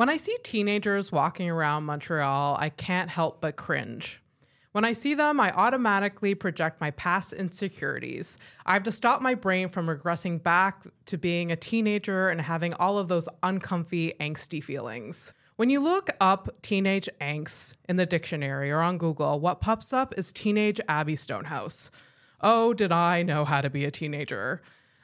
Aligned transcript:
When 0.00 0.08
I 0.08 0.16
see 0.16 0.34
teenagers 0.42 1.12
walking 1.12 1.50
around 1.50 1.84
Montreal, 1.84 2.56
I 2.58 2.70
can't 2.70 3.10
help 3.10 3.42
but 3.42 3.56
cringe. 3.56 4.22
When 4.72 4.82
I 4.82 4.94
see 4.94 5.12
them, 5.12 5.38
I 5.38 5.52
automatically 5.52 6.34
project 6.34 6.80
my 6.80 6.90
past 6.92 7.34
insecurities. 7.34 8.38
I 8.64 8.72
have 8.72 8.82
to 8.84 8.92
stop 8.92 9.20
my 9.20 9.34
brain 9.34 9.68
from 9.68 9.88
regressing 9.88 10.42
back 10.42 10.86
to 11.04 11.18
being 11.18 11.52
a 11.52 11.56
teenager 11.56 12.30
and 12.30 12.40
having 12.40 12.72
all 12.72 12.98
of 12.98 13.08
those 13.08 13.28
uncomfy, 13.42 14.14
angsty 14.18 14.64
feelings. 14.64 15.34
When 15.56 15.68
you 15.68 15.80
look 15.80 16.08
up 16.18 16.48
teenage 16.62 17.10
angst 17.20 17.74
in 17.86 17.96
the 17.96 18.06
dictionary 18.06 18.70
or 18.70 18.80
on 18.80 18.96
Google, 18.96 19.38
what 19.38 19.60
pops 19.60 19.92
up 19.92 20.14
is 20.16 20.32
teenage 20.32 20.80
Abby 20.88 21.14
Stonehouse. 21.14 21.90
Oh, 22.40 22.72
did 22.72 22.90
I 22.90 23.22
know 23.22 23.44
how 23.44 23.60
to 23.60 23.68
be 23.68 23.84
a 23.84 23.90
teenager? 23.90 24.62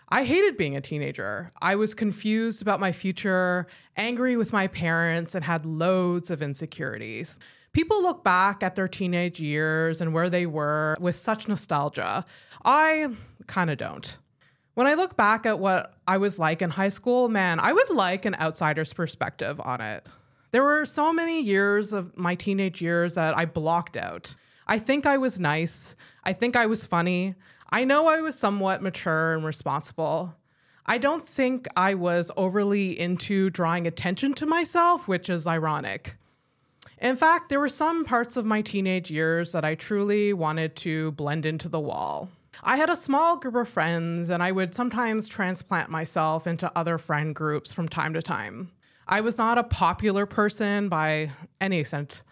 I 0.09 0.25
hated 0.25 0.57
being 0.57 0.77
a 0.77 0.81
teenager. 0.81 1.53
I 1.61 1.75
was 1.75 1.95
confused 1.95 2.63
about 2.63 2.79
my 2.79 2.93
future, 2.93 3.67
angry 3.97 4.37
with 4.37 4.53
my 4.53 4.69
parents, 4.69 5.35
and 5.35 5.45
had 5.45 5.67
loads 5.67 6.31
of 6.31 6.43
insecurities. 6.43 7.39
People 7.73 8.03
look 8.03 8.23
back 8.23 8.63
at 8.63 8.77
their 8.77 8.89
teenage 8.89 9.41
years 9.41 10.01
and 10.01 10.15
where 10.15 10.31
they 10.31 10.47
were 10.47 10.97
with 11.01 11.17
such 11.17 11.49
nostalgia. 11.49 12.25
I 12.65 13.09
kind 13.49 13.69
of 13.69 13.79
don't. 13.79 14.19
When 14.75 14.87
I 14.87 14.95
look 14.95 15.17
back 15.17 15.45
at 15.45 15.59
what 15.59 15.95
I 16.07 16.19
was 16.19 16.39
like 16.39 16.63
in 16.63 16.71
high 16.71 16.91
school, 16.91 17.29
man, 17.29 17.59
I 17.59 17.73
would 17.73 17.91
like 17.91 18.25
an 18.25 18.37
outsider's 18.37 18.93
perspective 18.93 19.61
on 19.61 19.81
it. 19.81 20.07
There 20.53 20.63
were 20.63 20.85
so 20.85 21.13
many 21.13 21.43
years 21.43 21.93
of 21.93 22.17
my 22.17 22.35
teenage 22.35 22.81
years 22.81 23.15
that 23.15 23.37
I 23.37 23.45
blocked 23.45 23.97
out. 23.97 24.37
I 24.67 24.79
think 24.79 25.05
I 25.05 25.17
was 25.17 25.41
nice. 25.41 25.97
I 26.25 26.33
think 26.33 26.57
I 26.57 26.67
was 26.67 26.87
funny. 26.87 27.35
I 27.71 27.85
know 27.85 28.07
I 28.07 28.21
was 28.21 28.39
somewhat 28.39 28.83
mature 28.83 29.35
and 29.35 29.45
responsible. 29.45 30.35
I 30.87 30.99
don't 30.99 31.27
think 31.27 31.67
I 31.77 31.95
was 31.95 32.31
overly 32.37 32.99
into 32.99 33.51
drawing 33.51 33.87
attention 33.87 34.35
to 34.35 34.47
myself, 34.47 35.09
which 35.09 35.29
is 35.29 35.47
ironic. 35.47 36.17
In 36.99 37.17
fact, 37.17 37.49
there 37.49 37.61
were 37.61 37.69
some 37.69 38.05
parts 38.05 38.37
of 38.37 38.47
my 38.47 38.63
teenage 38.63 39.11
years 39.11 39.53
that 39.53 39.65
I 39.65 39.75
truly 39.75 40.33
wanted 40.33 40.77
to 40.77 41.11
blend 41.13 41.45
into 41.45 41.69
the 41.69 41.81
wall. 41.81 42.31
I 42.63 42.77
had 42.77 42.89
a 42.89 42.97
small 42.97 43.37
group 43.37 43.55
of 43.57 43.69
friends, 43.69 44.31
and 44.31 44.43
I 44.43 44.53
would 44.53 44.75
sometimes 44.75 45.29
transplant 45.29 45.91
myself 45.91 46.47
into 46.47 46.73
other 46.77 46.97
friend 46.97 47.35
groups 47.35 47.73
from 47.73 47.89
time 47.89 48.15
to 48.15 48.23
time. 48.23 48.71
I 49.07 49.21
was 49.21 49.39
not 49.39 49.59
a 49.59 49.63
popular 49.63 50.25
person 50.25 50.89
by 50.89 51.33
any 51.61 51.81
extent. 51.81 52.23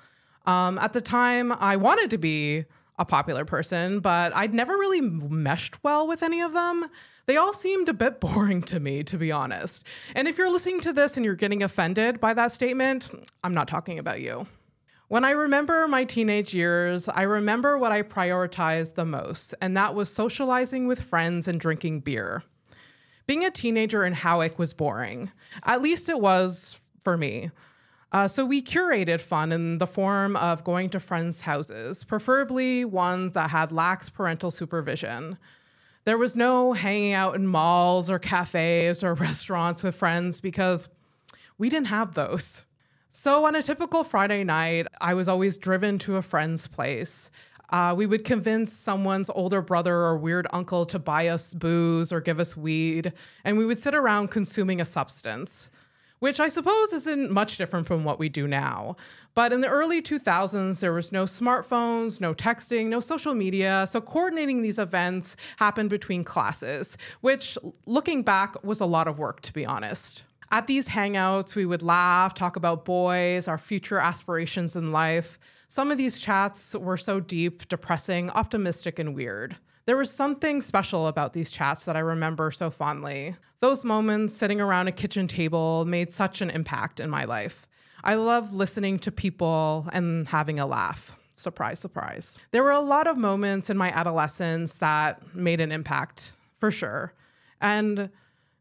Um, 0.46 0.78
at 0.78 0.92
the 0.92 1.00
time, 1.00 1.52
I 1.52 1.76
wanted 1.76 2.10
to 2.10 2.18
be 2.18 2.64
a 2.98 3.04
popular 3.04 3.44
person, 3.44 4.00
but 4.00 4.34
I'd 4.34 4.54
never 4.54 4.76
really 4.76 5.00
meshed 5.00 5.82
well 5.82 6.06
with 6.06 6.22
any 6.22 6.40
of 6.40 6.52
them. 6.52 6.86
They 7.26 7.36
all 7.36 7.52
seemed 7.52 7.88
a 7.88 7.94
bit 7.94 8.20
boring 8.20 8.62
to 8.62 8.80
me, 8.80 9.02
to 9.04 9.16
be 9.16 9.32
honest. 9.32 9.84
And 10.14 10.28
if 10.28 10.38
you're 10.38 10.50
listening 10.50 10.80
to 10.82 10.92
this 10.92 11.16
and 11.16 11.24
you're 11.24 11.34
getting 11.34 11.62
offended 11.62 12.20
by 12.20 12.34
that 12.34 12.52
statement, 12.52 13.10
I'm 13.42 13.54
not 13.54 13.68
talking 13.68 13.98
about 13.98 14.20
you. 14.20 14.46
When 15.08 15.24
I 15.24 15.30
remember 15.30 15.86
my 15.86 16.04
teenage 16.04 16.54
years, 16.54 17.08
I 17.08 17.22
remember 17.22 17.76
what 17.76 17.92
I 17.92 18.02
prioritized 18.02 18.94
the 18.94 19.04
most, 19.04 19.54
and 19.60 19.76
that 19.76 19.94
was 19.94 20.08
socializing 20.08 20.86
with 20.86 21.02
friends 21.02 21.46
and 21.46 21.60
drinking 21.60 22.00
beer. 22.00 22.42
Being 23.26 23.44
a 23.44 23.50
teenager 23.50 24.04
in 24.04 24.12
Howick 24.12 24.58
was 24.58 24.72
boring. 24.72 25.30
At 25.64 25.82
least 25.82 26.08
it 26.08 26.20
was 26.20 26.80
for 27.02 27.16
me. 27.16 27.50
Uh, 28.14 28.28
so 28.28 28.44
we 28.44 28.62
curated 28.62 29.20
fun 29.20 29.50
in 29.50 29.78
the 29.78 29.88
form 29.88 30.36
of 30.36 30.62
going 30.62 30.88
to 30.88 31.00
friends' 31.00 31.40
houses, 31.40 32.04
preferably 32.04 32.84
ones 32.84 33.32
that 33.32 33.50
had 33.50 33.72
lax 33.72 34.08
parental 34.08 34.52
supervision. 34.52 35.36
There 36.04 36.16
was 36.16 36.36
no 36.36 36.74
hanging 36.74 37.12
out 37.12 37.34
in 37.34 37.48
malls 37.48 38.08
or 38.08 38.20
cafes 38.20 39.02
or 39.02 39.14
restaurants 39.28 39.82
with 39.82 39.96
friends 39.96 40.40
because 40.40 40.88
we 41.58 41.68
didn't 41.68 41.88
have 41.88 42.14
those. 42.14 42.64
So 43.10 43.46
on 43.46 43.56
a 43.56 43.62
typical 43.62 44.04
Friday 44.04 44.44
night, 44.44 44.86
I 45.00 45.14
was 45.14 45.28
always 45.28 45.56
driven 45.56 45.98
to 46.00 46.14
a 46.16 46.22
friend's 46.22 46.68
place. 46.68 47.32
Uh, 47.70 47.94
we 47.96 48.06
would 48.06 48.24
convince 48.24 48.72
someone's 48.72 49.28
older 49.30 49.60
brother 49.60 49.96
or 49.96 50.16
weird 50.16 50.46
uncle 50.52 50.84
to 50.84 51.00
buy 51.00 51.26
us 51.26 51.52
booze 51.52 52.12
or 52.12 52.20
give 52.20 52.38
us 52.38 52.56
weed, 52.56 53.12
and 53.42 53.58
we 53.58 53.66
would 53.66 53.78
sit 53.78 53.92
around 53.92 54.30
consuming 54.30 54.80
a 54.80 54.84
substance 54.84 55.68
which 56.24 56.40
I 56.40 56.48
suppose 56.48 56.94
isn't 56.94 57.30
much 57.30 57.58
different 57.58 57.86
from 57.86 58.02
what 58.02 58.18
we 58.18 58.30
do 58.30 58.48
now. 58.48 58.96
But 59.34 59.52
in 59.52 59.60
the 59.60 59.68
early 59.68 60.00
2000s, 60.00 60.80
there 60.80 60.94
was 60.94 61.12
no 61.12 61.24
smartphones, 61.24 62.18
no 62.18 62.32
texting, 62.32 62.86
no 62.86 62.98
social 62.98 63.34
media. 63.34 63.84
So 63.86 64.00
coordinating 64.00 64.62
these 64.62 64.78
events 64.78 65.36
happened 65.58 65.90
between 65.90 66.24
classes, 66.24 66.96
which 67.20 67.58
looking 67.84 68.22
back 68.22 68.64
was 68.64 68.80
a 68.80 68.86
lot 68.86 69.06
of 69.06 69.18
work, 69.18 69.42
to 69.42 69.52
be 69.52 69.66
honest. 69.66 70.24
At 70.50 70.66
these 70.66 70.88
hangouts, 70.88 71.54
we 71.54 71.66
would 71.66 71.82
laugh, 71.82 72.32
talk 72.32 72.56
about 72.56 72.86
boys, 72.86 73.46
our 73.46 73.58
future 73.58 73.98
aspirations 73.98 74.76
in 74.76 74.92
life. 74.92 75.38
Some 75.68 75.90
of 75.90 75.98
these 75.98 76.20
chats 76.20 76.74
were 76.74 76.96
so 76.96 77.20
deep, 77.20 77.68
depressing, 77.68 78.30
optimistic, 78.30 78.98
and 78.98 79.14
weird. 79.14 79.56
There 79.86 79.96
was 79.98 80.10
something 80.10 80.62
special 80.62 81.08
about 81.08 81.34
these 81.34 81.50
chats 81.50 81.84
that 81.84 81.94
I 81.94 82.00
remember 82.00 82.50
so 82.50 82.70
fondly. 82.70 83.34
Those 83.60 83.84
moments 83.84 84.34
sitting 84.34 84.58
around 84.58 84.88
a 84.88 84.92
kitchen 84.92 85.28
table 85.28 85.84
made 85.84 86.10
such 86.10 86.40
an 86.40 86.48
impact 86.48 87.00
in 87.00 87.10
my 87.10 87.24
life. 87.24 87.68
I 88.02 88.14
love 88.14 88.54
listening 88.54 88.98
to 89.00 89.12
people 89.12 89.86
and 89.92 90.26
having 90.26 90.58
a 90.58 90.64
laugh. 90.64 91.18
Surprise, 91.32 91.80
surprise. 91.80 92.38
There 92.50 92.62
were 92.62 92.70
a 92.70 92.80
lot 92.80 93.06
of 93.06 93.18
moments 93.18 93.68
in 93.68 93.76
my 93.76 93.90
adolescence 93.90 94.78
that 94.78 95.34
made 95.34 95.60
an 95.60 95.70
impact, 95.70 96.32
for 96.60 96.70
sure, 96.70 97.12
and 97.60 98.08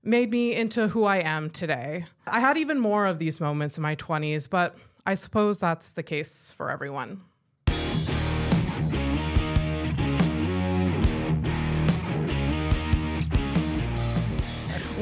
made 0.03 0.29
me 0.29 0.53
into 0.53 0.89
who 0.89 1.05
I 1.05 1.17
am 1.17 1.49
today. 1.49 2.03
I 2.27 2.41
had 2.41 2.57
even 2.57 2.79
more 2.79 3.05
of 3.05 3.17
these 3.17 3.39
moments 3.39 3.77
in 3.77 3.81
my 3.81 3.95
20s, 3.95 4.49
but 4.49 4.75
I 5.05 5.15
suppose 5.15 5.61
that's 5.61 5.93
the 5.93 6.03
case 6.03 6.53
for 6.57 6.69
everyone. 6.69 7.21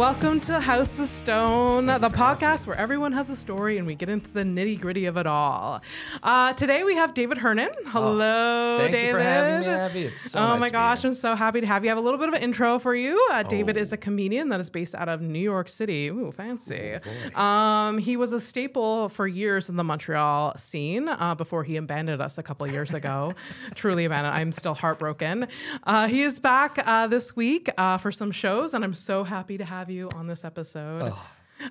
Welcome 0.01 0.39
to 0.41 0.59
House 0.59 0.97
of 0.99 1.05
Stone, 1.05 1.85
the 1.85 2.09
podcast 2.09 2.65
where 2.65 2.75
everyone 2.75 3.11
has 3.11 3.29
a 3.29 3.35
story 3.35 3.77
and 3.77 3.85
we 3.85 3.93
get 3.93 4.09
into 4.09 4.31
the 4.31 4.41
nitty 4.41 4.81
gritty 4.81 5.05
of 5.05 5.15
it 5.15 5.27
all. 5.27 5.79
Uh, 6.23 6.53
today 6.53 6.83
we 6.83 6.95
have 6.95 7.13
David 7.13 7.37
Hernon. 7.37 7.69
Hello, 7.85 8.77
oh, 8.77 8.77
thank 8.79 8.93
David. 8.93 9.05
you 9.05 9.11
for 9.13 9.19
having 9.19 9.59
me, 9.61 9.67
Abby. 9.67 10.01
It's 10.05 10.31
so 10.31 10.39
oh 10.39 10.47
nice 10.53 10.59
my 10.59 10.69
gosh, 10.71 11.03
I'm 11.05 11.13
so 11.13 11.35
happy 11.35 11.61
to 11.61 11.67
have 11.67 11.83
you. 11.83 11.91
I 11.91 11.91
have 11.91 11.99
a 11.99 12.01
little 12.01 12.17
bit 12.17 12.29
of 12.29 12.33
an 12.33 12.41
intro 12.41 12.79
for 12.79 12.95
you. 12.95 13.27
Uh, 13.31 13.43
David 13.43 13.77
Oh. 13.77 13.81
is 13.81 13.93
a 13.93 13.97
comedian 13.97 14.49
that 14.49 14.59
is 14.59 14.71
based 14.71 14.95
out 14.95 15.07
of 15.07 15.21
New 15.21 15.37
York 15.37 15.69
City. 15.69 16.07
Ooh, 16.09 16.31
fancy. 16.31 16.97
boy. 17.35 17.39
um, 17.39 17.99
he 17.99 18.17
was 18.17 18.31
a 18.33 18.39
staple 18.39 19.07
for 19.09 19.27
years 19.27 19.69
in 19.69 19.75
the 19.75 19.83
Montreal 19.83 20.57
scene 20.57 21.09
uh, 21.09 21.35
before 21.35 21.63
he 21.63 21.77
abandoned 21.77 22.23
us 22.23 22.39
a 22.39 22.43
couple 22.43 22.67
years 22.71 22.95
ago. 22.95 23.33
Truly 23.75 24.05
abandoned. 24.05 24.35
I'm 24.35 24.51
still 24.51 24.73
heartbroken. 24.73 25.47
Uh, 25.83 26.07
he 26.07 26.23
is 26.23 26.39
back 26.39 26.79
uh, 26.87 27.05
this 27.05 27.35
week 27.35 27.69
uh, 27.77 27.99
for 27.99 28.11
some 28.11 28.31
shows, 28.31 28.73
and 28.73 28.83
I'm 28.83 28.95
so 28.95 29.23
happy 29.23 29.59
to 29.59 29.63
have 29.63 29.89
you 29.89 29.90
on 29.99 30.27
this 30.27 30.43
episode. 30.45 31.13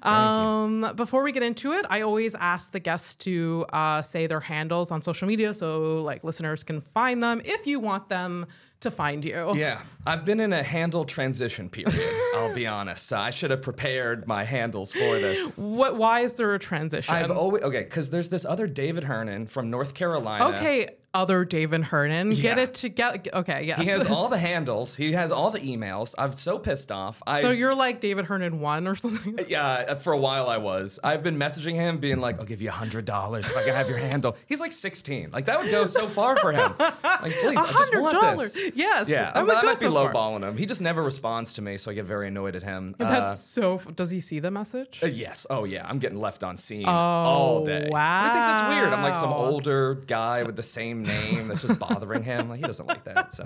Um, 0.03 0.93
before 0.95 1.23
we 1.23 1.33
get 1.33 1.43
into 1.43 1.73
it, 1.73 1.85
I 1.91 2.03
always 2.03 2.35
ask 2.35 2.73
the 2.73 2.81
guests 2.81 3.17
to 3.17 3.67
uh, 3.73 4.03
say 4.03 4.27
their 4.27 4.41
handles 4.41 4.91
on 4.91 5.03
social 5.03 5.27
media 5.27 5.53
so 5.53 6.03
like 6.03 6.23
listeners 6.25 6.63
can 6.63 6.81
find 6.81 7.23
them 7.23 7.43
if 7.45 7.67
you 7.67 7.81
want 7.81 8.09
them 8.09 8.47
to 8.81 8.91
find 8.91 9.25
you. 9.25 9.55
Yeah, 9.57 9.83
I've 10.07 10.25
been 10.25 10.41
in 10.41 10.53
a 10.53 10.63
handle 10.63 11.05
transition 11.05 11.69
period. 11.69 11.99
I'll 12.37 12.55
be 12.55 12.67
honest. 12.67 13.09
So 13.09 13.17
I 13.17 13.31
should 13.31 13.51
have 13.51 13.63
prepared 13.63 14.27
my 14.27 14.45
handles 14.45 14.93
for 14.93 14.99
this. 15.19 15.43
What? 15.57 15.97
Why 15.97 16.21
is 16.21 16.37
there 16.37 16.55
a 16.55 16.59
transition? 16.59 17.15
I've 17.15 17.31
always 17.31 17.63
okay 17.65 17.83
because 17.83 18.11
there's 18.11 18.29
this 18.29 18.45
other 18.45 18.67
David 18.67 19.05
Hernon 19.05 19.47
from 19.47 19.71
North 19.71 19.95
Carolina. 19.95 20.57
okay, 20.57 20.89
other 21.13 21.45
David 21.45 21.83
Hernon, 21.85 22.31
get 22.31 22.59
it 22.59 22.75
together. 22.75 23.21
Okay, 23.33 23.65
yes. 23.65 23.81
He 23.81 23.87
has 23.89 24.07
all 24.11 24.29
the 24.29 24.39
handles. 24.39 24.95
He 24.95 25.13
has 25.13 25.33
all 25.33 25.51
the 25.51 25.59
emails. 25.61 26.15
I'm 26.17 26.33
so 26.33 26.59
pissed 26.59 26.93
off. 26.93 27.23
I, 27.27 27.41
so 27.41 27.51
you're 27.51 27.75
like 27.75 28.01
David 28.01 28.27
Hernon 28.27 28.61
one 28.61 28.87
or 28.87 28.95
something. 28.95 29.39
Yeah, 29.49 29.95
for 29.95 30.13
a 30.13 30.19
while 30.19 30.49
I 30.49 30.59
was. 30.59 31.01
I've 31.03 31.23
been 31.25 31.37
messaging 31.37 31.75
him, 31.75 31.99
being 31.99 32.19
like, 32.21 32.39
"I'll 32.39 32.45
give 32.45 32.63
you 32.63 32.69
a 32.69 32.73
hundred 32.73 33.05
dollars 33.07 33.51
if 33.51 33.57
I 33.57 33.65
can 33.65 33.75
have 33.75 33.89
your 33.89 33.99
handle." 33.99 34.37
He's 34.47 34.61
like 34.61 34.71
16. 34.73 35.31
Like 35.33 35.47
that 35.47 35.61
would 35.61 35.71
go 35.71 35.87
so 35.87 36.07
far 36.07 36.37
for 36.37 36.53
him. 36.53 36.73
Like, 37.23 37.33
please, 37.33 37.59
I 37.59 37.67
just 37.67 37.73
hundred 37.73 38.01
want 38.03 38.15
dollars. 38.15 38.55
this. 38.55 38.73
Yes. 38.75 39.09
Yeah, 39.09 39.25
that 39.25 39.37
I, 39.37 39.43
would 39.43 39.51
I 39.57 39.61
go 39.61 39.67
might 39.67 39.81
be 39.81 39.87
so 39.87 39.93
far. 39.93 40.13
lowballing 40.15 40.43
him. 40.49 40.57
He 40.57 40.65
just 40.65 40.81
never 40.81 41.03
responds 41.03 41.53
to 41.55 41.63
me, 41.63 41.77
so 41.77 41.91
I 41.91 41.95
get 41.95 42.07
very 42.07 42.29
annoyed 42.29 42.57
at 42.57 42.63
him. 42.63 42.95
Uh, 42.99 43.05
That's 43.05 43.39
so. 43.39 43.75
f- 43.75 43.95
Does 43.95 44.11
he 44.11 44.21
see 44.21 44.39
the 44.39 44.51
message? 44.51 45.01
uh, 45.03 45.07
yes. 45.07 45.47
Oh 45.51 45.65
yeah. 45.65 45.87
I'm 45.87 45.99
getting 45.99 46.19
left 46.21 46.43
on 46.45 46.57
seen 46.57 46.87
all 46.87 47.65
day. 47.65 47.89
Wow. 47.91 48.25
He 48.25 48.31
thinks 48.33 48.47
it's 48.49 48.69
weird. 48.69 48.93
I'm 48.93 49.03
like 49.03 49.17
some 49.17 49.33
older 49.33 49.97
guy 50.07 50.45
with 50.45 50.57
the 50.57 50.63
same 50.63 51.00
name 51.03 51.49
that's 51.49 51.63
just 51.63 51.79
bothering 51.81 52.23
him. 52.23 52.49
Like 52.49 52.59
he 52.59 52.65
doesn't 52.65 52.87
like 52.87 53.05
that. 53.05 53.33
So, 53.33 53.45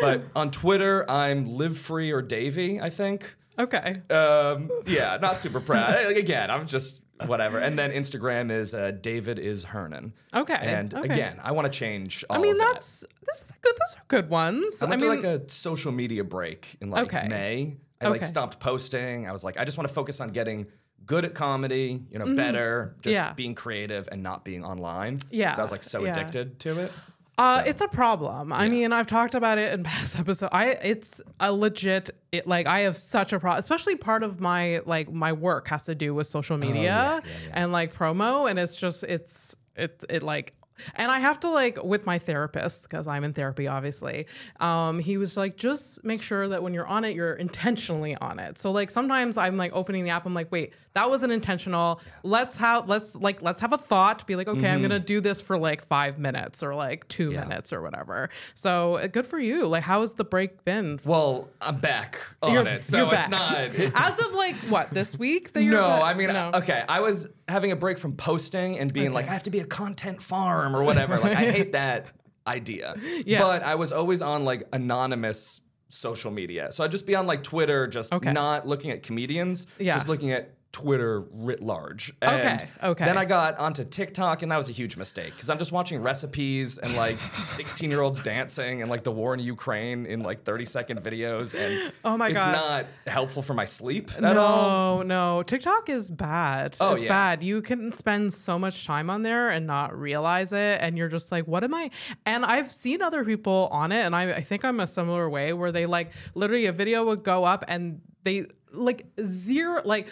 but 0.00 0.22
on 0.34 0.50
Twitter, 0.50 1.08
I'm 1.10 1.44
live 1.46 1.76
free 1.78 2.12
or 2.12 2.22
Davy. 2.22 2.80
I 2.80 2.90
think. 2.90 3.34
Okay. 3.58 4.02
Um, 4.10 4.70
yeah, 4.86 5.16
not 5.20 5.34
super 5.36 5.60
proud. 5.60 5.94
Again, 6.16 6.50
I'm 6.50 6.66
just 6.66 7.00
whatever. 7.24 7.58
And 7.58 7.78
then 7.78 7.90
Instagram 7.90 8.50
is 8.50 8.74
uh, 8.74 8.90
David 9.00 9.38
is 9.38 9.64
Hernon. 9.64 10.12
Okay, 10.34 10.54
And 10.60 10.94
okay. 10.94 11.08
again, 11.12 11.40
I 11.42 11.52
want 11.52 11.70
to 11.72 11.78
change. 11.78 12.22
All 12.28 12.36
I 12.36 12.40
mean, 12.42 12.52
of 12.52 12.58
that. 12.58 12.72
that's 12.74 13.00
those 13.26 13.50
are 13.50 13.56
good. 13.62 13.72
Those 13.74 13.96
are 13.96 14.04
good 14.08 14.28
ones. 14.28 14.82
I 14.82 14.86
I 14.86 14.96
mean, 14.96 15.08
like 15.08 15.24
a 15.24 15.48
social 15.48 15.92
media 15.92 16.22
break 16.24 16.76
in 16.82 16.90
like 16.90 17.04
Okay. 17.12 17.28
May. 17.28 17.76
I 17.98 18.08
like 18.08 18.22
stopped 18.24 18.60
posting. 18.60 19.26
I 19.26 19.32
was 19.32 19.42
like, 19.42 19.56
I 19.56 19.64
just 19.64 19.78
want 19.78 19.88
to 19.88 19.94
focus 19.94 20.20
on 20.20 20.28
getting 20.28 20.66
good 21.06 21.24
at 21.24 21.34
comedy, 21.34 22.02
you 22.10 22.18
know, 22.18 22.34
better, 22.34 22.94
just 23.00 23.14
Mm-hmm. 23.16 23.26
Yeah. 23.28 23.32
being 23.34 23.54
creative 23.54 24.08
and 24.10 24.22
not 24.22 24.44
being 24.44 24.64
online. 24.64 25.20
Yeah, 25.30 25.54
I 25.56 25.62
was 25.62 25.70
like 25.70 25.84
so 25.84 26.04
yeah. 26.04 26.12
addicted 26.16 26.58
to 26.60 26.80
it. 26.80 26.92
Uh, 27.38 27.62
So- 27.62 27.68
it's 27.70 27.80
a 27.82 27.88
problem. 27.88 28.52
I 28.52 28.68
mean, 28.68 28.92
I've 28.92 29.06
talked 29.06 29.34
about 29.34 29.58
it 29.58 29.72
in 29.72 29.84
past 29.90 30.18
episodes. 30.18 30.50
I 30.52 30.70
it's 30.70 31.20
a 31.38 31.52
legit. 31.52 32.10
It 32.32 32.46
like 32.48 32.66
I 32.66 32.80
have 32.80 32.96
such 32.96 33.32
a 33.32 33.38
problem, 33.38 33.60
especially 33.60 33.94
part 33.96 34.22
of 34.22 34.40
my 34.40 34.80
like 34.86 35.12
my 35.12 35.32
work 35.32 35.68
has 35.68 35.84
to 35.84 35.94
do 35.94 36.12
with 36.14 36.26
social 36.26 36.56
media 36.56 36.74
Oh, 36.74 36.82
yeah, 36.82 37.20
yeah. 37.24 37.50
and 37.52 37.72
like 37.72 37.94
promo, 37.94 38.48
and 38.50 38.58
it's 38.58 38.74
just 38.74 39.04
it's 39.04 39.54
it 39.76 40.02
it 40.08 40.22
like. 40.22 40.54
And 40.94 41.10
I 41.10 41.18
have 41.20 41.40
to 41.40 41.50
like 41.50 41.82
with 41.82 42.06
my 42.06 42.18
therapist 42.18 42.88
because 42.88 43.06
I'm 43.06 43.24
in 43.24 43.32
therapy, 43.32 43.66
obviously. 43.68 44.26
Um, 44.60 44.98
he 44.98 45.16
was 45.16 45.36
like, 45.36 45.56
just 45.56 46.04
make 46.04 46.22
sure 46.22 46.48
that 46.48 46.62
when 46.62 46.74
you're 46.74 46.86
on 46.86 47.04
it, 47.04 47.14
you're 47.14 47.34
intentionally 47.34 48.16
on 48.16 48.38
it. 48.38 48.58
So 48.58 48.70
like 48.72 48.90
sometimes 48.90 49.36
I'm 49.36 49.56
like 49.56 49.72
opening 49.74 50.04
the 50.04 50.10
app, 50.10 50.26
I'm 50.26 50.34
like, 50.34 50.50
wait, 50.52 50.72
that 50.94 51.10
wasn't 51.10 51.32
intentional. 51.32 52.00
Let's 52.22 52.56
have 52.56 52.88
let's 52.88 53.16
like 53.16 53.42
let's 53.42 53.60
have 53.60 53.72
a 53.72 53.78
thought. 53.78 54.26
Be 54.26 54.36
like, 54.36 54.48
okay, 54.48 54.70
I'm 54.70 54.80
gonna 54.82 54.98
do 54.98 55.20
this 55.20 55.40
for 55.40 55.58
like 55.58 55.82
five 55.84 56.18
minutes 56.18 56.62
or 56.62 56.74
like 56.74 57.06
two 57.08 57.26
Mm-hmm. 57.26 57.32
Yeah. 57.34 57.44
minutes 57.44 57.72
or 57.72 57.82
whatever. 57.82 58.30
So 58.54 58.96
uh, 58.96 59.06
good 59.08 59.26
for 59.26 59.38
you. 59.38 59.66
Like, 59.66 59.82
how 59.82 60.02
has 60.02 60.12
the 60.14 60.24
break 60.24 60.64
been? 60.64 61.00
Well, 61.04 61.48
I'm 61.60 61.76
back 61.78 62.18
on 62.42 62.52
You're- 62.52 62.70
it, 62.70 62.84
so 62.84 63.10
it's 63.10 63.28
not. 63.28 63.54
As 63.94 64.18
of 64.18 64.32
like 64.32 64.54
what 64.70 64.90
this 64.90 65.18
week? 65.18 65.52
That 65.52 65.62
No? 65.62 65.86
I 65.86 66.14
mean, 66.14 66.28
No. 66.28 66.50
okay, 66.54 66.84
I 66.88 67.00
was 67.00 67.26
having 67.48 67.72
a 67.72 67.76
break 67.76 67.98
from 67.98 68.12
posting 68.16 68.78
and 68.78 68.92
being 68.92 69.12
like, 69.12 69.28
I 69.28 69.32
have 69.32 69.42
to 69.44 69.50
be 69.50 69.60
a 69.60 69.64
content 69.66 70.22
farm 70.22 70.65
or 70.74 70.82
whatever. 70.82 71.18
Like, 71.18 71.36
I 71.36 71.44
hate 71.50 71.72
that 71.72 72.06
idea. 72.46 72.96
Yeah. 73.26 73.42
But 73.42 73.62
I 73.62 73.74
was 73.74 73.92
always 73.92 74.22
on 74.22 74.44
like 74.44 74.64
anonymous 74.72 75.60
social 75.90 76.30
media. 76.30 76.72
So 76.72 76.82
I'd 76.84 76.90
just 76.90 77.06
be 77.06 77.14
on 77.14 77.26
like 77.26 77.42
Twitter, 77.42 77.86
just 77.86 78.12
Okay. 78.12 78.32
not 78.32 78.66
looking 78.66 78.90
at 78.90 79.02
comedians, 79.02 79.66
Yeah. 79.78 79.94
just 79.94 80.08
looking 80.08 80.32
at 80.32 80.50
Twitter 80.76 81.20
writ 81.32 81.62
large. 81.62 82.12
Okay, 82.22 82.42
And 82.42 82.68
okay. 82.82 83.06
Then 83.06 83.16
I 83.16 83.24
got 83.24 83.58
onto 83.58 83.82
TikTok, 83.82 84.42
and 84.42 84.52
that 84.52 84.58
was 84.58 84.68
a 84.68 84.72
huge 84.72 84.98
mistake 84.98 85.32
because 85.34 85.48
I'm 85.48 85.56
just 85.56 85.72
watching 85.72 86.02
recipes 86.02 86.76
and 86.76 86.94
like 86.96 87.16
16 87.44 87.90
year 87.90 88.02
olds 88.02 88.22
dancing 88.22 88.82
and 88.82 88.90
like 88.90 89.02
the 89.02 89.10
war 89.10 89.32
in 89.32 89.40
Ukraine 89.40 90.04
in 90.04 90.20
like 90.20 90.44
30 90.44 90.66
second 90.66 91.00
videos. 91.02 91.54
And 91.58 91.94
Oh 92.04 92.18
my 92.18 92.28
it's 92.28 92.36
God. 92.36 92.52
not 92.52 92.86
helpful 93.10 93.40
for 93.42 93.54
my 93.54 93.64
sleep 93.64 94.10
at 94.18 94.36
all. 94.36 94.98
No, 94.98 95.02
no. 95.02 95.42
TikTok 95.44 95.88
is 95.88 96.10
bad. 96.10 96.76
Oh, 96.78 96.92
it's 96.92 97.04
yeah. 97.04 97.08
bad. 97.08 97.42
You 97.42 97.62
can 97.62 97.94
spend 97.94 98.34
so 98.34 98.58
much 98.58 98.84
time 98.84 99.08
on 99.08 99.22
there 99.22 99.48
and 99.48 99.66
not 99.66 99.98
realize 99.98 100.52
it. 100.52 100.82
And 100.82 100.98
you're 100.98 101.08
just 101.08 101.32
like, 101.32 101.46
what 101.46 101.64
am 101.64 101.72
I? 101.72 101.90
And 102.26 102.44
I've 102.44 102.70
seen 102.70 103.00
other 103.00 103.24
people 103.24 103.70
on 103.72 103.92
it, 103.92 104.02
and 104.04 104.14
I, 104.14 104.34
I 104.34 104.40
think 104.42 104.62
I'm 104.62 104.80
a 104.80 104.86
similar 104.86 105.30
way 105.30 105.54
where 105.54 105.72
they 105.72 105.86
like 105.86 106.12
literally 106.34 106.66
a 106.66 106.72
video 106.72 107.06
would 107.06 107.22
go 107.22 107.44
up 107.44 107.64
and 107.66 108.02
they 108.24 108.44
like 108.76 109.06
zero 109.24 109.82
like 109.84 110.08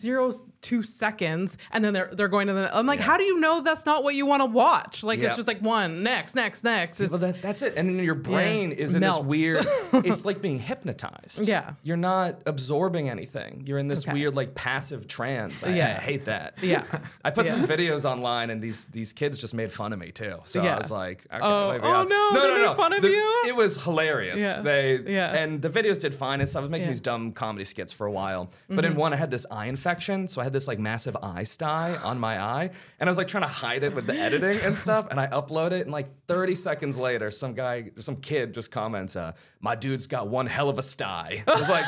0.02 0.00 0.84
seconds 0.84 1.58
and 1.72 1.84
then 1.84 1.92
they're 1.92 2.10
they're 2.12 2.28
going 2.28 2.46
to 2.46 2.52
the 2.52 2.76
I'm 2.76 2.86
like 2.86 3.00
how 3.00 3.16
do 3.16 3.24
you 3.24 3.38
know 3.40 3.60
that's 3.60 3.86
not 3.86 4.02
what 4.04 4.14
you 4.14 4.26
want 4.26 4.40
to 4.42 4.46
watch 4.46 5.02
like 5.04 5.18
Yeah. 5.20 5.28
it's 5.28 5.36
just 5.36 5.48
like 5.48 5.60
one 5.60 6.02
next 6.02 6.34
next 6.34 6.64
next 6.64 7.00
it's, 7.00 7.10
Well, 7.10 7.20
that, 7.20 7.40
that's 7.42 7.62
it. 7.62 7.74
And 7.76 7.88
then 7.88 8.04
your 8.04 8.14
brain 8.14 8.72
is 8.72 8.94
in 8.94 9.00
Melts. 9.00 9.20
this 9.20 9.28
weird. 9.28 9.66
it's 10.04 10.24
like 10.24 10.40
being 10.40 10.58
hypnotized. 10.58 11.46
Yeah. 11.46 11.74
You're 11.82 11.96
not 11.96 12.40
absorbing 12.46 13.08
anything. 13.08 13.64
You're 13.66 13.78
in 13.78 13.88
this 13.88 14.04
Okay. 14.04 14.12
weird 14.12 14.34
like 14.34 14.54
passive 14.54 15.06
trance. 15.08 15.62
I, 15.64 15.74
Yeah. 15.74 15.96
I 15.98 16.00
hate 16.00 16.24
that. 16.26 16.54
Yeah. 16.62 16.84
I 17.24 17.30
put 17.30 17.46
Yeah. 17.46 17.52
some 17.52 17.66
videos 17.66 18.04
online, 18.04 18.50
and 18.50 18.60
these 18.60 18.86
these 18.86 19.12
kids 19.12 19.38
just 19.38 19.54
made 19.54 19.70
fun 19.70 19.92
of 19.92 19.98
me 19.98 20.10
too. 20.10 20.38
So 20.44 20.62
Yeah. 20.62 20.74
I 20.74 20.78
was 20.78 20.90
like, 20.90 21.26
okay, 21.32 21.40
Oh, 21.42 21.72
maybe 21.72 21.84
oh 21.84 22.02
no, 22.02 22.04
no, 22.04 22.40
they 22.40 22.48
no, 22.48 22.54
made 22.58 22.62
no. 22.64 22.74
fun 22.74 22.92
of 22.92 23.02
The- 23.02 23.08
you? 23.10 23.42
It 23.46 23.54
was 23.56 23.82
hilarious. 23.82 24.40
Yeah. 24.40 24.60
They 24.62 24.98
Yeah. 25.06 25.36
and 25.36 25.62
the 25.62 25.70
videos 25.70 26.00
did 26.00 26.14
fine 26.14 26.40
and 26.40 26.48
stuff. 26.48 26.60
I 26.60 26.62
was 26.62 26.70
making 26.70 26.86
Yeah. 26.86 26.92
these 26.92 27.00
dumb 27.00 27.32
comedy 27.32 27.64
skits 27.64 27.92
for 27.96 28.06
a 28.06 28.12
while, 28.12 28.50
but 28.68 28.84
Mm-hmm. 28.84 28.92
in 28.92 28.96
one 28.96 29.12
I 29.12 29.16
had 29.16 29.30
this 29.30 29.46
eye 29.50 29.66
infection, 29.66 30.28
so 30.28 30.40
I 30.40 30.44
had 30.44 30.52
this 30.52 30.68
like 30.68 30.78
massive 30.78 31.16
eye 31.22 31.44
sty 31.44 31.96
on 32.04 32.20
my 32.20 32.40
eye, 32.40 32.70
and 33.00 33.08
I 33.08 33.10
was 33.10 33.18
like 33.18 33.28
trying 33.28 33.42
to 33.44 33.48
hide 33.48 33.82
it 33.82 33.94
with 33.94 34.06
the 34.06 34.14
editing 34.14 34.58
and 34.64 34.76
stuff, 34.76 35.08
and 35.10 35.18
I 35.18 35.26
upload 35.26 35.72
it, 35.72 35.82
and 35.82 35.90
like 35.90 36.08
30 36.28 36.54
seconds 36.54 36.96
later, 36.98 37.30
some 37.30 37.54
guy, 37.54 37.90
some 37.98 38.16
kid 38.16 38.54
just 38.54 38.70
comments, 38.70 39.16
uh, 39.16 39.32
"My 39.60 39.74
dude's 39.74 40.06
got 40.06 40.28
one 40.28 40.46
hell 40.46 40.68
of 40.68 40.78
a 40.78 40.82
sty." 40.82 41.42
I 41.48 41.52
was 41.54 41.68
like, 41.68 41.84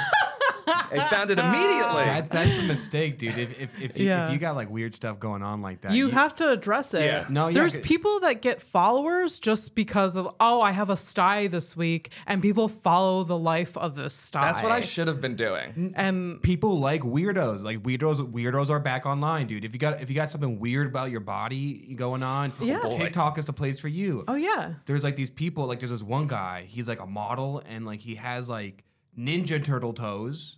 I 0.68 1.06
found 1.10 1.30
it 1.30 1.38
immediately. 1.38 2.04
That, 2.04 2.30
that's 2.30 2.56
the 2.56 2.62
mistake, 2.66 3.18
dude. 3.18 3.36
If 3.38 3.60
if 3.60 3.80
if 3.80 3.98
you, 3.98 4.06
Yeah. 4.06 4.26
if 4.26 4.32
you 4.32 4.38
got 4.38 4.56
like 4.56 4.70
weird 4.70 4.94
stuff 4.94 5.18
going 5.18 5.42
on 5.42 5.62
like 5.62 5.80
that, 5.82 5.92
you 5.92 6.10
have 6.10 6.34
to 6.36 6.50
address 6.50 6.94
it. 6.94 7.04
Yeah. 7.04 7.26
No, 7.28 7.48
yeah, 7.48 7.54
There's 7.54 7.76
'cause- 7.76 7.86
people 7.86 8.20
that 8.20 8.42
get 8.42 8.60
followers 8.62 9.38
just 9.38 9.74
because 9.74 10.16
of 10.16 10.28
oh, 10.40 10.60
I 10.60 10.72
have 10.72 10.90
a 10.90 10.96
sty 10.96 11.46
this 11.46 11.76
week, 11.76 12.10
and 12.26 12.40
people 12.42 12.68
follow 12.68 13.24
the 13.24 13.38
life 13.38 13.76
of 13.76 13.94
this 13.94 14.14
sty. 14.14 14.40
That's 14.42 14.62
what 14.62 14.72
I 14.72 14.80
should 14.80 15.08
have 15.08 15.20
been 15.20 15.36
doing. 15.36 15.92
And 15.96 16.40
people 16.42 16.78
like 16.78 17.02
weirdos. 17.02 17.62
Like 17.62 17.82
weirdos, 17.82 18.20
weirdos 18.32 18.70
are 18.70 18.80
back 18.80 19.06
online, 19.06 19.46
dude. 19.46 19.64
If 19.64 19.72
you 19.72 19.78
got 19.78 20.00
if 20.00 20.08
you 20.10 20.16
got 20.16 20.28
something 20.28 20.58
weird 20.58 20.86
about 20.86 21.10
your 21.10 21.20
body 21.20 21.94
going 21.96 22.22
on, 22.22 22.52
Yeah. 22.60 22.80
Oh, 22.82 22.90
boy. 22.90 22.96
TikTok 22.96 23.38
is 23.38 23.46
the 23.46 23.52
place 23.52 23.78
for 23.80 23.88
you. 23.88 24.24
oh 24.28 24.34
yeah, 24.34 24.74
There's 24.86 25.04
like 25.04 25.16
these 25.16 25.30
people. 25.30 25.66
Like 25.66 25.80
there's 25.80 25.90
this 25.90 26.02
one 26.02 26.26
guy. 26.26 26.64
He's 26.68 26.88
like 26.88 27.00
a 27.00 27.06
model, 27.06 27.62
and 27.68 27.84
like 27.86 28.00
he 28.00 28.14
has 28.16 28.48
like 28.48 28.84
Ninja 29.18 29.62
Turtle 29.62 29.92
toes. 29.92 30.57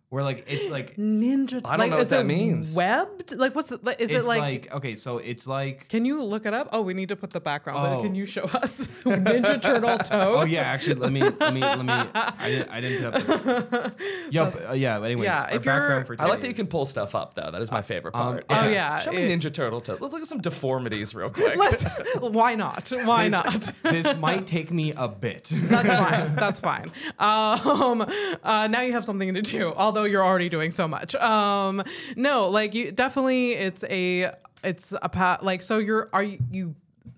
Where 0.11 0.25
like 0.25 0.43
it's 0.49 0.69
like 0.69 0.97
ninja. 0.97 1.61
I 1.63 1.77
don't 1.77 1.79
like, 1.79 1.91
know 1.91 1.97
what 1.99 2.09
that 2.09 2.25
means. 2.25 2.75
Webbed? 2.75 3.31
Like 3.31 3.55
what's 3.55 3.71
it? 3.71 3.81
Like, 3.81 4.01
is 4.01 4.11
it's 4.11 4.25
it 4.25 4.27
like? 4.27 4.41
like, 4.41 4.73
okay, 4.73 4.93
so 4.95 5.19
it's 5.19 5.47
like 5.47 5.87
can 5.87 6.03
you 6.03 6.21
look 6.21 6.45
it 6.45 6.53
up? 6.53 6.67
Oh, 6.73 6.81
we 6.81 6.93
need 6.93 7.07
to 7.09 7.15
put 7.15 7.29
the 7.29 7.39
background. 7.39 7.79
But 7.81 7.97
Oh. 7.99 8.01
can 8.01 8.13
you 8.13 8.25
show 8.25 8.43
us 8.43 8.87
Ninja 9.05 9.61
Turtle 9.61 9.97
toes? 9.99 10.09
Oh 10.11 10.43
yeah, 10.43 10.63
actually, 10.63 10.95
let 10.95 11.13
me 11.13 11.21
let 11.21 11.53
me 11.53 11.61
let 11.61 11.85
me. 11.85 11.93
I 11.93 12.33
didn't 12.49 12.69
I 12.69 12.81
didn't 12.81 13.11
put 13.23 13.73
up. 13.73 13.99
Yep. 14.31 14.69
Uh, 14.69 14.73
yeah. 14.73 14.99
but 14.99 15.05
Anyways, 15.05 15.27
Yeah, 15.27 15.43
our 15.43 15.47
if 15.47 15.53
you're- 15.65 15.77
background 15.77 16.07
for 16.07 16.15
I 16.19 16.25
like 16.25 16.41
that 16.41 16.47
you 16.49 16.53
can 16.55 16.67
pull 16.67 16.85
stuff 16.85 17.15
up 17.15 17.33
though. 17.35 17.49
That 17.49 17.61
is 17.61 17.71
my 17.71 17.81
favorite 17.81 18.11
part. 18.11 18.39
Um, 18.49 18.57
part. 18.57 18.65
Oh, 18.65 18.69
yeah, 18.69 18.99
Show 18.99 19.11
me 19.13 19.31
it- 19.31 19.39
Ninja 19.39 19.53
Turtle 19.53 19.79
toes. 19.79 19.99
Let's 20.01 20.11
look 20.11 20.23
at 20.23 20.27
some 20.27 20.41
deformities 20.41 21.15
real 21.15 21.29
quick. 21.29 21.55
Let's, 21.55 21.85
why 22.19 22.55
not? 22.55 22.91
Why 23.05 23.29
not? 23.29 23.71
This 23.83 24.13
might 24.17 24.45
take 24.45 24.71
me 24.71 24.91
a 24.91 25.07
bit. 25.07 25.51
That's 25.53 25.87
fine. 25.87 26.35
That's 26.35 26.59
fine. 26.59 26.91
Um, 27.17 28.01
uh, 28.43 28.67
now 28.67 28.81
you 28.81 28.91
have 28.91 29.05
something 29.05 29.33
to 29.33 29.41
do, 29.41 29.71
although 29.77 30.00
you're 30.03 30.23
already 30.23 30.49
doing 30.49 30.71
so 30.71 30.87
much. 30.87 31.15
Um, 31.15 31.83
no, 32.15 32.49
like 32.49 32.73
you 32.73 32.91
definitely, 32.91 33.51
it's 33.51 33.83
a, 33.85 34.33
it's 34.63 34.93
a 35.01 35.09
path. 35.09 35.43
Like, 35.43 35.61
so 35.61 35.79
you're, 35.79 36.09
are 36.13 36.23
you, 36.23 36.39
you, 36.51 36.75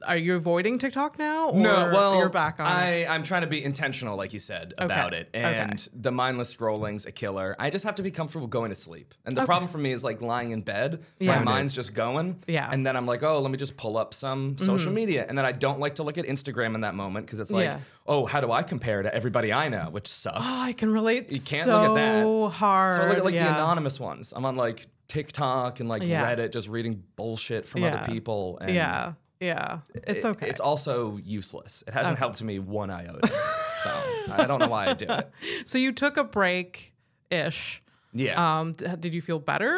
are 0.07 0.17
you 0.17 0.35
avoiding 0.35 0.79
TikTok 0.79 1.17
now? 1.19 1.49
Or 1.49 1.59
No, 1.59 1.89
well, 1.93 2.17
you're 2.17 2.29
back 2.29 2.59
on. 2.59 2.65
it? 2.65 2.69
I, 2.69 3.05
I'm 3.07 3.23
trying 3.23 3.41
to 3.41 3.47
be 3.47 3.63
intentional, 3.63 4.15
like 4.17 4.33
you 4.33 4.39
said, 4.39 4.73
about 4.77 5.13
it. 5.13 5.29
okay. 5.35 5.43
And 5.43 5.87
the 5.93 6.11
mindless 6.11 6.53
scrolling's 6.55 7.05
a 7.05 7.11
killer. 7.11 7.55
I 7.59 7.69
just 7.69 7.85
have 7.85 7.95
to 7.95 8.03
be 8.03 8.11
comfortable 8.11 8.47
going 8.47 8.69
to 8.69 8.75
sleep. 8.75 9.13
And 9.25 9.35
the 9.35 9.45
problem 9.45 9.69
for 9.69 9.77
me 9.77 9.91
is 9.91 10.03
like 10.03 10.21
lying 10.21 10.51
in 10.51 10.61
bed, 10.61 11.03
Yeah. 11.19 11.37
my 11.39 11.43
mind's 11.43 11.73
just 11.73 11.93
going. 11.93 12.43
Yeah. 12.47 12.63
Mm-hmm. 12.65 12.73
And 12.73 12.87
then 12.87 12.97
I'm 12.97 13.05
like, 13.05 13.23
oh, 13.23 13.39
let 13.39 13.51
me 13.51 13.57
just 13.57 13.77
pull 13.77 13.97
up 13.97 14.13
some 14.13 14.57
social 14.57 14.91
media. 14.91 15.25
And 15.27 15.37
then 15.37 15.45
I 15.45 15.51
don't 15.51 15.79
like 15.79 15.95
to 15.95 16.03
look 16.03 16.17
at 16.17 16.25
Instagram 16.25 16.75
in 16.75 16.81
that 16.81 16.95
moment 16.95 17.25
because 17.25 17.39
it's 17.39 17.51
like, 17.51 17.65
Yeah. 17.65 17.79
oh, 18.07 18.25
how 18.25 18.41
do 18.41 18.51
I 18.51 18.63
compare 18.63 19.03
to 19.03 19.13
everybody 19.13 19.51
I 19.51 19.69
know, 19.69 19.89
which 19.91 20.07
sucks. 20.07 20.37
Oh, 20.39 20.63
I 20.63 20.73
can 20.73 20.91
relate. 20.91 21.31
You 21.31 21.39
can't 21.41 21.65
so 21.65 21.81
look 21.81 21.89
at 21.91 21.95
that. 21.95 22.49
hard. 22.51 22.97
So 22.97 23.03
I 23.03 23.09
look 23.09 23.17
at 23.19 23.25
like 23.25 23.33
yeah. 23.33 23.45
the 23.51 23.55
anonymous 23.55 23.99
ones. 23.99 24.33
I'm 24.35 24.45
on 24.45 24.55
like 24.55 24.87
TikTok 25.07 25.79
and 25.79 25.89
like. 25.89 26.01
Reddit, 26.01 26.51
just 26.51 26.67
reading 26.67 27.03
bullshit 27.15 27.67
from 27.67 27.83
other 27.83 28.03
people. 28.05 28.57
And 28.61 28.73
Yeah, 28.73 29.13
yeah. 29.43 29.79
It's 29.93 30.25
it- 30.25 30.29
okay. 30.29 30.47
It's 30.49 30.59
also 30.61 31.17
useless. 31.17 31.83
It 31.87 31.93
hasn't 31.93 32.17
helped 32.17 32.41
me 32.41 32.59
one 32.59 32.89
iota. 32.89 33.27
so 33.27 33.89
I 34.33 34.45
don't 34.47 34.59
know 34.59 34.67
why 34.67 34.87
I 34.87 34.93
do 34.93 35.05
it. 35.09 35.29
so 35.65 35.77
you 35.77 35.91
took 35.91 36.17
a 36.17 36.23
break, 36.23 36.93
ish. 37.29 37.81
Yeah. 38.13 38.59
Um, 38.59 38.73
did 38.73 39.13
you 39.13 39.21
feel 39.21 39.39
better? 39.39 39.77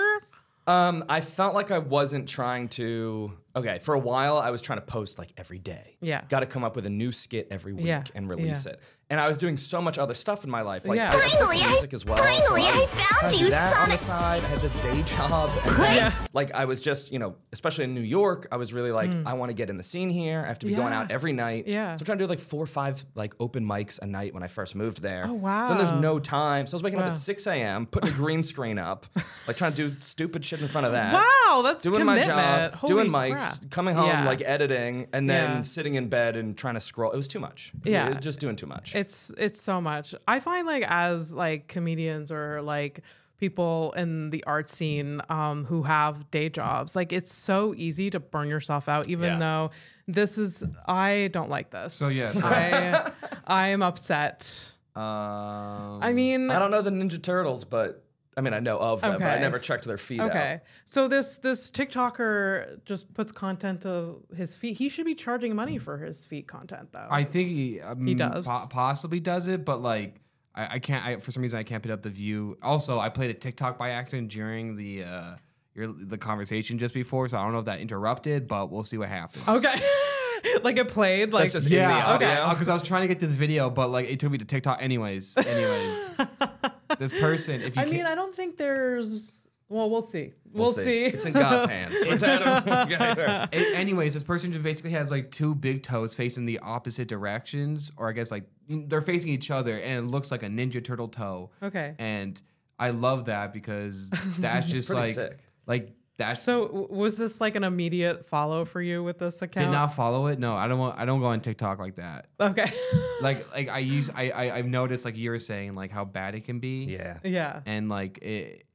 Um, 0.67 1.05
I 1.09 1.21
felt 1.21 1.53
like 1.53 1.69
I 1.71 1.77
wasn't 1.77 2.27
trying 2.27 2.69
to. 2.69 3.31
Okay, 3.55 3.79
for 3.79 3.93
a 3.93 3.99
while 3.99 4.37
I 4.37 4.49
was 4.49 4.61
trying 4.61 4.79
to 4.79 4.85
post 4.85 5.17
like 5.17 5.31
every 5.37 5.59
day. 5.59 5.95
Yeah. 6.01 6.21
Got 6.27 6.39
to 6.41 6.45
come 6.45 6.63
up 6.63 6.75
with 6.75 6.85
a 6.85 6.89
new 6.89 7.11
skit 7.11 7.47
every 7.51 7.73
week 7.73 7.85
Yeah, 7.85 8.03
and 8.15 8.27
release 8.29 8.65
yeah. 8.65 8.73
it. 8.73 8.79
And 9.07 9.19
I 9.19 9.27
was 9.27 9.37
doing 9.37 9.55
so 9.55 9.83
much 9.83 9.99
other 9.99 10.15
stuff 10.15 10.43
in 10.45 10.49
my 10.49 10.61
life, 10.61 10.87
like 10.87 10.97
Yeah. 10.97 11.11
Finally, 11.11 11.61
I- 11.61 11.69
music 11.69 11.93
as 11.93 12.03
well. 12.05 12.17
finally, 12.17 12.63
so 12.63 12.67
I 12.69 12.75
was 12.75 12.85
found 12.87 12.99
trying 13.19 13.31
to 13.31 13.37
do 13.37 13.43
you, 13.43 13.49
that 13.51 13.77
on 13.77 13.89
the 13.89 13.97
side. 13.99 14.43
I 14.43 14.47
had 14.47 14.61
this 14.61 14.73
day 14.77 15.03
job, 15.03 15.51
and 15.63 15.75
then, 15.77 15.95
Yeah. 15.95 16.11
like 16.33 16.51
I 16.55 16.65
was 16.65 16.81
just, 16.81 17.11
you 17.11 17.19
know, 17.19 17.35
especially 17.53 17.83
in 17.83 17.93
New 17.93 18.01
York, 18.01 18.47
I 18.51 18.57
was 18.57 18.73
really 18.73 18.91
like, 18.91 19.11
I 19.27 19.33
want 19.33 19.51
to 19.51 19.53
get 19.53 19.69
in 19.69 19.77
the 19.77 19.83
scene 19.83 20.09
here. 20.09 20.41
I 20.43 20.47
have 20.47 20.57
to 20.59 20.65
be 20.65 20.73
going 20.73 20.87
Hmm. 20.87 20.93
Out 20.93 21.11
every 21.11 21.33
night. 21.33 21.67
Yeah. 21.67 21.95
So 21.95 22.01
I'm 22.01 22.05
trying 22.05 22.17
to 22.17 22.23
do 22.23 22.27
like 22.27 22.39
four 22.39 22.63
or 22.63 22.67
five 22.67 23.05
like 23.13 23.35
open 23.39 23.63
mics 23.63 23.99
a 23.99 24.07
night 24.07 24.33
when 24.33 24.41
I 24.41 24.47
first 24.47 24.73
moved 24.73 25.03
there. 25.03 25.25
Oh, 25.27 25.33
wow. 25.33 25.67
So 25.67 25.75
then 25.75 25.85
there's 25.85 26.01
no 26.01 26.17
time. 26.19 26.65
So 26.65 26.73
I 26.73 26.77
was 26.77 26.83
waking 26.83 26.99
up 26.99 27.05
at 27.05 27.15
6 27.15 27.45
a.m., 27.45 27.85
putting 27.85 28.09
a 28.09 28.13
green 28.13 28.41
screen 28.41 28.79
up, 28.79 29.05
like 29.47 29.55
trying 29.55 29.73
to 29.73 29.89
do 29.89 29.95
stupid 29.99 30.43
shit 30.43 30.61
in 30.61 30.67
front 30.67 30.87
of 30.87 30.93
that 30.93 31.13
Wow, 31.13 31.61
that's 31.61 31.83
doing 31.83 31.99
commitment. 31.99 32.27
my 32.29 32.35
job, 32.69 32.73
Holy 32.75 32.93
doing 32.93 33.11
mics, 33.11 33.37
crap. 33.37 33.69
coming 33.69 33.93
home, 33.93 34.07
Yeah. 34.07 34.25
like 34.25 34.41
editing, 34.43 35.07
and 35.13 35.29
then 35.29 35.51
Yeah. 35.57 35.61
sitting 35.61 35.93
in 35.93 36.09
bed 36.09 36.35
and 36.37 36.57
trying 36.57 36.73
to 36.73 36.79
scroll. 36.81 37.11
It 37.11 37.17
was 37.17 37.27
too 37.27 37.39
much. 37.39 37.71
Yeah. 37.83 38.07
It 38.07 38.15
was 38.15 38.23
just 38.23 38.39
doing 38.39 38.55
too 38.55 38.65
much. 38.65 38.94
It's 38.95 39.31
it's 39.37 39.61
so 39.61 39.81
much. 39.81 40.15
I 40.27 40.39
find 40.39 40.65
like 40.65 40.83
as 40.87 41.33
like 41.33 41.67
comedians 41.67 42.31
or 42.31 42.61
like 42.61 43.01
people 43.37 43.91
in 43.97 44.29
the 44.29 44.43
art 44.45 44.69
scene 44.69 45.21
um, 45.29 45.65
who 45.65 45.83
have 45.83 46.31
day 46.31 46.47
jobs, 46.49 46.95
like 46.95 47.11
it's 47.11 47.31
so 47.33 47.73
easy 47.75 48.09
to 48.09 48.19
burn 48.19 48.47
yourself 48.47 48.87
out. 48.87 49.09
Even 49.09 49.33
Yeah. 49.33 49.39
though 49.39 49.71
this 50.07 50.37
is, 50.37 50.63
I 50.87 51.29
don't 51.33 51.49
like 51.49 51.69
this. 51.71 51.93
So, 51.95 52.07
yeah, 52.07 52.29
so- 52.31 52.39
I 52.43 53.11
I 53.45 53.67
am 53.69 53.81
upset. 53.83 54.71
Um, 54.95 55.99
I 56.01 56.13
mean, 56.13 56.49
I 56.49 56.57
don't 56.57 56.71
know 56.71 56.81
the 56.81 56.89
Ninja 56.89 57.21
Turtles, 57.21 57.65
but 57.65 58.04
I 58.37 58.41
mean, 58.41 58.53
I 58.53 58.59
know 58.59 58.77
of 58.77 59.01
them, 59.01 59.13
but 59.19 59.23
I 59.23 59.39
never 59.39 59.59
checked 59.59 59.85
their 59.85 59.97
feed 59.97 60.19
out. 60.19 60.29
Okay. 60.31 60.59
So 60.85 61.07
this 61.07 61.37
this 61.37 61.71
TikToker 61.71 62.83
just 62.85 63.13
puts 63.13 63.31
content 63.31 63.85
of 63.85 64.23
his 64.35 64.55
feet. 64.55 64.77
He 64.77 64.89
should 64.89 65.05
be 65.05 65.15
charging 65.15 65.55
money 65.55 65.77
for 65.77 65.97
his 65.97 66.25
feet 66.25 66.47
content 66.47 66.89
though. 66.91 67.07
I 67.09 67.23
think 67.23 67.49
he, 67.49 67.79
um, 67.79 68.05
does. 68.17 68.45
po- 68.45 68.67
possibly 68.69 69.19
does 69.21 69.47
it, 69.47 69.63
but 69.63 69.81
like 69.81 70.19
I, 70.53 70.75
I 70.75 70.79
can't. 70.79 71.05
I, 71.05 71.19
for 71.19 71.31
some 71.31 71.43
reason, 71.43 71.59
I 71.59 71.63
can't 71.63 71.81
pick 71.81 71.91
up 71.91 72.01
the 72.01 72.09
view. 72.09 72.57
Also, 72.61 72.99
I 72.99 73.09
played 73.09 73.29
a 73.29 73.33
TikTok 73.33 73.77
by 73.77 73.91
accident 73.91 74.29
during 74.29 74.75
the 74.75 75.03
uh, 75.03 75.35
your 75.73 75.93
the 75.93 76.17
conversation 76.17 76.77
just 76.77 76.93
before, 76.93 77.27
so 77.29 77.37
I 77.37 77.43
don't 77.43 77.53
know 77.53 77.59
if 77.59 77.65
that 77.65 77.79
interrupted, 77.79 78.47
but 78.47 78.69
we'll 78.69 78.83
see 78.83 78.97
what 78.97 79.09
happens. 79.09 79.47
okay. 79.47 79.75
like 80.63 80.77
it 80.77 80.87
played 80.89 81.33
like 81.33 81.45
That's 81.51 81.53
just 81.53 81.67
in 81.67 81.71
the 81.73 81.77
Yeah, 81.79 82.05
audio. 82.05 82.27
okay. 82.27 82.49
Because 82.49 82.69
I 82.69 82.73
was 82.73 82.83
trying 82.83 83.01
to 83.01 83.07
get 83.07 83.19
this 83.19 83.31
video, 83.31 83.69
but 83.69 83.89
like 83.89 84.09
it 84.09 84.19
took 84.19 84.31
me 84.31 84.37
to 84.37 84.45
TikTok 84.45 84.81
anyways. 84.81 85.35
Anyways, 85.37 86.17
this 86.99 87.17
person, 87.19 87.61
if 87.61 87.75
you 87.75 87.81
I 87.81 87.85
mean, 87.85 88.05
I 88.05 88.15
don't 88.15 88.33
think 88.33 88.57
there's 88.57 89.45
well, 89.67 89.89
we'll 89.89 90.03
see. 90.03 90.31
We'll, 90.53 90.73
see. 90.73 91.05
It's 91.05 91.25
in 91.25 91.33
God's 91.33 91.65
hands. 91.69 91.95
What's 92.05 92.21
Adam? 92.21 92.69
A- 93.51 93.75
anyways, 93.75 94.13
this 94.13 94.21
person 94.23 94.51
just 94.51 94.63
basically 94.63 94.91
has 94.91 95.09
like 95.09 95.31
two 95.31 95.55
big 95.55 95.81
toes 95.81 96.13
facing 96.13 96.45
the 96.45 96.59
opposite 96.59 97.07
directions, 97.07 97.91
or 97.97 98.07
I 98.07 98.11
guess 98.11 98.31
like 98.31 98.43
they're 98.69 99.01
facing 99.01 99.31
each 99.31 99.49
other, 99.49 99.77
and 99.77 100.07
it 100.07 100.11
looks 100.11 100.29
like 100.31 100.43
a 100.43 100.47
Ninja 100.47 100.83
Turtle 100.83 101.07
toe. 101.07 101.49
Okay. 101.63 101.95
And 101.97 102.39
I 102.77 102.91
love 102.91 103.25
that 103.25 103.53
because 103.53 104.09
that's 104.39 104.67
just 104.67 104.89
pretty 104.89 105.07
like 105.07 105.15
sick. 105.15 105.39
like 105.65 105.93
that's 106.17 106.41
So 106.43 106.87
was 106.89 107.17
this 107.17 107.41
like 107.41 107.55
an 107.55 107.63
immediate 107.63 108.27
follow 108.27 108.63
for 108.65 108.81
you 108.81 109.03
with 109.03 109.19
this 109.19 109.41
account? 109.41 109.67
did 109.67 109.71
not 109.71 109.93
follow 109.95 110.27
it. 110.27 110.39
No, 110.39 110.55
I 110.55 110.67
don't 110.67 110.79
want. 110.79 110.97
I 110.97 111.05
don't 111.05 111.19
go 111.19 111.27
on 111.27 111.41
TikTok 111.41 111.79
like 111.79 111.95
that. 111.95 112.27
Okay. 112.39 112.65
Like 113.21 113.49
like 113.55 113.69
I 113.69 113.79
use 113.79 114.09
I, 114.13 114.29
I 114.31 114.57
I've 114.57 114.65
noticed 114.65 115.05
like 115.05 115.15
you 115.15 115.29
were 115.29 115.39
saying 115.39 115.73
like 115.73 115.89
how 115.89 116.03
bad 116.03 116.35
it 116.35 116.43
can 116.43 116.59
be. 116.59 116.83
yeah. 116.83 117.17
yeah. 117.23 117.61
and 117.65 117.87
like 117.87 118.17
it, 118.21 118.65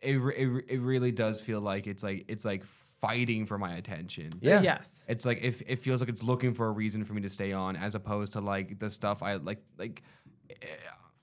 it, 0.00 0.14
re- 0.14 0.36
it, 0.36 0.64
it 0.68 0.80
really 0.80 1.10
does 1.10 1.40
feel 1.40 1.60
like 1.60 1.88
it's 1.88 2.02
like 2.04 2.26
it's 2.28 2.44
like 2.44 2.64
fighting 3.00 3.46
for 3.46 3.58
my 3.58 3.74
attention. 3.74 4.30
Yeah. 4.40 4.62
Yes. 4.62 5.04
It's 5.08 5.24
like 5.26 5.42
if 5.42 5.62
it 5.66 5.80
feels 5.80 6.00
like 6.00 6.08
it's 6.08 6.22
looking 6.22 6.54
for 6.54 6.66
a 6.66 6.70
reason 6.70 7.04
for 7.04 7.12
me 7.12 7.22
to 7.22 7.30
stay 7.30 7.52
on, 7.52 7.74
as 7.76 7.94
opposed 7.96 8.34
to 8.34 8.40
like 8.40 8.78
the 8.78 8.88
stuff 8.90 9.22
I 9.22 9.34
like 9.34 9.58
like. 9.78 10.02
Eh, 10.48 10.54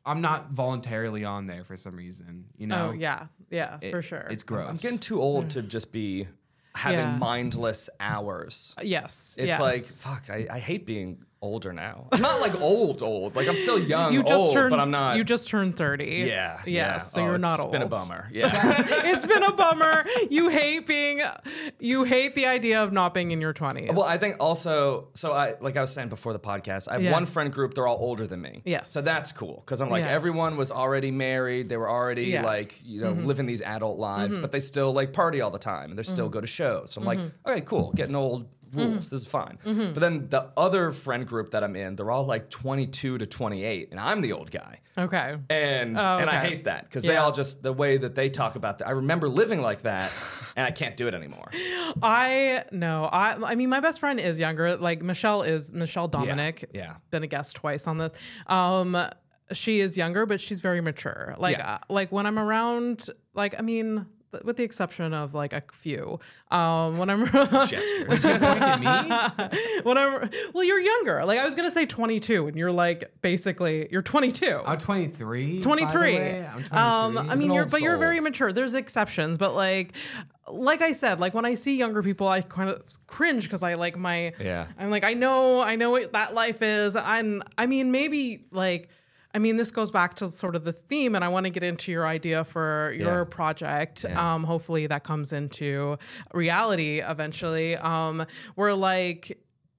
I'm 0.07 0.21
not 0.21 0.51
voluntarily 0.51 1.25
on 1.25 1.47
there 1.47 1.63
for 1.63 1.75
some 1.75 1.95
reason, 1.95 2.45
you 2.57 2.65
oh, 2.67 2.69
know. 2.69 2.87
Oh 2.89 2.91
yeah. 2.93 3.27
Yeah, 3.49 3.77
It- 3.81 3.91
for 3.91 4.01
sure. 4.01 4.25
It's 4.29 4.43
gross. 4.43 4.69
I'm 4.69 4.77
getting 4.77 4.99
too 4.99 5.21
old 5.21 5.49
to 5.51 5.61
mm. 5.61 5.67
just 5.67 5.91
be 5.91 6.27
having 6.73 6.99
Yeah. 6.99 7.17
mindless 7.17 7.89
hours. 7.99 8.73
yes. 8.81 9.35
It's 9.37 9.47
yes. 9.47 9.59
like 9.59 9.81
fuck. 9.81 10.29
I, 10.29 10.47
I 10.49 10.59
hate 10.59 10.85
being 10.85 11.25
older 11.47 11.73
now. 11.73 12.07
I'm 12.11 12.21
not 12.21 12.41
like 12.41 12.59
old, 12.61 13.01
old. 13.01 13.35
Like 13.35 13.47
I'm 13.47 13.55
still 13.55 13.79
young, 13.79 14.13
you 14.13 14.21
just 14.21 14.33
old, 14.33 14.53
turned 14.53 14.69
but 14.69 14.79
I'm 14.79 14.91
not. 14.91 15.17
You 15.17 15.23
just 15.23 15.47
turned 15.47 15.75
30. 15.77 16.05
yeah, 16.05 16.57
Yes. 16.57 16.61
yeah. 16.67 16.97
So 16.97 17.21
Oh, 17.21 17.25
you're 17.25 17.37
not 17.37 17.59
old. 17.59 17.69
It's 17.73 17.79
been 17.79 17.81
a 17.81 17.89
bummer. 17.89 18.29
Yeah. 18.31 18.49
it's 19.11 19.25
been 19.25 19.43
a 19.43 19.53
bummer. 19.53 20.05
You 20.29 20.49
hate 20.49 20.85
being 20.85 21.21
you 21.79 22.03
hate 22.03 22.35
the 22.35 22.45
idea 22.47 22.83
of 22.83 22.91
not 22.91 23.13
being 23.13 23.31
in 23.31 23.41
your 23.41 23.53
20s. 23.53 23.93
Well, 23.93 24.05
I 24.05 24.17
think 24.17 24.35
also, 24.39 25.07
so 25.13 25.31
I 25.33 25.55
like 25.61 25.77
I 25.77 25.81
was 25.81 25.91
saying 25.93 26.09
before 26.09 26.33
the 26.33 26.39
podcast, 26.39 26.87
I 26.89 26.93
have 26.93 27.03
Yeah. 27.03 27.11
one 27.13 27.25
friend 27.25 27.51
group. 27.51 27.73
They're 27.73 27.87
all 27.87 27.97
older 27.99 28.27
than 28.27 28.41
me. 28.41 28.61
Yes. 28.65 28.91
So 28.91 29.01
that's 29.01 29.31
cool 29.31 29.63
because 29.65 29.81
I'm 29.81 29.89
like 29.89 30.03
Yeah. 30.03 30.11
everyone 30.11 30.57
was 30.57 30.71
already 30.71 31.11
married. 31.11 31.69
They 31.69 31.77
were 31.77 31.89
already 31.89 32.25
Yeah. 32.25 32.37
Mm-hmm. 32.39 32.45
like 32.45 32.81
you 32.83 33.01
know 33.01 33.11
living 33.13 33.45
these 33.45 33.61
adult 33.61 33.97
lives, 33.97 34.37
but 34.37 34.51
they 34.51 34.59
still 34.59 34.93
like 34.93 35.13
party 35.13 35.41
all 35.41 35.51
the 35.51 35.59
time 35.59 35.89
and 35.91 35.97
they 35.99 36.03
still 36.03 36.29
go 36.29 36.41
to 36.41 36.47
shows. 36.47 36.91
So 36.91 37.01
I'm 37.01 37.05
like, 37.07 37.19
Mm-hmm. 37.19 37.49
okay, 37.49 37.61
cool, 37.61 37.91
getting 37.95 38.15
old 38.15 38.47
rules. 38.73 39.09
This 39.09 39.21
is 39.21 39.27
fine. 39.27 39.57
But 39.63 39.95
then 39.99 40.27
the 40.29 40.51
other 40.57 40.91
friend 40.91 41.25
group 41.27 41.51
that 41.51 41.63
I'm 41.63 41.75
in, 41.75 41.95
they're 41.95 42.11
all 42.11 42.25
like 42.25 42.49
22 42.49 43.17
to 43.19 43.25
28, 43.25 43.89
and 43.91 43.99
I'm 43.99 44.21
the 44.21 44.33
old 44.33 44.51
guy. 44.51 44.79
okay. 44.97 45.37
And 45.49 45.97
Oh, 45.97 46.17
and 46.17 46.29
I 46.29 46.37
hate 46.39 46.65
that 46.65 46.83
because 46.85 47.03
they 47.03 47.17
all 47.17 47.31
just 47.31 47.61
the 47.63 47.73
way 47.73 47.97
that 47.97 48.15
they 48.15 48.29
talk 48.29 48.55
about 48.55 48.79
that. 48.79 48.87
I 48.87 48.91
remember 48.91 49.27
living 49.29 49.61
like 49.61 49.83
that, 49.83 50.11
and 50.55 50.65
I 50.65 50.71
can't 50.71 50.97
do 50.97 51.07
it 51.07 51.13
anymore. 51.13 51.49
I 52.01 52.63
no. 52.71 53.05
I 53.11 53.37
I 53.51 53.55
mean 53.55 53.69
my 53.69 53.79
best 53.79 53.99
friend 53.99 54.19
is 54.19 54.39
younger. 54.39 54.75
Like 54.77 55.01
Michelle 55.01 55.41
is 55.43 55.71
Michelle 55.73 56.07
Dominic. 56.07 56.69
yeah. 56.73 56.95
Been 57.11 57.23
a 57.23 57.27
guest 57.27 57.55
twice 57.55 57.87
on 57.87 57.97
this. 57.97 58.11
Um 58.47 58.97
she 59.53 59.79
is 59.79 59.95
younger 59.97 60.25
but 60.25 60.41
she's 60.41 60.61
very 60.61 60.81
mature. 60.81 61.33
Like 61.37 61.57
Yeah. 61.57 61.75
uh, 61.75 61.77
like 61.93 62.11
when 62.11 62.25
I'm 62.25 62.37
around 62.39 63.07
like 63.33 63.55
I 63.57 63.61
mean 63.61 64.05
with 64.43 64.57
the 64.57 64.63
exception 64.63 65.13
of 65.13 65.33
like 65.33 65.53
a 65.53 65.63
few. 65.73 66.19
Um 66.51 66.97
when 66.97 67.09
I'm. 67.09 67.21
When 69.83 69.97
I'm 69.97 70.29
well 70.53 70.63
you're 70.63 70.79
younger. 70.79 71.23
Like 71.25 71.39
I 71.39 71.45
was 71.45 71.55
going 71.55 71.67
to 71.67 71.73
say 71.73 71.85
22 71.85 72.47
and 72.47 72.57
you're 72.57 72.71
like 72.71 73.11
basically 73.21 73.87
you're 73.91 74.01
22. 74.01 74.61
I'm 74.65 74.77
23. 74.77 75.61
23. 75.61 76.17
I'm 76.17 76.63
23. 76.63 76.77
Um, 76.77 77.17
I 77.17 77.35
mean, 77.35 77.51
you're 77.51 77.65
but 77.65 77.81
you're 77.81 77.97
very 77.97 78.19
mature. 78.19 78.51
There's 78.51 78.73
exceptions, 78.73 79.37
but 79.37 79.55
like, 79.55 79.93
like 80.47 80.81
I 80.81 80.93
said, 80.93 81.19
like 81.19 81.33
when 81.33 81.45
I 81.45 81.53
see 81.55 81.77
younger 81.77 82.03
people, 82.03 82.27
I 82.27 82.41
kind 82.41 82.69
of 82.69 82.83
cringe 83.07 83.43
because 83.43 83.63
I 83.63 83.75
like 83.75 83.97
my. 83.97 84.33
Yeah. 84.39 84.67
I'm 84.77 84.89
like, 84.89 85.03
I 85.03 85.13
know, 85.13 85.61
I 85.61 85.75
know 85.75 85.91
what 85.91 86.13
that 86.13 86.33
life 86.33 86.61
is. 86.61 86.95
I'm. 86.95 87.43
I 87.57 87.65
mean, 87.65 87.91
maybe 87.91 88.45
like. 88.51 88.89
I 89.37 89.39
mean, 89.39 89.55
this 89.57 89.69
goes 89.69 89.91
back 89.91 90.15
to 90.15 90.27
sort 90.29 90.55
of 90.55 90.63
the 90.63 90.73
theme, 90.73 91.13
and 91.13 91.23
I 91.23 91.27
want 91.27 91.43
to 91.43 91.51
get 91.51 91.61
into 91.61 91.91
your 91.91 92.07
idea 92.07 92.43
for 92.43 92.91
your 92.97 93.19
Yeah. 93.19 93.23
project. 93.29 94.03
Yeah. 94.03 94.33
Um, 94.33 94.43
hopefully, 94.43 94.87
that 94.87 95.03
comes 95.03 95.31
into 95.31 95.99
reality 96.33 97.01
eventually. 97.01 97.75
Um, 97.77 98.25
where 98.55 98.73
like, 98.73 99.37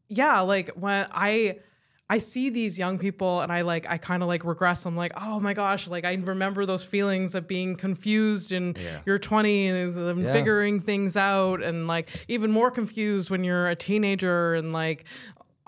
yeah, 0.09 0.39
like 0.43 0.69
when 0.77 1.09
I 1.11 1.59
I 2.11 2.19
see 2.19 2.49
these 2.49 2.79
young 2.79 2.99
people 2.99 3.41
and 3.43 3.53
I 3.53 3.61
like 3.63 3.85
I 3.91 3.99
kind 3.99 4.23
of 4.23 4.29
like 4.29 4.43
regress. 4.45 4.87
I'm 4.87 4.97
like, 4.97 5.13
oh 5.21 5.41
my 5.41 5.53
gosh, 5.55 5.89
like 5.89 6.07
I 6.07 6.15
remember 6.15 6.65
those 6.65 6.85
feelings 6.85 7.35
of 7.35 7.47
being 7.49 7.75
confused 7.77 8.53
in 8.53 8.77
Yeah. 8.79 9.01
your 9.07 9.19
20s 9.19 9.97
and 9.99 10.23
Yeah. 10.25 10.33
figuring 10.33 10.81
things 10.81 11.17
out 11.19 11.63
and 11.63 11.87
like 11.89 12.09
even 12.29 12.51
more 12.51 12.71
confused 12.71 13.29
when 13.29 13.43
you're 13.45 13.69
a 13.69 13.75
teenager 13.77 14.55
and 14.55 14.73
like 14.73 15.05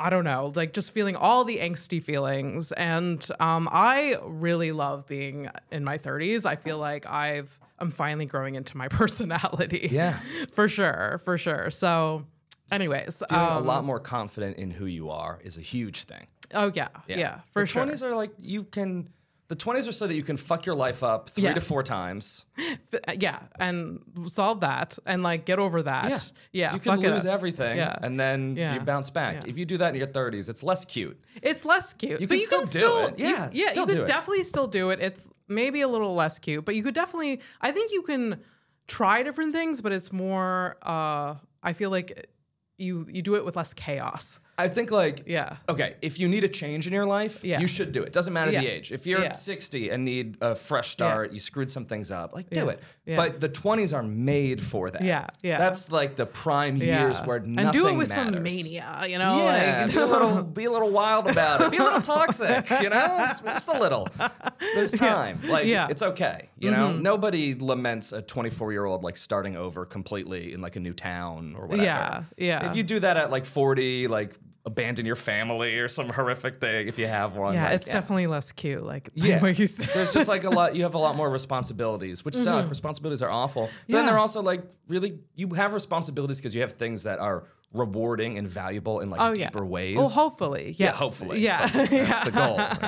I 0.00 0.08
don't 0.10 0.24
know, 0.24 0.52
like 0.56 0.72
just 0.72 0.92
feeling 0.92 1.14
all 1.14 1.44
the 1.44 1.58
angsty 1.58 2.02
feelings. 2.02 2.72
And 2.72 3.26
um, 3.38 3.68
I 3.70 4.16
really 4.24 4.72
love 4.72 5.06
being 5.06 5.50
in 5.70 5.84
my 5.84 5.98
30s. 5.98 6.46
I 6.46 6.56
feel 6.56 6.78
like 6.78 7.06
I've 7.06 7.60
I'm 7.78 7.90
finally 7.90 8.26
growing 8.26 8.54
into 8.54 8.76
my 8.76 8.88
personality. 9.00 9.88
Yeah. 9.90 10.18
for 10.52 10.68
sure, 10.68 11.20
for 11.24 11.38
sure. 11.38 11.70
So, 11.70 12.26
anyways, 12.70 13.22
Feeling 13.28 13.44
a 13.44 13.56
um, 13.58 13.66
lot 13.66 13.84
more 13.84 14.00
confident 14.00 14.56
in 14.56 14.70
who 14.70 14.86
you 14.86 15.10
are 15.10 15.40
is 15.42 15.56
a 15.58 15.62
huge 15.62 16.04
thing. 16.04 16.26
Oh 16.52 16.72
yeah, 16.74 16.88
yeah, 17.06 17.40
for 17.52 17.62
the 17.62 17.66
sure. 17.66 17.84
20s 17.86 18.02
are 18.02 18.14
like 18.16 18.32
you 18.38 18.64
can. 18.64 19.08
The 19.50 19.56
20s 19.56 19.88
are 19.88 19.92
so 19.92 20.06
that 20.06 20.14
you 20.14 20.22
can 20.22 20.36
fuck 20.36 20.64
your 20.64 20.76
life 20.76 21.02
up 21.02 21.30
three 21.30 21.42
Yeah. 21.44 21.54
to 21.54 21.60
four 21.60 21.82
times. 21.82 22.46
F- 22.56 23.00
uh, 23.08 23.12
yeah, 23.18 23.40
and 23.58 24.00
solve 24.28 24.60
that 24.60 24.96
and 25.04 25.24
like 25.24 25.44
get 25.44 25.58
over 25.58 25.82
that. 25.82 26.30
Yeah, 26.52 26.72
you 26.72 26.78
can 26.78 27.00
lose 27.00 27.26
everything, 27.26 27.76
Yeah. 27.78 27.98
and 28.00 28.18
then 28.18 28.54
Yeah. 28.56 28.74
you 28.74 28.80
bounce 28.80 29.10
back. 29.10 29.34
Yeah. 29.42 29.50
If 29.50 29.58
you 29.58 29.64
do 29.66 29.76
that 29.78 29.88
in 29.92 29.96
your 29.96 30.06
30s, 30.06 30.48
it's 30.48 30.62
less 30.62 30.84
cute. 30.84 31.18
It's 31.42 31.64
less 31.64 31.92
cute. 31.92 32.20
You 32.20 32.28
but 32.28 32.34
can 32.34 32.40
you 32.40 32.46
still 32.46 32.60
can 32.62 32.68
do 32.70 32.78
still 32.78 32.98
it. 33.06 33.18
you- 33.18 33.26
Yeah, 33.26 33.50
yeah, 33.52 33.70
still 33.72 33.88
you 33.90 33.96
could 33.96 34.06
definitely 34.06 34.44
still 34.44 34.68
do 34.68 34.90
it. 34.90 35.00
It's 35.00 35.28
maybe 35.48 35.80
a 35.80 35.88
little 35.88 36.14
less 36.14 36.38
cute, 36.38 36.64
but 36.64 36.76
you 36.76 36.82
could 36.84 36.94
definitely. 36.94 37.40
I 37.60 37.72
think 37.72 37.90
you 37.92 38.02
can 38.02 38.40
try 38.86 39.24
different 39.24 39.52
things, 39.52 39.80
but 39.82 39.90
it's 39.92 40.12
more. 40.12 40.76
uh 40.82 41.34
I 41.62 41.72
feel 41.72 41.90
like 41.90 42.28
you 42.78 43.06
you 43.10 43.20
do 43.20 43.34
it 43.34 43.44
with 43.44 43.56
less 43.56 43.74
chaos. 43.74 44.38
I 44.60 44.68
think 44.68 44.90
like 44.90 45.24
Yeah. 45.26 45.56
Okay, 45.68 45.96
if 46.02 46.18
you 46.18 46.28
need 46.28 46.44
a 46.44 46.48
change 46.48 46.86
in 46.86 46.92
your 46.92 47.06
life, 47.06 47.44
Yeah. 47.44 47.60
you 47.60 47.66
should 47.66 47.92
do 47.92 48.02
it. 48.02 48.12
Doesn't 48.12 48.32
matter 48.32 48.50
the 48.50 48.66
age. 48.66 48.92
If 48.92 49.06
you're 49.06 49.22
Yeah. 49.22 49.32
60 49.32 49.90
and 49.90 50.04
need 50.04 50.36
a 50.40 50.54
fresh 50.54 50.90
start, 50.90 51.32
you 51.32 51.40
screwed 51.40 51.70
some 51.70 51.84
things 51.84 52.10
up, 52.10 52.34
like 52.34 52.48
do 52.50 52.60
Yeah. 52.66 52.72
it. 52.72 52.82
Yeah. 53.06 53.16
But 53.16 53.40
the 53.40 53.48
20s 53.48 53.92
are 53.92 54.02
made 54.02 54.60
for 54.62 54.90
that. 54.90 55.02
Yeah, 55.02 55.26
yeah. 55.42 55.58
That's 55.58 55.90
like 55.90 56.16
the 56.16 56.26
prime 56.26 56.76
years 56.76 57.18
where 57.20 57.40
nothing 57.40 57.58
and 57.58 57.72
do 57.72 57.88
it 57.88 57.96
with 57.96 58.08
matters. 58.10 58.34
some 58.34 58.42
mania, 58.42 59.04
you 59.08 59.18
know? 59.18 59.36
Yeah, 59.38 59.84
like, 59.84 59.92
be 59.92 59.98
a 59.98 60.06
little, 60.06 60.42
be 60.60 60.64
a 60.66 60.70
little 60.70 60.90
wild 60.90 61.28
about 61.28 61.60
it. 61.62 61.70
Be 61.70 61.78
a 61.78 61.82
little 61.82 62.00
toxic, 62.00 62.68
you 62.82 62.88
know, 62.90 63.16
just, 63.18 63.44
just 63.44 63.68
a 63.68 63.78
little. 63.80 64.06
There's 64.74 64.90
time. 65.08 65.40
Like, 65.48 65.66
Yeah. 65.66 65.82
Mm-hmm. 65.82 65.90
it's 65.92 66.02
okay. 66.02 66.48
You 66.58 66.70
know, 66.70 66.92
nobody 66.92 67.54
laments 67.54 68.12
a 68.12 68.22
24 68.22 68.72
year 68.72 68.84
old 68.84 69.02
like 69.02 69.16
starting 69.16 69.56
over 69.56 69.84
completely 69.86 70.52
in 70.52 70.60
like 70.60 70.76
a 70.76 70.80
new 70.80 70.92
town 70.92 71.54
or 71.58 71.66
whatever. 71.66 71.82
Yeah, 71.84 72.22
yeah. 72.36 72.70
If 72.70 72.76
you 72.76 72.82
do 72.82 73.00
that 73.00 73.16
at 73.16 73.30
like 73.30 73.44
40, 73.44 74.06
like 74.08 74.34
abandon 74.66 75.06
your 75.06 75.16
family 75.16 75.78
or 75.78 75.88
some 75.88 76.08
horrific 76.08 76.60
thing 76.60 76.86
if 76.86 76.98
you 76.98 77.06
have 77.06 77.34
one. 77.36 77.54
yeah, 77.54 77.64
like, 77.64 77.74
it's 77.76 77.90
definitely 77.90 78.26
less 78.26 78.52
cute. 78.52 78.82
Like 78.82 79.08
yeah. 79.14 79.40
what 79.40 79.58
you 79.58 79.66
said. 79.66 79.88
There's 79.94 80.12
just 80.12 80.28
like 80.28 80.44
a 80.44 80.50
lot. 80.50 80.74
You 80.80 80.82
have 80.84 80.94
a 80.94 80.98
lot 80.98 81.16
more 81.16 81.30
responsibilities, 81.30 82.24
which 82.24 82.34
suck. 82.34 82.68
Responsibilities 82.68 83.22
are 83.22 83.30
awful. 83.30 83.62
But 83.66 83.72
then 83.88 83.96
Mm-hmm. 84.00 84.06
They're 84.06 84.18
also 84.18 84.42
like 84.42 84.62
really. 84.88 85.18
You 85.34 85.48
have 85.54 85.72
responsibilities 85.74 86.38
because 86.38 86.54
you 86.54 86.60
have 86.60 86.74
things 86.74 87.02
that 87.04 87.18
are 87.18 87.44
rewarding 87.72 88.36
and 88.36 88.48
valuable 88.48 89.00
in 89.00 89.10
like 89.10 89.20
Oh, 89.20 89.28
yeah. 89.36 89.46
deeper 89.46 89.64
ways. 89.64 89.96
Well, 89.96 90.08
hopefully, 90.08 90.74
yes. 90.76 90.78
Yeah, 90.78 90.92
hopefully. 90.92 91.40
Yeah, 91.40 91.68
Hopefully. 91.68 92.00
That's 92.02 92.24
the 92.24 92.30
goal, 92.32 92.56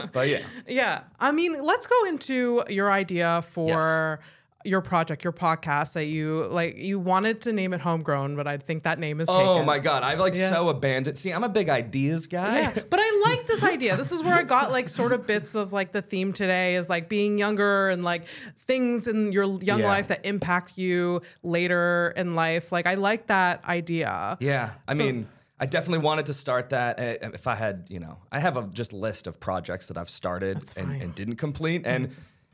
right? 0.00 0.12
but 0.12 0.28
yeah, 0.28 0.40
Yeah. 0.66 1.00
I 1.20 1.30
mean, 1.32 1.62
let's 1.62 1.86
go 1.86 2.04
into 2.06 2.64
your 2.68 2.90
idea 2.90 3.42
for 3.42 4.20
your 4.64 4.80
project, 4.80 5.24
your 5.24 5.32
podcast 5.32 5.94
that 5.94 6.06
you 6.06 6.46
like 6.46 6.76
you 6.76 6.98
wanted 6.98 7.40
to 7.42 7.52
name 7.52 7.72
it 7.74 7.80
Homegrown, 7.80 8.36
but 8.36 8.46
I 8.46 8.56
think 8.58 8.82
that 8.84 8.98
name 8.98 9.20
is 9.20 9.28
taken. 9.28 9.42
Oh 9.42 9.64
my 9.64 9.78
god, 9.78 10.02
I've 10.02 10.18
like 10.20 10.34
Yeah. 10.34 10.50
so 10.50 10.68
abandoned. 10.68 11.16
See, 11.18 11.30
I'm 11.32 11.44
a 11.44 11.48
big 11.48 11.68
ideas 11.68 12.26
guy. 12.26 12.60
Yeah, 12.60 12.72
but 12.90 13.00
I 13.00 13.22
like 13.26 13.46
this 13.46 13.62
idea. 13.62 13.96
This 13.96 14.12
is 14.12 14.22
where 14.22 14.34
I 14.34 14.42
got 14.42 14.70
like 14.72 14.88
sort 14.88 15.12
of 15.12 15.26
bits 15.26 15.54
of 15.54 15.72
like 15.72 15.92
the 15.92 16.02
theme 16.02 16.32
today 16.32 16.76
is 16.76 16.88
like 16.88 17.08
being 17.08 17.38
younger 17.38 17.88
and 17.90 18.04
like 18.04 18.26
things 18.26 19.06
in 19.06 19.32
your 19.32 19.44
young 19.60 19.80
Yeah. 19.80 19.88
life 19.88 20.08
that 20.08 20.24
impact 20.24 20.78
you 20.78 21.22
later 21.42 22.12
in 22.16 22.34
life. 22.34 22.72
Like 22.72 22.86
I 22.86 22.94
like 22.94 23.26
that 23.26 23.64
idea. 23.68 24.36
Yeah, 24.40 24.70
I 24.88 24.94
So- 24.94 25.04
mean, 25.04 25.26
I 25.60 25.66
definitely 25.66 26.04
wanted 26.04 26.26
to 26.26 26.32
start 26.34 26.70
that. 26.70 26.98
Uh, 26.98 27.30
If 27.34 27.46
I 27.46 27.54
had, 27.54 27.86
you 27.88 28.00
know, 28.00 28.18
I 28.32 28.40
have 28.40 28.56
a 28.56 28.62
just 28.72 28.92
list 28.92 29.28
of 29.28 29.38
projects 29.38 29.86
that 29.88 29.96
I've 29.96 30.10
started 30.10 30.58
and, 30.76 31.00
and 31.00 31.14
didn't 31.14 31.36
complete, 31.36 31.82
and 31.86 32.10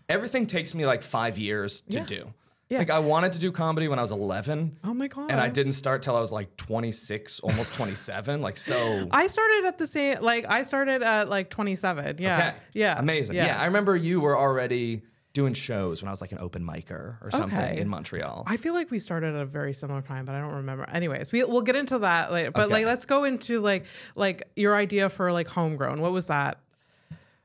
everything 0.09 0.47
takes 0.47 0.75
me 0.75 0.87
like 0.87 1.03
five 1.03 1.39
years 1.39 1.83
to 1.91 1.99
Yeah. 1.99 2.05
do. 2.05 2.35
Yeah. 2.71 2.79
Like 2.79 2.91
I 2.91 2.99
wanted 2.99 3.33
to 3.33 3.39
do 3.39 3.51
comedy 3.51 3.89
when 3.89 3.99
I 3.99 4.03
was 4.03 4.11
11. 4.11 4.77
Oh 4.85 4.93
my 4.93 5.09
god. 5.09 5.31
And 5.31 5.41
I 5.41 5.49
didn't 5.49 5.73
start 5.73 6.03
till 6.03 6.15
I 6.15 6.21
was 6.21 6.33
like 6.33 6.55
26, 6.59 7.41
almost 7.41 7.73
27. 7.73 8.43
Like 8.43 8.59
so. 8.59 9.09
I 9.11 9.27
started 9.27 9.65
at 9.67 9.79
the 9.79 9.87
same 9.87 10.21
like 10.21 10.45
I 10.49 10.63
started 10.65 11.03
at 11.03 11.31
like 11.31 11.49
27. 11.49 12.17
Yeah. 12.19 12.37
okay. 12.37 12.55
Yeah. 12.75 12.99
Amazing. 12.99 13.37
Yeah. 13.37 13.59
I 13.59 13.65
remember 13.67 13.97
you 13.97 14.21
were 14.21 14.37
already 14.39 15.01
doing 15.33 15.55
shows 15.55 16.03
when 16.03 16.09
I 16.09 16.11
was 16.11 16.21
like 16.21 16.33
an 16.33 16.39
open 16.41 16.63
micer 16.63 17.17
or 17.23 17.31
something 17.31 17.59
Okay. 17.59 17.81
in 17.81 17.89
Montreal. 17.89 18.45
I 18.47 18.57
feel 18.59 18.75
like 18.75 18.91
we 18.91 18.99
started 18.99 19.35
at 19.35 19.41
a 19.41 19.47
very 19.47 19.73
similar 19.73 20.03
time, 20.03 20.27
but 20.27 20.35
I 20.35 20.41
don't 20.41 20.55
remember. 20.57 20.85
Anyways, 20.91 21.33
we 21.33 21.45
we'll 21.45 21.63
get 21.63 21.77
into 21.77 22.01
that 22.01 22.33
later. 22.33 22.51
But 22.51 22.67
Okay. 22.67 22.75
like 22.75 22.87
let's 22.87 23.07
go 23.07 23.25
into 23.25 23.61
like 23.61 23.87
like 24.15 24.43
your 24.57 24.77
idea 24.77 25.09
for 25.09 25.33
like 25.33 25.49
homegrown. 25.49 26.03
What 26.03 26.13
was 26.13 26.27
that? 26.27 26.59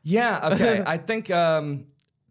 Yeah. 0.02 0.50
Okay. 0.54 0.84
I 0.86 0.98
think. 0.98 1.30
um 1.32 1.86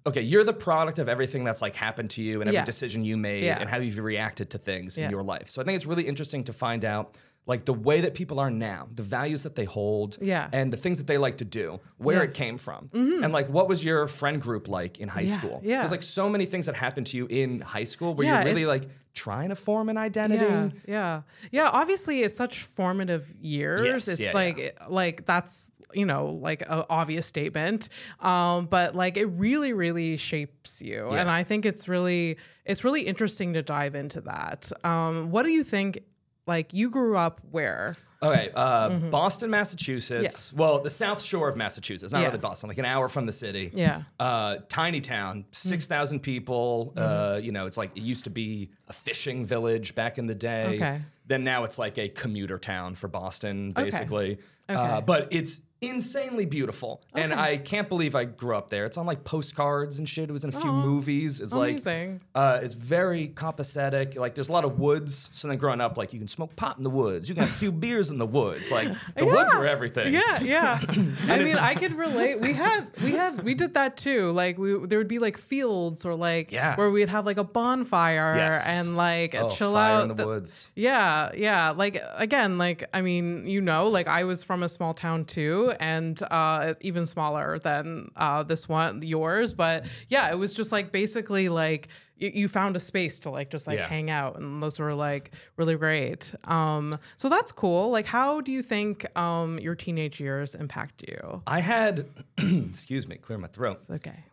Okay, 0.06 0.22
you're 0.22 0.44
the 0.44 0.52
product 0.52 0.98
of 0.98 1.08
everything 1.08 1.44
that's 1.44 1.62
like 1.62 1.74
happened 1.76 2.10
to 2.10 2.22
you 2.22 2.40
and 2.40 2.48
every 2.48 2.56
Yes. 2.56 2.66
decision 2.66 3.04
you 3.04 3.16
made 3.16 3.44
Yeah. 3.44 3.58
and 3.60 3.68
how 3.70 3.78
you've 3.78 3.98
reacted 3.98 4.50
to 4.50 4.58
things 4.58 4.98
Yeah. 4.98 5.04
in 5.04 5.10
your 5.10 5.22
life. 5.22 5.48
So 5.50 5.62
I 5.62 5.64
think 5.64 5.76
it's 5.76 5.86
really 5.86 6.06
interesting 6.08 6.42
to 6.44 6.52
find 6.52 6.84
out 6.84 7.16
like 7.44 7.64
the 7.64 7.72
way 7.72 8.00
that 8.00 8.14
people 8.14 8.38
are 8.38 8.50
now, 8.52 8.88
the 8.94 9.02
values 9.02 9.42
that 9.42 9.56
they 9.56 9.64
hold, 9.64 10.16
Yeah. 10.20 10.48
and 10.52 10.72
the 10.72 10.76
things 10.76 10.98
that 10.98 11.08
they 11.08 11.18
like 11.18 11.38
to 11.38 11.44
do, 11.44 11.80
where 11.98 12.18
Yeah. 12.18 12.22
it 12.30 12.34
came 12.34 12.56
from, 12.56 12.88
mm-hmm. 12.94 13.24
and 13.24 13.32
like 13.32 13.48
what 13.48 13.68
was 13.68 13.84
your 13.84 14.06
friend 14.06 14.40
group 14.40 14.68
like 14.68 15.00
in 15.00 15.08
high 15.08 15.22
Yeah, 15.22 15.38
school? 15.38 15.60
yeah. 15.64 15.78
There's 15.78 15.90
like 15.90 16.04
so 16.04 16.28
many 16.28 16.46
things 16.46 16.66
that 16.66 16.76
happened 16.76 17.08
to 17.08 17.16
you 17.16 17.26
in 17.28 17.60
high 17.60 17.82
school 17.84 18.14
where 18.14 18.26
you're 18.28 18.44
really 18.44 18.64
like 18.66 18.84
trying 19.14 19.50
to 19.50 19.56
form 19.56 19.88
an 19.88 19.96
identity. 19.96 20.44
Yeah, 20.44 20.70
yeah, 20.86 21.22
yeah. 21.50 21.70
Obviously, 21.72 22.22
it's 22.22 22.36
such 22.36 22.62
formative 22.64 23.32
years. 23.40 23.84
Yes, 23.84 24.08
it's 24.08 24.20
yeah, 24.20 24.32
like 24.32 24.78
like 24.88 25.24
that's 25.24 25.70
you 25.92 26.06
know 26.06 26.38
like 26.42 26.62
an 26.62 26.84
obvious 26.88 27.26
statement, 27.26 27.88
um, 28.20 28.66
but 28.66 28.94
like 28.94 29.16
it 29.16 29.26
really 29.26 29.72
really 29.72 30.16
shapes 30.16 30.82
you, 30.82 31.10
and 31.10 31.30
I 31.30 31.42
think 31.42 31.66
it's 31.66 31.88
really 31.88 32.38
it's 32.64 32.84
really 32.84 33.02
interesting 33.02 33.52
to 33.54 33.62
dive 33.62 33.94
into 33.94 34.20
that. 34.22 34.70
Um, 34.84 35.30
what 35.30 35.44
do 35.44 35.50
you 35.50 35.64
think? 35.64 36.00
Like 36.46 36.74
you 36.74 36.90
grew 36.90 37.16
up 37.16 37.40
where? 37.50 37.96
Okay, 38.22 38.50
uh, 38.54 38.88
Boston, 39.10 39.50
Massachusetts. 39.50 40.12
Mm-hmm. 40.14 40.22
Yes. 40.22 40.54
Well, 40.54 40.80
the 40.80 40.90
South 40.90 41.20
Shore 41.22 41.48
of 41.48 41.56
Massachusetts, 41.56 42.12
not 42.12 42.20
Yeah. 42.20 42.26
really 42.28 42.38
Boston, 42.38 42.68
like 42.68 42.78
an 42.78 42.84
hour 42.84 43.08
from 43.08 43.26
the 43.26 43.32
city. 43.32 43.70
Yeah. 43.74 44.02
Uh, 44.20 44.58
tiny 44.68 45.00
town, 45.00 45.44
six 45.50 45.86
thousand 45.86 46.20
people. 46.20 46.92
Uh, 46.96 47.40
you 47.42 47.50
know, 47.52 47.66
it's 47.66 47.76
like 47.76 47.90
it 47.96 48.02
used 48.02 48.24
to 48.24 48.30
be 48.30 48.70
a 48.88 48.92
fishing 48.92 49.44
village 49.44 49.94
back 49.94 50.18
in 50.18 50.26
the 50.26 50.34
day. 50.34 50.76
Okay. 50.76 51.02
Then 51.26 51.44
now 51.44 51.64
it's 51.64 51.78
like 51.78 51.98
a 51.98 52.08
commuter 52.08 52.58
town 52.58 52.94
for 52.94 53.08
Boston, 53.08 53.72
Okay. 53.76 53.84
basically. 53.84 54.38
Okay. 54.68 54.80
Uh, 54.80 55.00
but 55.00 55.28
it's 55.30 55.60
insanely 55.82 56.46
beautiful, 56.46 57.02
and 57.14 57.34
I 57.34 57.56
can't 57.58 57.88
believe 57.88 58.14
I 58.14 58.24
grew 58.24 58.56
up 58.56 58.70
there. 58.70 58.86
It's 58.86 58.96
on 58.96 59.04
like 59.06 59.24
postcards 59.24 59.98
and 59.98 60.08
shit. 60.08 60.28
It 60.28 60.32
was 60.32 60.44
in 60.44 60.50
a 60.54 60.60
few 60.60 60.72
movies. 60.72 61.40
It's 61.40 61.52
amazing. 61.54 62.20
like 62.34 62.44
uh, 62.58 62.60
it's 62.62 62.74
very 62.74 63.28
copacetic. 63.28 64.16
Like 64.16 64.34
there's 64.34 64.48
a 64.48 64.52
lot 64.52 64.64
of 64.64 64.78
woods. 64.78 65.28
So 65.32 65.48
then 65.48 65.58
growing 65.58 65.80
up, 65.80 65.96
like 65.98 66.12
you 66.12 66.18
can 66.18 66.28
smoke 66.28 66.54
pot 66.56 66.76
in 66.76 66.82
the 66.82 66.90
woods. 66.90 67.28
You 67.28 67.34
can 67.34 67.44
have 67.44 67.52
a 67.52 67.58
few 67.58 67.72
beers 67.72 68.10
in 68.10 68.18
the 68.18 68.26
woods. 68.26 68.70
Like 68.70 68.88
the 69.16 69.26
woods 69.26 69.52
were 69.54 69.66
everything. 69.66 70.14
Yeah, 70.14 70.40
yeah. 70.40 70.80
I 71.28 71.38
mean, 71.38 71.56
I 71.56 71.74
could 71.74 71.94
relate. 71.94 72.40
We 72.40 72.52
had, 72.52 72.86
we 73.02 73.12
had, 73.12 73.42
we 73.42 73.54
did 73.54 73.74
that 73.74 73.96
too. 73.96 74.30
Like 74.30 74.58
we, 74.58 74.86
there 74.86 74.98
would 74.98 75.08
be 75.08 75.18
like 75.18 75.36
fields 75.36 76.04
or 76.04 76.14
like 76.14 76.52
Yeah. 76.52 76.76
where 76.76 76.90
we'd 76.90 77.08
have 77.08 77.26
like 77.26 77.38
a 77.38 77.44
bonfire 77.44 78.36
Yes. 78.36 78.64
and 78.66 78.96
like 78.96 79.34
Oh, 79.34 79.50
chill 79.50 79.76
out 79.76 80.08
in 80.10 80.16
the, 80.16 80.26
woods. 80.26 80.70
Yeah, 80.76 81.30
yeah. 81.34 81.70
Like 81.70 82.00
again, 82.14 82.58
like 82.58 82.84
I 82.94 83.00
mean, 83.02 83.46
you 83.46 83.60
know, 83.60 83.88
like 83.88 84.08
I 84.08 84.24
was 84.24 84.42
from 84.42 84.62
a 84.62 84.68
small 84.68 84.94
town 84.94 85.24
too, 85.24 85.71
and 85.80 86.20
uh, 86.30 86.74
even 86.80 87.06
smaller 87.06 87.58
than 87.58 88.10
uh, 88.16 88.42
this 88.42 88.68
one, 88.68 89.02
yours. 89.02 89.54
But 89.54 89.86
yeah, 90.08 90.30
it 90.30 90.38
was 90.38 90.54
just 90.54 90.72
like 90.72 90.92
basically 90.92 91.48
like 91.48 91.88
you, 92.16 92.46
found 92.46 92.76
a 92.76 92.80
space 92.80 93.18
to 93.20 93.30
like 93.30 93.50
just 93.50 93.66
like 93.66 93.78
Yeah. 93.78 93.88
hang 93.88 94.08
out, 94.08 94.38
and 94.38 94.62
those 94.62 94.78
were 94.78 94.94
like 94.94 95.32
really 95.56 95.74
great. 95.76 96.32
Um, 96.44 96.96
so 97.16 97.28
that's 97.28 97.50
cool. 97.50 97.90
Like, 97.90 98.06
how 98.06 98.40
do 98.40 98.52
you 98.52 98.62
think 98.62 99.04
um, 99.18 99.58
your 99.58 99.74
teenage 99.74 100.20
years 100.20 100.54
impact 100.54 101.04
you? 101.08 101.42
I 101.48 101.60
had, 101.60 102.06
excuse 102.38 103.08
me, 103.08 103.16
clear 103.16 103.38
my 103.38 103.48
throat. 103.48 103.78
Okay. 103.90 104.24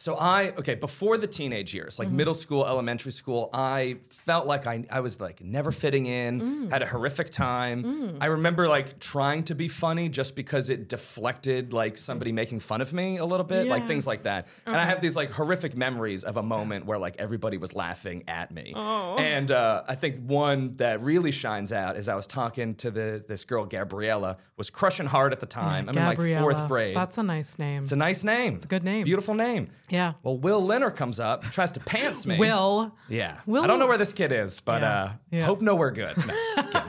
So 0.00 0.16
I 0.16 0.50
okay 0.60 0.76
before 0.76 1.18
the 1.18 1.26
teenage 1.26 1.74
years, 1.74 1.94
Mm-hmm. 1.94 2.02
like 2.04 2.10
middle 2.12 2.34
school, 2.34 2.64
elementary 2.64 3.10
school, 3.10 3.50
I 3.52 3.96
felt 4.10 4.46
like 4.46 4.64
I 4.68 4.84
I 4.90 5.00
was 5.00 5.20
like 5.20 5.42
never 5.42 5.72
fitting 5.72 6.06
in, 6.06 6.40
Mm. 6.40 6.70
had 6.70 6.82
a 6.82 6.86
horrific 6.86 7.30
time. 7.30 8.16
I 8.20 8.26
remember 8.26 8.68
like 8.68 9.00
trying 9.00 9.42
to 9.44 9.56
be 9.56 9.66
funny 9.66 10.08
just 10.08 10.36
because 10.36 10.70
it 10.70 10.88
deflected 10.88 11.72
like 11.72 11.96
somebody 11.98 12.30
making 12.30 12.60
fun 12.60 12.80
of 12.80 12.92
me 12.92 13.16
a 13.18 13.24
little 13.24 13.44
bit, 13.44 13.66
like 13.66 13.88
things 13.88 14.06
like 14.06 14.22
that. 14.22 14.46
And 14.66 14.76
I 14.76 14.84
have 14.84 15.00
these 15.00 15.16
like 15.16 15.32
horrific 15.32 15.76
memories 15.76 16.22
of 16.22 16.36
a 16.36 16.42
moment 16.44 16.86
where 16.86 16.98
like 16.98 17.16
everybody 17.18 17.56
was 17.58 17.74
laughing 17.74 18.22
at 18.28 18.52
me. 18.52 18.72
Oh. 18.76 19.16
And 19.18 19.50
uh, 19.50 19.82
I 19.88 19.96
think 19.96 20.20
one 20.24 20.76
that 20.76 21.00
really 21.00 21.32
shines 21.32 21.72
out 21.72 21.96
is 21.96 22.08
I 22.08 22.14
was 22.14 22.28
talking 22.28 22.76
to 22.76 22.92
the 22.92 23.24
this 23.26 23.44
girl 23.44 23.64
Gabriella 23.66 24.36
was 24.56 24.70
crushing 24.70 25.06
hard 25.06 25.32
at 25.32 25.40
the 25.40 25.46
time. 25.46 25.88
I'm 25.88 25.96
in 25.98 26.04
like 26.04 26.18
fourth 26.38 26.68
grade. 26.68 26.94
That's 26.94 27.18
a 27.18 27.22
nice 27.24 27.58
name. 27.58 27.82
it's 27.82 27.92
a 27.92 27.96
nice 27.96 28.22
name. 28.22 28.54
It's 28.54 28.64
a 28.64 28.68
good 28.68 28.84
name. 28.84 29.02
Beautiful 29.04 29.34
name. 29.34 29.70
Yeah. 29.88 30.12
Well, 30.22 30.38
Will 30.38 30.62
Linner 30.62 30.94
comes 30.94 31.18
up, 31.20 31.42
tries 31.44 31.72
to 31.72 31.80
pants 31.80 32.26
me. 32.26 32.38
Will. 32.38 32.94
Yeah. 33.08 33.40
Will- 33.46 33.62
I 33.64 33.66
don't 33.66 33.78
know 33.78 33.86
where 33.86 33.98
this 33.98 34.12
kid 34.12 34.32
is, 34.32 34.60
but 34.60 34.82
Yeah. 34.82 35.02
uh, 35.04 35.12
Yeah. 35.30 35.44
hope 35.44 35.60
nowhere 35.62 35.90
good. 35.90 36.14
No, 36.16 36.80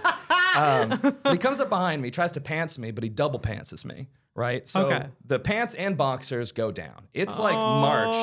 um, 0.56 1.16
he 1.32 1.38
comes 1.38 1.60
up 1.60 1.70
behind 1.70 2.02
me, 2.02 2.12
tries 2.12 2.32
to 2.34 2.42
pants 2.42 2.78
me, 2.78 2.92
but 2.92 3.04
he 3.04 3.10
double 3.10 3.40
pantses 3.40 3.86
me. 3.86 4.08
Right. 4.36 4.66
So 4.68 4.86
Okay. 4.86 5.08
the 5.26 5.38
pants 5.40 5.76
and 5.76 5.98
boxers 5.98 6.52
go 6.54 6.72
down. 6.72 7.08
It's 7.14 7.38
like 7.40 7.56
March. 7.56 8.16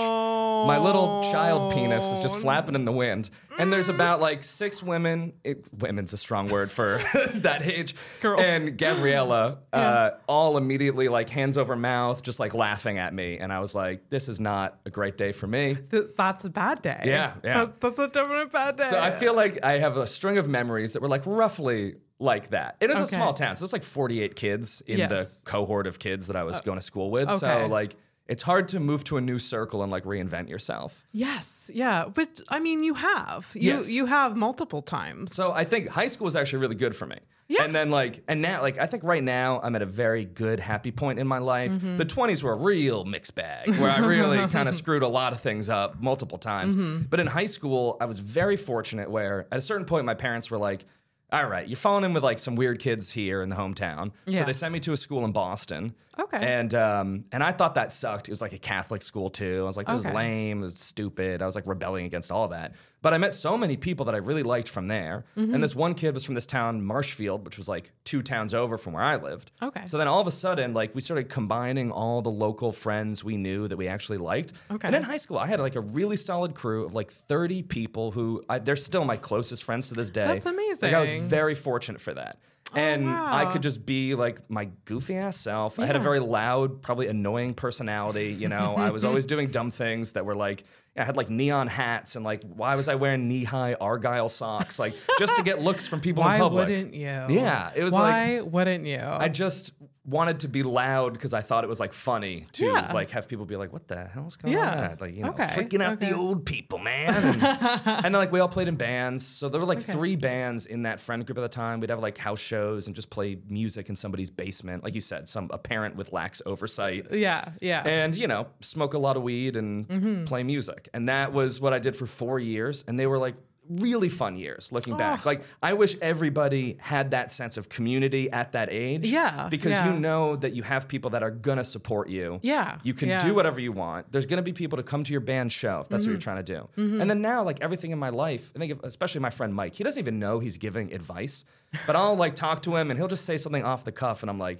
My 0.66 0.78
little 0.78 1.22
child 1.24 1.72
penis 1.72 2.04
is 2.04 2.20
just 2.20 2.38
flapping 2.38 2.74
in 2.74 2.84
the 2.84 2.92
wind, 2.92 3.30
and 3.58 3.72
there's 3.72 3.88
about 3.88 4.20
like 4.20 4.42
six 4.42 4.82
women. 4.82 5.32
It, 5.44 5.64
women's 5.72 6.12
a 6.12 6.16
strong 6.16 6.48
word 6.48 6.70
for 6.70 6.98
that 7.34 7.62
age. 7.62 7.94
Girls. 8.20 8.42
And 8.42 8.76
Gabriella, 8.78 9.58
uh, 9.72 10.10
all 10.26 10.56
immediately 10.56 11.08
like 11.08 11.30
hands 11.30 11.56
over 11.58 11.76
mouth, 11.76 12.22
just 12.22 12.40
like 12.40 12.54
laughing 12.54 12.98
at 12.98 13.12
me, 13.14 13.38
and 13.38 13.52
I 13.52 13.60
was 13.60 13.74
like, 13.74 14.08
"This 14.10 14.28
is 14.28 14.40
not 14.40 14.78
a 14.86 14.90
great 14.90 15.16
day 15.16 15.32
for 15.32 15.46
me." 15.46 15.74
Th- 15.90 16.06
that's 16.16 16.44
a 16.44 16.50
bad 16.50 16.82
day. 16.82 17.02
Yeah, 17.04 17.34
yeah. 17.44 17.64
That- 17.66 17.80
that's 17.80 17.98
a 17.98 18.08
definite 18.08 18.50
bad 18.52 18.76
day. 18.76 18.84
So 18.86 18.98
I 19.00 19.10
feel 19.10 19.34
like 19.34 19.64
I 19.64 19.78
have 19.78 19.96
a 19.96 20.06
string 20.06 20.38
of 20.38 20.48
memories 20.48 20.92
that 20.94 21.02
were 21.02 21.08
like 21.08 21.22
roughly 21.26 21.96
like 22.18 22.48
that. 22.50 22.76
It 22.80 22.90
is 22.90 22.98
a 22.98 23.06
small 23.06 23.34
town, 23.34 23.56
so 23.56 23.64
it's 23.64 23.72
like 23.74 23.82
48 23.82 24.34
kids 24.36 24.80
in 24.86 24.98
Yes. 24.98 25.10
the 25.10 25.50
cohort 25.50 25.86
of 25.86 25.98
kids 25.98 26.28
that 26.28 26.36
I 26.36 26.44
was 26.44 26.60
going 26.62 26.78
to 26.78 26.84
school 26.84 27.10
with. 27.10 27.28
okay. 27.28 27.38
So 27.38 27.66
like 27.66 27.94
it's 28.28 28.42
hard 28.42 28.68
to 28.68 28.80
move 28.80 29.04
to 29.04 29.16
a 29.16 29.20
new 29.20 29.38
circle 29.38 29.82
and 29.82 29.92
like 29.92 30.04
reinvent 30.04 30.48
yourself. 30.48 31.06
Yes, 31.12 31.70
yeah, 31.72 32.06
but 32.12 32.28
I 32.48 32.58
mean, 32.60 32.82
you 32.82 32.94
have 32.94 33.50
you 33.54 33.76
Yes. 33.76 33.90
you 33.90 34.06
have 34.06 34.36
multiple 34.36 34.82
times. 34.82 35.34
So 35.34 35.52
I 35.52 35.64
think 35.64 35.88
high 35.88 36.08
school 36.08 36.24
was 36.24 36.36
actually 36.36 36.60
really 36.60 36.74
good 36.74 36.96
for 36.96 37.06
me. 37.06 37.18
Yeah. 37.48 37.62
And 37.62 37.72
then 37.72 37.90
like 37.90 38.24
and 38.26 38.42
now 38.42 38.60
like 38.60 38.76
I 38.78 38.86
think 38.86 39.04
right 39.04 39.22
now 39.22 39.60
I'm 39.62 39.76
at 39.76 39.82
a 39.82 39.86
very 39.86 40.24
good 40.24 40.58
happy 40.58 40.90
point 40.90 41.20
in 41.20 41.28
my 41.28 41.38
life. 41.38 41.70
Mm-hmm. 41.72 41.96
The 41.96 42.04
20s 42.04 42.42
were 42.42 42.52
a 42.52 42.56
real 42.56 43.04
mixed 43.04 43.36
bag 43.36 43.68
where 43.78 43.88
I 43.88 44.00
really 44.00 44.44
kind 44.48 44.68
of 44.68 44.74
screwed 44.74 45.04
a 45.04 45.08
lot 45.08 45.32
of 45.32 45.40
things 45.40 45.68
up 45.68 46.00
multiple 46.02 46.38
times. 46.38 46.76
Mm-hmm. 46.76 47.04
But 47.08 47.20
in 47.20 47.28
high 47.28 47.46
school 47.46 47.96
I 48.00 48.06
was 48.06 48.18
very 48.18 48.56
fortunate 48.56 49.08
where 49.08 49.46
at 49.52 49.58
a 49.58 49.60
certain 49.60 49.86
point 49.86 50.06
my 50.06 50.14
parents 50.14 50.50
were 50.50 50.58
like 50.58 50.84
all 51.32 51.46
right, 51.46 51.66
you're 51.66 51.76
falling 51.76 52.04
in 52.04 52.12
with 52.12 52.22
like 52.22 52.38
some 52.38 52.54
weird 52.54 52.78
kids 52.78 53.10
here 53.10 53.42
in 53.42 53.48
the 53.48 53.56
hometown. 53.56 54.12
Yeah. 54.26 54.38
So 54.40 54.44
they 54.44 54.52
sent 54.52 54.72
me 54.72 54.80
to 54.80 54.92
a 54.92 54.96
school 54.96 55.24
in 55.24 55.32
Boston. 55.32 55.94
Okay. 56.18 56.38
And 56.40 56.74
um 56.74 57.24
and 57.32 57.42
I 57.42 57.52
thought 57.52 57.74
that 57.74 57.90
sucked. 57.92 58.28
It 58.28 58.32
was 58.32 58.40
like 58.40 58.52
a 58.52 58.58
Catholic 58.58 59.02
school 59.02 59.28
too. 59.28 59.60
I 59.62 59.66
was 59.66 59.76
like, 59.76 59.86
this 59.86 59.98
Okay. 60.00 60.08
is 60.10 60.14
lame, 60.14 60.60
it 60.60 60.62
was 60.62 60.78
stupid. 60.78 61.42
I 61.42 61.46
was 61.46 61.54
like 61.54 61.66
rebelling 61.66 62.06
against 62.06 62.30
all 62.30 62.48
that. 62.48 62.74
But 63.02 63.14
I 63.14 63.18
met 63.18 63.34
so 63.34 63.56
many 63.56 63.76
people 63.76 64.06
that 64.06 64.14
I 64.14 64.18
really 64.18 64.42
liked 64.42 64.68
from 64.68 64.88
there. 64.88 65.26
Mm-hmm. 65.36 65.54
And 65.54 65.62
this 65.62 65.74
one 65.76 65.94
kid 65.94 66.14
was 66.14 66.24
from 66.24 66.34
this 66.34 66.46
town, 66.46 66.84
Marshfield, 66.84 67.44
which 67.44 67.56
was 67.56 67.68
like 67.68 67.92
two 68.04 68.22
towns 68.22 68.52
over 68.54 68.78
from 68.78 68.94
where 68.94 69.04
I 69.04 69.16
lived. 69.16 69.52
Okay. 69.62 69.82
So 69.86 69.96
then 69.98 70.08
all 70.08 70.20
of 70.20 70.26
a 70.26 70.30
sudden, 70.32 70.74
like 70.74 70.94
we 70.94 71.00
started 71.00 71.28
combining 71.28 71.92
all 71.92 72.22
the 72.22 72.30
local 72.30 72.72
friends 72.72 73.22
we 73.22 73.36
knew 73.36 73.68
that 73.68 73.76
we 73.76 73.86
actually 73.86 74.18
liked. 74.18 74.54
Okay. 74.70 74.88
And 74.88 74.96
in 74.96 75.02
high 75.02 75.18
school, 75.18 75.38
I 75.38 75.46
had 75.46 75.60
like 75.60 75.76
a 75.76 75.80
really 75.80 76.16
solid 76.16 76.54
crew 76.54 76.84
of 76.84 76.94
like 76.94 77.12
30 77.12 77.62
people 77.62 78.10
who 78.10 78.42
I, 78.48 78.58
they're 78.58 78.76
still 78.76 79.04
my 79.04 79.16
closest 79.16 79.62
friends 79.62 79.88
to 79.88 79.94
this 79.94 80.10
day. 80.10 80.26
That's 80.26 80.46
amazing. 80.46 80.90
Like 80.90 80.96
I 80.96 81.00
was 81.00 81.10
very 81.22 81.54
fortunate 81.54 82.00
for 82.00 82.14
that. 82.14 82.38
and 82.74 83.08
I 83.08 83.46
could 83.52 83.62
just 83.62 83.86
be 83.86 84.16
like 84.16 84.50
my 84.50 84.68
goofy 84.86 85.16
ass 85.16 85.36
self. 85.36 85.78
I 85.78 85.86
had 85.86 85.94
a 85.94 86.00
very 86.00 86.18
loud, 86.18 86.82
probably 86.82 87.06
annoying 87.06 87.54
personality. 87.54 88.32
You 88.32 88.48
know, 88.48 88.74
I 88.76 88.90
was 88.90 89.04
always 89.08 89.26
doing 89.26 89.48
dumb 89.50 89.70
things 89.70 90.12
that 90.12 90.24
were 90.26 90.34
like 90.34 90.64
I 90.98 91.04
had 91.04 91.16
like 91.16 91.28
neon 91.30 91.66
hats 91.66 92.16
and 92.16 92.24
like 92.24 92.42
why 92.44 92.74
was 92.76 92.88
I 92.88 92.94
wearing 92.94 93.28
knee 93.28 93.44
high 93.44 93.74
argyle 93.74 94.28
socks 94.28 94.78
like 94.78 94.94
just 95.18 95.36
to 95.36 95.42
get 95.42 95.60
looks 95.60 95.86
from 95.86 96.00
people 96.00 96.22
Why 96.22 96.36
in 96.36 96.40
public. 96.40 96.68
Why 96.68 96.74
wouldn't 96.74 96.94
you? 96.94 97.00
Yeah, 97.06 97.70
it 97.74 97.84
was 97.84 97.92
like 97.92 98.02
Why 98.02 98.40
wouldn't 98.40 98.86
you? 98.86 99.00
I 99.02 99.28
just 99.28 99.72
wanted 100.06 100.40
to 100.40 100.48
be 100.48 100.62
loud 100.62 101.12
because 101.14 101.34
I 101.34 101.40
thought 101.42 101.64
it 101.64 101.66
was 101.66 101.80
like 101.80 101.92
funny 101.92 102.46
to 102.52 102.64
Yeah. 102.66 102.92
like 102.92 103.10
have 103.10 103.26
people 103.28 103.44
be 103.44 103.56
like, 103.56 103.72
"What 103.72 103.88
the 103.88 104.04
hell's 104.06 104.36
going 104.36 104.54
Yeah. 104.54 104.90
on?" 104.92 104.96
Like 105.00 105.16
you 105.16 105.24
know, 105.24 105.30
Okay. 105.30 105.44
freaking 105.46 105.82
out 105.82 105.98
the 105.98 106.12
old 106.14 106.46
people, 106.46 106.78
man. 106.78 107.12
And, 107.26 107.42
and 107.86 108.04
then 108.04 108.12
like 108.12 108.30
we 108.32 108.38
all 108.40 108.48
played 108.48 108.68
in 108.68 108.76
bands, 108.76 109.26
so 109.26 109.48
there 109.48 109.60
were 109.60 109.66
like 109.66 109.80
three 109.80 110.14
bands 110.16 110.66
in 110.66 110.82
that 110.82 111.00
friend 111.00 111.26
group 111.26 111.36
at 111.38 111.40
the 111.42 111.48
time. 111.48 111.80
We'd 111.80 111.90
have 111.90 111.98
like 112.00 112.18
house 112.18 112.38
shows 112.40 112.86
and 112.86 112.94
just 112.94 113.10
play 113.10 113.38
music 113.48 113.88
in 113.88 113.96
somebody's 113.96 114.30
basement, 114.30 114.84
like 114.84 114.94
you 114.94 115.00
said, 115.00 115.28
some 115.28 115.50
a 115.52 115.58
parent 115.58 115.96
with 115.96 116.12
lax 116.12 116.40
oversight. 116.46 117.06
yeah, 117.12 117.50
yeah. 117.60 117.82
And 117.84 118.16
you 118.16 118.28
know, 118.28 118.46
smoke 118.60 118.94
a 118.94 118.98
lot 118.98 119.16
of 119.16 119.22
weed 119.22 119.56
and 119.56 119.88
Mm-hmm. 119.88 120.24
play 120.24 120.42
music, 120.44 120.88
and 120.94 121.08
that 121.08 121.32
was 121.32 121.60
what 121.60 121.72
I 121.72 121.78
did 121.80 121.96
for 121.96 122.06
four 122.06 122.38
years, 122.38 122.84
and 122.86 122.98
they 122.98 123.06
were 123.06 123.18
like 123.18 123.34
really 123.68 124.08
fun 124.08 124.36
years 124.36 124.70
looking 124.72 124.96
back. 124.96 125.24
Like 125.26 125.42
I 125.62 125.72
wish 125.74 125.96
everybody 126.00 126.76
had 126.80 127.10
that 127.10 127.30
sense 127.30 127.56
of 127.56 127.68
community 127.68 128.30
at 128.30 128.52
that 128.52 128.68
age. 128.70 129.10
Yeah, 129.10 129.48
Because 129.50 129.72
yeah. 129.72 129.92
you 129.92 129.98
know 129.98 130.36
that 130.36 130.52
you 130.54 130.62
have 130.62 130.88
people 130.88 131.10
that 131.10 131.22
are 131.22 131.30
gonna 131.30 131.64
support 131.64 132.08
you. 132.08 132.40
Yeah, 132.42 132.78
You 132.82 132.94
can 132.94 133.08
yeah. 133.08 133.24
do 133.24 133.34
whatever 133.34 133.60
you 133.60 133.72
want. 133.72 134.10
There's 134.12 134.26
gonna 134.26 134.42
be 134.42 134.52
people 134.52 134.76
to 134.76 134.82
come 134.82 135.04
to 135.04 135.12
your 135.12 135.20
band 135.20 135.52
show 135.52 135.80
if 135.80 135.88
that's 135.88 136.04
what 136.04 136.10
you're 136.10 136.16
Mm-hmm. 136.18 136.20
trying 136.22 136.44
to 136.44 136.68
do. 136.76 137.00
And 137.00 137.10
then 137.10 137.20
now, 137.22 137.42
like 137.44 137.60
everything 137.60 137.90
in 137.90 137.98
my 137.98 138.08
life, 138.10 138.52
I 138.54 138.58
think 138.58 138.72
of, 138.72 138.80
especially 138.84 139.20
my 139.20 139.30
friend 139.30 139.54
Mike, 139.54 139.74
he 139.74 139.84
doesn't 139.84 140.00
even 140.00 140.18
know 140.18 140.38
he's 140.38 140.56
giving 140.58 140.92
advice, 140.92 141.44
but 141.86 141.96
I'll 141.96 142.16
like 142.16 142.34
talk 142.36 142.62
to 142.62 142.76
him 142.76 142.90
and 142.90 142.98
he'll 142.98 143.08
just 143.08 143.24
say 143.24 143.36
something 143.36 143.64
off 143.64 143.84
the 143.84 143.92
cuff, 143.92 144.22
and 144.22 144.30
I'm 144.30 144.38
like. 144.38 144.58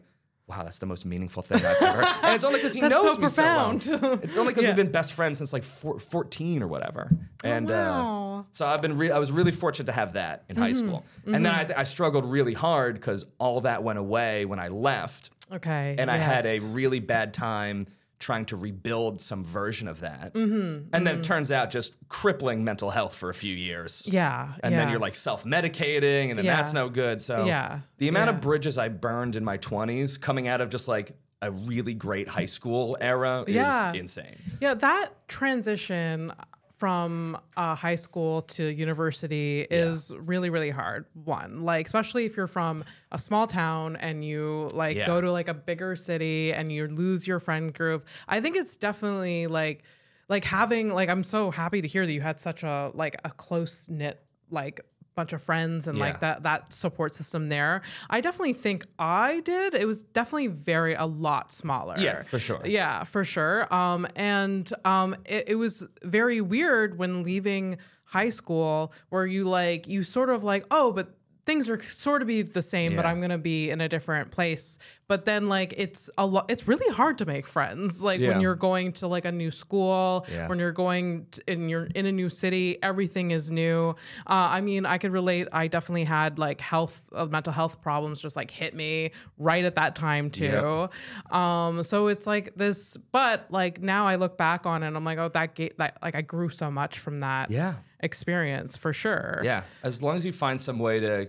Wow, 0.48 0.62
that's 0.62 0.78
the 0.78 0.86
most 0.86 1.04
meaningful 1.04 1.42
thing 1.42 1.58
I've 1.58 1.82
ever 1.82 1.96
heard. 2.04 2.06
And 2.22 2.34
it's 2.36 2.44
only 2.44 2.60
because 2.60 2.72
he 2.72 2.80
That's 2.82 2.92
knows 2.94 3.14
so 3.16 3.20
me 3.20 3.28
so 3.28 3.42
well. 3.42 4.18
It's 4.22 4.36
only 4.36 4.52
because 4.52 4.62
Yeah. 4.62 4.70
we've 4.70 4.76
been 4.76 4.92
best 4.92 5.12
friends 5.12 5.38
since 5.38 5.52
like 5.52 5.64
four, 5.64 5.98
14 5.98 6.62
or 6.62 6.68
whatever. 6.68 7.10
And 7.42 7.68
uh, 7.68 7.74
wow. 7.74 8.46
so 8.52 8.64
I've 8.64 8.80
been 8.80 8.96
re- 8.96 9.10
I 9.10 9.18
was 9.18 9.32
really 9.32 9.50
fortunate 9.50 9.86
to 9.86 9.92
have 9.92 10.12
that 10.12 10.44
in 10.48 10.54
high 10.56 10.70
Mm-hmm. 10.70 10.86
school. 10.86 11.04
And 11.26 11.44
then 11.44 11.52
I, 11.52 11.80
I 11.80 11.84
struggled 11.84 12.24
really 12.26 12.54
hard 12.54 12.94
because 12.94 13.26
all 13.38 13.62
that 13.62 13.82
went 13.82 13.98
away 13.98 14.44
when 14.44 14.60
I 14.60 14.68
left. 14.68 15.30
Okay. 15.52 15.96
And 15.98 16.08
I 16.10 16.16
had 16.16 16.46
a 16.46 16.60
really 16.60 17.00
bad 17.00 17.34
time 17.34 17.86
trying 18.18 18.46
to 18.46 18.56
rebuild 18.56 19.20
some 19.20 19.44
version 19.44 19.88
of 19.88 20.00
that. 20.00 20.32
Mm-hmm, 20.32 20.88
And 20.94 21.06
then 21.06 21.18
it 21.18 21.22
turns 21.22 21.52
out 21.52 21.70
just 21.70 21.94
crippling 22.08 22.64
mental 22.64 22.90
health 22.90 23.14
for 23.14 23.28
a 23.28 23.34
few 23.34 23.54
years. 23.54 24.08
Yeah. 24.10 24.52
And 24.62 24.74
then 24.74 24.88
you're 24.88 24.98
like 24.98 25.14
self 25.14 25.44
medicating, 25.44 26.30
and 26.30 26.38
then 26.38 26.44
Yeah. 26.46 26.56
that's 26.56 26.72
no 26.72 26.88
good. 26.88 27.20
So 27.20 27.44
Yeah, 27.44 27.80
the 27.98 28.08
amount 28.08 28.30
yeah. 28.30 28.36
of 28.36 28.40
bridges 28.40 28.78
I 28.78 28.88
burned 28.88 29.36
in 29.36 29.44
my 29.44 29.58
20s 29.58 30.18
coming 30.20 30.48
out 30.48 30.60
of 30.62 30.70
just 30.70 30.88
like 30.88 31.12
a 31.42 31.50
really 31.50 31.92
great 31.92 32.28
high 32.28 32.46
school 32.46 32.96
era 33.00 33.44
is 33.46 33.56
insane. 34.00 34.40
Yeah, 34.60 34.72
that 34.74 35.28
transition 35.28 36.32
from 36.78 37.38
uh, 37.56 37.74
high 37.74 37.94
school 37.94 38.42
to 38.42 38.64
university 38.64 39.66
is 39.70 40.12
really 40.18 40.50
really 40.50 40.70
hard 40.70 41.06
one. 41.24 41.62
Like 41.62 41.86
especially 41.86 42.26
if 42.26 42.36
you're 42.36 42.46
from 42.46 42.84
a 43.12 43.18
small 43.18 43.46
town 43.46 43.96
and 43.96 44.24
you 44.24 44.68
like 44.74 44.96
Yeah. 44.96 45.06
go 45.06 45.20
to 45.20 45.32
like 45.32 45.48
a 45.48 45.54
bigger 45.54 45.96
city 45.96 46.52
and 46.52 46.70
you 46.70 46.86
lose 46.88 47.26
your 47.26 47.40
friend 47.40 47.72
group. 47.72 48.06
I 48.28 48.40
think 48.40 48.56
it's 48.56 48.76
definitely 48.76 49.46
like 49.46 49.84
like 50.28 50.44
having 50.44 50.92
like 50.92 51.08
i'm 51.08 51.22
so 51.22 51.52
happy 51.52 51.80
to 51.80 51.86
hear 51.86 52.04
that 52.04 52.12
you 52.12 52.20
had 52.20 52.40
such 52.40 52.64
a 52.64 52.90
like 52.94 53.14
a 53.24 53.30
close 53.30 53.88
knit 53.88 54.20
like 54.50 54.80
bunch 55.16 55.32
of 55.32 55.42
friends 55.42 55.88
and 55.88 55.96
Yeah. 55.98 56.04
like 56.04 56.20
that 56.20 56.42
that 56.44 56.72
support 56.72 57.14
system 57.14 57.48
there 57.48 57.80
i 58.10 58.20
definitely 58.20 58.52
think 58.52 58.84
i 58.98 59.40
did 59.40 59.74
it 59.74 59.86
was 59.86 60.02
definitely 60.02 60.48
very 60.48 60.92
a 60.94 61.06
lot 61.06 61.50
smaller 61.52 61.94
Yeah, 61.98 62.22
for 62.22 62.38
sure. 62.38 62.60
yeah, 62.64 63.02
for 63.04 63.24
sure. 63.24 63.72
Um, 63.74 64.06
and 64.14 64.70
um, 64.84 65.16
it, 65.24 65.44
it 65.48 65.54
was 65.54 65.84
very 66.02 66.40
weird 66.42 66.98
when 66.98 67.22
leaving 67.22 67.78
high 68.04 68.28
school, 68.28 68.92
where 69.08 69.24
you 69.26 69.44
like 69.44 69.88
you 69.88 70.04
sort 70.04 70.28
of 70.30 70.44
like, 70.44 70.64
oh, 70.70 70.92
but 70.92 71.14
things 71.44 71.70
are 71.70 71.82
sort 71.82 72.20
of 72.22 72.28
be 72.28 72.42
the 72.42 72.60
same, 72.62 72.94
but 72.94 73.06
I'm 73.06 73.20
gonna 73.20 73.38
be 73.38 73.70
in 73.70 73.80
a 73.80 73.88
different 73.88 74.30
place. 74.32 74.78
But 75.08 75.24
then 75.24 75.48
like 75.48 75.72
it's 75.76 76.10
a 76.18 76.26
lot. 76.26 76.50
It's 76.50 76.66
really 76.66 76.92
hard 76.92 77.18
to 77.18 77.26
make 77.26 77.46
friends. 77.46 78.02
Like 78.02 78.20
Yeah. 78.20 78.28
when 78.30 78.40
you're 78.40 78.56
going 78.56 78.92
to 78.94 79.06
like 79.06 79.24
a 79.24 79.30
new 79.32 79.50
school, 79.52 80.26
Yeah. 80.30 80.48
when 80.48 80.58
you're 80.58 80.72
going 80.72 81.26
to, 81.32 81.42
and 81.46 81.70
you're 81.70 81.84
in 81.94 82.06
a 82.06 82.12
new 82.12 82.28
city, 82.28 82.82
everything 82.82 83.30
is 83.30 83.50
new. 83.52 83.90
Uh, 84.26 84.48
I 84.56 84.60
mean, 84.60 84.84
I 84.84 84.98
could 84.98 85.12
relate. 85.12 85.46
I 85.52 85.68
definitely 85.68 86.04
had 86.04 86.38
like 86.40 86.60
health, 86.60 87.02
uh, 87.14 87.26
mental 87.26 87.52
health 87.52 87.80
problems 87.82 88.20
just 88.20 88.34
like 88.34 88.50
hit 88.50 88.74
me 88.74 89.12
right 89.38 89.64
at 89.64 89.76
that 89.76 89.94
time 89.94 90.28
too. 90.30 90.88
Um, 91.30 91.82
so 91.84 92.08
it's 92.08 92.26
like 92.26 92.54
this, 92.56 92.96
but 93.12 93.46
like 93.50 93.80
now 93.80 94.06
I 94.08 94.16
look 94.16 94.36
back 94.36 94.66
on 94.66 94.82
it 94.82 94.88
and 94.88 94.96
I'm 94.96 95.04
like, 95.04 95.18
oh, 95.18 95.28
that 95.28 95.54
gate, 95.54 95.78
that 95.78 95.98
like 96.02 96.16
I 96.16 96.22
grew 96.22 96.48
so 96.48 96.68
much 96.70 96.98
from 96.98 97.20
that 97.20 97.50
Yeah. 97.50 97.74
experience 98.00 98.76
for 98.76 98.92
sure. 98.92 99.40
Yeah, 99.44 99.62
as 99.84 100.02
long 100.02 100.16
as 100.16 100.24
you 100.24 100.32
find 100.32 100.60
some 100.60 100.78
way 100.80 100.98
to 101.00 101.28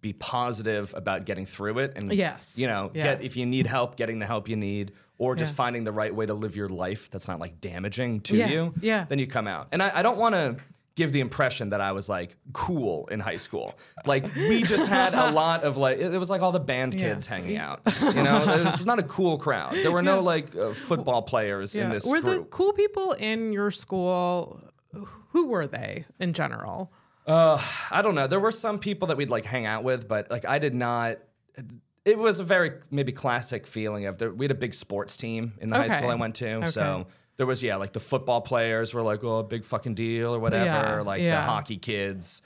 be 0.00 0.12
positive 0.12 0.94
about 0.96 1.24
getting 1.26 1.46
through 1.46 1.78
it, 1.78 1.92
and 1.96 2.12
Yes. 2.12 2.58
you 2.58 2.66
know, 2.66 2.90
Yeah. 2.94 3.02
get 3.02 3.22
if 3.22 3.36
you 3.36 3.46
need 3.46 3.66
help, 3.66 3.96
getting 3.96 4.18
the 4.18 4.26
help 4.26 4.48
you 4.48 4.56
need, 4.56 4.92
or 5.18 5.36
just 5.36 5.52
Yeah. 5.52 5.56
finding 5.56 5.84
the 5.84 5.92
right 5.92 6.14
way 6.14 6.26
to 6.26 6.34
live 6.34 6.56
your 6.56 6.68
life 6.70 7.10
that's 7.10 7.28
not 7.28 7.38
like 7.40 7.60
damaging 7.60 8.20
to 8.22 8.36
Yeah, 8.36 8.48
you. 8.48 8.74
yeah. 8.80 9.04
then 9.08 9.18
you 9.18 9.26
come 9.26 9.46
out. 9.46 9.68
And 9.72 9.82
I, 9.82 9.92
I 9.96 10.02
don't 10.02 10.16
want 10.18 10.34
to 10.34 10.56
give 10.96 11.12
the 11.12 11.20
impression 11.20 11.70
that 11.70 11.80
I 11.80 11.92
was 11.92 12.08
like 12.08 12.36
cool 12.52 13.06
in 13.10 13.20
high 13.20 13.36
school. 13.36 13.78
Like 14.04 14.24
we 14.34 14.62
just 14.62 14.86
had 14.86 15.14
a 15.14 15.30
lot 15.42 15.62
of 15.62 15.76
like 15.76 15.98
it, 15.98 16.12
it 16.14 16.18
was 16.18 16.28
like 16.30 16.42
all 16.42 16.52
the 16.52 16.60
band 16.60 16.92
kids 16.96 17.26
hanging 17.26 17.56
out. 17.56 17.80
You 18.02 18.22
know, 18.22 18.44
this 18.64 18.76
was 18.78 18.86
not 18.86 18.98
a 18.98 19.02
cool 19.04 19.38
crowd. 19.38 19.72
There 19.74 19.92
were 19.92 20.02
no 20.02 20.20
like 20.22 20.54
uh, 20.56 20.72
football 20.74 21.22
players 21.22 21.76
in 21.76 21.90
this 21.90 22.02
school. 22.02 22.12
Were 22.12 22.20
the 22.20 22.40
cool 22.50 22.72
people 22.72 23.12
in 23.12 23.52
your 23.52 23.70
school? 23.70 24.60
Who 25.32 25.46
were 25.46 25.66
they 25.66 26.04
in 26.18 26.32
general? 26.32 26.92
Uh, 27.30 27.62
I 27.90 28.02
don't 28.02 28.14
know. 28.16 28.26
There 28.26 28.40
were 28.40 28.50
some 28.52 28.78
people 28.78 29.08
that 29.08 29.16
we'd 29.16 29.30
like 29.30 29.44
hang 29.44 29.64
out 29.66 29.84
with, 29.84 30.08
but 30.08 30.30
like 30.30 30.44
I 30.46 30.58
did 30.58 30.74
not. 30.74 31.18
It 32.04 32.18
was 32.18 32.40
a 32.40 32.44
very 32.44 32.72
maybe 32.90 33.12
classic 33.12 33.66
feeling 33.66 34.06
of 34.06 34.18
there. 34.18 34.32
We 34.32 34.44
had 34.44 34.50
a 34.50 34.54
big 34.56 34.74
sports 34.74 35.16
team 35.16 35.52
in 35.60 35.68
the 35.68 35.76
high 35.76 35.88
school 35.88 36.10
I 36.10 36.14
went 36.14 36.34
to, 36.36 36.54
Okay. 36.56 36.66
so 36.66 37.06
there 37.36 37.46
was 37.46 37.62
yeah, 37.62 37.76
like 37.76 37.92
the 37.92 38.00
football 38.00 38.40
players 38.40 38.92
were 38.92 39.02
like, 39.02 39.22
oh, 39.22 39.42
big 39.42 39.64
fucking 39.64 39.94
deal 39.94 40.34
or 40.34 40.38
whatever. 40.38 40.64
Yeah, 40.64 41.00
Like 41.02 41.22
the 41.22 41.40
hockey 41.40 41.76
kids. 41.76 42.42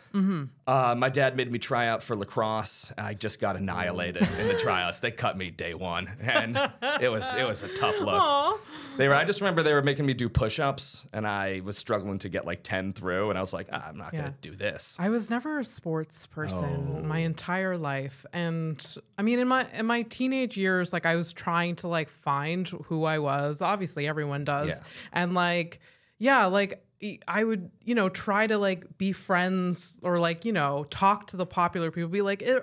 Uh, 0.67 0.95
my 0.97 1.11
dad 1.11 1.37
made 1.37 1.53
me 1.53 1.59
try 1.59 1.89
out 1.89 2.03
for 2.03 2.17
lacrosse. 2.17 2.91
I 2.97 3.13
just 3.13 3.39
got 3.39 3.57
annihilated 3.57 4.23
in 4.41 4.49
the 4.49 4.59
tryouts. 4.59 5.01
They 5.01 5.11
cut 5.11 5.37
me 5.37 5.51
day 5.51 5.75
one, 5.75 6.11
and 6.21 6.57
it 7.03 7.11
was 7.11 7.35
it 7.35 7.47
was 7.47 7.63
a 7.63 7.69
tough 7.77 8.01
look. 8.01 8.61
They 8.97 9.07
were. 9.09 9.15
I 9.15 9.25
just 9.25 9.41
remember 9.43 9.63
they 9.63 9.75
were 9.75 9.83
making 9.83 10.07
me 10.07 10.15
do 10.15 10.29
push-ups, 10.31 11.07
and 11.13 11.27
I 11.27 11.61
was 11.65 11.77
struggling 11.77 12.19
to 12.21 12.29
get 12.31 12.47
like 12.47 12.63
ten 12.63 12.93
through, 12.95 13.29
and 13.29 13.37
I 13.39 13.43
was 13.43 13.53
like, 13.53 13.69
ah, 13.73 13.85
I'm 13.89 13.99
not 13.99 14.15
Yeah. 14.15 14.21
gonna 14.21 14.35
do 14.41 14.55
this. 14.57 14.97
I 14.99 15.11
was 15.11 15.29
never 15.29 15.59
a 15.59 15.65
sports 15.65 16.27
person 16.27 16.97
Oh. 16.97 17.07
my 17.07 17.19
entire 17.19 17.77
life, 17.77 18.25
and 18.33 18.83
I 19.19 19.23
mean, 19.23 19.41
in 19.41 19.49
my 19.49 19.67
in 19.75 19.85
my 19.85 20.03
teenage 20.03 20.57
years, 20.57 20.93
like 20.95 21.05
I 21.05 21.17
was 21.17 21.33
trying 21.35 21.77
to 21.77 21.89
like 21.89 22.09
find 22.09 22.67
who 22.87 23.05
I 23.05 23.19
was. 23.19 23.61
Obviously, 23.61 24.09
everyone 24.09 24.45
does, 24.45 24.81
Yeah. 24.81 24.87
and 25.13 25.35
like, 25.35 25.81
yeah, 26.19 26.47
like 26.47 26.84
I 27.29 27.45
would, 27.45 27.71
you 27.85 27.95
know, 27.95 28.09
try 28.09 28.47
to 28.47 28.59
like 28.59 28.99
be 28.99 29.13
friends 29.13 30.01
or 30.03 30.19
like 30.19 30.45
you 30.45 30.53
know 30.53 30.85
talk 30.91 31.27
to 31.29 31.37
the 31.37 31.47
popular 31.47 31.91
people, 31.91 32.09
be 32.11 32.23
like. 32.23 32.43
"Eh, 32.43 32.61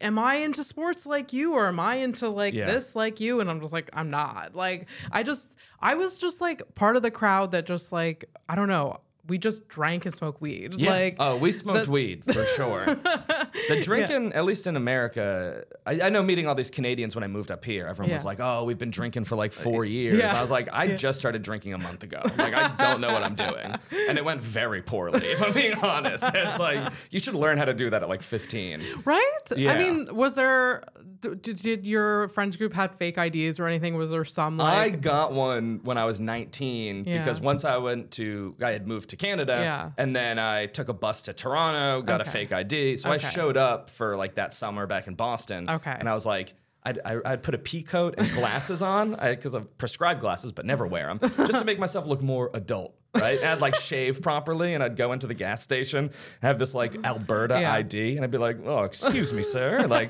Am 0.00 0.18
I 0.18 0.34
into 0.36 0.64
sports 0.64 1.06
like 1.06 1.32
you, 1.32 1.52
or 1.54 1.68
am 1.68 1.78
I 1.78 1.94
into 1.96 2.28
like 2.28 2.54
Yeah. 2.54 2.66
this 2.66 2.96
like 2.96 3.20
you? 3.20 3.38
And 3.40 3.48
I'm 3.48 3.60
just 3.60 3.72
like, 3.72 3.88
I'm 3.92 4.10
not. 4.10 4.52
Like, 4.52 4.88
I 5.12 5.22
just, 5.22 5.54
I 5.78 5.94
was 5.94 6.18
just 6.18 6.40
like 6.40 6.74
part 6.74 6.96
of 6.96 7.02
the 7.02 7.10
crowd 7.12 7.52
that 7.52 7.66
just 7.66 7.92
like, 7.92 8.24
I 8.48 8.56
don't 8.56 8.66
know. 8.66 8.96
We 9.28 9.38
just 9.38 9.68
drank 9.68 10.04
and 10.04 10.12
smoked 10.12 10.40
weed. 10.40 10.74
Yeah. 10.74 10.90
Like, 10.90 11.16
oh, 11.20 11.36
we 11.36 11.52
smoked 11.52 11.86
weed 11.86 12.24
for 12.24 12.44
sure. 12.44 12.84
the 13.68 13.80
drinking, 13.82 14.32
at 14.32 14.44
least 14.44 14.66
in 14.66 14.76
America, 14.76 15.64
I, 15.86 16.02
I 16.02 16.08
know 16.08 16.22
meeting 16.22 16.46
all 16.46 16.54
these 16.54 16.70
Canadians 16.70 17.14
when 17.14 17.24
I 17.24 17.26
moved 17.26 17.50
up 17.50 17.64
here, 17.64 17.86
everyone 17.86 18.12
was 18.12 18.24
like, 18.24 18.40
"Oh, 18.40 18.64
we've 18.64 18.78
been 18.78 18.90
drinking 18.90 19.24
for 19.24 19.36
like 19.36 19.52
uh, 19.52 19.62
four 19.62 19.84
years." 19.84 20.14
Yeah. 20.14 20.36
I 20.36 20.40
was 20.40 20.50
like, 20.50 20.68
"I 20.72 20.94
just 20.94 21.18
started 21.18 21.42
drinking 21.42 21.74
a 21.74 21.78
month 21.78 22.02
ago. 22.02 22.20
Like, 22.36 22.54
I 22.54 22.68
don't 22.76 23.00
know 23.00 23.12
what 23.12 23.22
I'm 23.22 23.34
doing," 23.34 23.74
and 24.08 24.18
it 24.18 24.24
went 24.24 24.40
very 24.40 24.82
poorly. 24.82 25.20
If 25.22 25.42
I'm 25.42 25.52
being 25.52 25.74
honest, 25.82 26.24
it's 26.34 26.58
like 26.58 26.92
you 27.10 27.20
should 27.20 27.34
learn 27.34 27.58
how 27.58 27.64
to 27.64 27.74
do 27.74 27.90
that 27.90 28.02
at 28.02 28.08
like 28.08 28.22
15. 28.22 28.82
Right? 29.04 29.30
Yeah. 29.56 29.72
I 29.72 29.78
mean, 29.78 30.14
was 30.14 30.34
there 30.34 30.84
d- 31.22 31.34
d- 31.40 31.52
did 31.54 31.86
your 31.86 32.28
friends 32.28 32.56
group 32.56 32.74
had 32.74 32.94
fake 32.96 33.16
IDs 33.16 33.58
or 33.58 33.66
anything? 33.66 33.96
Was 33.96 34.10
there 34.10 34.24
some 34.24 34.58
like 34.58 34.76
I 34.76 34.88
got 34.90 35.32
one 35.32 35.80
when 35.84 35.96
I 35.96 36.04
was 36.04 36.20
19 36.20 37.04
Yeah. 37.06 37.18
because 37.18 37.40
once 37.40 37.64
I 37.64 37.78
went 37.78 38.10
to, 38.12 38.54
I 38.62 38.70
had 38.72 38.86
moved 38.86 39.10
to 39.10 39.16
Canada, 39.16 39.58
Yeah. 39.62 39.90
and 39.96 40.14
then 40.14 40.38
I 40.38 40.66
took 40.66 40.88
a 40.88 40.92
bus 40.94 41.22
to 41.22 41.32
Toronto, 41.32 42.02
got 42.02 42.20
a 42.20 42.24
fake 42.24 42.52
ID. 42.52 42.96
So 42.96 43.10
I 43.10 43.16
showed 43.18 43.56
up 43.56 43.88
for 43.88 44.16
like 44.16 44.34
that 44.34 44.52
summer 44.52 44.86
back 44.86 45.06
in 45.06 45.14
Boston. 45.14 45.70
Okay. 45.70 45.96
And 45.98 46.08
I 46.08 46.14
was 46.14 46.26
like, 46.26 46.54
I'd, 46.84 46.98
I- 47.04 47.20
I'd 47.24 47.42
put 47.42 47.54
a 47.54 47.58
pea 47.58 47.82
coat 47.82 48.14
and 48.18 48.28
glasses 48.32 48.82
on 48.82 49.12
because 49.14 49.54
I've 49.54 49.78
prescribed 49.78 50.20
glasses 50.20 50.50
but 50.52 50.66
never 50.66 50.86
wear 50.86 51.06
them 51.06 51.20
just 51.20 51.58
to 51.58 51.64
make 51.64 51.78
myself 51.78 52.06
look 52.06 52.22
more 52.22 52.50
adult. 52.54 52.94
Right? 53.14 53.38
And 53.38 53.46
I'd 53.48 53.60
like 53.60 53.74
shave 53.74 54.22
properly, 54.22 54.74
and 54.74 54.82
I'd 54.82 54.96
go 54.96 55.12
into 55.12 55.26
the 55.26 55.34
gas 55.34 55.62
station, 55.62 56.10
have 56.42 56.58
this 56.58 56.74
like 56.74 57.04
Alberta 57.04 57.60
Yeah. 57.60 57.72
ID, 57.74 58.16
and 58.16 58.24
I'd 58.24 58.30
be 58.30 58.38
like, 58.38 58.58
"Oh, 58.64 58.84
excuse 58.84 59.32
me, 59.32 59.42
sir," 59.42 59.86
like 59.88 60.08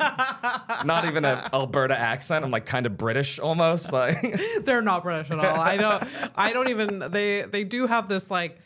not 0.85 1.05
even 1.07 1.25
an 1.25 1.38
Alberta 1.53 1.99
accent. 1.99 2.45
I'm 2.45 2.51
like 2.51 2.67
kind 2.67 2.87
of 2.87 2.97
British 2.97 3.38
almost, 3.38 3.93
like. 3.93 4.41
They're 4.65 4.83
not 4.83 5.03
British 5.03 5.31
at 5.31 5.38
all. 5.38 5.61
I 5.61 5.77
don't. 5.77 6.05
I 6.37 6.53
don't 6.53 6.69
even. 6.69 6.99
They 7.11 7.43
they 7.43 7.65
do 7.65 7.87
have 7.87 8.09
this 8.09 8.31
like 8.31 8.59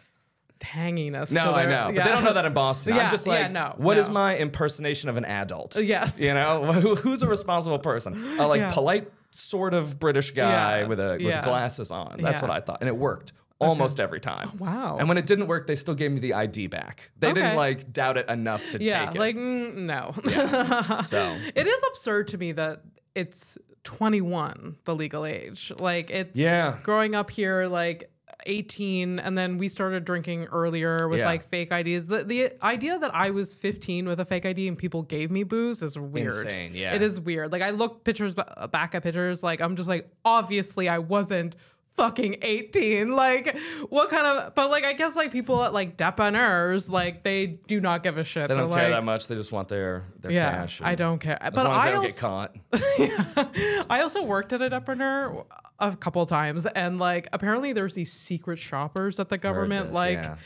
tanginess. 0.60 1.32
No, 1.32 1.42
to 1.42 1.48
I 1.50 1.66
know, 1.66 1.92
but 1.94 2.04
they 2.04 2.10
don't 2.10 2.24
know 2.24 2.32
that 2.32 2.44
in 2.44 2.54
Boston. 2.54 2.94
Yeah, 2.94 3.04
I'm 3.04 3.10
just 3.10 3.26
yeah, 3.26 3.32
like, 3.32 3.50
no, 3.52 3.74
what 3.76 3.98
is 3.98 4.08
no. 4.08 4.14
my 4.14 4.36
impersonation 4.36 5.08
of 5.08 5.16
an 5.16 5.24
adult? 5.24 5.76
Yes. 5.76 6.20
you 6.20 6.32
know, 6.32 6.64
Who- 6.72 6.94
who's 6.94 7.22
a 7.22 7.28
responsible 7.28 7.78
person? 7.78 8.14
A 8.38 8.46
like 8.46 8.60
Yeah. 8.60 8.70
polite, 8.70 9.10
sort 9.30 9.74
of 9.74 9.98
British 9.98 10.30
guy 10.30 10.80
Yeah, 10.80 10.86
with 10.86 11.00
a 11.00 11.12
with 11.12 11.20
yeah. 11.20 11.42
glasses 11.42 11.90
on. 11.90 12.16
That's 12.20 12.40
Yeah. 12.40 12.48
what 12.48 12.56
I 12.56 12.60
thought, 12.60 12.78
and 12.80 12.88
it 12.88 12.96
worked 12.96 13.32
almost 13.58 14.00
every 14.00 14.20
time. 14.20 14.50
wow. 14.58 14.96
And 14.98 15.08
when 15.08 15.18
it 15.18 15.26
didn't 15.26 15.46
work, 15.46 15.66
they 15.66 15.76
still 15.76 15.94
gave 15.94 16.10
me 16.12 16.18
the 16.20 16.34
ID 16.34 16.66
back. 16.68 17.10
They 17.18 17.32
didn't 17.32 17.56
like 17.56 17.92
doubt 17.92 18.16
it 18.18 18.28
enough 18.28 18.68
to 18.70 18.82
yeah, 18.82 19.06
take 19.06 19.08
it. 19.10 19.14
Yeah, 19.14 19.20
like 19.20 19.36
mm, 19.36 19.76
no. 19.76 21.02
so 21.02 21.36
it 21.54 21.66
is 21.66 21.82
absurd 21.88 22.28
to 22.28 22.38
me 22.38 22.52
that 22.52 22.82
it's 23.14 23.56
21 23.84 24.76
the 24.84 24.94
legal 24.94 25.24
age. 25.24 25.72
Like 25.78 26.10
it. 26.10 26.30
yeah, 26.34 26.76
Growing 26.82 27.14
up 27.14 27.30
here, 27.30 27.66
like. 27.66 28.10
18 28.48 29.18
and 29.18 29.36
then 29.36 29.56
we 29.58 29.68
started 29.68 30.04
drinking 30.04 30.44
earlier 30.52 31.08
with 31.08 31.18
Yeah. 31.18 31.26
like 31.26 31.48
fake 31.48 31.72
IDs. 31.72 32.06
The 32.06 32.22
the 32.22 32.52
idea 32.62 32.96
that 32.96 33.12
I 33.12 33.30
was 33.30 33.54
15 33.54 34.06
with 34.06 34.20
a 34.20 34.24
fake 34.24 34.46
ID 34.46 34.68
and 34.68 34.78
people 34.78 35.02
gave 35.02 35.32
me 35.32 35.42
booze 35.42 35.82
is 35.82 35.98
weird. 35.98 36.46
Insane, 36.46 36.72
yeah. 36.74 36.94
It 36.94 37.02
is 37.02 37.20
weird. 37.20 37.50
Like 37.50 37.62
I 37.62 37.70
look 37.70 38.04
pictures 38.04 38.34
back 38.34 38.94
at 38.94 39.02
pictures 39.02 39.42
like 39.42 39.60
I'm 39.60 39.74
just 39.74 39.88
like 39.88 40.08
obviously 40.24 40.88
I 40.88 40.98
wasn't 40.98 41.56
fucking 41.96 42.36
18 42.42 43.16
like 43.16 43.56
what 43.88 44.10
kind 44.10 44.26
of 44.26 44.54
but 44.54 44.70
like 44.70 44.84
I 44.84 44.92
guess 44.92 45.16
like 45.16 45.32
people 45.32 45.62
at 45.62 45.72
like 45.72 45.96
dépanneurs 45.96 46.90
like 46.90 47.22
they 47.22 47.46
do 47.46 47.80
not 47.80 48.02
give 48.02 48.18
a 48.18 48.24
shit. 48.24 48.48
they 48.48 48.54
don't 48.54 48.68
They're 48.68 48.78
care 48.78 48.88
like, 48.90 48.98
that 48.98 49.04
much. 49.04 49.28
They 49.28 49.34
just 49.34 49.50
want 49.52 49.68
their 49.68 50.04
their 50.20 50.30
Yeah, 50.30 50.50
cash. 50.50 50.80
I 50.82 50.94
don't 50.94 51.18
care. 51.18 51.42
As 51.42 51.52
but 51.52 51.64
long 51.64 51.74
as 51.74 51.84
they 51.84 51.88
I 51.88 51.92
don't 51.92 52.04
also, 52.04 52.08
get 52.08 52.20
caught. 52.20 52.56
yeah. 53.46 53.84
I 53.90 54.02
also 54.02 54.22
worked 54.22 54.52
at 54.52 54.60
a 54.62 54.70
dépanneur 54.70 55.44
a 55.78 55.96
couple 55.96 56.22
of 56.22 56.28
times, 56.28 56.66
and 56.66 56.98
like 56.98 57.28
apparently 57.32 57.72
there's 57.72 57.94
these 57.94 58.12
secret 58.12 58.58
shoppers 58.58 59.16
that 59.16 59.28
the 59.28 59.38
government 59.38 59.88
this, 59.88 59.94
like 59.94 60.22
yeah. 60.22 60.36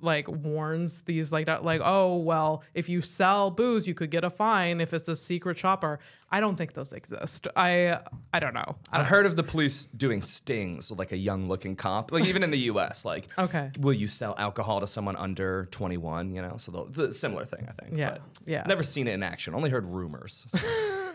like 0.00 0.28
warns 0.28 1.02
these 1.02 1.30
like 1.32 1.48
like 1.62 1.80
oh 1.84 2.16
well 2.16 2.62
if 2.74 2.88
you 2.88 3.00
sell 3.00 3.50
booze 3.50 3.86
you 3.86 3.94
could 3.94 4.10
get 4.10 4.24
a 4.24 4.30
fine 4.30 4.80
if 4.80 4.92
it's 4.92 5.08
a 5.08 5.16
secret 5.16 5.56
shopper. 5.58 6.00
I 6.30 6.40
don't 6.40 6.56
think 6.56 6.72
those 6.72 6.92
exist. 6.92 7.46
I 7.54 8.00
I 8.32 8.40
don't 8.40 8.52
know. 8.54 8.76
I 8.90 8.98
I've 9.00 9.06
heard 9.06 9.26
of 9.26 9.36
the 9.36 9.42
police 9.44 9.86
doing 9.86 10.22
stings 10.22 10.90
with 10.90 10.98
like 10.98 11.12
a 11.12 11.16
young 11.16 11.48
looking 11.48 11.76
cop, 11.76 12.10
like 12.10 12.26
even 12.26 12.42
in 12.42 12.50
the 12.50 12.58
U.S. 12.72 13.04
Like, 13.04 13.28
Okay. 13.38 13.70
will 13.78 13.92
you 13.92 14.06
sell 14.08 14.34
alcohol 14.36 14.80
to 14.80 14.86
someone 14.88 15.14
under 15.16 15.66
21? 15.70 16.32
You 16.32 16.42
know, 16.42 16.56
so 16.56 16.72
the, 16.72 17.06
the 17.06 17.12
similar 17.12 17.44
thing, 17.44 17.68
I 17.68 17.72
think. 17.80 17.96
Yeah, 17.96 18.10
but 18.10 18.20
yeah. 18.44 18.64
Never 18.66 18.82
seen 18.82 19.06
it 19.06 19.12
in 19.14 19.22
action. 19.22 19.54
Only 19.54 19.70
heard 19.70 19.86
rumors. 19.86 20.46
So- 20.48 20.58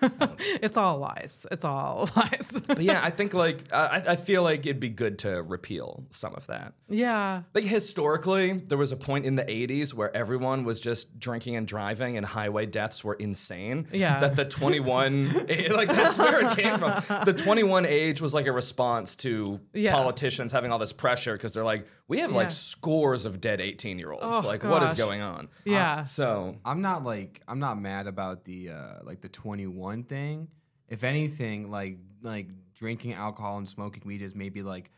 it's 0.39 0.77
all 0.77 0.97
lies. 0.97 1.45
It's 1.51 1.63
all 1.65 2.09
lies. 2.15 2.59
but 2.65 2.79
yeah, 2.79 3.01
I 3.03 3.09
think 3.11 3.33
like 3.33 3.71
I, 3.73 4.03
I 4.07 4.15
feel 4.15 4.43
like 4.43 4.65
it'd 4.65 4.79
be 4.79 4.89
good 4.89 5.19
to 5.19 5.43
repeal 5.43 6.05
some 6.11 6.33
of 6.35 6.47
that. 6.47 6.73
yeah. 6.89 7.43
Like 7.53 7.65
historically, 7.65 8.53
there 8.53 8.77
was 8.77 8.91
a 8.91 8.97
point 8.97 9.25
in 9.25 9.35
the 9.35 9.43
80s 9.43 9.93
where 9.93 10.15
everyone 10.15 10.63
was 10.63 10.79
just 10.79 11.19
drinking 11.19 11.55
and 11.57 11.67
driving, 11.67 12.15
and 12.17 12.25
highway 12.25 12.65
deaths 12.65 13.03
were 13.03 13.13
insane. 13.15 13.87
Yeah. 13.91 14.19
That 14.21 14.35
the 14.35 14.45
21, 14.45 15.00
eh, 15.49 15.71
like 15.73 15.87
that's 15.89 16.17
where 16.17 16.45
it 16.45 16.55
came 16.57 16.77
from. 16.79 17.25
The 17.25 17.33
21 17.33 17.85
age 17.85 18.21
was 18.21 18.33
like 18.33 18.47
a 18.47 18.51
response 18.51 19.15
to 19.17 19.59
Yeah. 19.73 19.91
politicians 19.93 20.51
having 20.51 20.71
all 20.71 20.79
this 20.79 20.93
pressure 20.93 21.33
because 21.33 21.53
they're 21.53 21.63
like, 21.63 21.87
we 22.07 22.19
have 22.19 22.31
like 22.31 22.51
scores 22.51 23.25
of 23.25 23.41
dead 23.41 23.61
18 23.61 23.99
year 23.99 24.11
olds. 24.11 24.23
Oh, 24.23 24.41
like, 24.45 24.63
what 24.63 24.83
is 24.83 24.93
going 24.93 25.21
on? 25.21 25.49
Yeah. 25.65 26.03
So 26.03 26.55
I'm 26.65 26.81
not 26.81 27.03
like 27.03 27.41
I'm 27.47 27.59
not 27.59 27.79
mad 27.79 28.07
about 28.07 28.45
the 28.45 28.69
uh 28.69 28.93
like 29.03 29.21
the 29.21 29.29
21 29.29 30.03
thing. 30.03 30.47
If 30.87 31.03
anything, 31.03 31.71
like 31.71 31.97
like 32.21 32.47
drinking 32.73 33.13
alcohol 33.13 33.57
and 33.57 33.67
smoking 33.67 34.03
weed 34.05 34.21
is 34.21 34.35
maybe 34.35 34.61
like 34.61 34.91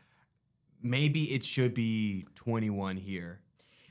maybe 0.82 1.24
it 1.32 1.44
should 1.44 1.74
be 1.74 2.26
21 2.34 2.96
here. 2.96 3.40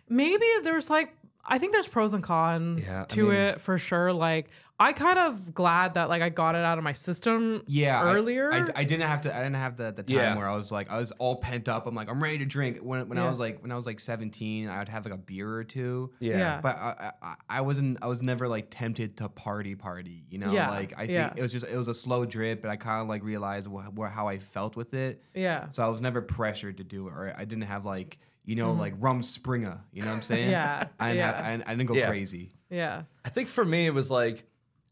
maybe 0.10 0.46
there's 0.64 0.90
like 0.90 1.16
I 1.46 1.58
think 1.58 1.74
there's 1.74 1.88
pros 1.88 2.14
and 2.14 2.24
cons 2.24 2.88
Yeah, 2.88 3.02
I 3.02 3.06
to 3.06 3.24
mean- 3.24 3.34
it 3.34 3.62
for 3.62 3.78
sure. 3.78 4.14
Like 4.14 4.50
I 4.80 4.92
kind 4.92 5.20
of 5.20 5.54
glad 5.54 5.94
that 5.94 6.10
like 6.10 6.22
I 6.22 6.30
got 6.30 6.56
it 6.56 6.64
out 6.64 6.78
of 6.78 6.84
my 6.84 6.94
system 6.94 7.62
Yeah, 7.68 8.02
earlier. 8.04 8.52
I, 8.52 8.66
I 8.76 8.84
didn't 8.84 9.08
have 9.08 9.22
to. 9.22 9.34
I 9.34 9.38
didn't 9.40 9.56
have 9.58 9.78
the, 9.78 9.92
the 9.92 10.04
time 10.04 10.16
Yeah. 10.18 10.36
where 10.38 10.50
I 10.50 10.56
was 10.56 10.72
like, 10.72 10.90
I 10.92 10.98
was 10.98 11.12
all 11.20 11.36
pent 11.38 11.70
up. 11.70 11.86
I'm 11.86 11.94
like, 11.96 12.10
I'm 12.10 12.22
ready 12.24 12.40
to 12.40 12.46
drink. 12.46 12.80
When 12.80 13.08
when 13.08 13.18
I 13.18 13.30
was 13.30 13.40
like, 13.40 13.62
when 13.62 13.72
I 13.72 13.76
was 13.76 13.86
like 13.86 14.00
17, 14.00 14.68
I 14.70 14.80
would 14.80 14.90
have 14.90 15.06
like 15.06 15.14
a 15.14 15.18
beer 15.18 15.50
or 15.54 15.64
two. 15.64 16.12
yeah. 16.20 16.38
Yeah. 16.38 16.60
But 16.62 16.76
I, 16.78 17.12
I, 17.22 17.34
I 17.50 17.62
wasn't. 17.62 18.00
I 18.02 18.08
was 18.08 18.24
never 18.24 18.48
like 18.48 18.68
tempted 18.72 19.18
to 19.18 19.30
party, 19.30 19.76
party. 19.76 20.24
You 20.30 20.40
know, 20.40 20.52
Yeah, 20.52 20.70
like 20.72 20.94
I 20.96 21.02
think 21.02 21.12
yeah. 21.12 21.34
it 21.36 21.42
was 21.42 21.52
just 21.52 21.68
it 21.68 21.78
was 21.78 21.88
a 21.88 21.94
slow 21.94 22.26
drip, 22.26 22.62
but 22.62 22.72
I 22.72 22.76
kind 22.78 23.02
of 23.02 23.08
like 23.08 23.24
realized 23.24 23.68
wh- 23.70 23.88
wh- 23.98 24.10
how 24.12 24.28
I 24.28 24.40
felt 24.40 24.76
with 24.76 24.94
it. 24.94 25.22
yeah. 25.36 25.70
So 25.70 25.84
I 25.86 25.88
was 25.90 26.02
never 26.02 26.22
pressured 26.22 26.78
to 26.78 26.84
do 26.84 27.08
it, 27.08 27.12
or 27.12 27.34
I 27.38 27.46
didn't 27.46 27.66
have 27.66 27.86
like 27.86 28.18
you 28.46 28.56
know 28.56 28.74
like 28.74 29.00
rumspringa. 29.00 29.80
You 29.92 30.02
know 30.02 30.10
what 30.10 30.16
I'm 30.16 30.22
saying? 30.32 30.42
Mm-hmm. 30.44 30.52
Yeah, 30.52 30.88
I 31.00 31.08
didn't, 31.10 31.18
yeah. 31.18 31.42
have, 31.42 31.62
I, 31.68 31.72
I 31.72 31.76
didn't 31.76 31.88
go 31.88 31.94
Yeah. 31.96 32.08
crazy. 32.08 32.52
Yeah. 32.70 33.04
I 33.24 33.30
think 33.30 33.50
for 33.50 33.64
me, 33.66 33.86
it 33.88 33.94
was 33.94 34.10
like 34.12 34.44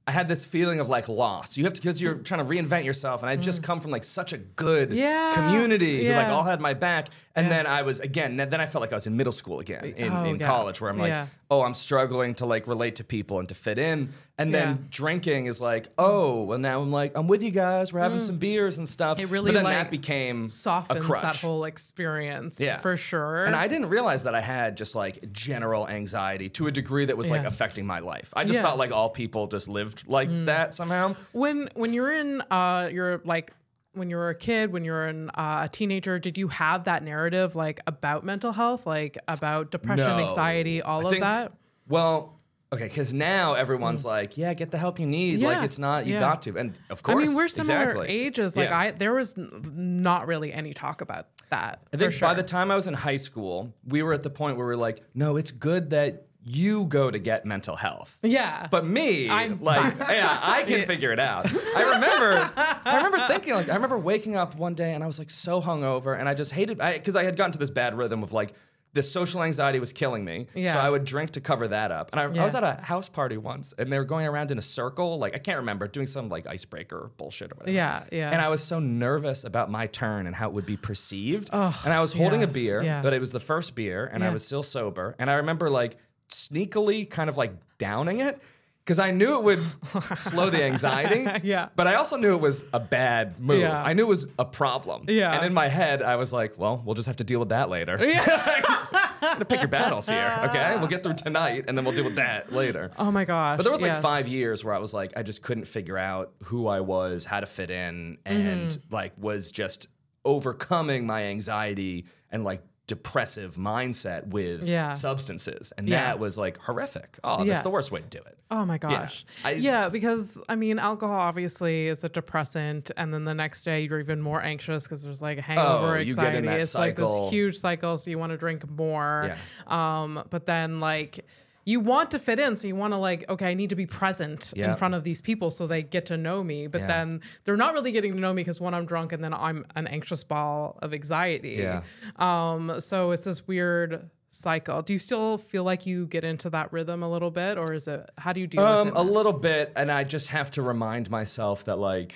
I 0.07 0.11
had 0.11 0.27
this 0.27 0.45
feeling 0.45 0.79
of 0.79 0.89
like 0.89 1.07
loss. 1.09 1.57
You 1.57 1.63
have 1.65 1.73
to 1.73 1.81
because 1.81 2.01
you're 2.01 2.15
trying 2.15 2.45
to 2.45 2.51
reinvent 2.51 2.85
yourself, 2.85 3.21
and 3.21 3.29
I 3.29 3.35
just 3.35 3.61
come 3.61 3.79
from 3.79 3.91
like 3.91 4.03
such 4.03 4.33
a 4.33 4.37
good 4.39 4.89
Mm. 4.89 4.95
Yeah, 4.95 5.31
community 5.35 6.03
who 6.05 6.11
like 6.13 6.25
yeah. 6.27 6.33
all 6.33 6.43
had 6.43 6.59
my 6.59 6.73
back. 6.73 7.09
And 7.35 7.45
Yeah. 7.45 7.49
then 7.57 7.67
I 7.67 7.83
was 7.83 7.99
again. 7.99 8.35
Then 8.35 8.53
I 8.59 8.65
felt 8.65 8.81
like 8.81 8.91
I 8.91 8.95
was 8.95 9.05
in 9.07 9.15
middle 9.15 9.31
school 9.31 9.59
again 9.59 9.85
in, 9.97 10.11
Oh, 10.11 10.23
in 10.25 10.37
yeah. 10.37 10.47
college, 10.47 10.81
where 10.81 10.89
I'm 10.89 10.97
like, 10.97 11.09
Yeah. 11.09 11.27
oh, 11.51 11.61
I'm 11.61 11.75
struggling 11.75 12.33
to 12.35 12.45
like 12.47 12.67
relate 12.67 12.95
to 12.95 13.03
people 13.03 13.37
and 13.39 13.47
to 13.49 13.55
fit 13.55 13.77
in. 13.77 14.09
And 14.41 14.53
then 14.53 14.67
Yeah. 14.67 14.77
drinking 14.89 15.45
is 15.45 15.61
like, 15.61 15.87
oh, 15.97 16.43
well 16.43 16.57
now 16.59 16.81
I'm 16.81 16.91
like, 16.91 17.13
I'm 17.15 17.27
with 17.27 17.43
you 17.43 17.51
guys. 17.51 17.93
We're 17.93 17.99
having 18.01 18.19
some 18.19 18.37
beers 18.37 18.77
and 18.77 18.87
stuff. 18.87 19.17
Mm. 19.17 19.21
It 19.21 19.29
really, 19.29 19.51
but 19.51 19.55
then 19.55 19.63
like, 19.65 19.75
that 19.75 19.91
became 19.91 20.47
Softens 20.49 21.03
a 21.03 21.07
crutch. 21.07 21.21
that 21.21 21.35
whole 21.37 21.63
experience 21.65 22.59
Yeah. 22.59 22.77
for 22.79 22.97
sure. 22.97 23.45
And 23.45 23.55
I 23.55 23.67
didn't 23.67 23.89
realize 23.89 24.23
that 24.23 24.35
I 24.35 24.41
had 24.41 24.77
just 24.77 24.95
like 24.95 25.31
general 25.31 25.87
anxiety 25.87 26.49
to 26.49 26.67
a 26.67 26.71
degree 26.71 27.05
that 27.05 27.17
was 27.17 27.29
like 27.29 27.43
affecting 27.45 27.85
my 27.85 27.99
life. 27.99 28.33
I 28.35 28.43
just 28.43 28.55
Yeah. 28.55 28.61
Mm. 28.61 28.63
thought 28.63 28.77
like 28.77 28.91
all 28.91 29.09
people 29.09 29.47
just 29.47 29.67
lived 29.67 30.07
like 30.07 30.29
that 30.45 30.73
somehow. 30.73 31.15
when 31.31 31.69
when 31.75 31.93
you're 31.93 32.11
in 32.13 32.41
uh 32.51 32.89
you're 32.91 33.21
like 33.25 33.51
when 33.93 34.09
you 34.09 34.15
were 34.15 34.29
a 34.29 34.35
kid 34.35 34.71
when 34.71 34.85
you 34.85 34.91
were 34.93 35.07
in, 35.07 35.29
uh, 35.31 35.63
a 35.65 35.69
teenager 35.69 36.17
did 36.17 36.37
you 36.37 36.47
have 36.47 36.85
that 36.85 37.03
narrative 37.03 37.55
like 37.55 37.79
about 37.87 38.23
mental 38.23 38.53
health 38.53 38.85
like 38.87 39.17
about 39.27 39.69
depression 39.69 40.07
No. 40.07 40.19
anxiety 40.29 40.81
all 40.81 41.01
I 41.01 41.03
of 41.03 41.09
think- 41.09 41.21
that 41.23 41.51
Well, 41.89 42.39
okay, 42.73 42.85
because 42.85 43.13
now 43.13 43.53
everyone's 43.53 44.05
like, 44.05 44.37
yeah, 44.37 44.53
get 44.53 44.71
the 44.71 44.77
help 44.77 44.99
you 44.99 45.05
need. 45.05 45.41
Like 45.41 45.57
Mm. 45.59 45.63
It's 45.63 45.79
not 45.79 46.07
you 46.07 46.13
yeah. 46.15 46.19
got 46.21 46.41
to, 46.43 46.57
and 46.57 46.77
of 46.89 47.03
course, 47.03 47.23
i 47.23 47.25
mean 47.25 47.35
we're 47.35 47.47
similar 47.47 47.81
exactly. 47.83 48.07
ages 48.07 48.55
like 48.55 48.69
Yeah. 48.69 48.77
i 48.79 48.91
there 48.91 49.13
was 49.13 49.35
not 49.37 50.27
really 50.27 50.51
any 50.53 50.73
talk 50.73 51.01
about 51.01 51.27
that 51.49 51.81
I 51.93 51.97
think 51.97 52.13
sure. 52.13 52.29
by 52.29 52.33
the 52.33 52.43
time 52.43 52.71
I 52.71 52.75
was 52.75 52.87
in 52.87 52.93
high 52.93 53.17
school, 53.17 53.73
we 53.85 54.01
were 54.03 54.13
at 54.13 54.23
the 54.23 54.29
point 54.29 54.57
where 54.57 54.65
we're 54.65 54.75
like, 54.77 55.01
no, 55.13 55.35
it's 55.37 55.51
good 55.51 55.89
that 55.91 56.25
you 56.43 56.85
go 56.85 57.11
to 57.11 57.19
get 57.19 57.45
mental 57.45 57.75
health. 57.75 58.17
yeah 58.23 58.67
But 58.71 58.83
me, 58.85 59.29
I'm 59.29 59.61
like, 59.71 59.93
yeah, 59.99 60.39
I 60.41 60.63
can 60.63 60.87
figure 60.93 61.11
it 61.11 61.19
out. 61.19 61.45
I 61.77 61.83
remember, 61.95 62.51
I 62.55 62.95
remember 62.95 63.19
thinking, 63.27 63.53
like, 63.53 63.69
I 63.69 63.75
remember 63.75 63.97
waking 63.99 64.35
up 64.37 64.55
one 64.55 64.73
day 64.73 64.93
and 64.93 65.03
I 65.03 65.07
was 65.07 65.19
like 65.19 65.29
so 65.29 65.61
hungover, 65.61 66.17
and 66.17 66.27
I 66.27 66.33
just 66.33 66.51
hated, 66.51 66.77
because 66.79 67.15
I, 67.15 67.25
had 67.25 67.35
gotten 67.35 67.51
to 67.51 67.59
this 67.59 67.69
bad 67.69 67.95
rhythm 67.95 68.23
of 68.23 68.31
like, 68.33 68.53
this 68.93 69.11
social 69.11 69.41
anxiety 69.43 69.79
was 69.79 69.93
killing 69.93 70.25
me. 70.25 70.47
Yeah. 70.53 70.73
So 70.73 70.79
I 70.79 70.89
would 70.89 71.05
drink 71.05 71.31
to 71.31 71.41
cover 71.41 71.67
that 71.69 71.91
up. 71.91 72.09
And 72.11 72.19
I, 72.19 72.23
I 72.23 72.43
was 72.43 72.55
at 72.55 72.63
a 72.63 72.73
house 72.81 73.07
party 73.07 73.37
once, 73.37 73.73
and 73.77 73.91
they 73.91 73.97
were 73.97 74.05
going 74.05 74.27
around 74.27 74.51
in 74.51 74.57
a 74.57 74.61
circle, 74.61 75.17
like 75.17 75.33
I 75.33 75.37
can't 75.37 75.59
remember, 75.59 75.87
doing 75.87 76.07
some 76.07 76.29
like 76.29 76.45
icebreaker 76.47 77.11
bullshit 77.17 77.51
or 77.51 77.55
whatever. 77.55 77.75
Yeah, 77.75 78.03
yeah. 78.11 78.31
And 78.31 78.41
I 78.41 78.49
was 78.49 78.63
so 78.63 78.79
nervous 78.79 79.43
about 79.43 79.71
my 79.71 79.87
turn 79.87 80.27
and 80.27 80.35
how 80.35 80.47
it 80.47 80.53
would 80.53 80.65
be 80.65 80.77
perceived. 80.77 81.49
Ugh, 81.53 81.73
and 81.85 81.93
I 81.93 82.01
was 82.01 82.13
holding 82.13 82.41
yeah, 82.41 82.47
a 82.47 82.51
beer, 82.51 82.83
yeah. 82.83 83.01
but 83.01 83.13
it 83.13 83.19
was 83.19 83.31
the 83.31 83.39
first 83.39 83.75
beer, 83.75 84.09
and 84.11 84.23
I 84.23 84.29
was 84.29 84.45
still 84.45 84.63
sober. 84.63 85.15
And 85.19 85.29
I 85.29 85.35
remember 85.35 85.69
like 85.69 85.97
sneakily 86.29 87.09
kind 87.09 87.29
of 87.29 87.37
like 87.37 87.53
downing 87.77 88.19
it 88.19 88.41
because 88.83 88.99
I 88.99 89.11
knew 89.11 89.35
it 89.35 89.43
would 89.43 89.59
slow 90.15 90.49
the 90.49 90.63
anxiety. 90.63 91.27
Yeah. 91.47 91.69
But 91.75 91.87
I 91.87 91.95
also 91.95 92.17
knew 92.17 92.33
it 92.33 92.41
was 92.41 92.65
a 92.73 92.79
bad 92.79 93.39
move. 93.39 93.61
Yeah. 93.61 93.81
I 93.81 93.93
knew 93.93 94.03
it 94.03 94.09
was 94.09 94.25
a 94.39 94.45
problem. 94.45 95.05
Yeah. 95.07 95.33
And 95.35 95.45
in 95.45 95.53
my 95.53 95.67
head, 95.67 96.01
I 96.01 96.15
was 96.15 96.33
like, 96.33 96.57
well, 96.57 96.81
we'll 96.83 96.95
just 96.95 97.07
have 97.07 97.17
to 97.17 97.23
deal 97.23 97.39
with 97.39 97.49
that 97.49 97.69
later. 97.69 97.97
to 97.97 99.45
pick 99.47 99.59
your 99.61 99.67
battles 99.69 100.07
here, 100.09 100.31
okay? 100.45 100.75
We'll 100.77 100.87
get 100.87 101.03
through 101.03 101.13
tonight 101.15 101.65
and 101.67 101.77
then 101.77 101.85
we'll 101.85 101.93
deal 101.95 102.03
with 102.05 102.15
that 102.15 102.51
later. 102.51 102.91
oh 102.97 103.11
my 103.11 103.23
gosh 103.25 103.57
But 103.57 103.63
there 103.63 103.71
was 103.71 103.81
like 103.81 103.91
yes. 103.93 104.01
five 104.01 104.27
years 104.27 104.63
where 104.63 104.73
I 104.73 104.79
was 104.79 104.93
like, 104.93 105.13
I 105.15 105.23
just 105.23 105.41
couldn't 105.41 105.65
figure 105.65 105.97
out 105.97 106.33
who 106.43 106.67
I 106.67 106.79
was, 106.81 107.23
how 107.25 107.39
to 107.39 107.45
fit 107.45 107.69
in, 107.69 108.17
and 108.25 108.71
Mm-hmm. 108.71 108.93
like 108.93 109.13
was 109.17 109.51
just 109.51 109.87
overcoming 110.25 111.05
my 111.05 111.23
anxiety 111.25 112.05
and 112.31 112.43
like 112.43 112.61
depressive 112.87 113.55
mindset 113.55 114.27
with 114.27 114.67
Yeah. 114.67 114.93
substances, 114.93 115.71
and 115.77 115.87
Yeah. 115.87 116.03
that 116.05 116.19
was 116.19 116.37
like 116.37 116.57
horrific. 116.57 117.19
Oh, 117.23 117.43
that's 117.43 117.61
the 117.63 117.69
worst 117.69 117.91
way 117.91 118.01
to 118.01 118.07
do 118.09 118.19
it. 118.19 118.37
Oh 118.51 118.65
my 118.65 118.77
gosh. 118.77 119.25
I- 119.45 119.51
yeah, 119.53 119.87
because 119.89 120.37
I 120.49 120.55
mean, 120.55 120.77
alcohol 120.77 121.15
obviously 121.15 121.87
is 121.87 122.03
a 122.03 122.09
depressant, 122.09 122.91
and 122.97 123.13
then 123.13 123.23
the 123.23 123.33
next 123.33 123.63
day 123.63 123.81
you're 123.87 123.99
even 124.01 124.21
more 124.21 124.41
anxious 124.43 124.83
because 124.83 125.01
there's 125.03 125.21
like 125.21 125.37
a 125.37 125.41
hangover 125.41 125.95
Oh, 125.95 125.99
you 125.99 126.13
get 126.15 126.35
in 126.35 126.39
anxiety. 126.43 126.61
it's 126.61 126.75
like 126.75 126.97
cycle. 126.97 127.23
this 127.25 127.31
huge 127.33 127.57
cycle, 127.57 127.97
so 127.97 128.09
you 128.11 128.19
want 128.19 128.31
to 128.33 128.37
drink 128.37 128.69
more. 128.69 129.35
Yeah. 129.67 130.01
Um, 130.01 130.23
but 130.29 130.45
then 130.45 130.79
like 130.81 131.25
you 131.63 131.79
want 131.79 132.11
to 132.11 132.19
fit 132.19 132.39
in, 132.39 132.55
so 132.55 132.67
you 132.67 132.75
want 132.75 132.91
to 132.91 132.97
like, 132.97 133.29
okay, 133.29 133.51
I 133.51 133.53
need 133.53 133.69
to 133.69 133.75
be 133.75 133.85
present 133.85 134.51
Yeah. 134.55 134.71
in 134.71 134.75
front 134.77 134.95
of 134.95 135.03
these 135.03 135.21
people 135.21 135.51
so 135.51 135.67
they 135.67 135.83
get 135.83 136.07
to 136.07 136.17
know 136.17 136.43
me. 136.43 136.65
But 136.67 136.81
Yeah. 136.81 136.87
then 136.87 137.21
they're 137.45 137.55
not 137.55 137.73
really 137.75 137.91
getting 137.91 138.13
to 138.13 138.19
know 138.19 138.33
me 138.33 138.41
because 138.41 138.59
when 138.59 138.73
I'm 138.73 138.85
drunk 138.85 139.13
and 139.13 139.23
then 139.23 139.33
I'm 139.33 139.65
an 139.75 139.85
anxious 139.87 140.23
ball 140.23 140.79
of 140.81 140.91
anxiety. 140.93 141.57
Yeah. 141.59 141.83
Um, 142.17 142.79
so 142.81 143.11
it's 143.11 143.25
this 143.25 143.47
weird 143.47 144.09
cycle. 144.31 144.81
Do 144.81 144.93
you 144.93 144.99
still 144.99 145.37
feel 145.37 145.63
like 145.63 145.85
you 145.85 146.07
get 146.07 146.23
into 146.23 146.49
that 146.49 146.73
rhythm 146.73 147.03
a 147.03 147.09
little 147.11 147.29
bit, 147.31 147.57
or 147.57 147.73
is 147.73 147.87
it 147.87 148.09
how 148.17 148.33
do 148.33 148.39
you 148.39 148.47
deal 148.47 148.61
Um, 148.61 148.87
with 148.87 148.95
it? 148.95 148.99
a 148.99 149.03
little 149.03 149.33
bit, 149.33 149.71
and 149.75 149.91
I 149.91 150.03
just 150.03 150.29
have 150.29 150.49
to 150.51 150.61
remind 150.61 151.09
myself 151.11 151.65
that 151.65 151.77
like, 151.77 152.15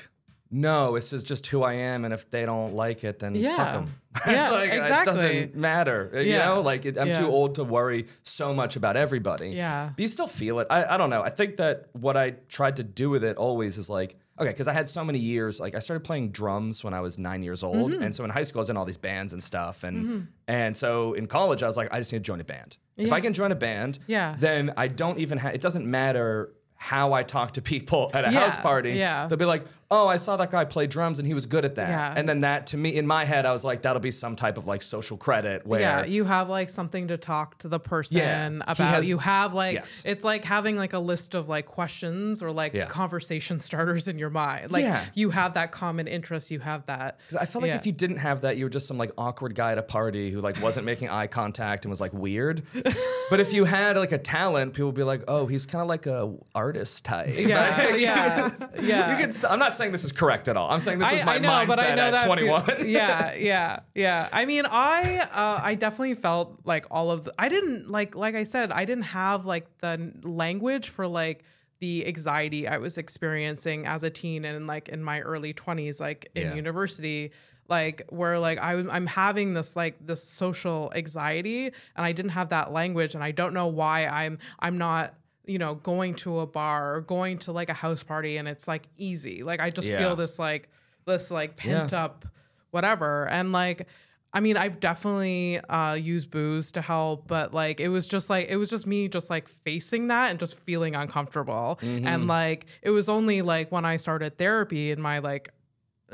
no, 0.49 0.95
this 0.95 1.11
is 1.11 1.23
just 1.23 1.47
who 1.47 1.63
I 1.63 1.73
am, 1.73 2.05
and 2.05 2.13
if 2.13 2.29
they 2.31 2.45
don't 2.45 2.73
like 2.73 3.03
it, 3.03 3.19
then 3.19 3.35
yeah. 3.35 3.55
fuck 3.57 3.73
them. 3.73 3.95
Yeah, 4.25 4.43
it's 4.43 4.51
like 4.51 4.71
it 5.01 5.05
doesn't 5.05 5.55
matter, 5.55 6.09
you 6.13 6.31
Yeah. 6.31 6.45
know. 6.45 6.61
Like 6.61 6.85
it, 6.85 6.97
I'm 6.97 7.09
Yeah. 7.09 7.19
too 7.19 7.27
old 7.27 7.55
to 7.55 7.65
worry 7.65 8.05
so 8.23 8.53
much 8.53 8.77
about 8.77 8.95
everybody. 8.95 9.49
Yeah. 9.49 9.89
but 9.93 10.01
you 10.01 10.07
still 10.07 10.27
feel 10.27 10.59
it. 10.59 10.67
I, 10.69 10.85
I 10.93 10.97
don't 10.97 11.09
know. 11.09 11.21
I 11.21 11.29
think 11.29 11.57
that 11.57 11.87
what 11.91 12.15
I 12.15 12.31
tried 12.47 12.77
to 12.77 12.83
do 12.83 13.09
with 13.09 13.23
it 13.23 13.35
always 13.37 13.77
is 13.77 13.89
like. 13.89 14.15
Okay, 14.39 14.49
because 14.49 14.67
I 14.67 14.73
had 14.73 14.87
so 14.89 15.03
many 15.05 15.19
years. 15.19 15.59
Like 15.61 15.75
I 15.75 15.79
started 15.79 16.03
playing 16.03 16.31
drums 16.31 16.83
when 16.83 16.93
I 16.93 16.99
was 16.99 17.17
nine 17.17 17.41
years 17.41 17.63
old, 17.63 17.91
Mm-hmm. 17.91 18.03
and 18.03 18.13
so 18.15 18.23
in 18.25 18.29
high 18.29 18.43
school 18.43 18.59
I 18.59 18.63
was 18.63 18.69
in 18.69 18.77
all 18.77 18.83
these 18.85 18.97
bands 18.97 19.31
and 19.33 19.41
stuff, 19.41 19.83
and 19.83 20.27
and 20.47 20.75
so 20.75 21.13
in 21.13 21.25
college 21.25 21.63
I 21.63 21.67
was 21.67 21.77
like, 21.77 21.93
I 21.93 21.99
just 21.99 22.11
need 22.11 22.19
to 22.19 22.23
join 22.23 22.41
a 22.41 22.43
band. 22.43 22.77
If 22.97 23.11
I 23.13 23.19
can 23.21 23.33
join 23.33 23.51
a 23.51 23.55
band, 23.55 23.99
Yeah. 24.07 24.35
then 24.39 24.73
I 24.77 24.87
don't 24.87 25.19
even 25.19 25.37
have. 25.37 25.53
It 25.55 25.61
doesn't 25.61 25.85
matter 25.85 26.53
how 26.77 27.13
I 27.13 27.23
talk 27.23 27.51
to 27.53 27.61
people 27.61 28.11
at 28.13 28.25
a 28.27 28.31
Yeah, 28.33 28.39
house 28.41 28.57
party. 28.57 28.91
yeah. 28.91 29.27
They'll 29.27 29.37
be 29.37 29.45
like, 29.45 29.63
"Oh, 29.91 30.07
I 30.07 30.17
saw 30.17 30.35
that 30.37 30.49
guy 30.51 30.65
play 30.65 30.87
drums 30.87 31.19
and 31.19 31.27
he 31.27 31.33
was 31.33 31.45
good 31.45 31.65
at 31.65 31.75
that." 31.75 31.89
Yeah. 31.89 32.13
And 32.15 32.27
then 32.27 32.41
that 32.41 32.67
to 32.67 32.77
me 32.77 32.95
in 32.95 33.05
my 33.07 33.25
head 33.25 33.45
I 33.45 33.51
was 33.51 33.63
like, 33.63 33.81
that'll 33.83 33.99
be 34.01 34.11
some 34.11 34.35
type 34.35 34.57
of 34.57 34.65
like 34.67 34.81
social 34.81 35.17
credit 35.17 35.65
where 35.65 35.79
yeah, 35.79 36.05
you 36.05 36.23
have 36.25 36.49
like 36.49 36.69
something 36.69 37.07
to 37.09 37.17
talk 37.17 37.57
to 37.59 37.67
the 37.67 37.79
person 37.79 38.17
Yeah, 38.17 38.47
about. 38.47 38.77
has- 38.77 39.07
you 39.09 39.17
have 39.19 39.53
like 39.53 39.75
Yes. 39.75 40.01
it's 40.05 40.23
like 40.23 40.43
having 40.45 40.75
like 40.77 40.93
a 40.93 40.99
list 40.99 41.35
of 41.35 41.47
like 41.49 41.65
questions 41.65 42.41
or 42.41 42.51
like 42.51 42.73
Yeah. 42.73 42.85
conversation 42.85 43.59
starters 43.69 44.07
in 44.07 44.17
your 44.17 44.29
mind. 44.29 44.71
Like 44.71 44.83
Yeah. 44.83 45.03
you 45.13 45.29
have 45.31 45.53
that 45.53 45.71
common 45.71 46.07
interest. 46.07 46.51
You 46.51 46.59
have 46.59 46.85
that. 46.85 47.19
I 47.39 47.45
felt 47.45 47.61
like 47.63 47.71
if 47.73 47.85
you 47.85 47.91
didn't 47.91 48.17
have 48.17 48.41
that, 48.41 48.57
you 48.57 48.65
were 48.65 48.69
just 48.69 48.87
some 48.87 48.97
like 48.97 49.11
awkward 49.17 49.55
guy 49.55 49.71
at 49.71 49.77
a 49.77 49.83
party 49.83 50.31
who 50.31 50.41
like 50.41 50.61
wasn't 50.61 50.85
making 50.85 51.09
eye 51.09 51.27
contact 51.27 51.85
and 51.85 51.89
was 51.89 52.01
like 52.01 52.13
weird. 52.13 52.63
but 53.29 53.39
if 53.39 53.53
you 53.53 53.65
had 53.65 53.97
like 53.97 54.11
a 54.11 54.17
talent, 54.17 54.73
people 54.73 54.87
would 54.87 54.95
be 54.95 55.03
like, 55.03 55.23
"Oh, 55.27 55.45
he's 55.45 55.65
kind 55.65 55.81
of 55.81 55.87
like 55.87 56.05
a 56.07 56.33
artist 56.53 57.05
type." 57.05 57.33
Yeah, 57.37 57.95
yeah, 57.95 58.49
yeah. 58.81 59.11
You 59.11 59.17
can 59.17 59.31
st- 59.31 59.51
I'm 59.51 59.59
not 59.59 59.74
saying 59.75 59.91
this 59.91 60.03
is 60.03 60.11
correct 60.11 60.47
at 60.47 60.57
all. 60.57 60.69
I'm 60.71 60.79
saying 60.79 60.99
this 60.99 61.11
was 61.11 61.23
my 61.25 61.35
I 61.35 61.37
know, 61.39 61.49
mindset 61.49 61.67
but 61.67 61.79
I 61.79 61.95
know 61.95 62.01
at 62.03 62.11
that 62.11 62.25
21. 62.25 62.61
feel- 62.63 62.85
yeah, 62.85 63.35
yeah, 63.39 63.79
yeah. 63.93 64.27
I 64.33 64.45
mean, 64.45 64.65
I 64.65 65.19
uh, 65.31 65.59
I 65.63 65.75
definitely 65.75 66.15
felt 66.15 66.61
like 66.65 66.85
all 66.91 67.11
of 67.11 67.25
the. 67.25 67.33
I 67.37 67.49
didn't 67.49 67.89
like 67.89 68.15
like 68.15 68.35
I 68.35 68.43
said, 68.43 68.71
I 68.71 68.85
didn't 68.85 69.03
have 69.05 69.45
like 69.45 69.67
the 69.79 70.11
language 70.23 70.89
for 70.89 71.07
like 71.07 71.43
the 71.79 72.07
anxiety 72.07 72.67
I 72.67 72.77
was 72.77 72.97
experiencing 72.97 73.85
as 73.85 74.03
a 74.03 74.09
teen 74.09 74.45
and 74.45 74.65
like 74.65 74.89
in 74.89 75.03
my 75.03 75.21
early 75.21 75.53
twenties, 75.53 75.99
like 75.99 76.29
in 76.35 76.43
Yeah. 76.47 76.55
university. 76.55 77.31
Like 77.67 78.03
where 78.09 78.37
like 78.37 78.59
I, 78.59 78.73
I'm 78.73 79.07
having 79.07 79.55
this 79.55 79.75
like 79.75 79.95
this 79.99 80.23
social 80.23 80.91
anxiety 80.95 81.65
and 81.65 82.05
I 82.05 82.11
didn't 82.11 82.29
have 82.31 82.49
that 82.49 82.71
language 82.71 83.15
and 83.15 83.23
I 83.23 83.31
don't 83.31 83.55
know 83.55 83.65
why 83.65 84.05
I'm 84.05 84.37
I'm 84.59 84.77
not 84.77 85.15
you 85.47 85.57
know 85.59 85.75
going 85.75 86.13
to 86.15 86.39
a 86.39 86.47
bar 86.47 86.95
or 86.95 87.01
going 87.01 87.37
to 87.39 87.51
like 87.51 87.69
a 87.69 87.73
house 87.73 88.03
party 88.03 88.37
and 88.37 88.47
it's 88.47 88.67
like 88.67 88.87
easy 88.97 89.43
like 89.43 89.59
I 89.59 89.69
just 89.69 89.87
Yeah. 89.87 89.99
feel 89.99 90.15
this 90.15 90.39
like 90.39 90.69
this 91.05 91.29
like 91.31 91.55
pent 91.55 91.91
Yeah. 91.91 92.05
up 92.05 92.25
whatever 92.71 93.27
and 93.29 93.51
like 93.51 93.87
i 94.33 94.41
mean 94.41 94.57
i've 94.57 94.81
definitely 94.81 95.59
uh 95.69 95.93
used 95.93 96.29
booze 96.29 96.73
to 96.73 96.81
help 96.81 97.25
but 97.27 97.53
like 97.53 97.79
it 97.79 97.87
was 97.87 98.05
just 98.07 98.29
like 98.29 98.47
it 98.49 98.57
was 98.57 98.69
just 98.69 98.85
me 98.85 99.07
just 99.07 99.29
like 99.29 99.47
facing 99.47 100.07
that 100.07 100.29
and 100.31 100.39
just 100.39 100.59
feeling 100.61 100.93
uncomfortable 100.93 101.79
Mm-hmm. 101.81 102.05
and 102.07 102.27
like 102.27 102.65
it 102.81 102.89
was 102.89 103.07
only 103.07 103.41
like 103.41 103.71
when 103.71 103.85
i 103.85 103.95
started 103.95 104.37
therapy 104.37 104.91
in 104.91 105.01
my 105.01 105.19
like 105.19 105.49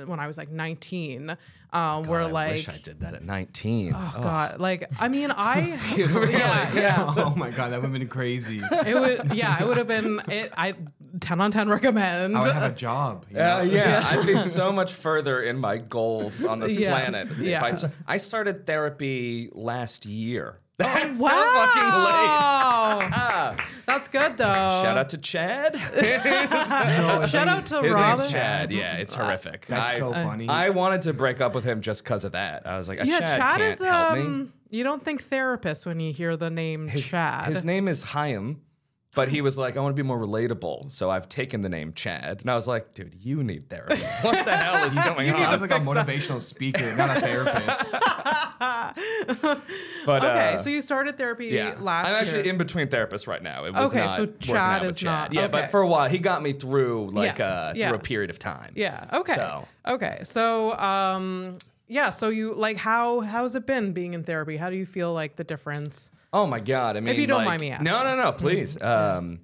when 0.08 0.20
i 0.20 0.28
was 0.28 0.38
like 0.38 0.50
19 0.50 1.38
um 1.74 2.04
where 2.04 2.22
I 2.22 2.26
like 2.26 2.52
wish 2.52 2.70
I 2.70 2.78
did 2.84 3.00
that 3.02 3.14
at 3.14 3.24
19. 3.24 3.94
oh 3.96 4.14
god 4.22 4.60
like 4.60 4.92
i 5.00 5.08
mean 5.08 5.32
i 5.36 5.80
yeah 5.98 6.74
yeah 6.74 7.06
oh 7.18 7.34
my 7.36 7.50
god, 7.50 7.72
that 7.72 7.82
would 7.82 7.90
have 7.90 7.94
been 7.94 8.08
crazy. 8.08 8.60
it 8.86 8.94
would 9.00 9.34
yeah 9.34 9.62
it 9.62 9.68
would 9.68 9.78
have 9.78 9.88
been 9.88 10.22
it 10.28 10.52
i 10.58 10.74
10 11.20 11.42
on 11.42 11.52
10 11.52 11.70
recommend 11.70 12.38
I 12.38 12.40
would 12.40 12.52
have 12.54 12.72
a 12.72 12.76
job. 12.76 13.26
Yeah, 13.30 13.58
Uh, 13.58 13.62
yeah, 13.64 14.02
I'd 14.06 14.26
be 14.26 14.38
so 14.38 14.72
much 14.72 14.94
further 14.94 15.42
in 15.42 15.58
my 15.58 15.78
goals 15.78 16.46
on 16.46 16.60
this 16.62 16.74
Yes, 16.76 17.10
planet. 17.10 17.32
if 17.32 17.40
yeah. 17.40 17.64
I, 18.08 18.14
I 18.14 18.18
started 18.18 18.66
therapy 18.66 19.50
last 19.52 20.06
year. 20.06 20.60
That's 20.94 21.20
wow 21.20 21.30
how 21.30 21.66
fucking 21.66 22.00
late. 22.04 23.12
Ah, 23.14 23.68
that's 23.86 24.08
good 24.08 24.38
though 24.38 24.46
shout 24.46 24.98
out 24.98 25.10
to 25.10 25.18
Chad. 25.18 25.76
shout 27.30 27.48
out 27.48 27.66
to 27.68 27.82
His 27.82 27.94
Robin. 27.94 28.20
name's 28.20 28.32
Chad. 28.32 28.72
Yeah, 28.72 28.96
it's 28.98 29.14
horrific. 29.14 29.66
That's 29.68 29.96
I, 29.96 30.00
so 30.00 30.14
funny. 30.14 30.48
I 30.48 30.70
wanted 30.70 31.02
to 31.04 31.14
break 31.14 31.42
up 31.42 31.54
with 31.56 31.64
him 31.64 31.82
just 31.82 32.04
because 32.04 32.24
of 32.24 32.32
that. 32.34 32.66
I 32.66 32.78
was 32.78 32.88
like, 32.88 33.00
Yeah, 33.04 33.20
Chad, 33.20 33.28
Chad, 33.40 33.60
can't 33.60 33.62
is 33.64 33.80
help 33.80 34.14
me. 34.16 34.22
um. 34.22 34.54
You 34.70 34.86
don't 34.86 35.04
think 35.04 35.22
therapist 35.24 35.86
when 35.86 36.00
you 36.00 36.14
hear 36.14 36.38
the 36.38 36.50
name 36.50 36.88
Chad. 36.90 37.50
His 37.50 37.66
name 37.66 37.90
is 37.90 38.02
Chaim, 38.02 38.62
but 39.14 39.30
he 39.30 39.42
was 39.42 39.58
like, 39.58 39.76
I 39.78 39.82
want 39.82 39.96
to 39.96 40.02
be 40.02 40.08
more 40.08 40.20
relatable, 40.20 40.92
so 40.92 41.10
I've 41.10 41.28
taken 41.28 41.62
the 41.62 41.70
name 41.70 41.92
Chad. 41.94 42.42
And 42.42 42.50
I 42.50 42.56
was 42.56 42.68
like, 42.68 42.94
dude, 42.94 43.16
you 43.20 43.44
need 43.44 43.70
therapy. 43.70 43.96
What 44.24 44.46
the 44.46 44.56
hell 44.56 44.88
is 44.88 44.96
going 44.98 45.26
He 45.28 45.34
sounds 45.34 45.62
on? 45.62 45.68
like 45.70 45.80
a 45.82 45.84
motivational 45.84 46.42
speaker, 46.42 46.96
not 46.96 47.18
a 47.18 47.20
therapist. 47.22 47.92
But 50.06 50.24
okay, 50.24 50.54
uh, 50.56 50.58
so 50.58 50.70
you 50.70 50.82
started 50.82 51.18
therapy 51.18 51.48
yeah, 51.48 51.76
last 51.80 52.10
I'm 52.10 52.16
actually 52.16 52.44
year. 52.44 52.54
in 52.54 52.58
between 52.58 52.88
therapists 52.88 53.28
right 53.28 53.42
now. 53.42 53.66
It 53.66 53.74
was 53.74 53.92
Okay, 53.94 54.06
not 54.06 54.16
so 54.16 54.26
Chad 54.40 54.82
out 54.82 54.86
is 54.88 54.96
Chad. 54.98 55.06
not- 55.06 55.34
Yeah, 55.34 55.42
okay. 55.44 55.52
but 55.52 55.72
for 55.72 55.82
a 55.82 55.88
while, 55.88 56.10
he 56.10 56.18
got 56.18 56.42
me 56.42 56.54
through 56.54 57.12
like 57.12 57.38
Yes, 57.38 57.42
uh, 57.48 57.74
yeah. 57.76 57.90
through 57.90 57.98
a 57.98 58.02
period 58.02 58.30
of 58.32 58.40
time. 58.40 58.72
yeah. 58.76 59.06
Okay. 59.14 59.34
So- 59.36 59.68
Okay. 59.88 60.20
So 60.24 60.78
um. 60.80 61.58
Yeah. 61.88 62.10
So 62.12 62.30
you 62.30 62.54
like 62.56 62.78
how 62.78 63.20
how's 63.22 63.56
it 63.56 63.66
been 63.68 63.94
being 63.94 64.14
in 64.14 64.24
therapy? 64.24 64.58
How 64.58 64.70
do 64.70 64.76
you 64.76 64.86
feel 64.86 65.14
like 65.14 65.36
the 65.36 65.44
difference? 65.44 66.10
Oh 66.34 66.46
my 66.48 66.60
god! 66.60 66.96
I 66.98 67.00
mean, 67.02 67.10
if 67.14 67.20
you 67.20 67.28
don't 67.28 67.40
like- 67.40 67.46
mind 67.48 67.62
me 67.62 67.72
asking. 67.72 67.86
No, 67.86 68.04
no, 68.04 68.16
no, 68.16 68.32
please. 68.32 68.78
Um, 68.82 69.40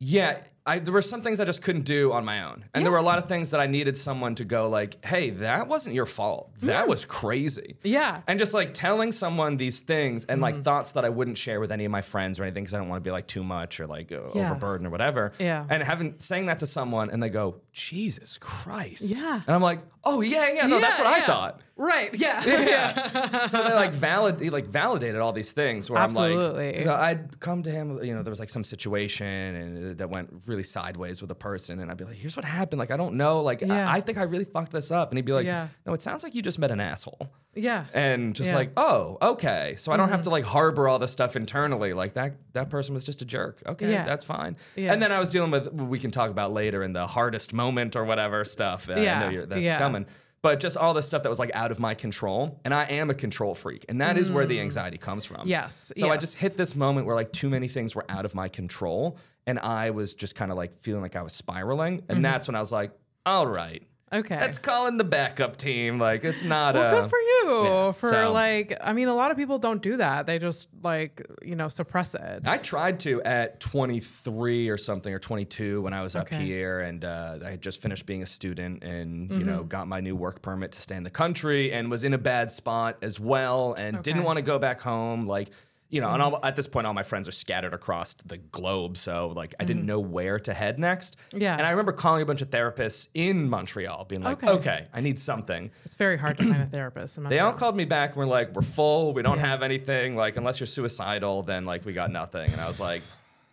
yeah, 0.00 0.38
I, 0.64 0.78
there 0.78 0.92
were 0.92 1.02
some 1.02 1.22
things 1.22 1.40
I 1.40 1.44
just 1.44 1.60
couldn't 1.60 1.82
do 1.84 2.12
on 2.12 2.24
my 2.24 2.44
own, 2.44 2.64
and 2.72 2.84
there 2.84 2.92
were 2.92 2.98
a 2.98 3.02
lot 3.02 3.18
of 3.18 3.26
things 3.26 3.50
that 3.50 3.58
I 3.58 3.66
needed 3.66 3.96
someone 3.96 4.36
to 4.36 4.44
go 4.44 4.68
like, 4.68 5.04
"Hey, 5.04 5.30
that 5.30 5.66
wasn't 5.66 5.96
your 5.96 6.06
fault. 6.06 6.52
That 6.60 6.86
was 6.86 7.04
crazy." 7.04 7.74
Yeah. 7.82 8.20
and 8.28 8.38
just 8.38 8.54
like 8.54 8.74
telling 8.74 9.10
someone 9.10 9.56
these 9.56 9.80
things 9.80 10.24
and 10.26 10.40
like 10.40 10.62
thoughts 10.62 10.92
that 10.92 11.04
I 11.04 11.08
wouldn't 11.08 11.36
share 11.36 11.58
with 11.58 11.72
any 11.72 11.84
of 11.84 11.90
my 11.90 12.02
friends 12.02 12.38
or 12.38 12.44
anything 12.44 12.62
because 12.62 12.74
I 12.74 12.78
don't 12.78 12.88
want 12.88 13.02
to 13.02 13.08
be 13.08 13.10
like 13.10 13.26
too 13.26 13.42
much 13.42 13.80
or 13.80 13.88
like 13.88 14.12
uh, 14.12 14.20
Yeah. 14.36 14.50
overburdened 14.52 14.86
or 14.86 14.90
whatever. 14.90 15.32
Yeah. 15.40 15.64
and 15.68 15.82
having 15.82 16.14
saying 16.18 16.46
that 16.46 16.60
to 16.60 16.66
someone 16.66 17.10
and 17.10 17.20
they 17.20 17.30
go, 17.30 17.60
"Jesus 17.72 18.38
Christ." 18.38 19.02
Yeah. 19.02 19.34
and 19.46 19.48
I'm 19.56 19.62
like, 19.62 19.80
"Oh 20.10 20.20
yeah, 20.20 20.48
yeah, 20.52 20.66
no, 20.66 20.80
that's 20.80 20.98
Yeah, 20.98 21.04
what 21.04 21.22
I 21.22 21.26
thought." 21.26 21.60
Right. 21.76 22.10
Yeah. 22.18 22.42
Yeah. 22.44 23.40
so 23.46 23.62
they 23.62 23.72
like 23.72 23.92
valid, 23.92 24.40
like 24.52 24.66
validated 24.66 25.20
all 25.20 25.32
these 25.32 25.52
things 25.52 25.88
where 25.88 26.00
I'm 26.02 26.12
like, 26.12 26.82
so 26.82 26.92
I'd 26.92 27.38
come 27.38 27.62
to 27.62 27.70
him, 27.70 28.02
you 28.02 28.14
know, 28.14 28.24
there 28.24 28.32
was 28.32 28.40
like 28.40 28.50
some 28.50 28.64
situation 28.64 29.26
and 29.28 29.96
that 29.98 30.10
went 30.10 30.42
really 30.46 30.64
sideways 30.64 31.22
with 31.22 31.30
a 31.30 31.36
person, 31.36 31.78
and 31.78 31.88
I'd 31.88 31.96
be 31.96 32.04
like, 32.04 32.16
here's 32.16 32.36
what 32.36 32.44
happened. 32.44 32.80
Like 32.80 32.90
I 32.90 32.96
don't 32.96 33.14
know, 33.14 33.42
like 33.42 33.60
Yeah. 33.60 33.88
I, 33.88 33.98
I 33.98 34.00
think 34.00 34.18
I 34.18 34.22
really 34.24 34.44
fucked 34.44 34.72
this 34.72 34.90
up, 34.90 35.10
and 35.10 35.18
he'd 35.18 35.24
be 35.24 35.32
like, 35.32 35.46
Yeah. 35.46 35.68
no, 35.86 35.92
it 35.94 36.02
sounds 36.02 36.24
like 36.24 36.34
you 36.34 36.42
just 36.42 36.58
met 36.58 36.72
an 36.72 36.80
asshole. 36.80 37.30
Yeah. 37.58 37.84
And 37.92 38.34
just 38.34 38.48
Yeah. 38.48 38.52
Mm-hmm. 38.52 38.58
like, 38.58 38.70
oh, 38.76 39.18
okay. 39.32 39.74
So 39.76 39.92
I 39.92 39.96
don't 39.96 40.08
have 40.08 40.22
to 40.22 40.30
like 40.30 40.44
harbor 40.44 40.88
all 40.88 40.98
this 40.98 41.12
stuff 41.12 41.36
internally. 41.36 41.92
Like 41.92 42.14
that 42.14 42.34
that 42.52 42.70
person 42.70 42.94
was 42.94 43.04
just 43.04 43.20
a 43.22 43.24
jerk. 43.24 43.62
Okay, 43.66 43.90
Yeah. 43.90 44.04
that's 44.04 44.24
fine. 44.24 44.56
Yeah. 44.76 44.92
And 44.92 45.02
then 45.02 45.12
I 45.12 45.18
was 45.18 45.30
dealing 45.30 45.50
with 45.50 45.72
we 45.72 45.98
can 45.98 46.10
talk 46.10 46.30
about 46.30 46.52
later 46.52 46.82
in 46.82 46.92
the 46.92 47.06
hardest 47.06 47.52
moment 47.52 47.96
or 47.96 48.04
whatever 48.04 48.44
stuff. 48.44 48.88
Uh, 48.88 48.94
I 48.94 49.00
Yeah. 49.00 49.44
that's 49.46 49.60
Yeah. 49.60 49.78
coming. 49.78 50.06
But 50.40 50.60
just 50.60 50.76
all 50.76 50.94
this 50.94 51.04
stuff 51.04 51.24
that 51.24 51.28
was 51.28 51.40
like 51.40 51.50
out 51.52 51.72
of 51.72 51.80
my 51.80 51.94
control. 51.94 52.60
And 52.64 52.72
I 52.72 52.84
am 52.84 53.10
a 53.10 53.14
control 53.14 53.54
freak. 53.56 53.84
And 53.88 54.00
that 54.00 54.16
is 54.16 54.30
where 54.30 54.46
the 54.46 54.60
anxiety 54.60 54.96
comes 54.96 55.24
from. 55.24 55.46
Mm. 55.46 55.50
Yes, 55.50 55.92
So 55.96 56.10
I 56.12 56.16
just 56.16 56.38
hit 56.40 56.56
this 56.56 56.76
moment 56.76 57.06
where 57.06 57.16
like 57.16 57.32
too 57.32 57.50
many 57.50 57.66
things 57.66 57.96
were 57.96 58.04
out 58.08 58.24
of 58.24 58.36
my 58.36 58.48
control. 58.48 59.18
And 59.48 59.58
I 59.58 59.90
was 59.90 60.14
just 60.14 60.36
kind 60.36 60.52
of 60.52 60.56
like 60.56 60.74
feeling 60.80 61.02
like 61.02 61.16
I 61.16 61.22
was 61.22 61.32
spiraling. 61.32 62.02
Mm-hmm. 62.02 62.12
And 62.12 62.24
that's 62.24 62.46
when 62.46 62.54
I 62.54 62.60
was 62.60 62.70
like, 62.70 62.92
all 63.26 63.48
right. 63.48 63.82
Okay. 64.12 64.36
That's 64.36 64.58
calling 64.58 64.96
the 64.96 65.04
backup 65.04 65.56
team. 65.56 65.98
Like 65.98 66.24
it's 66.24 66.42
not. 66.42 66.74
well, 66.74 66.84
uh, 66.96 67.00
good 67.02 67.10
for 67.10 67.18
you. 67.18 67.64
yeah, 67.64 67.92
for 67.92 68.08
so- 68.10 68.32
like, 68.32 68.76
I 68.82 68.92
mean, 68.92 69.08
a 69.08 69.14
lot 69.14 69.30
of 69.30 69.36
people 69.36 69.58
don't 69.58 69.82
do 69.82 69.98
that. 69.98 70.26
They 70.26 70.38
just 70.38 70.68
like, 70.82 71.26
you 71.42 71.56
know, 71.56 71.68
suppress 71.68 72.14
it. 72.14 72.48
I 72.48 72.56
tried 72.58 73.00
to 73.00 73.22
at 73.22 73.60
23 73.60 74.68
or 74.68 74.76
something 74.78 75.12
or 75.12 75.18
22 75.18 75.82
when 75.82 75.92
I 75.92 76.02
was 76.02 76.16
up 76.16 76.28
here, 76.28 76.80
and 76.80 77.04
uh, 77.04 77.38
I 77.44 77.50
had 77.50 77.60
just 77.62 77.82
finished 77.82 78.06
being 78.06 78.22
a 78.22 78.26
student, 78.26 78.82
and 78.82 79.30
you 79.30 79.38
Mm-hmm. 79.38 79.46
know 79.46 79.62
got 79.62 79.88
my 79.88 80.00
new 80.00 80.16
work 80.16 80.42
permit 80.42 80.72
to 80.72 80.80
stay 80.80 80.96
in 80.96 81.02
the 81.02 81.10
country, 81.10 81.72
and 81.72 81.90
was 81.90 82.04
in 82.04 82.14
a 82.14 82.18
bad 82.18 82.50
spot 82.50 82.96
as 83.02 83.20
well, 83.20 83.74
and 83.78 84.02
didn't 84.02 84.24
want 84.24 84.36
to 84.36 84.42
go 84.42 84.58
back 84.58 84.80
home. 84.80 85.26
Like 85.26 85.50
you 85.90 86.00
know, 86.02 86.10
and 86.10 86.20
all, 86.22 86.38
at 86.44 86.54
this 86.54 86.66
point, 86.66 86.86
all 86.86 86.92
my 86.92 87.02
friends 87.02 87.26
are 87.28 87.32
scattered 87.32 87.72
across 87.72 88.12
the 88.26 88.36
globe, 88.36 88.96
so 88.98 89.28
like 89.34 89.54
I 89.58 89.64
didn't 89.64 89.86
know 89.86 90.00
where 90.00 90.38
to 90.40 90.52
head 90.52 90.78
next. 90.78 91.16
Mm-hmm. 91.30 91.40
Yeah. 91.42 91.56
and 91.56 91.66
I 91.66 91.70
remember 91.70 91.92
calling 91.92 92.20
a 92.22 92.26
bunch 92.26 92.42
of 92.42 92.50
therapists 92.50 93.08
in 93.14 93.48
Montreal, 93.48 94.04
being 94.04 94.22
like, 94.22 94.42
Okay. 94.42 94.52
"Okay, 94.52 94.84
I 94.92 95.00
need 95.00 95.18
something." 95.18 95.70
it's 95.84 95.94
very 95.94 96.18
hard 96.18 96.36
to 96.38 96.44
find 96.44 96.62
a 96.62 96.66
therapist. 96.66 97.18
They 97.28 97.38
all 97.40 97.52
called 97.54 97.76
me 97.76 97.84
back 97.86 98.10
and 98.10 98.18
were 98.18 98.26
like, 98.26 98.54
"We're 98.54 98.62
full. 98.62 99.14
We 99.14 99.22
don't 99.22 99.38
have 99.38 99.62
anything. 99.62 100.14
Like, 100.16 100.36
unless 100.36 100.60
you're 100.60 100.66
suicidal, 100.66 101.42
then 101.42 101.64
like 101.64 101.84
we 101.86 101.92
got 101.94 102.10
nothing." 102.10 102.50
And 102.52 102.60
I 102.60 102.68
was 102.68 102.80
like, 102.80 103.02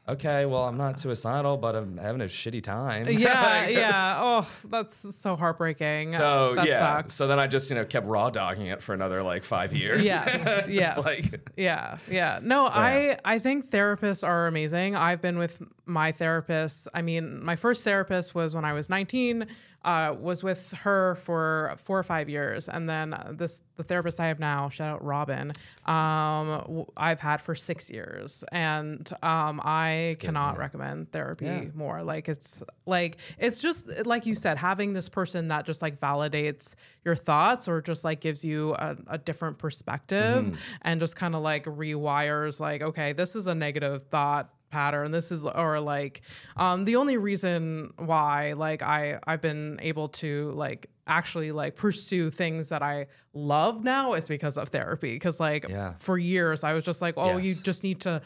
"Okay, 0.07 0.45
well, 0.45 0.65
I'm 0.65 0.77
not 0.77 0.99
suicidal, 0.99 1.57
but 1.57 1.75
I'm 1.75 1.97
having 1.97 2.21
a 2.21 2.25
shitty 2.25 2.61
time." 2.63 3.07
Yeah, 3.09 3.41
Like, 3.65 3.75
yeah. 3.75 4.15
Oh, 4.25 4.49
that's 4.69 5.15
so 5.15 5.35
heartbreaking. 5.35 6.11
So 6.11 6.55
that 6.55 6.67
yeah. 6.67 6.77
sucks. 6.79 7.15
So 7.15 7.27
then 7.27 7.39
I 7.39 7.47
just 7.47 7.69
you 7.69 7.75
know 7.75 7.85
kept 7.85 8.05
raw 8.07 8.29
dogging 8.29 8.67
it 8.67 8.81
for 8.83 8.93
another 8.93 9.23
like 9.23 9.43
five 9.43 9.73
years. 9.73 10.05
yes 10.05 10.65
yes 10.69 11.05
like- 11.05 11.51
yeah 11.57 11.97
yeah 12.09 12.39
no 12.43 12.65
i 12.67 13.17
i 13.23 13.39
think 13.39 13.69
therapists 13.69 14.27
are 14.27 14.47
amazing 14.47 14.95
i've 14.95 15.21
been 15.21 15.37
with 15.37 15.61
my 15.85 16.11
therapist 16.11 16.87
i 16.93 17.01
mean 17.01 17.43
my 17.43 17.55
first 17.55 17.83
therapist 17.83 18.35
was 18.35 18.53
when 18.55 18.65
i 18.65 18.73
was 18.73 18.89
19 18.89 19.47
uh, 19.85 20.13
was 20.19 20.43
with 20.43 20.71
her 20.73 21.15
for 21.15 21.75
four 21.85 21.97
or 21.97 22.03
five 22.03 22.27
years. 22.27 22.67
And 22.67 22.89
then 22.89 23.15
this 23.31 23.61
the 23.77 23.83
therapist 23.83 24.19
i 24.21 24.27
have 24.27 24.39
now 24.39 24.69
shout 24.69 24.87
out 24.95 25.03
robin 25.03 25.51
um, 25.85 26.85
i've 26.97 27.19
had 27.19 27.41
for 27.41 27.55
six 27.55 27.89
years. 27.91 28.43
And 28.51 29.09
um, 29.23 29.61
i 29.63 30.15
cannot 30.19 30.57
recommend 30.57 31.11
therapy 31.11 31.45
Yeah. 31.45 31.63
more. 31.73 32.03
Like 32.03 32.27
it's 32.27 32.61
like 32.85 33.17
it's 33.37 33.61
just 33.61 34.05
like 34.05 34.25
you 34.25 34.35
said 34.35 34.57
having 34.57 34.93
this 34.93 35.07
person 35.09 35.49
that 35.49 35.65
just 35.65 35.81
like 35.81 35.99
validates 35.99 36.75
your 37.03 37.15
thoughts 37.15 37.67
or 37.67 37.81
just 37.81 38.03
like 38.03 38.19
gives 38.19 38.43
you 38.43 38.73
a, 38.75 38.97
a 39.07 39.17
different 39.17 39.57
perspective 39.59 40.57
and 40.81 40.99
just 40.99 41.15
kind 41.15 41.35
of 41.35 41.41
like 41.41 41.65
rewires 41.65 42.59
like 42.59 42.81
okay 42.81 43.13
this 43.13 43.35
is 43.35 43.45
a 43.47 43.53
negative 43.55 44.01
thought 44.09 44.49
pattern 44.71 45.11
this 45.11 45.31
is 45.31 45.43
or 45.43 45.79
like 45.79 46.21
um 46.57 46.83
the 46.85 46.95
only 46.97 47.17
reason 47.17 47.93
why 47.97 48.53
like 48.53 48.81
i 48.81 49.17
i've 49.27 49.41
been 49.41 49.79
able 49.81 50.07
to 50.09 50.51
like 50.51 50.89
actually 51.07 51.51
like 51.51 51.75
pursue 51.75 52.29
things 52.29 52.69
that 52.69 52.81
i 52.81 53.05
love 53.33 53.83
now 53.83 54.13
is 54.13 54.27
because 54.27 54.57
of 54.57 54.69
therapy 54.69 55.13
because 55.13 55.39
like 55.39 55.67
Yeah. 55.69 55.93
for 55.97 56.17
years 56.17 56.63
i 56.63 56.73
was 56.73 56.83
just 56.83 57.01
like 57.01 57.13
oh 57.17 57.37
you 57.37 57.53
just 57.55 57.83
need 57.83 58.01
to 58.01 58.21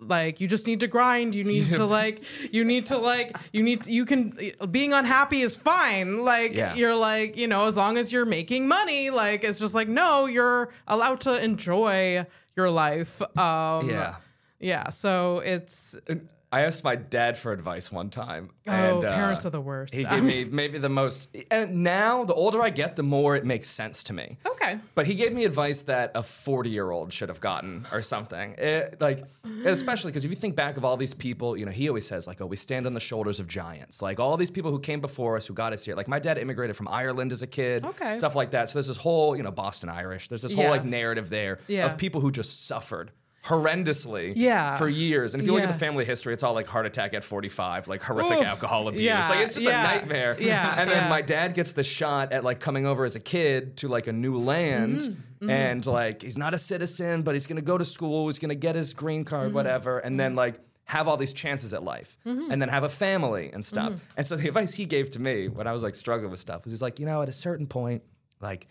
like 0.00 0.40
you 0.40 0.48
just 0.48 0.66
need 0.66 0.80
to 0.80 0.88
grind 0.88 1.34
you 1.34 1.44
need 1.44 1.64
to 1.74 1.84
like 1.84 2.22
you 2.52 2.64
need 2.64 2.86
to 2.86 2.98
like 2.98 3.36
you 3.52 3.62
need 3.62 3.86
you 3.86 4.04
can 4.04 4.36
being 4.70 4.92
unhappy 4.92 5.42
is 5.42 5.56
fine 5.56 6.22
like 6.24 6.56
Yeah. 6.56 6.74
you're 6.74 6.94
like 6.94 7.36
you 7.36 7.46
know 7.46 7.66
as 7.68 7.76
long 7.76 7.96
as 7.98 8.12
you're 8.12 8.24
making 8.24 8.66
money 8.66 9.10
like 9.10 9.44
it's 9.44 9.58
just 9.58 9.74
like 9.74 9.88
no 9.88 10.26
you're 10.26 10.70
allowed 10.88 11.20
to 11.22 11.42
enjoy 11.42 12.24
your 12.56 12.70
life 12.70 13.20
um 13.38 13.88
Yeah. 13.90 14.14
Yeah 14.62 14.88
so 14.90 15.40
it's 15.40 15.96
And 16.08 16.28
I 16.54 16.66
asked 16.66 16.84
my 16.84 16.96
dad 16.96 17.38
for 17.38 17.50
advice 17.52 17.90
one 17.90 18.10
time. 18.10 18.50
oh 18.68 18.70
and, 18.70 19.04
uh, 19.06 19.14
parents 19.14 19.46
are 19.46 19.50
the 19.50 19.58
worst 19.60 19.94
He 19.94 20.04
gave 20.04 20.22
me 20.22 20.44
maybe 20.60 20.76
the 20.76 20.90
most. 20.90 21.28
And 21.50 21.82
now, 21.82 22.24
the 22.24 22.34
older 22.34 22.60
I 22.60 22.68
get, 22.68 22.94
the 22.94 23.02
more 23.02 23.34
it 23.36 23.46
makes 23.46 23.68
sense 23.70 24.04
to 24.04 24.12
me. 24.12 24.28
okay 24.46 24.78
But 24.94 25.06
he 25.06 25.14
gave 25.14 25.32
me 25.32 25.46
advice 25.46 25.80
that 25.92 26.10
a 26.14 26.22
40 26.22 26.68
year 26.68 26.90
old 26.90 27.10
should 27.10 27.30
have 27.30 27.40
gotten 27.40 27.86
or 27.90 28.02
something. 28.02 28.52
It- 28.58 29.00
like, 29.00 29.24
especially 29.64 30.10
because 30.10 30.26
if 30.26 30.30
you 30.30 30.36
think 30.36 30.54
back 30.54 30.76
of 30.76 30.84
all 30.84 30.98
these 30.98 31.14
people, 31.14 31.56
you 31.56 31.64
know, 31.64 31.72
he 31.72 31.88
always 31.88 32.06
says, 32.06 32.26
like, 32.26 32.40
oh, 32.42 32.46
we 32.46 32.56
stand 32.56 32.86
on 32.86 32.92
the 32.92 33.00
shoulders 33.00 33.40
of 33.40 33.46
giants. 33.48 34.02
Like, 34.02 34.20
all 34.20 34.36
these 34.36 34.50
people 34.50 34.70
who 34.70 34.78
came 34.78 35.00
before 35.00 35.38
us, 35.38 35.46
who 35.46 35.54
got 35.54 35.72
us 35.72 35.82
here. 35.86 35.96
Like, 35.96 36.08
my 36.08 36.18
dad 36.18 36.36
immigrated 36.36 36.76
from 36.76 36.88
Ireland 36.88 37.32
as 37.32 37.42
a 37.42 37.46
kid, 37.46 37.82
Okay. 37.84 38.18
stuff 38.18 38.34
like 38.36 38.50
that. 38.50 38.68
So 38.68 38.74
there's 38.74 38.88
this 38.88 38.98
whole, 38.98 39.34
you 39.38 39.42
know, 39.42 39.50
Boston 39.50 39.88
Irish, 39.88 40.28
there's 40.28 40.42
this 40.42 40.52
whole, 40.52 40.64
Yeah. 40.64 40.70
like, 40.70 40.84
narrative 40.84 41.30
there 41.30 41.60
Yeah. 41.66 41.86
of 41.86 41.96
people 41.96 42.20
who 42.20 42.30
just 42.30 42.66
suffered 42.66 43.10
horrendously 43.44 44.32
Yeah. 44.36 44.76
for 44.76 44.88
years. 44.88 45.34
And 45.34 45.40
if 45.40 45.46
you 45.46 45.52
look 45.52 45.62
at 45.62 45.68
the 45.68 45.78
family 45.78 46.04
history, 46.04 46.32
it's 46.32 46.42
all 46.42 46.54
like 46.54 46.66
heart 46.66 46.86
attack 46.86 47.12
at 47.14 47.24
45, 47.24 47.88
like 47.88 48.02
horrific 48.02 48.38
Oof. 48.38 48.44
alcohol 48.44 48.88
abuse. 48.88 49.02
Yeah, 49.02 49.28
Like, 49.28 49.40
it's 49.46 49.54
just 49.54 49.66
yeah, 49.66 49.80
a 49.90 49.96
nightmare. 49.96 50.36
yeah, 50.40 50.74
And 50.80 50.88
then 50.88 51.04
yeah. 51.04 51.08
my 51.08 51.22
dad 51.22 51.54
gets 51.54 51.72
the 51.72 51.82
shot 51.82 52.32
at 52.32 52.44
like 52.44 52.60
coming 52.60 52.86
over 52.86 53.04
as 53.04 53.16
a 53.16 53.20
kid 53.20 53.76
to 53.78 53.88
like 53.88 54.06
a 54.06 54.12
new 54.12 54.38
land 54.38 55.16
Mm-hmm, 55.42 55.50
and 55.50 55.84
like 55.86 56.22
he's 56.22 56.38
not 56.38 56.54
a 56.54 56.58
citizen 56.58 57.22
but 57.22 57.34
he's 57.34 57.48
gonna 57.48 57.60
go 57.62 57.76
to 57.76 57.84
school 57.84 58.28
he's 58.28 58.38
gonna 58.38 58.54
get 58.54 58.76
his 58.76 58.94
green 58.94 59.24
card 59.24 59.46
Mm-hmm. 59.48 59.56
whatever 59.56 59.98
and 59.98 60.20
then 60.20 60.36
like 60.36 60.54
have 60.84 61.08
all 61.08 61.16
these 61.16 61.32
chances 61.32 61.74
at 61.74 61.82
life 61.82 62.16
and 62.24 62.62
then 62.62 62.68
have 62.68 62.84
a 62.84 62.88
family 62.88 63.50
and 63.52 63.64
stuff 63.64 63.90
Mm-hmm. 63.90 64.18
and 64.18 64.24
so 64.24 64.36
the 64.36 64.46
advice 64.46 64.72
he 64.72 64.84
gave 64.84 65.10
to 65.10 65.18
me 65.20 65.48
when 65.48 65.66
i 65.66 65.72
was 65.72 65.82
like 65.82 65.96
struggling 65.96 66.30
with 66.30 66.38
stuff 66.38 66.62
was 66.62 66.72
he's 66.72 66.80
like 66.80 67.00
you 67.00 67.06
know 67.06 67.22
at 67.22 67.28
a 67.28 67.32
certain 67.32 67.66
point 67.66 68.04
like 68.40 68.68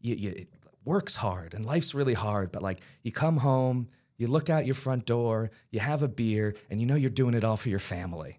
you, 0.00 0.14
you 0.14 0.30
it 0.30 0.48
works 0.84 1.16
hard 1.16 1.54
and 1.54 1.66
life's 1.66 1.92
really 1.92 2.14
hard 2.14 2.52
but 2.52 2.62
like 2.62 2.78
you 3.02 3.10
come 3.10 3.38
home 3.38 3.88
you 4.22 4.28
look 4.28 4.48
out 4.48 4.64
your 4.64 4.74
front 4.86 5.04
door 5.04 5.50
you 5.70 5.80
have 5.80 6.00
a 6.02 6.08
beer 6.08 6.54
and 6.70 6.80
you 6.80 6.86
know 6.86 6.94
you're 7.02 7.10
doing 7.22 7.34
it 7.34 7.44
all 7.44 7.56
for 7.58 7.68
your 7.68 7.78
family 7.94 8.38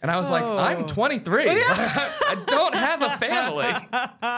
and 0.00 0.12
I 0.12 0.16
was 0.16 0.30
like, 0.30 0.44
I'm 0.44 0.84
Oh. 0.84 0.86
23. 0.86 1.44
I 1.50 2.44
don't 2.46 2.72
have 2.76 3.02
a 3.02 3.10
family. 3.18 3.66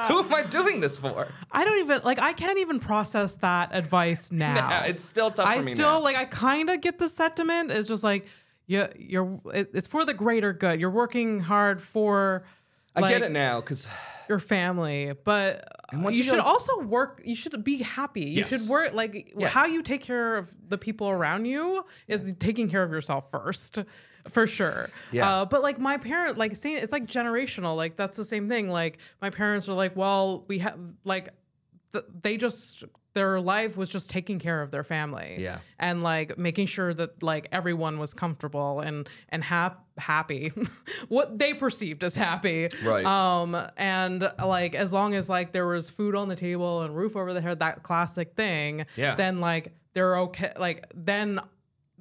Who 0.09 0.19
am 0.25 0.33
I 0.35 0.45
doing 0.49 0.81
this 0.81 0.97
for? 0.97 1.29
i 1.53 1.65
don't 1.67 1.79
even 1.81 2.01
like 2.03 2.19
i 2.19 2.33
can't 2.33 2.59
even 2.59 2.81
process 2.81 3.37
that 3.37 3.69
advice 3.75 4.33
now 4.47 4.85
it's 4.87 5.05
still 5.05 5.31
tough 5.31 5.47
I 5.47 5.59
for 5.59 5.65
me 5.65 5.73
still 5.73 5.99
now. 5.99 6.01
like 6.01 6.17
I 6.17 6.25
kind 6.25 6.71
of 6.71 6.81
get 6.81 6.99
the 6.99 7.09
sentiment. 7.11 7.71
It's 7.71 7.89
just 7.89 8.03
like 8.03 8.27
you 8.67 8.89
you're 8.99 9.39
it, 9.53 9.71
it's 9.75 9.87
for 9.89 10.05
the 10.07 10.15
greater 10.15 10.53
good. 10.55 10.81
You're 10.81 10.97
working 11.05 11.41
hard 11.41 11.83
for 11.83 12.45
I 12.97 13.01
get 13.11 13.21
it 13.23 13.31
now 13.31 13.61
because 13.61 13.87
your 14.31 14.39
family, 14.39 15.13
but 15.25 15.65
you 15.93 16.09
you 16.11 16.23
should 16.23 16.37
go- 16.37 16.41
also 16.43 16.81
work. 16.81 17.21
You 17.25 17.35
should 17.37 17.63
be 17.63 17.79
happy. 17.83 18.23
You 18.23 18.39
Yes. 18.39 18.49
should 18.49 18.69
work 18.71 18.95
like 18.95 19.35
Yeah. 19.37 19.49
how 19.49 19.67
you 19.67 19.83
take 19.83 20.01
care 20.01 20.37
of 20.39 20.49
the 20.67 20.79
people 20.79 21.11
around 21.11 21.45
you 21.45 21.85
is 22.09 22.33
taking 22.39 22.71
care 22.71 22.83
of 22.83 22.91
yourself 22.93 23.31
first. 23.31 23.81
For 24.29 24.47
sure. 24.47 24.91
Yeah. 25.13 25.29
Uh, 25.41 25.45
but 25.47 25.63
like 25.63 25.79
my 25.79 25.97
parent, 25.97 26.39
like 26.39 26.55
saying 26.55 26.77
it's 26.79 26.93
like 26.93 27.07
generational. 27.07 27.75
Like 27.77 27.97
that's 27.97 28.17
the 28.17 28.25
same 28.25 28.49
thing. 28.49 28.71
Like 28.71 28.99
my 29.21 29.31
parents 29.31 29.69
are 29.69 29.73
like, 29.75 29.97
well, 29.97 30.45
we 30.47 30.59
have 30.59 30.79
like 31.05 31.31
th- 31.93 32.05
they 32.23 32.37
just 32.37 32.85
their 33.15 33.41
life 33.41 33.77
was 33.77 33.89
just 33.89 34.09
taking 34.11 34.39
care 34.39 34.63
of 34.63 34.71
their 34.71 34.85
family 34.85 35.37
Yeah. 35.39 35.59
and 35.79 36.03
like 36.03 36.39
making 36.39 36.67
sure 36.67 36.95
that 36.95 37.23
like 37.23 37.49
everyone 37.53 37.99
was 37.99 38.15
comfortable 38.15 38.81
and 38.81 39.09
and 39.31 39.43
hap- 39.43 39.85
happy 39.99 40.53
what 41.09 41.39
they 41.39 41.55
perceived 41.55 42.05
as 42.05 42.15
happy 42.15 42.69
Right. 42.85 43.05
um 43.05 43.57
and 43.77 44.31
like 44.45 44.75
as 44.75 44.93
long 44.93 45.15
as 45.15 45.29
like 45.29 45.53
there 45.53 45.67
was 45.67 45.91
food 45.91 46.15
on 46.15 46.29
the 46.29 46.37
table 46.37 46.83
and 46.83 46.97
roof 46.97 47.17
over 47.17 47.33
the 47.35 47.41
head 47.41 47.59
that 47.61 47.83
classic 47.83 48.35
thing 48.35 48.87
Yeah. 48.97 49.15
then 49.17 49.41
like 49.41 49.73
they're 49.95 50.17
okay 50.21 50.53
like 50.59 50.87
then 50.95 51.41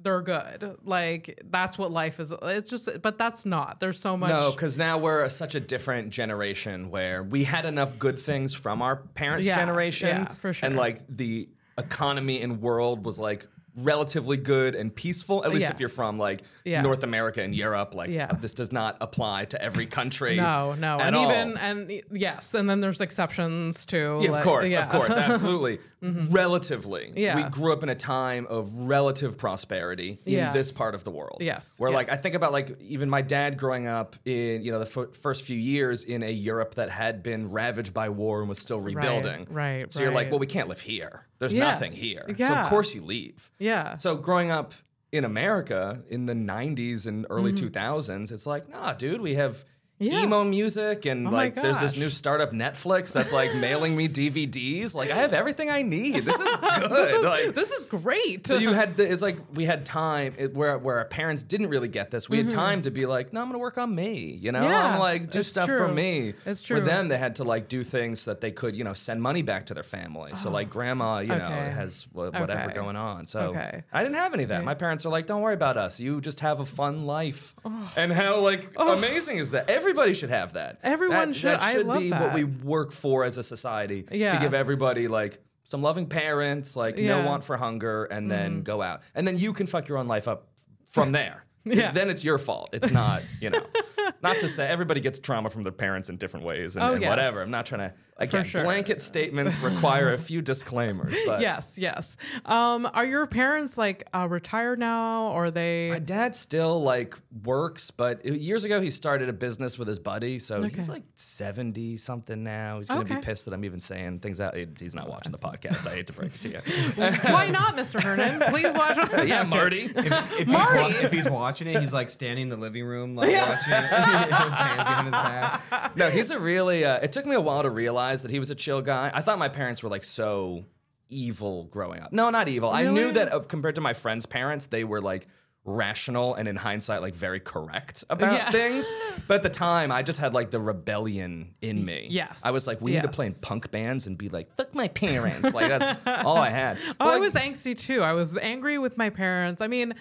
they're 0.02 0.22
good 0.22 0.76
like 0.84 1.40
that's 1.50 1.76
what 1.78 1.90
life 1.90 2.20
is 2.20 2.32
it's 2.42 2.70
just 2.70 2.88
but 3.02 3.18
that's 3.18 3.44
not 3.44 3.80
there's 3.80 3.98
so 4.00 4.16
much 4.16 4.30
no, 4.30 4.50
because 4.50 4.78
now 4.78 4.96
we're 4.98 5.28
such 5.28 5.54
a 5.54 5.60
different 5.60 6.10
generation 6.10 6.90
where 6.90 7.22
we 7.22 7.44
had 7.44 7.64
enough 7.66 7.98
good 7.98 8.18
things 8.18 8.54
from 8.54 8.80
our 8.82 8.96
parents' 8.96 9.46
Yeah, 9.46 9.56
generation, 9.56 10.08
yeah, 10.08 10.32
for 10.34 10.52
sure. 10.52 10.66
and 10.66 10.76
like 10.76 11.00
the 11.08 11.48
economy 11.78 12.42
and 12.42 12.60
world 12.60 13.04
was 13.04 13.18
like 13.18 13.46
relatively 13.76 14.36
good 14.36 14.74
and 14.74 14.94
peaceful. 14.94 15.44
At 15.44 15.50
least 15.52 15.62
Yeah. 15.62 15.70
if 15.70 15.80
you're 15.80 15.88
from 15.88 16.18
like 16.18 16.42
Yeah. 16.64 16.82
North 16.82 17.04
America 17.04 17.40
and 17.40 17.54
Europe, 17.54 17.94
like 17.94 18.10
Yeah. 18.10 18.26
this 18.32 18.52
does 18.52 18.72
not 18.72 18.96
apply 19.00 19.44
to 19.46 19.62
every 19.62 19.86
country. 19.86 20.36
no 20.36 20.74
no 20.74 20.96
at 20.98 21.06
and 21.06 21.16
all. 21.16 21.30
even 21.30 21.56
and 21.56 21.90
yes 22.10 22.52
and 22.54 22.68
then 22.68 22.80
there's 22.80 23.00
exceptions 23.00 23.86
too 23.86 24.20
Yeah, 24.22 24.36
of 24.36 24.42
course, 24.44 24.72
of 24.72 24.88
course, 24.88 25.16
absolutely. 25.16 25.78
Relatively, 26.02 27.12
Yeah. 27.14 27.36
we 27.36 27.42
grew 27.50 27.72
up 27.72 27.82
in 27.82 27.88
a 27.88 27.94
time 27.94 28.46
of 28.48 28.72
relative 28.74 29.36
prosperity 29.36 30.18
in 30.24 30.52
this 30.52 30.72
part 30.72 30.94
of 30.94 31.04
the 31.04 31.10
world. 31.10 31.38
Yes, 31.40 31.78
where 31.78 31.90
like 31.90 32.08
I 32.10 32.16
think 32.16 32.34
about 32.34 32.52
like 32.52 32.80
even 32.80 33.10
my 33.10 33.22
dad 33.22 33.58
growing 33.58 33.86
up 33.86 34.16
in 34.24 34.62
you 34.62 34.72
know 34.72 34.78
the 34.82 35.00
f- 35.00 35.14
first 35.16 35.42
few 35.42 35.56
years 35.56 36.04
in 36.04 36.22
a 36.22 36.30
Europe 36.30 36.76
that 36.76 36.90
had 36.90 37.22
been 37.22 37.50
ravaged 37.50 37.92
by 37.92 38.08
war 38.08 38.40
and 38.40 38.48
was 38.48 38.58
still 38.58 38.80
rebuilding. 38.80 39.46
right, 39.50 39.92
So 39.92 40.02
you're 40.02 40.12
like, 40.12 40.30
well, 40.30 40.38
we 40.40 40.46
can't 40.46 40.68
live 40.68 40.80
here. 40.80 41.26
There's 41.38 41.52
Yeah. 41.52 41.64
nothing 41.70 41.92
here. 41.92 42.24
So 42.36 42.46
of 42.46 42.68
course 42.68 42.94
you 42.94 43.02
leave. 43.02 43.50
yeah 43.58 43.96
So 43.96 44.16
growing 44.16 44.50
up 44.50 44.72
in 45.12 45.24
America 45.24 46.02
in 46.08 46.26
the 46.26 46.34
90s 46.34 47.06
and 47.06 47.26
early 47.30 47.52
Mm-hmm. 47.52 47.66
2000s, 47.66 48.30
it's 48.30 48.46
like, 48.46 48.68
nah, 48.68 48.92
dude, 48.92 49.20
we 49.20 49.34
have 49.34 49.64
Yeah. 50.00 50.22
emo 50.22 50.44
music 50.44 51.04
and 51.04 51.28
Oh 51.28 51.30
like 51.30 51.54
there's 51.54 51.78
this 51.78 51.96
new 51.98 52.08
startup 52.08 52.52
Netflix 52.52 53.12
that's 53.12 53.32
like 53.34 53.54
mailing 53.54 53.94
me 53.96 54.08
DVDs. 54.20 54.94
Like 54.94 55.10
I 55.10 55.16
have 55.16 55.32
everything 55.34 55.68
I 55.68 55.82
need. 55.82 56.24
This 56.24 56.40
is 56.40 56.48
good. 56.88 57.22
like 57.24 57.54
this 57.54 57.70
is 57.70 57.84
great. 57.84 58.46
so 58.46 58.56
you 58.56 58.72
had 58.80 58.98
it's 58.98 59.20
like 59.22 59.36
we 59.54 59.66
had 59.66 59.84
time 59.84 60.32
it, 60.38 60.54
where 60.54 60.78
where 60.78 60.98
our 60.98 61.04
parents 61.04 61.42
didn't 61.42 61.68
really 61.68 61.88
get 61.88 62.10
this. 62.10 62.28
We 62.30 62.38
had 62.38 62.50
time 62.50 62.82
to 62.82 62.90
be 62.90 63.04
like, 63.04 63.32
no, 63.34 63.42
I'm 63.42 63.48
gonna 63.48 63.58
work 63.58 63.76
on 63.78 63.94
me. 63.94 64.38
You 64.40 64.52
know, 64.52 64.60
Mm-hmm. 64.60 64.70
Yeah, 64.70 64.92
I'm 64.94 64.98
like 64.98 65.30
do 65.30 65.42
stuff 65.42 65.66
for 65.66 65.88
me. 65.88 66.34
It's 66.46 66.62
true. 66.62 66.76
With 66.76 66.86
them, 66.86 67.08
they 67.08 67.18
had 67.18 67.36
to 67.36 67.44
like 67.44 67.68
do 67.68 67.82
things 67.84 68.24
that 68.24 68.40
they 68.40 68.50
could, 68.50 68.74
you 68.74 68.84
know, 68.84 68.94
send 68.94 69.20
money 69.22 69.42
back 69.42 69.66
to 69.66 69.74
their 69.74 69.82
family. 69.82 70.32
So 70.34 70.50
like 70.50 70.70
grandma, 70.70 71.18
you 71.18 71.28
know, 71.28 71.36
has 71.38 72.06
wha- 72.12 72.30
whatever 72.30 72.64
Okay. 72.70 72.74
going 72.74 72.96
on. 72.96 73.26
So 73.26 73.40
Okay. 73.50 73.82
I 73.92 74.02
didn't 74.02 74.16
have 74.16 74.32
any 74.34 74.44
of 74.44 74.48
that. 74.48 74.64
My 74.64 74.74
parents 74.74 75.04
are 75.04 75.10
like, 75.10 75.26
don't 75.26 75.42
worry 75.42 75.54
about 75.54 75.76
us. 75.76 76.00
You 76.00 76.20
just 76.22 76.40
have 76.40 76.60
a 76.60 76.64
fun 76.64 77.04
life. 77.06 77.54
And 77.96 78.12
how 78.12 78.40
like 78.40 78.70
amazing 78.78 79.38
is 79.38 79.50
that? 79.52 79.68
Everybody 79.90 80.14
should 80.14 80.30
have 80.30 80.52
that. 80.52 80.78
Everyone 80.84 81.30
That- 81.30 81.36
should. 81.36 81.50
That 81.50 81.62
I 81.62 81.72
should 81.72 81.92
be 81.98 82.10
what 82.10 82.32
we 82.32 82.44
work 82.44 82.92
for 82.92 83.24
as 83.24 83.38
a 83.38 83.42
society 83.42 84.04
yeah. 84.10 84.30
to 84.30 84.38
give 84.38 84.54
everybody 84.54 85.08
like 85.08 85.38
some 85.64 85.82
loving 85.82 86.06
parents, 86.06 86.76
like 86.76 86.96
no 86.96 87.02
Yeah. 87.02 87.16
Mm-hmm. 87.18 87.26
want 87.26 87.44
for 87.44 87.56
hunger, 87.56 88.04
and 88.04 88.30
then 88.30 88.62
go 88.62 88.82
out. 88.82 89.02
And 89.14 89.26
then 89.26 89.36
you 89.38 89.52
can 89.52 89.66
fuck 89.66 89.88
your 89.88 89.98
own 89.98 90.06
life 90.08 90.28
up 90.28 90.48
from 90.88 91.12
there. 91.12 91.44
Yeah. 91.62 91.92
Then 91.92 92.08
it's 92.08 92.24
your 92.24 92.38
fault. 92.38 92.70
It's 92.72 92.90
not, 92.90 93.22
you 93.38 93.50
know. 93.50 93.60
not 94.22 94.36
to 94.36 94.48
say 94.48 94.66
everybody 94.66 94.98
gets 95.00 95.18
trauma 95.18 95.50
from 95.50 95.62
their 95.62 95.72
parents 95.72 96.08
in 96.08 96.16
different 96.16 96.46
ways 96.46 96.74
and, 96.74 96.82
Oh, 96.82 96.92
and 96.94 97.02
yes. 97.02 97.10
whatever. 97.10 97.42
I'm 97.42 97.50
not 97.50 97.66
trying 97.66 97.80
to 97.90 97.94
again 98.20 98.44
sure. 98.44 98.62
blanket 98.64 99.00
statements 99.00 99.58
require 99.60 100.12
a 100.12 100.18
few 100.18 100.42
disclaimers. 100.50 101.16
But 101.26 101.40
yes, 101.40 101.78
yes. 101.78 102.16
Um, 102.44 102.88
are 102.92 103.04
your 103.04 103.26
parents 103.26 103.76
like 103.78 104.06
uh, 104.14 104.28
retired 104.28 104.78
now, 104.78 105.28
or 105.32 105.44
are 105.44 105.48
they? 105.48 105.90
My 105.90 105.98
dad 105.98 106.36
still 106.36 106.82
like 106.82 107.16
works, 107.44 107.90
but 107.90 108.24
years 108.24 108.64
ago 108.64 108.80
he 108.80 108.90
started 108.90 109.28
a 109.28 109.32
business 109.32 109.78
with 109.78 109.88
his 109.88 109.98
buddy. 109.98 110.38
So 110.38 110.62
he's 110.62 110.88
like 110.88 111.04
seventy 111.14 111.96
something 111.96 112.42
now. 112.42 112.78
He's 112.78 112.88
gonna 112.88 113.00
Okay. 113.00 113.16
be 113.16 113.20
pissed 113.22 113.44
that 113.46 113.54
I'm 113.54 113.64
even 113.64 113.80
saying 113.80 114.20
things 114.20 114.40
out. 114.40 114.54
He's 114.78 114.94
not 114.94 115.08
watching 115.08 115.32
the 115.32 115.38
podcast. 115.38 115.86
I 115.86 115.94
hate 115.94 116.06
to 116.08 116.12
break 116.12 116.32
it 116.34 116.40
to 116.42 116.48
you. 116.50 116.58
Why 117.32 117.48
not, 117.48 117.76
Mr. 117.76 118.00
Hernon? 118.02 118.40
Please 118.50 118.72
watch. 118.74 118.98
yeah, 119.26 119.42
Marty. 119.44 119.90
If, 119.94 120.40
if, 120.40 120.48
Marty! 120.48 120.84
He's, 120.84 120.94
wa- 121.00 121.04
if 121.06 121.12
he's 121.12 121.30
watching 121.30 121.68
it, 121.68 121.80
he's 121.80 121.92
like 121.92 122.10
standing 122.10 122.44
in 122.44 122.48
the 122.48 122.56
living 122.56 122.84
room, 122.84 123.14
like 123.16 123.28
watching 123.34 123.72
it, 123.72 123.80
his 123.80 123.90
hands 123.90 124.76
behind 124.76 125.06
his 125.06 125.12
back. 125.12 125.96
no, 125.96 126.10
he's 126.10 126.30
a 126.30 126.38
really. 126.38 126.84
Uh, 126.84 126.96
it 126.98 127.12
took 127.12 127.24
me 127.26 127.34
a 127.34 127.40
while 127.40 127.62
to 127.62 127.70
realize 127.70 128.09
that 128.22 128.30
he 128.30 128.38
was 128.38 128.50
a 128.50 128.54
chill 128.54 128.82
guy. 128.82 129.10
I 129.14 129.22
thought 129.22 129.38
my 129.38 129.48
parents 129.48 129.82
were 129.82 129.88
like 129.88 130.04
so 130.04 130.64
evil 131.08 131.64
growing 131.64 132.00
up. 132.00 132.12
No, 132.12 132.30
not 132.30 132.48
evil. 132.48 132.70
I 132.70 132.84
knew 132.84 133.00
Really? 133.02 133.12
that 133.14 133.32
uh, 133.32 133.40
compared 133.40 133.74
to 133.76 133.80
my 133.80 133.92
friends' 133.94 134.26
parents, 134.26 134.66
they 134.68 134.84
were 134.84 135.00
like 135.00 135.26
rational 135.64 136.34
and 136.34 136.48
in 136.48 136.56
hindsight 136.56 137.02
like 137.02 137.14
very 137.14 137.38
correct 137.38 138.02
about 138.08 138.32
Yeah. 138.32 138.50
things 138.50 138.90
but 139.28 139.34
at 139.36 139.42
the 139.42 139.50
time 139.50 139.92
i 139.92 140.02
just 140.02 140.18
had 140.18 140.32
like 140.32 140.50
the 140.50 140.58
rebellion 140.58 141.54
in 141.60 141.84
me 141.84 142.06
Yes. 142.10 142.42
i 142.46 142.50
was 142.50 142.66
like 142.66 142.80
we 142.80 142.92
need 142.92 143.02
to 143.02 143.08
play 143.08 143.26
in 143.26 143.32
punk 143.42 143.70
bands 143.70 144.06
and 144.06 144.16
be 144.16 144.30
like 144.30 144.54
fuck 144.56 144.74
my 144.74 144.88
parents 144.88 145.52
like 145.52 145.68
that's 145.68 146.00
all 146.24 146.38
i 146.38 146.48
had 146.48 146.78
Oh, 146.88 146.94
But, 146.98 147.06
I 147.08 147.10
like, 147.12 147.20
was 147.20 147.34
angsty 147.34 147.76
too. 147.78 148.02
I 148.02 148.12
was 148.14 148.36
angry 148.38 148.78
with 148.78 148.96
my 148.96 149.10
parents. 149.10 149.60
I 149.60 149.66
mean, 149.66 149.94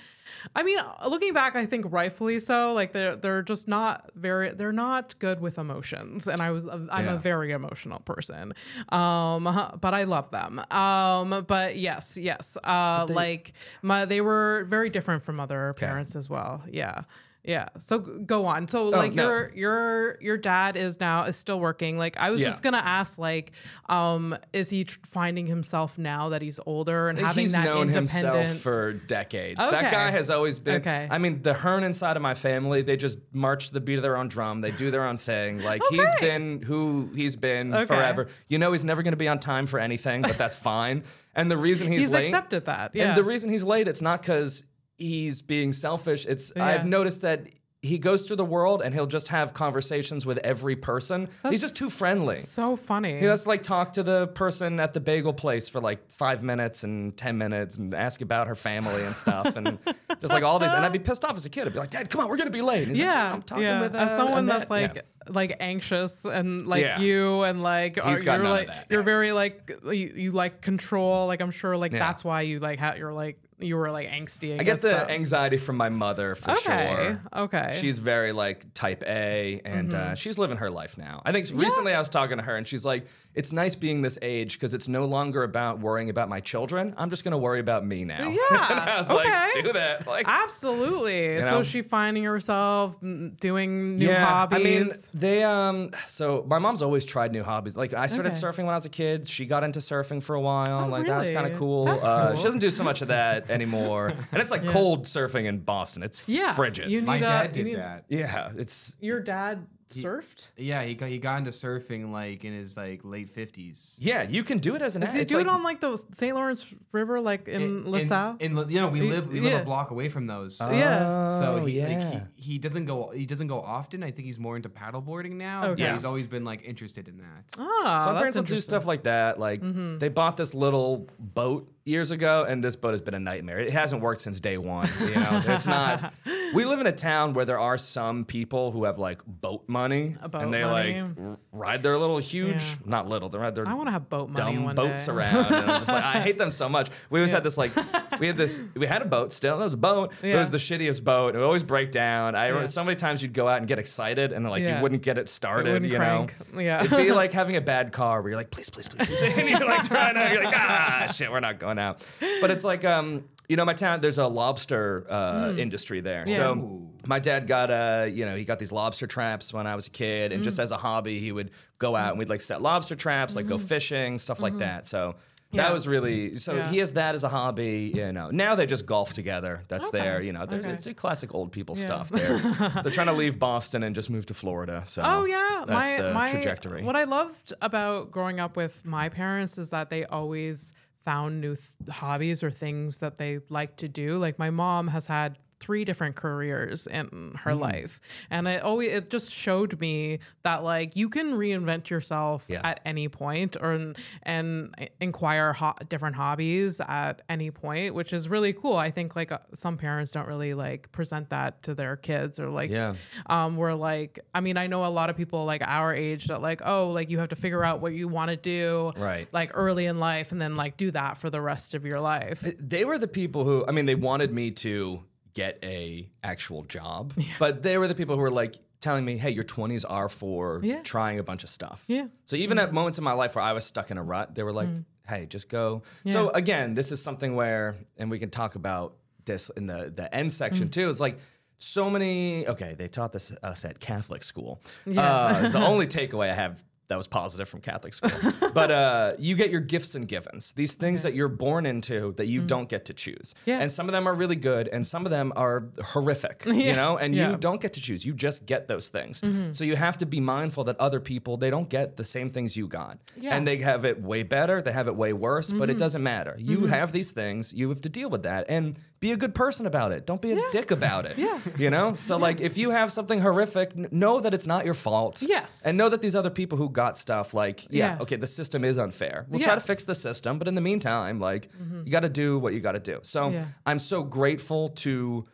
I 0.56 0.64
mean, 0.64 0.78
looking 1.08 1.34
back, 1.34 1.56
I 1.56 1.66
think 1.66 1.86
rightfully 1.90 2.40
so. 2.40 2.74
Like 2.74 2.92
they're 2.94 3.16
they're 3.16 3.42
just 3.42 3.68
not 3.68 4.10
very 4.16 4.50
they're 4.52 4.72
not 4.72 5.18
good 5.20 5.40
with 5.42 5.58
emotions, 5.58 6.28
and 6.28 6.42
I 6.42 6.52
was 6.52 6.68
I'm 6.68 6.88
Yeah. 6.92 7.14
a 7.14 7.18
very 7.18 7.52
emotional 7.52 8.00
person. 8.00 8.54
Um, 8.90 9.44
but 9.82 9.94
I 9.94 10.04
love 10.04 10.30
them. 10.30 10.60
Um, 10.72 11.44
but 11.48 11.78
yes, 11.78 12.18
yes. 12.18 12.58
Uh, 12.64 13.08
like 13.10 13.54
my 13.82 14.06
they 14.06 14.22
were 14.22 14.66
very 14.70 14.90
different 14.90 15.24
from 15.24 15.40
other 15.40 15.49
parents 15.78 16.16
as 16.16 16.30
well. 16.30 16.64
Yeah. 16.70 17.02
Yeah. 17.42 17.70
So 17.80 18.00
go 18.00 18.46
on. 18.46 18.68
So 18.68 18.90
like 18.90 19.14
Oh, 19.14 19.16
no. 19.16 19.24
your 19.30 19.52
your 19.56 20.18
your 20.22 20.38
dad 20.38 20.76
is 20.76 21.00
now 21.00 21.24
is 21.24 21.38
still 21.38 21.58
working. 21.60 21.98
Like 21.98 22.18
I 22.18 22.32
was 22.32 22.42
Yeah. 22.42 22.50
just 22.50 22.62
gonna 22.62 22.82
ask, 22.84 23.18
like, 23.18 23.54
um, 23.88 24.36
is 24.52 24.70
he 24.70 24.84
tr- 24.84 25.00
finding 25.06 25.48
himself 25.48 25.98
now 25.98 26.30
that 26.30 26.42
he's 26.42 26.60
older 26.66 27.08
and 27.08 27.18
having 27.18 27.44
he's 27.44 27.54
that 27.54 27.64
known 27.64 27.88
independent? 27.88 28.36
himself 28.36 28.58
for 28.58 28.92
decades. 28.94 29.58
That 29.58 29.90
guy 29.90 30.12
has 30.12 30.30
always 30.30 30.60
been. 30.60 30.82
Okay. 30.82 31.08
I 31.10 31.18
mean, 31.18 31.42
the 31.42 31.54
Hernon 31.54 31.94
side 31.94 32.18
of 32.18 32.22
my 32.22 32.34
family, 32.34 32.82
they 32.82 32.98
just 32.98 33.18
march 33.32 33.72
the 33.72 33.80
beat 33.80 33.96
of 33.96 34.04
their 34.04 34.18
own 34.18 34.28
drum. 34.28 34.60
They 34.60 34.72
do 34.72 34.92
their 34.92 35.06
own 35.06 35.18
thing. 35.18 35.64
Like 35.70 35.82
he's 35.90 36.14
been 36.20 36.62
who 36.62 37.10
he's 37.16 37.38
been 37.38 37.74
Okay. 37.74 37.86
forever. 37.86 38.28
You 38.50 38.60
know, 38.60 38.74
he's 38.74 38.84
never 38.84 39.02
going 39.02 39.14
to 39.14 39.18
be 39.18 39.30
on 39.30 39.40
time 39.40 39.66
for 39.66 39.80
anything, 39.80 40.24
but 40.24 40.38
that's 40.38 40.56
fine. 40.74 41.04
And 41.36 41.50
the 41.50 41.58
reason 41.58 41.90
he's, 41.90 42.02
He's 42.02 42.14
late, 42.14 42.26
accepted 42.26 42.66
that. 42.66 42.94
Yeah. 42.94 43.10
and 43.10 43.18
the 43.18 43.24
reason 43.24 43.50
he's 43.50 43.64
late, 43.64 43.88
it's 43.88 44.02
not 44.02 44.20
because 44.22 44.66
he's 45.00 45.42
being 45.42 45.72
selfish. 45.72 46.26
It's 46.28 46.52
I've 46.56 46.86
noticed 46.86 47.22
that. 47.22 47.48
He 47.82 47.98
goes 47.98 48.24
through 48.28 48.36
the 48.36 48.44
world 48.44 48.82
and 48.82 48.94
he'll 48.94 49.06
just 49.06 49.30
have 49.30 49.54
conversations 49.54 50.26
with 50.26 50.38
every 50.40 50.76
person. 50.76 51.30
he's 51.50 51.62
just 51.62 51.78
too 51.78 51.90
friendly. 51.90 52.36
so 52.36 52.76
funny. 52.76 53.18
He 53.20 53.26
has 53.26 53.44
to 53.44 53.48
like 53.48 53.64
talk 53.64 53.94
to 53.94 54.04
the 54.04 54.28
person 54.28 54.82
at 54.82 54.94
the 54.94 55.00
bagel 55.00 55.32
place 55.32 55.70
for 55.70 55.80
like 55.80 56.12
five 56.12 56.44
minutes 56.44 56.84
and 56.84 57.16
ten 57.16 57.38
minutes 57.38 57.78
and 57.78 57.94
ask 57.94 58.20
about 58.20 58.48
her 58.48 58.56
family 58.56 59.02
and 59.06 59.16
stuff 59.16 59.56
and 59.56 59.80
just 60.20 60.34
like 60.34 60.44
all 60.44 60.60
these. 60.60 60.74
And 60.74 60.86
I'd 60.86 60.92
be 60.92 61.00
pissed 61.00 61.24
off 61.24 61.38
as 61.38 61.46
a 61.46 61.50
kid. 61.50 61.68
I'd 61.68 61.72
be 61.74 61.80
like, 61.80 61.90
Dad, 61.90 62.10
come 62.10 62.20
on, 62.20 62.28
we're 62.28 62.36
gonna 62.36 62.50
be 62.50 62.62
late. 62.62 62.90
He's 62.90 62.98
like, 63.00 63.06
yeah, 63.06 63.32
I'm 63.34 63.44
talking 63.44 63.64
yeah. 63.64 63.80
with 63.80 63.96
uh, 63.96 64.00
As 64.00 64.14
someone 64.14 64.40
Annette." 64.40 64.60
that's 64.60 64.70
like 64.70 64.96
Yeah. 64.96 65.02
like 65.30 65.56
anxious 65.62 66.26
and 66.26 66.68
like 66.68 66.82
Yeah. 66.82 67.00
you 67.00 67.44
and 67.44 67.64
like 67.64 67.98
are, 68.04 68.22
you're 68.22 68.40
like 68.44 68.70
you're 68.90 69.04
very 69.04 69.32
like 69.32 69.72
you, 69.86 69.92
you 70.18 70.32
like 70.32 70.60
control. 70.60 71.28
Like 71.28 71.40
I'm 71.40 71.52
sure 71.52 71.78
like 71.78 71.94
Yeah. 71.94 72.00
that's 72.00 72.26
why 72.26 72.42
you 72.42 72.60
like 72.60 72.78
how 72.78 72.96
you're 72.96 73.14
like 73.14 73.40
you 73.60 73.76
were 73.78 73.92
like 73.92 74.10
angsty. 74.10 74.56
I, 74.58 74.62
I 74.62 74.64
get 74.64 74.82
the 74.82 74.90
though. 74.90 74.96
anxiety 75.10 75.58
from 75.58 75.78
my 75.78 75.90
mother 75.90 76.36
for 76.36 76.52
Okay, 76.52 77.16
sure. 77.34 77.44
okay. 77.44 77.72
She's 77.80 78.00
very 78.00 78.32
like 78.32 78.74
type 78.74 79.04
A, 79.06 79.62
and 79.66 79.94
uh, 79.94 80.16
she's 80.16 80.38
living 80.38 80.58
her 80.58 80.70
life 80.70 80.98
now. 80.98 81.22
I 81.26 81.32
think 81.32 81.48
recently 81.54 81.94
I 81.94 82.00
was 82.00 82.10
talking 82.10 82.38
to 82.38 82.44
her, 82.44 82.56
and 82.56 82.68
she's 82.68 82.86
like, 82.86 83.06
"It's 83.36 83.52
nice 83.52 83.76
being 83.76 84.02
this 84.02 84.18
age 84.22 84.54
because 84.54 84.74
it's 84.74 84.88
no 84.88 85.06
longer 85.06 85.44
about 85.44 85.80
worrying 85.80 86.10
about 86.10 86.30
my 86.30 86.40
children. 86.40 86.94
I'm 86.98 87.10
just 87.10 87.24
gonna 87.24 87.38
worry 87.38 87.60
about 87.60 87.86
me 87.86 88.04
now." 88.06 88.28
Yeah, 88.30 88.68
and 88.72 88.80
I 88.80 88.98
was 88.98 89.10
okay. 89.12 89.30
like, 89.30 89.64
"Do 89.66 89.74
that." 89.74 90.08
Like, 90.08 90.26
Absolutely. 90.28 91.40
know? 91.40 91.50
So 91.50 91.64
she 91.64 91.82
finding 91.82 92.24
herself 92.24 93.00
mm, 93.02 93.40
doing 93.40 93.98
new 93.98 94.08
yeah, 94.08 94.26
hobbies. 94.26 94.60
I 94.60 94.64
mean, 94.64 94.90
they 95.14 95.44
um. 95.44 95.92
So 96.08 96.46
my 96.48 96.60
mom's 96.60 96.82
always 96.82 97.06
tried 97.06 97.32
new 97.32 97.44
hobbies. 97.44 97.76
Like 97.78 97.94
I 97.94 98.08
started 98.08 98.34
Okay. 98.34 98.40
surfing 98.42 98.60
when 98.66 98.70
I 98.70 98.76
was 98.76 98.86
a 98.86 98.90
kid. 98.90 99.28
She 99.28 99.46
got 99.46 99.64
into 99.64 99.80
surfing 99.80 100.22
for 100.22 100.36
a 100.36 100.42
while. 100.42 100.86
Oh, 100.86 100.88
like 100.88 101.06
that 101.08 101.18
was 101.18 101.30
kind 101.30 101.46
of 101.46 101.52
really? 101.54 101.60
cool. 101.60 101.86
That's 101.86 102.04
Uh, 102.06 102.28
cool. 102.28 102.38
She 102.38 102.44
doesn't 102.44 102.60
do 102.60 102.72
so 102.72 102.84
much 102.84 103.02
of 103.02 103.08
that 103.10 103.50
anymore. 103.52 104.08
and 104.32 104.42
it's 104.42 104.52
like 104.52 104.66
cold 104.68 105.06
surfing 105.06 105.46
in 105.46 105.60
Boston. 105.60 106.04
It's 106.04 106.28
yeah, 106.28 106.54
frigid. 106.54 106.90
You 106.90 107.02
need 107.02 107.08
My 107.08 107.18
a- 107.18 107.20
dad 107.22 107.56
you 107.58 107.64
did 107.64 107.70
need- 107.72 107.80
that. 107.80 108.06
yeah, 108.10 108.52
it's 108.58 108.96
Your 109.00 109.20
dad 109.22 109.66
surfed? 109.90 110.48
Yeah, 110.58 110.84
he 110.84 110.94
got 110.96 111.10
he 111.10 111.18
got 111.18 111.38
into 111.40 111.52
surfing 111.52 112.12
like 112.12 112.46
in 112.46 112.54
his 112.54 112.78
like 112.78 113.02
late 113.04 113.30
fifties. 113.30 113.96
yeah. 114.00 114.24
You 114.24 114.44
can 114.44 114.60
do 114.60 114.76
it 114.76 114.82
as 114.82 114.96
an. 114.96 115.02
Does 115.02 115.14
he 115.14 115.22
it's 115.22 115.32
do 115.32 115.40
it 115.40 115.48
like- 115.48 115.56
on 115.56 115.64
like 115.64 115.80
the 115.82 115.98
St. 116.14 116.36
Lawrence 116.36 116.66
River, 116.92 117.20
like 117.22 117.48
in, 117.48 117.90
LaSalle? 117.90 118.38
In, 118.40 118.58
in, 118.58 118.70
you 118.70 118.80
know, 118.82 118.88
we 118.90 119.02
live 119.02 119.28
we 119.30 119.40
live 119.42 119.52
yeah. 119.54 119.60
a 119.62 119.66
block 119.66 119.92
away 119.92 120.10
from 120.10 120.28
those. 120.28 120.58
yeah. 120.60 121.40
So 121.40 121.56
Oh, 121.62 121.66
he, 121.66 121.78
yeah. 121.80 121.88
like, 121.88 122.34
he 122.36 122.54
he 122.54 122.58
doesn't 122.60 122.86
go 122.86 123.10
he 123.10 123.26
doesn't 123.26 123.48
go 123.48 123.60
often. 123.62 124.04
I 124.04 124.12
think 124.12 124.26
he's 124.26 124.40
more 124.40 124.56
into 124.56 124.70
paddleboarding 124.70 125.34
now. 125.34 125.66
Okay. 125.66 125.82
Yeah, 125.82 125.88
Yeah. 125.88 125.94
he's 125.94 126.06
always 126.06 126.28
been 126.28 126.44
like 126.46 126.64
interested 126.68 127.08
in 127.08 127.18
that. 127.18 127.46
Ah, 127.58 127.64
So 127.64 128.06
my 128.08 128.12
that's 128.14 128.18
parents 128.20 128.36
will 128.38 128.44
do 128.44 128.60
stuff 128.60 128.86
like 128.86 129.04
that. 129.04 129.40
Like 129.40 129.62
they 130.00 130.10
bought 130.10 130.38
this 130.38 130.54
little 130.54 131.08
boat 131.20 131.72
years 131.86 132.12
ago, 132.12 132.46
and 132.48 132.64
this 132.64 132.76
boat 132.76 132.92
has 132.92 133.02
been 133.02 133.16
a 133.16 133.20
nightmare. 133.20 133.58
It 133.60 133.72
hasn't 133.72 134.04
worked 134.04 134.22
since 134.22 134.40
day 134.40 134.58
one. 134.60 134.88
You 135.00 135.16
know, 135.16 135.42
it's 135.48 135.66
not. 135.66 136.14
We 136.56 136.66
live 136.66 136.80
in 136.80 136.88
a 136.88 136.92
town 136.92 137.34
where 137.34 137.46
there 137.46 137.60
are 137.60 137.78
some 137.78 138.26
people 138.26 138.72
who 138.72 138.86
have 138.86 138.98
like 138.98 139.22
boat 139.26 139.64
money, 139.68 140.16
boat 140.30 140.42
and 140.42 140.54
they 140.54 140.64
money. 140.64 141.02
like 141.02 141.12
r- 141.20 141.38
ride 141.52 141.84
their 141.84 141.98
little 141.98 142.18
huge, 142.18 142.64
Yeah. 142.64 142.76
not 142.86 143.08
little, 143.08 143.30
they 143.30 143.38
ride 143.38 143.54
their 143.56 143.68
I 143.68 143.74
want 143.76 143.88
to 143.88 143.92
have 143.92 144.10
boat 144.10 144.30
money 144.30 144.56
dumb 144.58 144.74
boats 144.76 145.06
day. 145.06 145.12
around. 145.12 145.46
And 145.46 145.56
I'm 145.72 145.80
just 145.82 145.92
like, 145.92 146.04
I 146.04 146.20
hate 146.22 146.38
them 146.38 146.50
so 146.52 146.68
much. 146.68 146.90
We 147.10 147.20
always 147.20 147.32
had 147.32 147.44
this 147.44 147.58
like, 147.58 147.72
we 148.20 148.28
had 148.28 148.38
this, 148.38 148.62
we 148.76 148.88
had 148.88 149.02
a 149.02 149.06
boat 149.06 149.32
still. 149.32 149.62
It 149.62 149.64
was 149.64 149.74
a 149.74 149.78
boat. 149.78 150.14
It 150.24 150.36
was 150.36 150.50
the 150.50 150.58
shittiest 150.58 151.04
boat. 151.04 151.36
It 151.36 151.38
would 151.38 151.46
always 151.46 151.64
break 151.64 151.92
down. 151.92 152.36
I 152.36 152.46
remember 152.48 152.62
Yeah. 152.64 152.66
so 152.72 152.84
many 152.84 152.96
times 152.96 153.22
you'd 153.22 153.34
go 153.34 153.48
out 153.48 153.58
and 153.60 153.68
get 153.68 153.78
excited, 153.80 154.32
and 154.32 154.44
then 154.46 154.50
like 154.52 154.64
Yeah. 154.64 154.78
you 154.78 154.82
wouldn't 154.82 155.02
get 155.04 155.18
it 155.18 155.30
started. 155.30 155.72
wouldn't 155.74 155.92
you 155.92 155.98
crank. 155.98 156.34
know, 156.54 156.60
Yeah. 156.62 156.84
it'd 156.84 156.98
be 156.98 157.12
like 157.12 157.32
having 157.42 157.58
a 157.58 157.62
bad 157.62 157.92
car 157.92 158.22
where 158.22 158.32
you're 158.32 158.40
like, 158.40 158.50
please, 158.52 158.70
please, 158.70 158.88
please, 158.88 159.06
please. 159.08 159.22
and 159.38 159.50
you're 159.50 159.60
like 159.68 159.86
trying 159.88 160.16
to, 160.16 160.34
you're 160.34 160.44
like, 160.44 160.56
ah, 160.58 161.12
shit, 161.16 161.32
we're 161.32 161.40
not 161.42 161.60
going 161.60 161.78
out. 161.80 162.06
But 162.42 162.50
it's 162.50 162.64
like, 162.64 162.84
um, 162.86 163.24
you 163.50 163.56
know, 163.58 163.66
my 163.66 163.74
town, 163.74 164.00
there's 164.00 164.20
a 164.20 164.28
lobster 164.28 165.06
uh, 165.10 165.54
industry 165.58 166.00
there. 166.02 166.24
Hmm. 166.24 166.30
Yeah. 166.30 166.36
So 166.38 166.54
Ooh. 166.56 166.90
my 167.08 167.20
dad 167.20 167.48
got, 167.48 167.72
a, 167.72 168.08
you 168.08 168.26
know, 168.26 168.36
he 168.36 168.46
got 168.46 168.60
these 168.60 168.72
lobster 168.72 169.08
traps 169.08 169.52
when 169.52 169.66
I 169.68 169.76
was 169.76 169.88
a 169.88 169.90
kid. 169.90 170.32
And 170.32 170.42
Mm. 170.42 170.44
just 170.46 170.60
as 170.60 170.72
a 170.72 170.78
hobby, 170.78 171.20
he 171.20 171.32
would 171.32 171.50
go 171.80 171.96
out 171.96 172.12
and 172.12 172.20
we'd 172.20 172.30
like 172.30 172.42
set 172.42 172.62
lobster 172.62 172.96
traps, 172.96 173.36
like 173.36 173.48
go 173.48 173.58
fishing, 173.58 174.20
stuff 174.20 174.40
like 174.40 174.60
that. 174.60 174.86
So 174.86 175.00
that 175.08 175.16
Mm-hmm. 175.52 175.58
Yeah. 175.58 175.72
was 175.74 175.88
really, 175.88 176.36
so 176.36 176.54
Yeah. 176.54 176.70
he 176.70 176.78
has 176.78 176.94
that 176.94 177.16
as 177.16 177.24
a 177.24 177.30
hobby, 177.30 177.92
you 177.96 178.12
know. 178.12 178.30
Now 178.30 178.54
they 178.54 178.68
just 178.68 178.86
golf 178.86 179.14
together. 179.16 179.64
That's 179.68 179.88
Okay. 179.88 179.98
their, 179.98 180.22
you 180.22 180.32
know, 180.32 180.44
Okay. 180.44 180.70
it's 180.70 180.86
a 180.86 180.94
classic 180.94 181.34
old 181.34 181.52
people 181.52 181.76
Yeah. 181.76 181.82
stuff. 182.04 182.10
They're, 182.10 182.38
they're 182.84 182.92
trying 182.92 183.08
to 183.08 183.14
leave 183.14 183.40
Boston 183.40 183.82
and 183.82 183.96
just 183.96 184.12
move 184.12 184.28
to 184.28 184.36
Florida. 184.36 184.84
So 184.86 185.02
Oh 185.04 185.26
yeah, 185.26 185.64
that's 185.66 185.92
my 185.92 186.02
the 186.02 186.14
my 186.14 186.30
trajectory. 186.30 186.84
What 186.84 186.96
I 186.96 187.06
loved 187.06 187.52
about 187.64 188.12
growing 188.12 188.40
up 188.40 188.56
with 188.56 188.86
my 188.86 189.10
parents 189.10 189.58
is 189.58 189.72
that 189.72 189.90
they 189.90 190.06
always 190.06 190.72
found 191.06 191.42
new 191.42 191.56
th- 191.56 191.90
hobbies 191.90 192.44
or 192.44 192.52
things 192.52 193.00
that 193.00 193.18
they 193.18 193.40
like 193.50 193.76
to 193.78 193.88
do. 193.88 194.18
Like 194.18 194.40
my 194.40 194.50
mom 194.50 194.88
has 194.90 195.08
had 195.08 195.38
three 195.60 195.84
different 195.84 196.16
careers 196.16 196.88
in 196.88 197.34
her 197.44 197.52
Mm. 197.52 197.60
life. 197.60 198.00
And 198.30 198.48
it 198.48 198.62
always 198.64 198.90
it 198.94 199.10
just 199.10 199.34
showed 199.34 199.80
me 199.82 200.20
that 200.44 200.64
like 200.64 200.96
you 200.96 201.10
can 201.10 201.34
reinvent 201.34 201.90
yourself 201.90 202.46
Yeah. 202.48 202.62
at 202.64 202.80
any 202.86 203.10
point 203.10 203.58
or 203.60 203.94
and 204.24 204.76
inquire 205.02 205.54
ho- 205.54 205.74
different 205.90 206.16
hobbies 206.16 206.80
at 206.82 207.22
any 207.30 207.52
point, 207.52 207.94
which 207.94 208.14
is 208.14 208.30
really 208.30 208.54
cool. 208.54 208.76
I 208.78 208.90
think 208.92 209.16
like 209.16 209.32
uh, 209.32 209.40
some 209.54 209.78
parents 209.78 210.12
don't 210.12 210.28
really 210.28 210.54
like 210.54 210.92
present 210.92 211.30
that 211.30 211.62
to 211.64 211.74
their 211.76 211.96
kids 211.98 212.40
or 212.40 212.50
like 212.50 212.72
Yeah. 212.72 212.96
um 213.28 213.58
we're 213.58 213.74
like 213.74 214.20
I 214.34 214.40
mean 214.42 214.58
I 214.58 214.68
know 214.68 214.86
a 214.86 214.88
lot 214.88 215.10
of 215.10 215.18
people 215.18 215.46
like 215.46 215.62
our 215.66 215.94
age 215.94 216.26
that 216.28 216.42
like 216.42 216.62
oh 216.66 216.90
like 216.92 217.10
you 217.10 217.20
have 217.20 217.30
to 217.30 217.36
figure 217.36 217.64
out 217.64 217.82
what 217.82 217.94
you 217.94 218.08
want 218.08 218.32
to 218.32 218.38
do 218.38 218.92
Right. 218.98 219.28
like 219.34 219.52
early 219.54 219.86
in 219.86 220.00
life 220.00 220.32
and 220.32 220.42
then 220.42 220.56
like 220.56 220.78
do 220.78 220.92
that 220.92 221.18
for 221.18 221.30
the 221.30 221.42
rest 221.42 221.74
of 221.74 221.86
your 221.86 222.00
life. 222.00 222.46
They 222.60 222.86
were 222.86 222.98
the 222.98 223.08
people 223.08 223.44
who, 223.44 223.66
I 223.68 223.72
mean, 223.72 223.86
they 223.86 223.96
wanted 223.96 224.34
me 224.34 224.52
to 224.52 225.04
get 225.34 225.60
a 225.64 226.10
actual 226.24 226.64
job, 226.64 227.14
but 227.40 227.62
they 227.64 227.78
were 227.78 227.88
the 227.88 227.96
people 227.96 228.16
who 228.16 228.22
were 228.22 228.32
like 228.32 228.56
telling 228.82 229.04
me, 229.06 229.18
"Hey, 229.18 229.32
your 229.32 229.44
20s 229.44 229.86
are 229.90 230.10
for 230.10 230.60
Yeah. 230.64 230.82
trying 230.84 231.20
a 231.20 231.24
bunch 231.24 231.44
of 231.44 231.50
stuff." 231.50 231.84
Yeah. 231.88 232.08
So 232.26 232.36
even 232.36 232.58
at 232.60 232.74
moments 232.74 232.98
in 232.98 233.04
my 233.04 233.14
life 233.14 233.36
where 233.36 233.44
I 233.44 233.54
was 233.54 233.66
stuck 233.66 233.92
in 233.92 233.98
a 233.98 234.04
rut, 234.04 234.36
they 234.36 234.44
were 234.44 234.54
like, 234.54 234.70
"Hey, 235.08 235.26
just 235.26 235.50
go." 235.50 235.84
So 236.08 236.30
again, 236.30 236.74
this 236.74 236.92
is 236.92 237.02
something 237.02 237.36
where, 237.36 237.76
and 237.98 238.10
we 238.12 238.20
can 238.20 238.30
talk 238.30 238.56
about 238.56 238.96
this 239.26 239.50
in 239.56 239.68
the 239.68 239.92
the 239.96 240.14
end 240.14 240.32
section 240.32 240.70
too. 240.70 240.90
It's 240.90 241.00
like. 241.00 241.18
So 241.62 241.90
many. 241.90 242.48
Okay, 242.48 242.74
they 242.78 242.88
taught 242.88 243.12
this 243.12 243.34
us 243.44 243.66
at 243.66 243.82
Catholic 243.82 244.24
school. 244.24 244.62
Yeah. 244.86 245.02
Uh, 245.02 245.42
it's 245.44 245.52
the 245.52 245.60
only 245.72 245.88
takeaway 245.88 246.30
I 246.32 246.34
have 246.34 246.64
that 246.90 246.98
was 246.98 247.08
positive 247.08 247.48
from 247.48 247.62
Catholic 247.62 247.94
school. 247.94 248.12
but 248.54 248.70
uh, 248.72 249.14
you 249.18 249.36
get 249.36 249.50
your 249.52 249.62
gifts 249.62 249.96
and 249.96 250.08
givens, 250.08 250.54
these 250.54 250.74
things 250.76 251.04
that 251.04 251.14
you're 251.14 251.28
born 251.30 251.66
into 251.66 252.14
that 252.18 252.26
you 252.28 252.42
don't 252.42 252.68
get 252.68 252.86
to 252.86 252.94
choose. 252.94 253.34
Mm. 253.34 253.36
Yeah. 253.46 253.60
And 253.62 253.72
some 253.72 253.88
of 253.88 253.94
them 253.94 254.08
are 254.08 254.14
really 254.14 254.36
good, 254.36 254.68
and 254.68 254.86
some 254.86 255.06
of 255.06 255.12
them 255.12 255.32
are 255.36 255.66
horrific. 255.86 256.44
You 256.46 256.74
know, 256.76 256.98
and 256.98 257.16
Yeah. 257.16 257.24
Mm-hmm. 257.26 257.32
you 257.34 257.38
don't 257.38 257.62
get 257.62 257.74
to 257.74 257.82
choose. 257.82 258.06
You 258.06 258.14
just 258.14 258.46
get 258.46 258.68
those 258.68 258.90
things. 258.90 259.22
So 259.52 259.64
you 259.64 259.76
have 259.76 259.98
to 260.00 260.06
be 260.06 260.20
mindful 260.20 260.64
that 260.66 260.78
other 260.80 261.00
people 261.00 261.38
they 261.38 261.50
don't 261.50 261.70
get 261.70 261.96
the 261.98 262.04
same 262.04 262.30
things 262.30 262.58
you 262.58 262.68
got, 262.68 262.98
Yeah. 263.16 263.30
Mm-hmm. 263.30 263.38
and 263.38 263.48
they 263.48 263.58
have 263.58 263.86
it 263.86 264.02
way 264.02 264.24
better. 264.24 264.62
They 264.62 264.72
have 264.72 264.88
it 264.88 264.96
way 264.96 265.14
worse, 265.14 265.52
but 265.52 265.70
it 265.70 265.78
doesn't 265.78 266.04
matter. 266.04 266.36
You 266.40 266.66
have 266.66 266.92
these 266.92 267.12
things. 267.12 267.54
You 267.54 267.70
have 267.70 267.82
to 267.82 267.90
deal 267.90 268.10
with 268.10 268.24
that, 268.24 268.46
and 268.50 268.78
be 269.00 269.14
a 269.14 269.18
good 269.18 269.34
person 269.34 269.66
about 269.66 269.94
it. 269.94 270.06
Don't 270.06 270.22
be 270.22 270.34
a 270.34 270.40
dick 270.52 270.72
about 270.72 271.06
it. 271.06 271.18
Yeah. 271.30 271.40
You 271.58 271.70
know. 271.70 271.96
So 271.96 272.18
like, 272.18 272.40
if 272.42 272.58
you 272.58 272.72
have 272.72 272.92
something 272.92 273.20
horrific, 273.22 273.76
know 273.92 274.20
that 274.22 274.34
it's 274.34 274.48
not 274.48 274.66
your 274.66 274.74
fault. 274.74 275.22
Yes. 275.22 275.66
And 275.66 275.78
know 275.78 275.90
that 275.90 276.02
these 276.02 276.16
other 276.16 276.30
people 276.30 276.58
who 276.58 276.70
got 276.82 276.98
stuff 276.98 277.28
like, 277.34 277.58
yeah, 277.70 277.78
Yeah. 277.96 278.02
okay, 278.04 278.18
the 278.26 278.32
system 278.40 278.64
is 278.64 278.78
unfair. 278.78 279.26
We'll 279.30 279.42
Yeah. 279.42 279.48
try 279.52 279.56
to 279.56 279.62
fix 279.72 279.80
the 279.86 279.96
system, 280.08 280.32
but 280.40 280.48
in 280.48 280.56
the 280.60 280.62
meantime, 280.72 281.16
like, 281.20 281.44
you 281.86 281.92
got 281.92 282.06
to 282.12 282.16
do 282.24 282.30
what 282.44 282.54
you 282.54 282.60
got 282.70 282.76
to 282.82 282.86
do. 282.94 282.98
So 283.04 283.20
Yeah. 283.30 283.46
I'm 283.70 283.80
so 283.80 284.04
grateful 284.04 284.70
to 284.86 285.26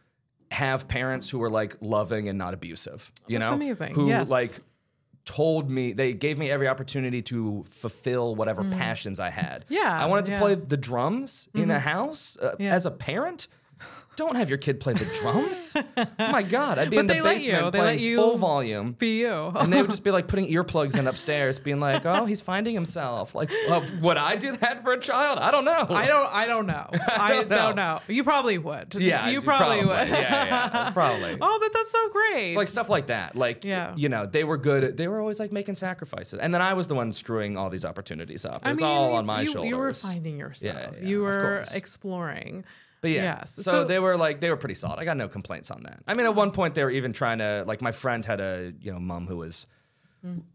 have 0.51 0.79
parents 0.87 1.25
who 1.31 1.39
are 1.43 1.49
like 1.61 1.71
loving 1.81 2.29
and 2.29 2.37
not 2.37 2.53
abusive. 2.53 3.11
You 3.27 3.39
That's 3.39 3.49
know, 3.51 3.55
amazing. 3.55 3.93
Who 3.95 4.07
Yes. 4.09 4.29
like 4.29 4.53
told 5.25 5.69
me 5.71 5.93
they 5.93 6.13
gave 6.13 6.37
me 6.37 6.47
every 6.51 6.67
opportunity 6.67 7.21
to 7.23 7.63
fulfill 7.67 8.35
whatever 8.35 8.63
passions 8.63 9.19
I 9.19 9.31
had. 9.31 9.61
Mm. 9.61 9.77
Yeah, 9.79 10.03
I 10.03 10.05
wanted 10.05 10.25
to. 10.25 10.31
Mm-hmm. 10.33 10.41
play 10.41 10.55
the 10.55 10.77
drums 10.77 11.49
in 11.53 11.71
a 11.71 11.79
house 11.79 12.37
uh, 12.41 12.55
as 12.59 12.85
a 12.85 12.91
parent. 12.91 13.47
Don't 14.15 14.35
have 14.35 14.49
your 14.49 14.57
kid 14.57 14.79
play 14.79 14.93
the 14.93 15.05
drums. 15.21 15.73
oh 15.97 16.31
my 16.31 16.41
God, 16.43 16.79
I'd 16.79 16.89
be 16.89 16.95
But 16.97 17.01
in 17.01 17.07
the 17.07 17.13
they 17.15 17.21
let 17.21 17.41
you. 17.41 17.51
basement 17.51 17.73
They 17.73 17.79
let 17.79 17.85
playing 17.85 17.99
you 17.99 18.15
full 18.17 18.37
volume 18.37 18.93
Be 18.93 19.19
you. 19.21 19.33
and 19.33 19.71
they 19.73 19.81
would 19.81 19.89
just 19.89 20.03
be 20.03 20.11
like 20.11 20.27
putting 20.27 20.47
earplugs 20.49 20.97
in 20.97 21.07
upstairs, 21.07 21.59
being 21.59 21.79
like, 21.79 22.05
"Oh, 22.05 22.25
he's 22.25 22.41
finding 22.41 22.73
himself." 22.73 23.35
Like, 23.35 23.51
uh, 23.69 23.81
would 24.01 24.17
I 24.17 24.35
do 24.37 24.53
that 24.57 24.83
for 24.83 24.93
a 24.93 24.99
child? 24.99 25.39
I 25.39 25.51
don't 25.51 25.65
know. 25.65 25.85
I 25.89 26.07
don't. 26.07 26.33
I 26.33 26.45
don't 26.47 26.65
know. 26.65 26.87
I 27.17 27.33
don't 27.33 27.49
don't, 27.49 27.75
know. 27.75 27.95
know. 27.95 28.01
You 28.07 28.23
probably 28.23 28.57
would. 28.57 28.95
Yeah, 28.95 29.29
you 29.29 29.41
probably, 29.41 29.85
would. 29.85 30.07
Yeah, 30.07 30.45
yeah, 30.45 30.91
probably. 30.93 31.37
oh, 31.41 31.59
but 31.61 31.73
that's 31.73 31.91
so 31.91 32.09
great. 32.09 32.47
It's 32.49 32.57
like 32.57 32.67
stuff 32.67 32.89
like 32.89 33.07
that. 33.07 33.35
Like, 33.35 33.63
Yeah. 33.65 33.93
you 33.97 34.09
know, 34.09 34.25
they 34.25 34.43
were 34.43 34.57
good. 34.57 34.83
At, 34.83 34.97
they 34.97 35.07
were 35.07 35.19
always 35.19 35.39
like 35.39 35.51
making 35.51 35.75
sacrifices, 35.75 36.39
and 36.39 36.53
then 36.53 36.61
I 36.61 36.73
was 36.73 36.87
the 36.87 36.95
one 36.95 37.11
screwing 37.11 37.57
all 37.57 37.69
these 37.69 37.85
opportunities 37.85 38.45
up. 38.45 38.59
I 38.63 38.71
It's 38.71 38.81
mean, 38.81 38.89
all 38.89 39.13
on 39.15 39.25
my 39.25 39.41
you, 39.41 39.51
shoulders. 39.51 39.69
You 39.69 39.77
were 39.77 39.93
finding 39.93 40.37
yourself. 40.39 40.75
Yeah, 40.75 40.89
yeah, 41.01 41.07
you 41.07 41.21
were 41.21 41.63
exploring. 41.73 42.63
But 43.05 43.11
yeah, 43.11 43.23
Yes. 43.39 43.51
so, 43.55 43.61
So- 43.61 43.83
they 43.85 43.99
were 43.99 44.17
like 44.17 44.39
they 44.39 44.49
were 44.49 44.57
pretty 44.57 44.75
solid. 44.75 44.99
I 44.99 45.05
got 45.05 45.17
no 45.17 45.27
complaints 45.27 45.69
on 45.71 45.83
that. 45.83 46.01
I 46.07 46.13
mean, 46.15 46.25
at 46.25 46.35
one 46.35 46.51
point 46.51 46.73
they 46.75 46.83
were 46.83 46.91
even 46.91 47.13
trying 47.13 47.37
to 47.39 47.63
like 47.67 47.81
my 47.81 47.91
friend 47.91 48.25
had 48.25 48.39
a 48.41 48.73
you 48.81 48.91
know 48.91 48.99
mom 48.99 49.27
who 49.27 49.37
was 49.37 49.67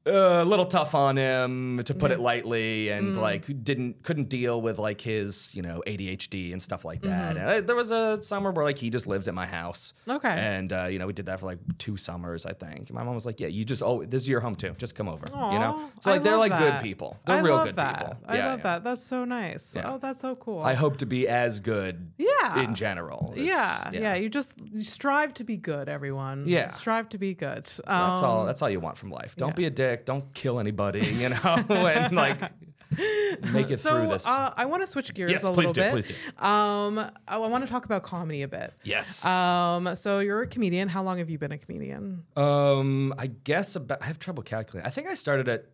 a 0.07 0.45
little 0.45 0.65
tough 0.67 0.95
on 0.95 1.17
him 1.17 1.83
to 1.85 1.95
put 1.95 2.11
it 2.11 2.21
lightly, 2.21 2.89
and 2.91 3.15
Mm. 3.17 3.21
like 3.21 3.65
didn't 3.65 4.03
couldn't 4.03 4.29
deal 4.29 4.61
with 4.61 4.79
like 4.79 5.01
his 5.01 5.55
you 5.55 5.63
know 5.63 5.83
ADHD 5.87 6.53
and 6.53 6.63
stuff 6.63 6.85
like 6.85 7.03
that. 7.03 7.37
Mm-hmm. 7.37 7.39
And 7.39 7.51
I, 7.51 7.61
there 7.61 7.77
was 7.77 7.91
a 7.91 8.23
summer 8.23 8.51
where 8.51 8.65
like 8.65 8.79
he 8.79 8.91
just 8.91 9.07
lived 9.07 9.29
at 9.29 9.35
my 9.35 9.47
house. 9.47 9.95
Okay. 10.09 10.29
and 10.29 10.73
uh, 10.73 10.85
you 10.87 10.99
know 10.99 11.07
we 11.07 11.13
did 11.13 11.27
that 11.27 11.41
for 11.41 11.47
like 11.47 11.59
two 11.79 11.97
summers, 11.97 12.47
I 12.47 12.53
think. 12.53 12.91
My 12.93 13.03
mom 13.03 13.15
was 13.15 13.27
like, 13.27 13.41
"Yeah, 13.41 13.49
you 13.49 13.65
just 13.65 13.83
oh 13.83 14.05
this 14.05 14.23
is 14.23 14.29
your 14.29 14.41
home 14.41 14.55
too. 14.57 14.75
Just 14.79 14.95
come 14.95 15.09
over." 15.09 15.25
you 15.31 15.59
know, 15.59 15.75
Aw, 15.79 15.91
so 16.01 16.11
like 16.11 16.21
I 16.21 16.25
they're 16.25 16.33
love 16.37 16.51
like 16.51 16.59
good 16.59 16.81
people. 16.83 17.17
They're 17.27 17.37
I 17.37 17.41
real 17.41 17.57
love 17.57 17.67
good 17.67 17.77
that. 17.77 17.99
people. 17.99 18.17
I 18.27 18.37
Yeah, 18.37 18.47
love 18.51 18.59
yeah. 18.59 18.63
that. 18.65 18.85
That's 18.85 19.03
so 19.03 19.25
nice. 19.25 19.75
Yeah. 19.77 19.93
Oh, 19.93 19.99
that's 19.99 20.21
so 20.21 20.35
cool. 20.37 20.63
I 20.63 20.75
hope 20.75 20.97
to 20.99 21.07
be 21.07 21.29
as 21.29 21.61
good. 21.61 22.13
Yeah. 22.19 22.61
In 22.63 22.75
general. 22.75 23.33
It's- 23.37 23.47
yeah, 23.47 23.91
yeah, 23.93 24.15
You 24.15 24.29
just 24.29 24.55
you 24.73 24.83
strive 24.83 25.35
to 25.35 25.45
be 25.45 25.57
good, 25.57 25.89
everyone. 25.89 26.45
Yeah. 26.47 26.69
strive 26.69 27.09
to 27.11 27.19
be 27.19 27.35
good. 27.35 27.65
That's 27.65 27.81
Um, 27.87 28.25
all. 28.25 28.45
That's 28.47 28.63
all 28.63 28.71
you 28.71 28.81
want 28.81 28.97
from 28.99 29.11
life. 29.11 29.37
Don't 29.37 29.51
yeah. 29.51 29.55
Be 29.61 29.67
a 29.67 29.71
dick. 29.71 30.05
Don't 30.05 30.33
kill 30.35 30.59
anybody. 30.59 31.01
You 31.07 31.29
know, 31.31 31.67
and 31.69 32.15
like 32.15 32.41
make 33.53 33.71
it 33.71 33.79
so 33.79 33.91
through 33.91 34.09
this. 34.09 34.27
Uh, 34.27 34.53
I 34.57 34.65
want 34.67 34.83
to 34.83 34.87
switch 34.87 35.13
gears 35.15 35.31
Yes, 35.31 35.45
a 35.45 35.53
please 35.53 35.69
little 35.69 35.73
do, 35.75 35.81
bit. 35.83 35.91
please 35.93 36.07
do. 36.07 36.45
Um, 36.45 37.11
I, 37.29 37.37
want 37.37 37.65
to 37.65 37.71
talk 37.71 37.85
about 37.85 38.03
comedy 38.03 38.43
a 38.43 38.49
bit. 38.49 38.73
yes. 38.83 39.25
Um, 39.25 39.95
so 39.95 40.19
you're 40.21 40.43
a 40.43 40.47
comedian. 40.47 40.89
How 40.89 41.03
long 41.03 41.19
have 41.19 41.31
you 41.31 41.39
been 41.39 41.53
a 41.53 41.59
comedian? 41.59 42.25
um, 42.37 43.15
I 43.19 43.29
guess 43.29 43.77
about. 43.77 44.03
I 44.03 44.07
have 44.07 44.19
trouble 44.19 44.43
calculating. 44.43 44.87
I 44.87 44.91
think 44.91 45.07
I 45.07 45.15
started 45.15 45.49
at 45.49 45.67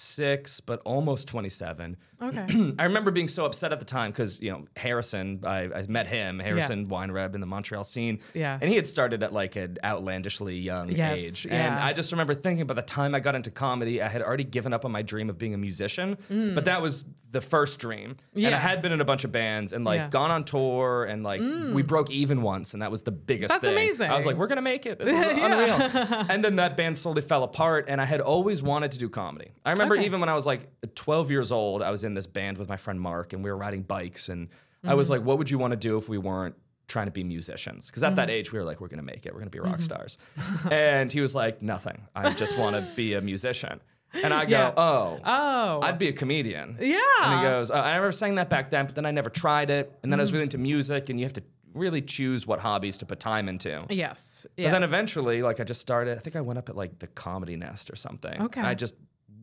26, 0.00 0.60
but 0.60 0.80
almost 0.84 1.28
27. 1.28 1.96
Okay. 2.22 2.46
I 2.78 2.84
remember 2.84 3.10
being 3.10 3.28
so 3.28 3.44
upset 3.44 3.72
at 3.72 3.78
the 3.78 3.84
time 3.84 4.10
because 4.10 4.40
you 4.40 4.50
know 4.50 4.64
Harrison. 4.76 5.40
I, 5.44 5.64
I 5.74 5.84
met 5.88 6.06
him, 6.06 6.38
Harrison 6.38 6.86
Weinreb, 6.88 7.34
in 7.34 7.40
the 7.40 7.46
Montreal 7.46 7.84
scene. 7.84 8.20
Yeah. 8.34 8.58
and 8.60 8.70
he 8.70 8.76
had 8.76 8.86
started 8.86 9.22
at 9.22 9.32
like 9.32 9.56
an 9.56 9.76
outlandishly 9.84 10.56
young 10.56 10.88
Yes, 10.90 11.18
age, 11.20 11.44
and 11.46 11.52
yeah. 11.76 11.84
I 11.84 11.92
just 11.92 12.12
remember 12.12 12.34
thinking 12.34 12.66
by 12.66 12.74
the 12.74 12.82
time 12.82 13.14
I 13.14 13.20
got 13.20 13.34
into 13.34 13.50
comedy, 13.50 14.00
I 14.02 14.08
had 14.08 14.22
already 14.22 14.44
given 14.44 14.72
up 14.72 14.84
on 14.84 14.92
my 14.92 15.02
dream 15.02 15.28
of 15.28 15.36
being 15.38 15.54
a 15.54 15.58
musician. 15.58 16.16
But 16.28 16.64
that 16.66 16.80
was 16.80 17.04
the 17.32 17.40
first 17.42 17.80
dream, 17.80 18.16
and 18.34 18.46
I 18.46 18.50
Mm. 18.56 18.66
Had 18.66 18.82
been 18.82 18.92
in 18.92 19.00
a 19.00 19.04
bunch 19.04 19.24
of 19.24 19.30
bands 19.32 19.72
and 19.74 19.84
like 19.84 19.98
Yeah. 19.98 20.06
Mm. 20.08 20.10
gone 20.10 20.30
on 20.30 20.44
tour, 20.44 21.04
and 21.04 21.22
like 21.22 21.40
we 21.40 21.82
broke 21.82 22.10
even 22.10 22.40
once, 22.42 22.72
and 22.72 22.82
that 22.82 22.90
was 22.90 23.02
the 23.02 23.12
biggest. 23.12 23.50
That's 23.50 23.62
thing. 23.62 23.72
amazing. 23.72 24.10
I 24.10 24.16
was 24.16 24.24
like, 24.26 24.36
we're 24.36 24.46
gonna 24.46 24.62
make 24.62 24.86
it. 24.86 24.98
This 24.98 25.10
is 25.10 25.42
unreal. 25.42 26.26
and 26.30 26.42
then 26.42 26.56
that 26.56 26.76
band 26.78 26.96
slowly 26.96 27.20
fell 27.22 27.42
apart, 27.44 27.86
and 27.88 28.00
I 28.00 28.06
had 28.06 28.20
always 28.22 28.62
wanted 28.62 28.92
to 28.92 28.98
do 28.98 29.08
comedy. 29.10 29.50
I 29.66 29.72
remember 29.72 29.85
Okay. 29.92 30.04
even 30.06 30.20
when 30.20 30.28
I 30.28 30.34
was 30.34 30.46
like 30.46 30.68
12 30.94 31.30
years 31.30 31.52
old, 31.52 31.82
I 31.82 31.90
was 31.90 32.04
in 32.04 32.14
this 32.14 32.26
band 32.26 32.58
with 32.58 32.68
my 32.68 32.76
friend 32.76 33.00
Mark, 33.00 33.32
and 33.32 33.42
we 33.44 33.50
were 33.50 33.56
riding 33.56 33.82
bikes, 33.82 34.28
and 34.28 34.48
I 34.84 34.88
Mm-hmm. 34.88 34.96
was 34.96 35.10
like, 35.10 35.22
what 35.22 35.38
would 35.38 35.50
you 35.50 35.58
want 35.58 35.72
to 35.72 35.76
do 35.76 35.96
if 35.98 36.08
we 36.08 36.18
weren't 36.18 36.54
trying 36.88 37.06
to 37.06 37.12
be 37.12 37.24
musicians? 37.24 37.88
Because 37.88 38.02
at 38.04 38.16
that 38.16 38.28
Mm-hmm. 38.28 38.36
age, 38.36 38.52
we 38.52 38.58
were 38.58 38.64
like, 38.64 38.80
we're 38.80 38.88
gonna 38.88 39.02
make 39.02 39.26
it. 39.26 39.32
We're 39.32 39.40
gonna 39.40 39.50
be 39.50 39.58
rock 39.60 39.82
stars. 39.82 40.18
and 40.70 41.12
he 41.12 41.20
was 41.20 41.34
like, 41.34 41.62
nothing. 41.62 42.02
I 42.14 42.30
just 42.30 42.58
want 42.58 42.76
to 42.76 42.86
be 42.94 43.14
a 43.14 43.20
musician. 43.20 43.80
And 44.24 44.32
I 44.32 44.44
go, 44.44 44.50
Yeah. 44.50 44.72
oh, 44.76 45.18
Oh. 45.24 45.80
I'd 45.82 45.98
be 45.98 46.08
a 46.08 46.12
comedian. 46.12 46.76
Yeah. 46.80 46.98
And 47.22 47.40
he 47.40 47.46
goes, 47.46 47.70
oh, 47.70 47.74
I 47.74 47.96
remember 47.96 48.12
saying 48.12 48.36
that 48.36 48.48
back 48.48 48.70
then, 48.70 48.86
but 48.86 48.94
then 48.94 49.04
I 49.04 49.10
never 49.10 49.28
tried 49.28 49.68
it. 49.70 49.92
And 50.02 50.12
then 50.12 50.20
I 50.20 50.22
was 50.22 50.30
Mm. 50.30 50.34
really 50.34 50.42
into 50.44 50.58
music, 50.58 51.08
and 51.10 51.18
you 51.18 51.26
have 51.26 51.32
to 51.34 51.42
really 51.74 52.00
choose 52.00 52.46
what 52.46 52.60
hobbies 52.60 52.96
to 52.98 53.04
put 53.06 53.18
time 53.20 53.48
into. 53.48 53.78
yes. 53.90 54.46
But 54.56 54.70
then 54.70 54.82
eventually, 54.84 55.42
like 55.42 55.58
I 55.60 55.64
just 55.64 55.80
started. 55.80 56.16
I 56.16 56.20
think 56.20 56.36
I 56.36 56.40
went 56.40 56.58
up 56.58 56.68
at 56.68 56.76
like 56.76 56.98
the 57.00 57.06
Comedy 57.08 57.56
Nest 57.56 57.90
or 57.90 57.96
something. 57.96 58.40
Okay. 58.42 58.60
I 58.60 58.74
just 58.74 58.94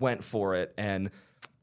went 0.03 0.23
for 0.23 0.55
it, 0.55 0.73
and 0.77 1.09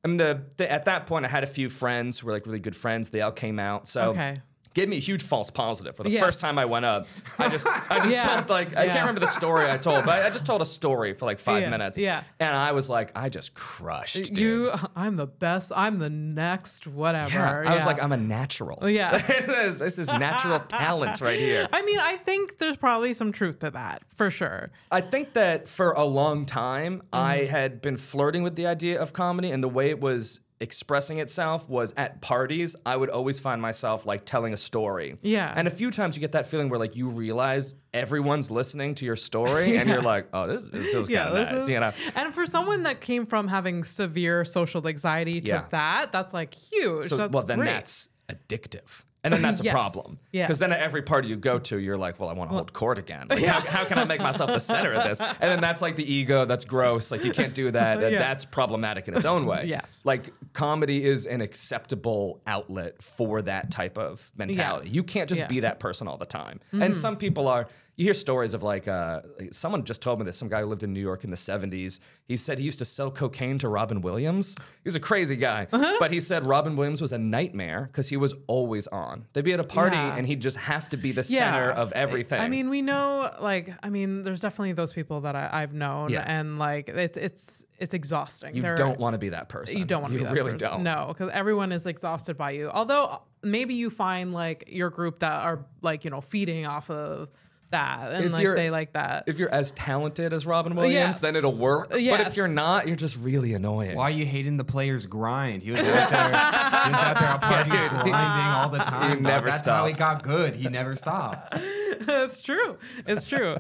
I 0.05 0.09
mean 0.09 0.17
the, 0.17 0.43
the 0.57 0.71
at 0.71 0.87
that 0.87 1.07
point 1.07 1.25
I 1.27 1.29
had 1.29 1.45
a 1.45 1.53
few 1.59 1.69
friends 1.69 2.19
who 2.19 2.27
were 2.27 2.33
like 2.33 2.47
really 2.47 2.59
good 2.59 2.75
friends. 2.75 3.11
They 3.11 3.21
all 3.21 3.31
came 3.31 3.59
out, 3.61 3.87
so 3.87 4.11
Okay. 4.11 4.35
Gave 4.81 4.89
me 4.89 4.97
a 4.97 5.01
huge 5.01 5.23
false 5.23 5.51
positive 5.51 5.95
for 5.97 6.03
the 6.03 6.11
Yes. 6.11 6.23
first 6.23 6.41
time 6.41 6.59
I 6.59 6.65
went 6.65 6.85
up. 6.85 7.07
I 7.39 7.49
just 7.49 7.67
I 7.67 7.99
just 8.01 8.11
Yeah. 8.11 8.35
told 8.37 8.49
like 8.49 8.77
I 8.77 8.87
can't 8.87 9.01
remember 9.01 9.21
the 9.21 9.27
story 9.27 9.71
I 9.71 9.77
told, 9.77 10.05
but 10.05 10.23
I, 10.23 10.27
I 10.27 10.31
just 10.31 10.47
told 10.47 10.63
a 10.63 10.67
story 10.67 11.13
for 11.15 11.27
like 11.27 11.39
five 11.39 11.63
Yeah. 11.63 11.71
minutes. 11.71 11.99
Yeah. 11.99 12.23
And 12.39 12.55
I 12.57 12.73
was 12.73 12.89
like, 12.89 13.13
I 13.17 13.29
just 13.29 13.55
crushed. 13.55 14.17
Dude. 14.17 14.39
You, 14.39 14.73
I'm 14.97 15.17
the 15.17 15.27
best. 15.27 15.73
I'm 15.77 15.99
the 15.99 16.11
next 16.11 16.87
whatever. 16.87 17.31
Yeah. 17.65 17.71
I 17.71 17.75
was 17.75 17.85
like, 17.87 18.03
I'm 18.03 18.13
a 18.13 18.17
natural. 18.17 18.89
Yeah. 18.89 19.17
this, 19.19 19.79
this 19.81 19.99
is 19.99 20.09
natural 20.09 20.59
talent 20.69 21.21
right 21.21 21.39
here. 21.39 21.67
I 21.73 21.83
mean, 21.83 21.99
I 21.99 22.17
think 22.17 22.59
there's 22.59 22.77
probably 22.77 23.13
some 23.15 23.33
truth 23.33 23.59
to 23.61 23.71
that 23.73 24.03
for 24.15 24.31
sure. 24.31 24.71
I 24.91 25.01
think 25.03 25.35
that 25.35 25.69
for 25.69 25.93
a 25.93 26.05
long 26.05 26.47
time, 26.47 27.03
I 27.13 27.39
Mm-hmm. 27.41 27.51
had 27.51 27.81
been 27.83 27.97
flirting 27.97 28.43
with 28.43 28.57
the 28.57 28.67
idea 28.67 29.01
of 29.01 29.13
comedy, 29.13 29.51
and 29.51 29.63
the 29.63 29.69
way 29.69 29.91
it 29.91 30.01
was 30.01 30.41
expressing 30.61 31.19
itself 31.19 31.69
was 31.69 31.95
at 31.97 32.21
parties. 32.21 32.77
I 32.85 32.95
would 32.97 33.09
always 33.09 33.41
find 33.41 33.63
myself 33.63 34.05
like 34.05 34.25
telling 34.27 34.53
a 34.53 34.57
story. 34.57 35.17
Yeah. 35.23 35.53
And 35.57 35.67
a 35.67 35.71
few 35.71 35.91
times 35.91 36.17
you 36.17 36.21
get 36.21 36.33
that 36.33 36.47
feeling 36.47 36.69
where 36.69 36.79
like 36.79 36.97
you 36.97 37.09
realize 37.09 37.75
everyone's 37.95 38.51
listening 38.51 38.95
to 38.97 39.05
your 39.05 39.17
story, 39.17 39.77
and 39.79 39.89
you're 39.89 40.03
like, 40.15 40.29
oh, 40.33 40.47
this, 40.47 40.67
this 40.67 40.91
feels 40.93 41.09
kind 41.09 41.21
of 41.29 41.35
nice, 41.35 41.63
is- 41.63 41.69
you 41.69 41.81
know. 41.81 41.93
And 42.15 42.35
for 42.35 42.45
someone 42.47 42.83
that 42.85 43.01
came 43.01 43.25
from 43.27 43.49
having 43.49 43.85
severe 43.85 44.45
social 44.45 44.87
anxiety 44.87 45.41
to 45.41 45.49
Yeah. 45.51 45.65
that, 45.71 46.13
that's 46.13 46.35
like 46.35 46.55
huge. 46.55 47.09
So 47.09 47.17
that's 47.17 47.33
well, 47.33 47.43
then 47.45 47.59
great. 47.59 47.67
that's 47.69 48.09
addictive. 48.29 49.05
And 49.23 49.35
then 49.35 49.43
that's 49.43 49.61
a 49.61 49.65
Yes. 49.71 49.73
problem. 49.73 50.19
Yes. 50.33 50.47
Because 50.49 50.59
then 50.61 50.73
at 50.73 50.81
every 50.81 51.03
party 51.03 51.29
you 51.29 51.37
go 51.37 51.59
to, 51.59 51.79
you're 51.79 51.97
like, 51.97 52.19
well, 52.19 52.29
I 52.29 52.33
want 52.33 52.51
to 52.51 52.55
hold 52.57 52.73
court 52.73 52.99
again. 52.99 53.27
Like, 53.31 53.45
how, 53.45 53.61
how 53.61 53.85
can 53.85 53.99
I 53.99 54.05
make 54.05 54.21
myself 54.21 54.51
the 54.51 54.59
center 54.61 54.93
of 54.93 55.05
this? 55.05 55.21
And 55.21 55.51
then 55.51 55.61
that's 55.61 55.83
like 55.83 55.97
the 55.97 56.11
ego. 56.11 56.45
That's 56.47 56.65
gross. 56.65 57.11
Like, 57.11 57.25
you 57.25 57.33
can't 57.33 57.55
do 57.55 57.71
that. 57.73 58.01
Yeah. 58.11 58.19
That's 58.19 58.45
problematic 58.45 59.09
in 59.09 59.15
its 59.15 59.25
own 59.25 59.47
way. 59.47 59.65
Yes. 59.67 60.03
Like, 60.05 60.31
comedy 60.53 61.05
is 61.05 61.27
an 61.27 61.41
acceptable 61.41 62.41
outlet 62.47 63.03
for 63.03 63.43
that 63.43 63.71
type 63.71 63.99
of 63.99 64.33
mentality. 64.37 64.91
You 64.91 65.03
can't 65.03 65.29
just 65.29 65.41
Yeah. 65.41 65.47
be 65.47 65.61
that 65.61 65.81
person 65.81 66.09
all 66.09 66.17
the 66.17 66.27
time. 66.27 66.61
And 66.73 66.83
mm-hmm. 66.83 66.93
some 66.95 67.17
people 67.17 67.47
are, 67.47 67.69
you 67.97 68.05
hear 68.05 68.15
stories 68.15 68.55
of 68.55 68.63
like, 68.63 68.89
uh, 68.89 69.21
like, 69.39 69.53
someone 69.53 69.85
just 69.85 70.01
told 70.01 70.19
me 70.19 70.25
this. 70.25 70.37
Some 70.37 70.49
guy 70.49 70.61
who 70.61 70.67
lived 70.67 70.83
in 70.83 70.93
New 70.95 71.01
York 71.01 71.23
in 71.25 71.31
the 71.31 71.37
70s. 71.37 72.01
He 72.25 72.37
said 72.37 72.59
he 72.59 72.65
used 72.65 72.79
to 72.79 72.85
sell 72.87 73.11
cocaine 73.11 73.59
to 73.59 73.69
Robin 73.69 74.01
Williams. 74.01 74.55
He 74.59 74.87
was 74.87 74.95
a 74.95 75.01
crazy 75.01 75.37
guy. 75.37 75.67
Uh-huh. 75.71 75.97
But 75.99 76.11
he 76.11 76.21
said 76.21 76.45
Robin 76.47 76.77
Williams 76.77 77.03
was 77.03 77.13
a 77.13 77.19
nightmare 77.19 77.89
because 77.93 78.09
he 78.09 78.17
was 78.17 78.35
always 78.47 78.87
on. 78.87 79.27
They'd 79.35 79.45
be 79.45 79.53
at 79.53 79.61
a 79.61 79.65
party 79.65 79.97
Yeah. 79.97 80.17
and 80.17 80.27
he'd 80.27 80.41
just 80.41 80.57
have 80.57 80.89
to 80.91 80.97
be 80.97 81.13
the 81.13 81.23
center 81.23 81.71
of 81.71 81.93
everything. 81.93 82.41
I 82.41 82.49
mean, 82.49 82.71
we 82.71 82.81
know, 82.81 83.31
like, 83.41 83.71
I 83.83 83.91
mean, 83.91 84.23
there's 84.23 84.41
definitely 84.41 84.73
those 84.73 84.93
people 84.95 85.21
that 85.23 85.37
I, 85.37 85.51
I've 85.53 85.75
known, 85.75 86.11
Yeah. 86.11 86.25
and 86.27 86.59
like, 86.59 86.89
it's 86.89 87.19
it's 87.19 87.65
it's 87.79 87.93
exhausting. 87.95 88.55
you 88.57 88.63
They're- 88.63 88.77
don't 88.77 88.99
want 88.99 89.15
to 89.15 89.19
be 89.19 89.31
that 89.31 89.49
person. 89.49 89.79
You 89.79 89.85
don't 89.85 90.01
want 90.03 90.13
to 90.15 90.19
be 90.21 90.25
that 90.25 90.33
really 90.35 90.53
person. 90.53 90.69
don't. 90.71 90.83
No, 90.85 91.07
because 91.09 91.31
everyone 91.33 91.73
is 91.73 91.87
exhausted 91.87 92.37
by 92.39 92.53
you. 92.53 92.71
Although 92.71 93.23
maybe 93.43 93.75
you 93.75 93.91
find 93.91 94.33
like 94.33 94.65
your 94.69 94.91
group 94.91 95.19
that 95.21 95.45
are 95.45 95.65
like 95.83 96.05
you 96.05 96.11
know 96.11 96.21
feeding 96.21 96.67
off 96.67 96.91
of 96.91 97.29
that, 97.71 98.13
and 98.13 98.27
If 98.27 98.33
like 98.33 98.43
you're- 98.43 98.57
they 98.57 98.71
like 98.71 98.93
that. 98.95 99.25
If 99.27 99.39
you're 99.39 99.53
as 99.53 99.71
talented 99.73 100.33
as 100.33 100.47
Robin 100.47 100.75
Williams, 100.75 100.95
Yes. 100.95 101.21
then 101.21 101.37
it'll 101.37 101.57
work. 101.57 101.91
But 101.91 102.01
if 102.21 102.37
you're 102.37 102.49
not, 102.49 102.87
you're 102.87 102.97
just 102.97 103.17
really 103.19 103.55
annoying. 103.55 103.97
Why 103.97 104.05
are 104.05 104.11
you 104.11 104.27
hating 104.27 104.57
the 104.57 104.65
player's 104.65 105.07
grind? 105.07 105.63
He 105.63 105.71
was 105.71 105.81
out 105.81 105.85
there, 106.11 106.29
he 106.29 106.91
was 106.91 107.01
out 107.01 107.19
there 107.19 107.29
at 107.29 107.41
parties 107.43 107.89
grinding 108.03 108.15
all 108.55 108.69
the 108.71 108.79
time. 108.91 109.11
dog. 109.11 109.23
never 109.23 109.51
That's 109.51 109.67
how 109.67 109.87
he 109.87 109.93
got 109.93 110.23
good. 110.23 110.55
He 110.55 110.69
never 110.69 110.95
stopped. 110.97 111.55
it's 111.57 112.43
true. 112.43 112.79
It's 113.07 113.27
true. 113.29 113.57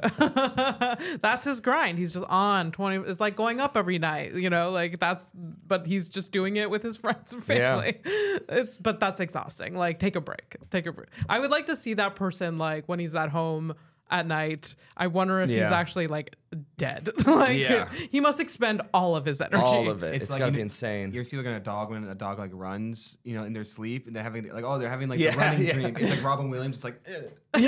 that's 1.20 1.44
his 1.44 1.60
grind. 1.60 1.98
He's 1.98 2.12
just 2.12 2.24
on 2.28 2.72
20 2.72 3.08
it's 3.10 3.20
like 3.20 3.36
going 3.36 3.60
up 3.60 3.76
every 3.76 3.98
night, 3.98 4.34
you 4.34 4.50
know, 4.50 4.70
like 4.70 4.98
that's 4.98 5.30
but 5.34 5.86
he's 5.86 6.08
just 6.08 6.32
doing 6.32 6.56
it 6.56 6.70
with 6.70 6.82
his 6.82 6.96
friends 6.96 7.32
and 7.32 7.42
Yeah. 7.48 7.80
family. 7.80 8.00
It's 8.48 8.78
but 8.78 9.00
that's 9.00 9.20
exhausting. 9.20 9.74
Like 9.76 9.98
take 9.98 10.16
a 10.16 10.20
break. 10.20 10.56
Take 10.70 10.86
a 10.86 10.92
break. 10.92 11.08
I 11.28 11.38
would 11.38 11.50
like 11.50 11.66
to 11.66 11.76
see 11.76 11.94
that 11.94 12.14
person 12.16 12.58
like 12.58 12.84
when 12.86 12.98
he's 12.98 13.14
at 13.14 13.30
home 13.30 13.74
at 14.10 14.26
night. 14.26 14.74
I 14.96 15.06
wonder 15.06 15.40
if 15.40 15.48
he's 15.50 15.62
actually 15.62 16.06
like 16.08 16.36
dead. 16.76 17.08
like 17.26 17.58
Yeah. 17.58 17.88
he 18.10 18.20
must 18.20 18.40
expend 18.40 18.82
all 18.92 19.14
of 19.16 19.24
his 19.24 19.40
energy. 19.40 19.56
All 19.62 19.88
of 19.88 20.02
it. 20.02 20.14
It's 20.16 20.22
it's 20.22 20.30
like 20.30 20.40
gotta 20.40 20.50
you 20.52 20.56
be 20.56 20.62
insane. 20.62 21.12
You 21.12 21.20
ever 21.20 21.24
see 21.24 21.36
like 21.36 21.46
a 21.46 21.60
dog 21.60 21.90
when 21.90 22.04
a 22.04 22.14
dog 22.14 22.38
like 22.38 22.50
runs, 22.52 23.18
you 23.24 23.34
know, 23.36 23.44
in 23.44 23.52
their 23.52 23.64
sleep 23.64 24.06
and 24.06 24.16
they're 24.16 24.22
having 24.22 24.48
like 24.52 24.64
oh 24.64 24.78
they're 24.78 24.90
having 24.90 25.08
like 25.08 25.18
Yeah, 25.20 25.30
the 25.30 25.38
running 25.38 25.66
yeah. 25.66 25.72
dream. 25.72 25.96
It's 25.98 26.10
like 26.10 26.24
Robin 26.24 26.50
Williams. 26.50 26.76
It's 26.76 26.84
like 26.84 27.00
"Ugh." 27.08 27.30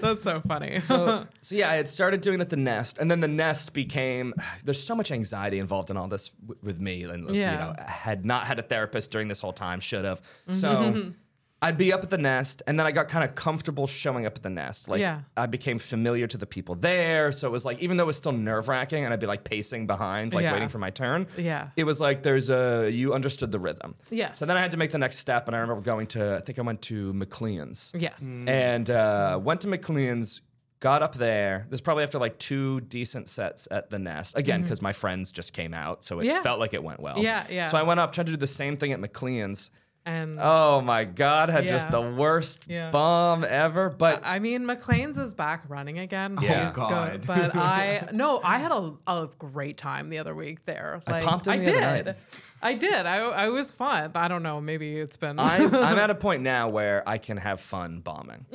That's 0.00 0.22
so 0.22 0.40
funny. 0.46 0.80
so, 0.80 1.26
so 1.40 1.54
yeah, 1.54 1.70
I 1.70 1.74
had 1.74 1.88
started 1.88 2.20
doing 2.20 2.38
it 2.40 2.42
at 2.42 2.50
the 2.50 2.56
Nest, 2.56 2.98
and 2.98 3.10
then 3.10 3.20
the 3.20 3.28
Nest 3.28 3.72
became. 3.72 4.34
There's 4.64 4.82
so 4.82 4.94
much 4.94 5.10
anxiety 5.10 5.58
involved 5.58 5.90
in 5.90 5.96
all 5.96 6.08
this 6.08 6.28
w- 6.30 6.58
with 6.62 6.80
me, 6.80 7.04
and 7.04 7.28
you 7.34 7.40
Yeah. 7.40 7.56
know, 7.56 7.74
I 7.78 7.90
had 7.90 8.24
not 8.24 8.46
had 8.46 8.58
a 8.58 8.62
therapist 8.62 9.10
during 9.10 9.28
this 9.28 9.40
whole 9.40 9.52
time. 9.52 9.80
Should 9.80 10.04
have. 10.04 10.22
Mm-hmm. 10.48 11.10
So. 11.62 11.68
I'd 11.68 11.76
be 11.76 11.92
up 11.92 12.02
at 12.02 12.10
the 12.10 12.18
nest, 12.18 12.62
and 12.66 12.78
then 12.78 12.86
I 12.86 12.90
got 12.92 13.08
kind 13.08 13.24
of 13.28 13.34
comfortable 13.34 13.86
showing 13.86 14.26
up 14.26 14.34
at 14.36 14.42
the 14.42 14.50
nest. 14.50 14.88
Like 14.88 15.00
Yeah. 15.00 15.20
I 15.36 15.46
became 15.46 15.78
familiar 15.78 16.26
to 16.26 16.36
the 16.36 16.46
people 16.46 16.74
there, 16.74 17.32
so 17.32 17.48
it 17.48 17.50
was 17.52 17.64
like 17.64 17.78
even 17.80 17.96
though 17.96 18.04
it 18.04 18.06
was 18.08 18.16
still 18.16 18.32
nerve 18.32 18.68
wracking, 18.68 19.04
and 19.04 19.12
I'd 19.12 19.20
be 19.20 19.26
like 19.26 19.44
pacing 19.44 19.86
behind, 19.86 20.34
like 20.34 20.42
Yeah. 20.42 20.52
waiting 20.52 20.68
for 20.68 20.78
my 20.78 20.90
turn. 20.90 21.26
Yeah. 21.38 21.68
it 21.76 21.84
was 21.84 22.00
like 22.00 22.22
there's 22.22 22.50
a 22.50 22.90
you 22.90 23.14
understood 23.14 23.52
the 23.52 23.58
rhythm. 23.60 23.94
Yes. 24.10 24.38
So 24.38 24.46
then 24.46 24.56
I 24.56 24.60
had 24.60 24.72
to 24.72 24.76
make 24.76 24.90
the 24.90 24.98
next 24.98 25.18
step, 25.18 25.46
and 25.48 25.56
I 25.56 25.60
remember 25.60 25.82
going 25.82 26.06
to 26.08 26.36
I 26.36 26.40
think 26.40 26.58
I 26.58 26.62
went 26.62 26.82
to 26.82 27.12
McLean's 27.14 27.92
yes. 27.96 28.44
and 28.46 28.90
uh, 28.90 29.38
went 29.42 29.60
to 29.62 29.68
McLean's. 29.68 30.42
Got 30.80 31.00
up 31.04 31.14
there. 31.14 31.64
This 31.70 31.76
is 31.76 31.80
probably 31.80 32.02
after 32.02 32.18
like 32.18 32.40
two 32.40 32.80
decent 32.80 33.28
sets 33.28 33.68
at 33.70 33.88
the 33.88 34.00
Nest. 34.00 34.36
Again, 34.36 34.62
because 34.62 34.82
my 34.82 34.92
friends 34.92 35.30
just 35.30 35.52
came 35.52 35.74
out, 35.74 36.02
so 36.02 36.18
it 36.18 36.22
Mm-hmm. 36.24 36.30
Yeah. 36.32 36.42
felt 36.42 36.58
like 36.58 36.74
it 36.74 36.82
went 36.82 36.98
well. 36.98 37.20
Yeah, 37.20 37.44
yeah. 37.48 37.68
So 37.68 37.78
I 37.78 37.84
went 37.84 38.00
up, 38.00 38.10
tried 38.12 38.26
to 38.26 38.32
do 38.32 38.36
the 38.36 38.48
same 38.48 38.76
thing 38.76 38.92
at 38.92 38.98
McLean's. 38.98 39.70
And 40.04 40.38
Oh 40.40 40.80
my 40.80 41.04
God, 41.04 41.48
had 41.48 41.68
just 41.68 41.90
the 41.90 42.00
worst 42.00 42.64
Yeah. 42.66 42.90
bomb 42.90 43.44
ever. 43.44 43.88
But 43.88 44.22
I 44.24 44.40
mean, 44.40 44.66
McLean's 44.66 45.16
is 45.16 45.32
back 45.32 45.62
running 45.68 45.98
again. 46.00 46.36
Yeah. 46.42 46.70
Oh, 46.76 46.80
God. 46.80 47.12
good. 47.12 47.26
But 47.26 47.54
I 47.56 48.08
no, 48.12 48.40
I 48.42 48.58
had 48.58 48.72
a, 48.72 48.94
a 49.06 49.28
great 49.38 49.76
time 49.78 50.10
the 50.10 50.18
other 50.18 50.34
week 50.34 50.64
there. 50.64 51.00
Like 51.06 51.22
popped 51.24 51.46
in 51.46 51.52
I 51.52 51.56
the 51.58 51.70
other 51.70 51.96
did. 51.96 52.06
night. 52.06 52.16
I 52.62 52.74
did. 52.74 53.06
I 53.06 53.18
I 53.18 53.48
was 53.50 53.70
fun. 53.70 54.10
I 54.16 54.26
don't 54.26 54.42
know. 54.42 54.60
Maybe 54.60 54.96
it's 54.98 55.16
been. 55.16 55.38
I'm, 55.38 55.72
I'm 55.74 55.98
at 55.98 56.10
a 56.10 56.14
point 56.16 56.42
now 56.42 56.68
where 56.68 57.08
I 57.08 57.18
can 57.18 57.36
have 57.36 57.60
fun 57.60 58.00
bombing. 58.00 58.46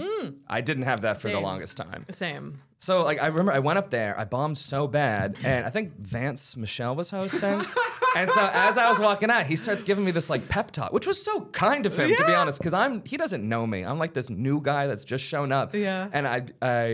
I 0.49 0.59
didn't 0.61 0.83
have 0.83 1.01
that 1.01 1.17
for 1.21 1.29
the 1.29 1.35
Mm. 1.37 1.43
Longest 1.43 1.77
time. 1.77 2.05
Same. 2.09 2.61
So 2.79 3.03
like 3.03 3.21
I 3.21 3.27
remember 3.27 3.53
I 3.53 3.59
went 3.59 3.77
up 3.79 3.89
there, 3.89 4.19
I 4.19 4.25
bombed 4.25 4.57
so 4.57 4.85
bad, 4.87 5.35
and 5.43 5.65
I 5.65 5.69
think 5.69 5.97
Vance 5.97 6.55
Michelle 6.57 6.95
was 6.95 7.09
hosting. 7.09 7.61
and 8.21 8.29
so 8.31 8.49
as 8.53 8.77
I 8.77 8.89
was 8.89 8.99
walking 8.99 9.29
out, 9.29 9.45
he 9.47 9.55
starts 9.55 9.83
giving 9.83 10.03
me 10.05 10.11
this 10.11 10.29
like 10.29 10.47
pep 10.49 10.71
talk, 10.71 10.91
which 10.93 11.07
was 11.07 11.21
so 11.23 11.41
kind 11.45 11.85
of 11.85 11.97
him 11.97 12.09
to 12.15 12.25
be 12.25 12.33
honest, 12.33 12.59
because 12.59 12.73
I'm 12.73 13.03
he 13.05 13.17
doesn't 13.17 13.47
know 13.47 13.65
me. 13.67 13.83
I'm 13.83 13.99
like 13.99 14.13
this 14.13 14.29
new 14.29 14.61
guy 14.61 14.87
that's 14.87 15.03
just 15.03 15.23
shown 15.23 15.51
up. 15.51 15.73
Yeah. 15.75 16.09
And 16.11 16.27
I 16.27 16.43
I 16.61 16.85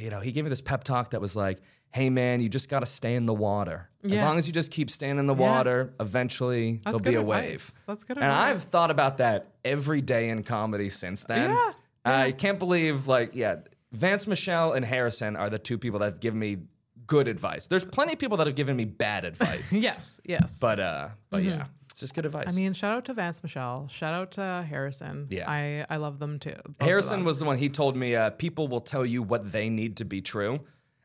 you 0.00 0.10
know, 0.10 0.20
he 0.20 0.32
gave 0.32 0.44
me 0.44 0.50
this 0.50 0.60
pep 0.60 0.84
talk 0.84 1.10
that 1.10 1.20
was 1.20 1.34
like, 1.36 1.58
hey 1.92 2.10
man, 2.10 2.40
you 2.40 2.48
just 2.48 2.68
gotta 2.68 2.86
stay 2.86 3.14
in 3.14 3.26
the 3.26 3.34
water. 3.34 3.88
As 4.04 4.22
long 4.22 4.38
as 4.38 4.46
you 4.46 4.52
just 4.52 4.70
keep 4.70 4.88
staying 4.90 5.18
in 5.18 5.26
the 5.26 5.34
Yeah. 5.34 5.40
water, 5.50 5.94
eventually 5.98 6.80
That's 6.84 7.00
there'll 7.00 7.12
be 7.12 7.16
a 7.16 7.20
advice. 7.36 7.48
wave. 7.48 7.70
That's 7.86 8.04
good 8.04 8.16
And 8.18 8.24
advice. 8.26 8.50
I've 8.50 8.62
thought 8.62 8.90
about 8.92 9.18
that 9.18 9.54
every 9.64 10.00
day 10.00 10.28
in 10.28 10.44
comedy 10.44 10.90
since 10.90 11.24
then. 11.24 11.50
Yeah, 11.50 11.72
I 12.04 12.30
can't 12.30 12.58
believe, 12.60 13.08
like, 13.08 13.34
yeah, 13.34 13.56
Vance 13.90 14.28
Michelle 14.28 14.72
and 14.74 14.84
Harrison 14.84 15.34
are 15.34 15.50
the 15.50 15.58
two 15.58 15.76
people 15.76 15.98
that 16.00 16.04
have 16.04 16.20
given 16.20 16.38
me 16.38 16.58
good 17.06 17.28
advice. 17.28 17.66
There's 17.66 17.84
plenty 17.84 18.12
of 18.14 18.18
people 18.18 18.36
that 18.38 18.46
have 18.46 18.56
given 18.56 18.76
me 18.76 18.84
bad 18.84 19.24
advice, 19.30 19.72
Yes. 19.72 20.20
Yes. 20.24 20.58
but 20.60 20.80
uh, 20.80 21.08
but 21.30 21.42
yeah, 21.42 21.66
it's 21.90 22.00
just 22.00 22.14
good 22.14 22.26
advice. 22.26 22.46
Mm-hmm. 22.48 22.58
I 22.58 22.60
mean, 22.62 22.72
shout 22.72 22.96
out 22.96 23.04
to 23.06 23.14
Vance 23.14 23.42
Michelle. 23.42 23.88
Shout 23.88 24.14
out 24.14 24.32
to 24.32 24.66
Harrison. 24.68 25.26
Yeah. 25.30 25.48
I 25.50 25.86
I 25.88 25.96
love 25.96 26.18
them 26.18 26.38
too. 26.38 26.54
Harrison 26.80 27.20
them. 27.20 27.24
was 27.26 27.38
the 27.38 27.44
one. 27.44 27.58
He 27.58 27.68
told 27.68 27.96
me 27.96 28.14
uh, 28.14 28.30
people 28.30 28.68
will 28.68 28.80
tell 28.80 29.04
you 29.06 29.22
what 29.22 29.50
they 29.52 29.68
need 29.68 29.96
to 29.98 30.04
be 30.04 30.20
true. 30.20 30.60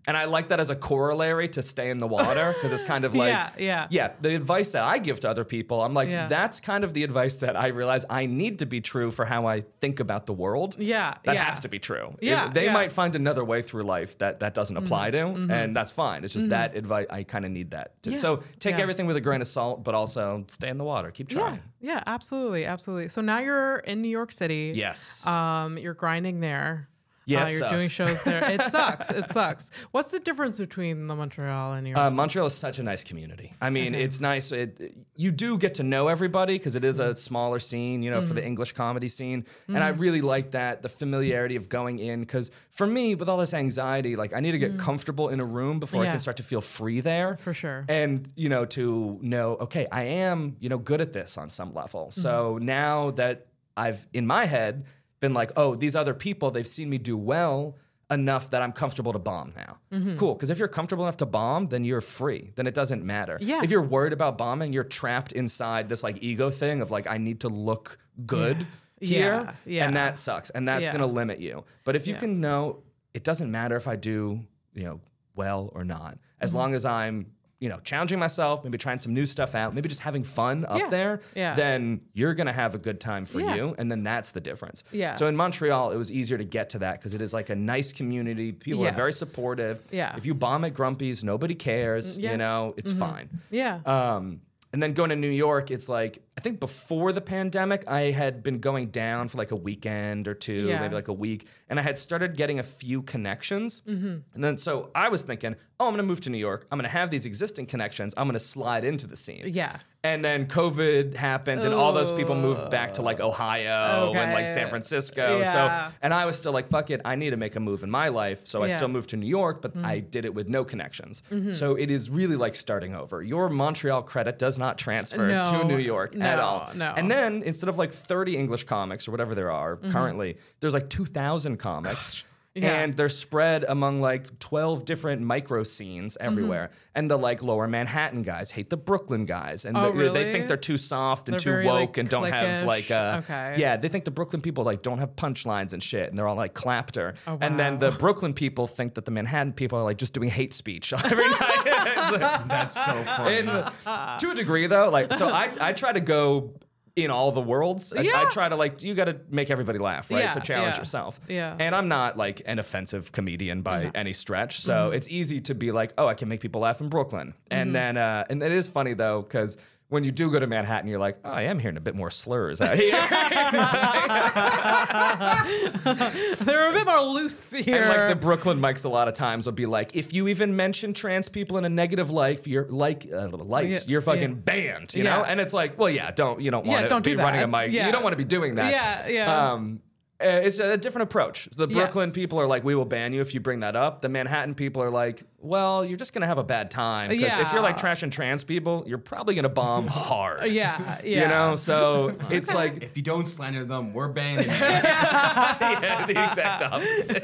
And 0.08 0.18
I 0.18 0.26
like 0.26 0.48
that 0.48 0.60
as 0.60 0.70
a 0.70 0.76
corollary 0.76 1.48
to 1.50 1.62
stay 1.62 1.90
in 1.90 2.00
the 2.00 2.08
water 2.08 2.54
because 2.54 2.74
it's 2.74 2.84
kind 2.84 3.06
of 3.06 3.14
like, 3.22 3.30
Yeah, 3.30 3.50
yeah. 3.58 3.88
yeah. 3.90 4.12
The 4.20 4.36
advice 4.36 4.72
that 4.72 4.84
I 4.84 4.98
give 4.98 5.20
to 5.22 5.30
other 5.30 5.44
people, 5.44 5.82
I'm 5.82 5.94
like, 5.94 6.10
Yeah. 6.10 6.28
that's 6.28 6.60
kind 6.60 6.84
of 6.84 6.94
the 6.94 7.04
advice 7.04 7.36
that 7.38 7.56
I 7.56 7.68
realize 7.68 8.06
I 8.10 8.26
need 8.26 8.60
to 8.60 8.66
be 8.66 8.82
true 8.82 9.12
for 9.12 9.26
how 9.26 9.46
I 9.46 9.62
think 9.80 10.00
about 10.00 10.26
the 10.26 10.34
world. 10.34 10.76
Yeah, 10.80 11.16
that 11.24 11.36
yeah. 11.36 11.44
has 11.44 11.60
to 11.62 11.70
be 11.70 11.80
true. 11.80 12.16
Yeah, 12.22 12.50
they 12.50 12.66
yeah. 12.66 12.74
might 12.74 12.92
find 12.92 13.16
another 13.16 13.44
way 13.44 13.62
through 13.62 13.84
life 13.84 14.18
that 14.18 14.40
that 14.40 14.54
doesn't 14.54 14.76
mm-hmm, 14.76 14.86
apply 14.86 15.12
to, 15.12 15.18
mm-hmm. 15.18 15.52
and 15.52 15.76
that's 15.76 15.92
fine. 15.92 16.24
It's 16.24 16.34
just 16.34 16.46
mm-hmm. 16.46 16.50
that 16.52 16.76
advice. 16.76 17.06
I 17.10 17.24
kind 17.24 17.46
of 17.46 17.52
need 17.52 17.72
that. 17.72 18.02
To- 18.04 18.18
So 18.18 18.38
take 18.60 18.78
yeah. 18.78 18.82
everything 18.82 19.06
with 19.06 19.16
a 19.16 19.22
grain 19.22 19.42
of 19.42 19.48
salt, 19.48 19.84
but 19.84 19.96
also 19.96 20.46
stay 20.48 20.70
in 20.70 20.78
the 20.78 20.84
water. 20.84 21.12
Keep 21.12 21.32
Yeah. 21.32 21.40
trying. 21.40 21.60
Yeah. 21.80 22.04
Absolutely. 22.08 22.66
Absolutely. 22.66 23.08
So 23.08 23.22
now 23.22 23.40
you're 23.40 23.78
in 23.78 24.02
New 24.02 24.10
York 24.10 24.32
City. 24.32 24.74
Yes. 24.76 25.26
Um, 25.26 25.78
you're 25.78 25.94
grinding 25.94 26.40
there. 26.40 26.88
Yeah, 27.26 27.44
Uh, 27.44 27.48
it 27.48 27.52
you're 27.54 27.70
doing 27.70 27.88
shows 27.88 28.24
there. 28.24 28.44
It 28.52 28.62
sucks. 28.70 29.10
It 29.12 29.30
sucks. 29.32 29.70
What's 29.92 30.12
the 30.12 30.20
difference 30.20 30.58
between 30.60 31.06
the 31.08 31.16
Montreal 31.16 31.74
and 31.74 31.88
your? 31.88 31.98
Uh, 31.98 32.10
Montreal 32.10 32.48
is 32.48 32.56
such 32.56 32.80
a 32.80 32.84
nice 32.84 33.04
community. 33.04 33.54
I 33.62 33.70
mean, 33.70 33.94
it's 33.94 34.20
nice. 34.20 34.52
It, 34.52 34.96
you 35.16 35.32
do 35.32 35.58
get 35.58 35.76
to 35.76 35.84
know 35.84 36.08
everybody 36.08 36.58
because 36.58 36.76
it 36.76 36.84
is 36.84 37.00
Mm-hmm. 37.00 37.12
a 37.12 37.16
smaller 37.16 37.60
scene, 37.60 38.02
you 38.04 38.10
know, 38.12 38.22
for 38.22 38.34
the 38.34 38.44
English 38.46 38.72
comedy 38.74 39.08
scene. 39.08 39.46
And 39.68 39.78
I 39.84 39.90
really 39.90 40.22
like 40.22 40.52
that 40.52 40.82
the 40.82 40.90
familiarity 40.90 41.56
of 41.56 41.70
going 41.70 42.00
in 42.00 42.22
because 42.22 42.50
for 42.72 42.88
me, 42.88 43.16
with 43.16 43.30
all 43.30 43.38
this 43.38 43.54
anxiety, 43.54 44.16
like 44.16 44.34
I 44.34 44.40
need 44.40 44.52
to 44.54 44.60
get 44.60 44.78
comfortable 44.80 45.30
in 45.30 45.40
a 45.40 45.46
room 45.46 45.80
before 45.80 46.02
I 46.04 46.08
Mm. 46.08 46.12
Can 46.12 46.20
start 46.20 46.38
to 46.38 46.44
feel 46.44 46.62
free 46.62 47.00
there. 47.02 47.38
For 47.40 47.54
sure. 47.54 47.86
And 47.88 48.28
you 48.36 48.50
know, 48.50 48.66
to 48.66 49.20
know, 49.22 49.58
okay, 49.62 49.88
I 49.92 50.04
am, 50.04 50.58
you 50.60 50.70
know, 50.70 50.78
good 50.80 51.02
at 51.02 51.14
this 51.14 51.38
on 51.38 51.50
some 51.50 51.74
level. 51.74 52.10
So 52.12 52.56
Mm-hmm. 52.56 52.66
now 52.66 53.12
that 53.12 53.46
I've 53.78 54.06
in 54.12 54.26
my 54.28 54.46
head 54.48 54.86
been 55.22 55.34
like, 55.34 55.52
oh, 55.56 55.76
these 55.76 55.96
other 55.96 56.14
people, 56.14 56.52
they've 56.52 56.68
seen 56.68 56.90
me 56.90 56.98
do 56.98 57.16
well 57.18 57.78
enough 58.10 58.50
that 58.50 58.62
I'm 58.62 58.74
comfortable 58.74 59.14
to 59.14 59.20
bomb 59.20 59.54
now. 59.56 59.78
Mm-hmm. 59.94 60.18
Cool. 60.18 60.34
Because 60.36 60.50
if 60.50 60.60
you're 60.60 60.68
comfortable 60.68 61.06
enough 61.06 61.16
to 61.18 61.26
bomb, 61.26 61.68
then 61.68 61.86
you're 61.86 62.02
free. 62.02 62.52
Then 62.56 62.68
it 62.68 62.74
doesn't 62.74 63.06
matter. 63.06 63.38
Yeah. 63.40 63.62
If 63.64 63.72
you're 63.72 63.82
worried 63.82 64.12
about 64.12 64.38
bombing, 64.38 64.74
you're 64.74 64.84
trapped 64.84 65.32
inside 65.32 65.88
this 65.88 66.04
like 66.04 66.22
ego 66.22 66.50
thing 66.50 66.82
of 66.82 66.92
like, 66.92 67.08
I 67.08 67.18
need 67.18 67.40
to 67.42 67.48
look 67.48 67.98
good 68.26 68.68
Yeah. 69.00 69.08
here. 69.08 69.32
Yeah, 69.32 69.54
yeah. 69.66 69.88
And 69.88 69.96
that 69.96 70.18
sucks. 70.18 70.50
And 70.50 70.68
that's 70.68 70.84
Yeah. 70.84 70.92
gonna 70.92 71.06
limit 71.08 71.40
you. 71.40 71.64
But 71.86 71.96
if 71.96 72.06
you 72.06 72.16
can 72.16 72.42
know 72.42 72.84
it 73.14 73.24
doesn't 73.24 73.50
matter 73.50 73.76
if 73.78 73.88
I 73.88 73.96
do, 73.96 74.42
you 74.74 74.84
know, 74.84 75.00
well 75.36 75.70
or 75.74 75.86
not. 75.86 76.16
Mm-hmm. 76.16 76.42
As 76.44 76.54
long 76.54 76.74
as 76.74 76.84
I'm, 76.84 77.28
you 77.62 77.70
know, 77.70 77.80
challenging 77.84 78.18
myself, 78.18 78.64
maybe 78.64 78.78
trying 78.80 78.98
some 78.98 79.14
new 79.14 79.26
stuff 79.26 79.54
out, 79.54 79.74
maybe 79.76 79.88
just 79.88 80.02
having 80.02 80.24
fun 80.24 80.66
up 80.68 80.80
Yeah. 80.80 80.90
there, 80.90 81.22
Yeah. 81.36 81.54
then 81.54 82.02
you're 82.14 82.34
gonna 82.34 82.52
have 82.52 82.74
a 82.74 82.80
good 82.80 83.00
time 83.00 83.24
for 83.24 83.40
Yeah. 83.40 83.54
you. 83.56 83.76
And 83.78 83.90
then 83.92 84.02
that's 84.02 84.32
the 84.32 84.42
difference. 84.42 84.84
Yeah. 84.92 85.14
So 85.14 85.28
in 85.28 85.36
Montreal, 85.36 85.92
it 85.92 85.96
was 85.96 86.12
easier 86.12 86.40
to 86.40 86.44
get 86.44 86.72
to 86.72 86.80
that 86.80 87.00
because 87.00 87.14
it 87.14 87.22
is 87.22 87.34
like 87.36 87.52
a 87.52 87.56
nice 87.56 87.94
community. 87.94 88.52
People 88.52 88.86
are 88.88 88.92
very 88.92 89.14
supportive. 89.14 89.80
Yeah. 89.92 90.18
If 90.18 90.26
you 90.26 90.34
bomb 90.34 90.66
at 90.66 90.74
Grumpy's, 90.74 91.24
nobody 91.24 91.54
cares. 91.54 92.18
yeah. 92.18 92.32
You 92.32 92.38
know, 92.38 92.74
it's 92.78 92.92
fine. 92.92 93.30
yeah. 93.52 93.80
Um, 93.86 94.42
and 94.74 94.82
then 94.82 94.94
going 94.94 95.10
to 95.10 95.16
New 95.16 95.30
York, 95.30 95.70
it's 95.72 95.90
like 95.90 96.24
I 96.38 96.42
think 96.42 96.60
before 96.60 97.12
the 97.14 97.22
pandemic, 97.22 97.88
I 97.88 98.12
had 98.12 98.42
been 98.42 98.60
going 98.60 98.88
down 98.90 99.28
for 99.28 99.38
like 99.38 99.52
a 99.52 99.56
weekend 99.56 100.28
or 100.28 100.34
two, 100.34 100.68
Yeah. 100.68 100.80
maybe 100.82 100.96
like 100.96 101.08
a 101.10 101.14
week, 101.14 101.48
and 101.70 101.80
I 101.80 101.84
had 101.84 101.98
started 101.98 102.36
getting 102.38 102.60
a 102.60 102.64
few 102.64 103.02
connections. 103.02 103.82
Mm-hmm. 103.88 104.18
And 104.34 104.44
then 104.44 104.58
so 104.58 104.90
I 104.96 105.10
was 105.10 105.24
thinking, 105.24 105.56
oh, 105.80 105.88
I'm 105.88 105.94
gonna 105.94 106.04
move 106.04 106.22
to 106.22 106.30
New 106.30 106.38
York. 106.38 106.68
I'm 106.72 106.78
gonna 106.78 106.90
have 106.90 107.12
these 107.12 107.26
existing 107.26 107.66
connections. 107.68 108.14
I'm 108.18 108.28
gonna 108.28 108.40
slide 108.40 108.84
into 108.86 109.08
the 109.08 109.16
scene. 109.16 109.44
Yeah. 109.48 109.78
And 110.04 110.26
then 110.26 110.48
COVID 110.48 111.14
happened, 111.14 111.64
and 111.64 111.76
all 111.76 111.94
those 111.94 112.12
people 112.12 112.34
moved 112.34 112.72
back 112.72 112.94
to 112.94 113.04
like 113.04 113.20
Ohio 113.20 114.12
and 114.16 114.34
like 114.34 114.48
San 114.48 114.68
Francisco. 114.68 115.40
Yeah. 115.42 115.52
So, 115.90 115.94
and 116.02 116.12
I 116.12 116.26
was 116.26 116.36
still 116.36 116.52
like, 116.52 116.70
fuck 116.70 116.90
it, 116.90 117.02
I 117.06 117.16
need 117.16 117.30
to 117.30 117.38
make 117.38 117.56
a 117.56 117.60
move 117.60 117.84
in 117.84 117.92
my 117.92 118.08
life. 118.08 118.44
So 118.48 118.62
I 118.62 118.66
Yeah. 118.66 118.70
Mm-hmm. 118.72 118.78
still 118.80 118.88
moved 118.88 119.10
to 119.12 119.18
New 119.18 119.28
York, 119.28 119.62
but 119.62 119.78
I 119.78 120.00
did 120.00 120.26
it 120.26 120.34
with 120.34 120.50
no 120.50 120.64
connections. 120.66 121.22
So 121.52 121.76
it 121.76 121.92
is 121.92 122.10
really 122.10 122.36
like 122.36 122.56
starting 122.56 122.96
over. 122.96 123.22
Your 123.22 123.48
Montreal 123.50 124.02
credit 124.02 124.40
does 124.40 124.58
not 124.58 124.80
transfer 124.80 125.28
No. 125.28 125.46
to 125.46 125.64
New 125.66 125.78
York 125.78 126.16
at 126.20 126.40
all. 126.40 126.72
no. 126.76 126.94
And 126.98 127.10
then 127.12 127.44
instead 127.44 127.70
of 127.70 127.78
like 127.78 127.92
30 127.92 128.38
English 128.38 128.64
comics 128.64 129.08
or 129.08 129.12
whatever 129.12 129.36
there 129.36 129.52
are 129.52 129.76
Mm-hmm. 129.78 129.92
currently, 129.92 130.38
there's 130.62 130.74
like 130.74 130.90
2,000 130.90 131.58
comics. 131.58 132.24
Yeah. 132.54 132.82
And 132.82 132.98
they're 132.98 133.08
spread 133.08 133.64
among 133.64 134.02
like 134.02 134.38
12 134.40 134.84
different 134.84 135.22
micro 135.22 135.64
scenes 135.64 136.18
Mm-hmm. 136.20 136.28
everywhere. 136.28 136.72
And 136.94 137.10
the 137.10 137.16
like 137.18 137.42
lower 137.42 137.66
Manhattan 137.68 138.24
guys 138.24 138.52
hate 138.52 138.70
the 138.70 138.76
Brooklyn 138.78 139.24
guys. 139.24 139.64
And 139.64 139.78
Oh, 139.78 139.92
the- 139.94 140.10
they 140.10 140.34
think 140.34 140.48
they're 140.50 140.58
too 140.58 140.78
soft 140.78 141.28
and 141.30 141.34
They're 141.36 141.40
too 141.40 141.50
very, 141.52 141.66
woke 141.66 141.80
like, 141.92 141.98
and 142.00 142.10
don't 142.10 142.30
have 142.30 142.66
like 142.66 142.92
uh 142.92 143.22
Okay. 143.24 143.56
yeah 143.58 143.78
they 143.78 143.88
think 143.88 144.04
the 144.04 144.12
brooklyn 144.12 144.42
people 144.42 144.64
like 144.66 144.82
don't 144.82 144.98
have 144.98 145.16
punchlines 145.16 145.72
and 145.74 145.82
shit 145.82 146.10
and 146.10 146.18
they're 146.18 146.28
all 146.28 146.36
like 146.36 146.54
clapter 146.54 147.14
Oh, 147.26 147.34
wow. 147.34 147.38
and 147.42 147.58
then 147.60 147.80
the 147.80 147.92
brooklyn 148.04 148.34
people 148.34 148.68
think 148.68 148.96
that 148.96 149.06
the 149.06 149.12
manhattan 149.12 149.54
people 149.54 149.80
are 149.80 149.84
like 149.84 149.98
just 149.98 150.14
doing 150.14 150.30
hate 150.30 150.54
speech 150.54 150.92
every 151.06 151.30
night 151.30 152.10
like- 152.12 152.48
That's 152.48 152.74
so 152.74 152.82
funny. 152.82 153.38
and, 153.38 154.20
to 154.20 154.32
a 154.32 154.36
degree 154.36 154.68
though 154.68 154.90
like 154.90 155.14
so 155.14 155.30
i 155.30 155.50
i 155.62 155.72
try 155.74 155.92
to 155.94 156.02
go 156.02 156.54
in 156.96 157.10
all 157.10 157.32
the 157.32 157.40
worlds 157.42 157.94
I, 157.94 158.02
I 158.02 158.26
try 158.30 158.50
to 158.50 158.56
like 158.56 158.84
you 158.84 158.94
got 158.94 159.06
to 159.06 159.18
make 159.30 159.50
everybody 159.50 159.80
laugh 159.80 160.12
right? 160.12 160.20
Yeah, 160.24 160.30
so 160.30 160.40
challenge 160.42 160.74
yeah, 160.76 160.80
yourself. 160.82 161.20
Yeah. 161.30 161.56
and 161.58 161.74
i'm 161.74 161.88
not 161.88 162.18
like 162.18 162.42
an 162.46 162.60
offensive 162.60 163.12
comedian 163.14 163.62
by 163.62 163.92
any 163.96 164.14
stretch. 164.14 164.60
So 164.60 164.74
Mm-hmm. 164.74 164.96
it's 164.96 165.08
easy 165.10 165.40
to 165.42 165.56
be 165.56 165.72
like 165.72 165.94
oh 165.98 166.08
i 166.08 166.14
can 166.14 166.28
make 166.28 166.42
people 166.42 166.62
laugh 166.62 166.82
in 166.82 166.90
brooklyn. 166.90 167.34
And 167.50 167.74
then 167.74 167.96
uh 167.98 168.26
and 168.30 168.44
it 168.44 168.52
is 168.52 168.68
funny 168.68 168.94
though 168.94 169.22
because 169.22 169.56
when 169.92 170.06
you 170.06 170.12
do 170.12 170.32
go 170.32 170.40
to 170.40 170.48
Manhattan, 170.48 170.90
you're 170.90 171.00
like, 171.00 171.18
oh, 171.26 171.30
I 171.32 171.42
am 171.44 171.60
hearing 171.60 171.76
a 171.76 171.82
bit 171.82 171.96
more 171.96 172.10
slurs 172.10 172.62
out 172.62 172.78
here. 172.82 172.92
They're 176.46 176.70
a 176.70 176.74
bit 176.74 176.86
more 176.86 177.02
loose 177.02 177.52
here. 177.52 177.82
And 177.82 177.90
like 177.90 178.08
the 178.08 178.16
Brooklyn 178.16 178.62
mics, 178.62 178.86
a 178.86 178.90
lot 178.90 179.10
of 179.10 179.14
times 179.16 179.46
will 179.46 179.52
be 179.52 179.66
like, 179.66 179.94
if 179.94 180.14
you 180.14 180.30
even 180.30 180.56
mention 180.56 180.94
trans 180.94 181.28
people 181.28 181.58
in 181.58 181.66
a 181.66 181.70
negative 181.70 182.10
light, 182.10 182.48
you're 182.48 182.68
like 182.70 183.06
uh, 183.12 183.28
light, 183.32 183.68
Yeah, 183.70 183.80
you're 183.86 184.00
fucking 184.02 184.22
yeah. 184.30 184.36
banned, 184.36 184.94
you 184.94 185.04
Yeah. 185.04 185.18
know. 185.18 185.24
And 185.24 185.42
it's 185.42 185.52
like, 185.54 185.78
well, 185.78 185.90
yeah, 185.90 186.10
don't 186.12 186.40
you 186.40 186.52
don't 186.52 186.66
want 186.66 186.84
to 186.84 186.90
don't 186.90 187.04
be 187.04 187.18
running 187.18 187.42
a 187.42 187.48
mic. 187.48 187.74
You 187.74 187.92
don't 187.92 188.04
want 188.04 188.14
to 188.14 188.18
be 188.18 188.24
doing 188.24 188.56
that. 188.56 188.72
Yeah, 188.72 189.08
yeah. 189.10 189.52
Um, 189.52 189.82
it's 190.22 190.60
a 190.60 190.78
different 190.78 191.04
approach. 191.04 191.50
The 191.56 191.68
Brooklyn 191.68 192.08
Yes. 192.10 192.16
people 192.16 192.40
are 192.40 192.48
like, 192.48 192.64
we 192.64 192.76
will 192.76 192.86
ban 192.86 193.14
you 193.14 193.22
if 193.22 193.34
you 193.34 193.40
bring 193.40 193.62
that 193.62 193.76
up. 193.76 194.02
The 194.02 194.10
Manhattan 194.10 194.54
people 194.54 194.82
are 194.84 194.90
like, 194.90 195.24
well, 195.40 195.84
you're 195.84 195.98
just 195.98 196.14
gonna 196.14 196.28
have 196.28 196.38
a 196.38 196.44
bad 196.44 196.70
time 196.72 197.10
because 197.10 197.38
if 197.38 197.52
you're 197.52 197.62
like 197.62 197.78
Yeah. 197.78 197.84
trashing 197.94 198.12
trans 198.12 198.44
people, 198.44 198.84
you're 198.88 198.98
probably 198.98 199.36
gonna 199.36 199.50
bomb 199.50 199.88
hard. 199.90 200.46
yeah, 200.52 201.00
yeah. 201.04 201.22
You 201.24 201.28
know, 201.28 201.56
so 201.56 202.16
it's 202.30 202.54
like 202.54 202.84
if 202.84 202.96
you 202.96 203.04
don't 203.04 203.28
slander 203.28 203.66
them, 203.66 203.94
we're 203.94 204.08
banning 204.10 204.46
you. 204.50 204.52
yeah, 204.52 206.06
the 206.06 206.24
exact 206.24 206.62
opposite. 206.62 207.24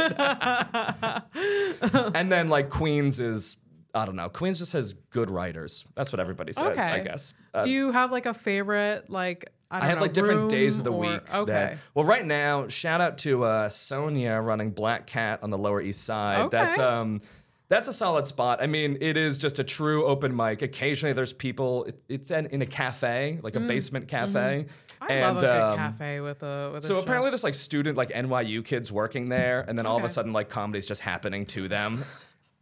and 2.16 2.32
then 2.32 2.50
like 2.50 2.70
Queens 2.70 3.20
is 3.20 3.58
I 3.94 4.06
don't 4.06 4.16
know. 4.16 4.30
Queens 4.30 4.60
just 4.60 4.74
has 4.74 4.94
good 5.10 5.32
writers. 5.32 5.84
That's 5.96 6.12
what 6.12 6.20
everybody 6.20 6.54
says, 6.54 6.64
Okay. 6.78 6.82
I 6.84 7.00
guess. 7.00 7.34
Uh, 7.54 7.64
Do 7.64 7.72
you 7.72 7.92
have 7.92 8.12
like 8.12 8.28
a 8.28 8.34
favorite 8.34 9.10
like 9.10 9.52
I, 9.70 9.78
don't 9.80 9.84
I 9.84 9.88
have 9.88 9.98
know, 9.98 10.02
like 10.04 10.14
different 10.14 10.50
days 10.50 10.78
of 10.78 10.86
the 10.86 10.94
or- 10.94 11.00
week. 11.00 11.34
Okay. 11.34 11.52
That, 11.52 11.78
well, 11.94 12.06
right 12.06 12.26
now, 12.26 12.68
shout 12.68 13.02
out 13.02 13.18
to 13.20 13.44
uh, 13.44 13.70
Sonia 13.70 14.40
running 14.40 14.72
Black 14.72 15.08
Cat 15.08 15.44
on 15.44 15.50
the 15.50 15.58
Lower 15.58 15.82
East 15.82 16.04
Side. 16.06 16.40
Okay. 16.40 16.58
That's 16.58 16.80
um, 16.80 17.22
that's 17.70 17.90
a 17.90 17.94
solid 17.94 18.26
spot. 18.28 18.62
I 18.62 18.68
mean, 18.68 18.98
it 19.02 19.18
is 19.18 19.38
just 19.38 19.60
a 19.60 19.64
true 19.64 20.06
open 20.06 20.34
mic. 20.34 20.62
Occasionally, 20.62 21.12
there's 21.12 21.34
people. 21.34 21.84
It, 21.84 22.02
it's 22.08 22.32
in, 22.32 22.46
in 22.48 22.62
a 22.62 22.66
cafe, 22.66 23.40
like 23.44 23.56
a 23.56 23.60
basement 23.60 24.08
cafe. 24.08 24.68
Mm. 24.68 24.70
I 25.00 25.14
and, 25.14 25.36
love 25.36 25.38
a 25.38 25.40
good 25.42 25.62
um, 25.62 25.78
cafe 25.78 26.20
with 26.22 26.44
a 26.44 26.72
with 26.74 26.84
a 26.84 26.88
So 26.88 26.96
show. 26.96 27.02
apparently 27.02 27.30
there's 27.30 27.44
like 27.44 27.54
student 27.54 27.98
like 27.98 28.10
NYU 28.10 28.64
kids 28.64 28.92
working 28.92 29.28
there, 29.30 29.66
and 29.68 29.78
then 29.78 29.86
all 29.86 29.98
of 29.98 30.04
a 30.06 30.10
sudden 30.10 30.32
like 30.32 30.50
comedy's 30.50 30.86
just 30.86 31.02
happening 31.02 31.46
to 31.48 31.68
them. 31.68 32.04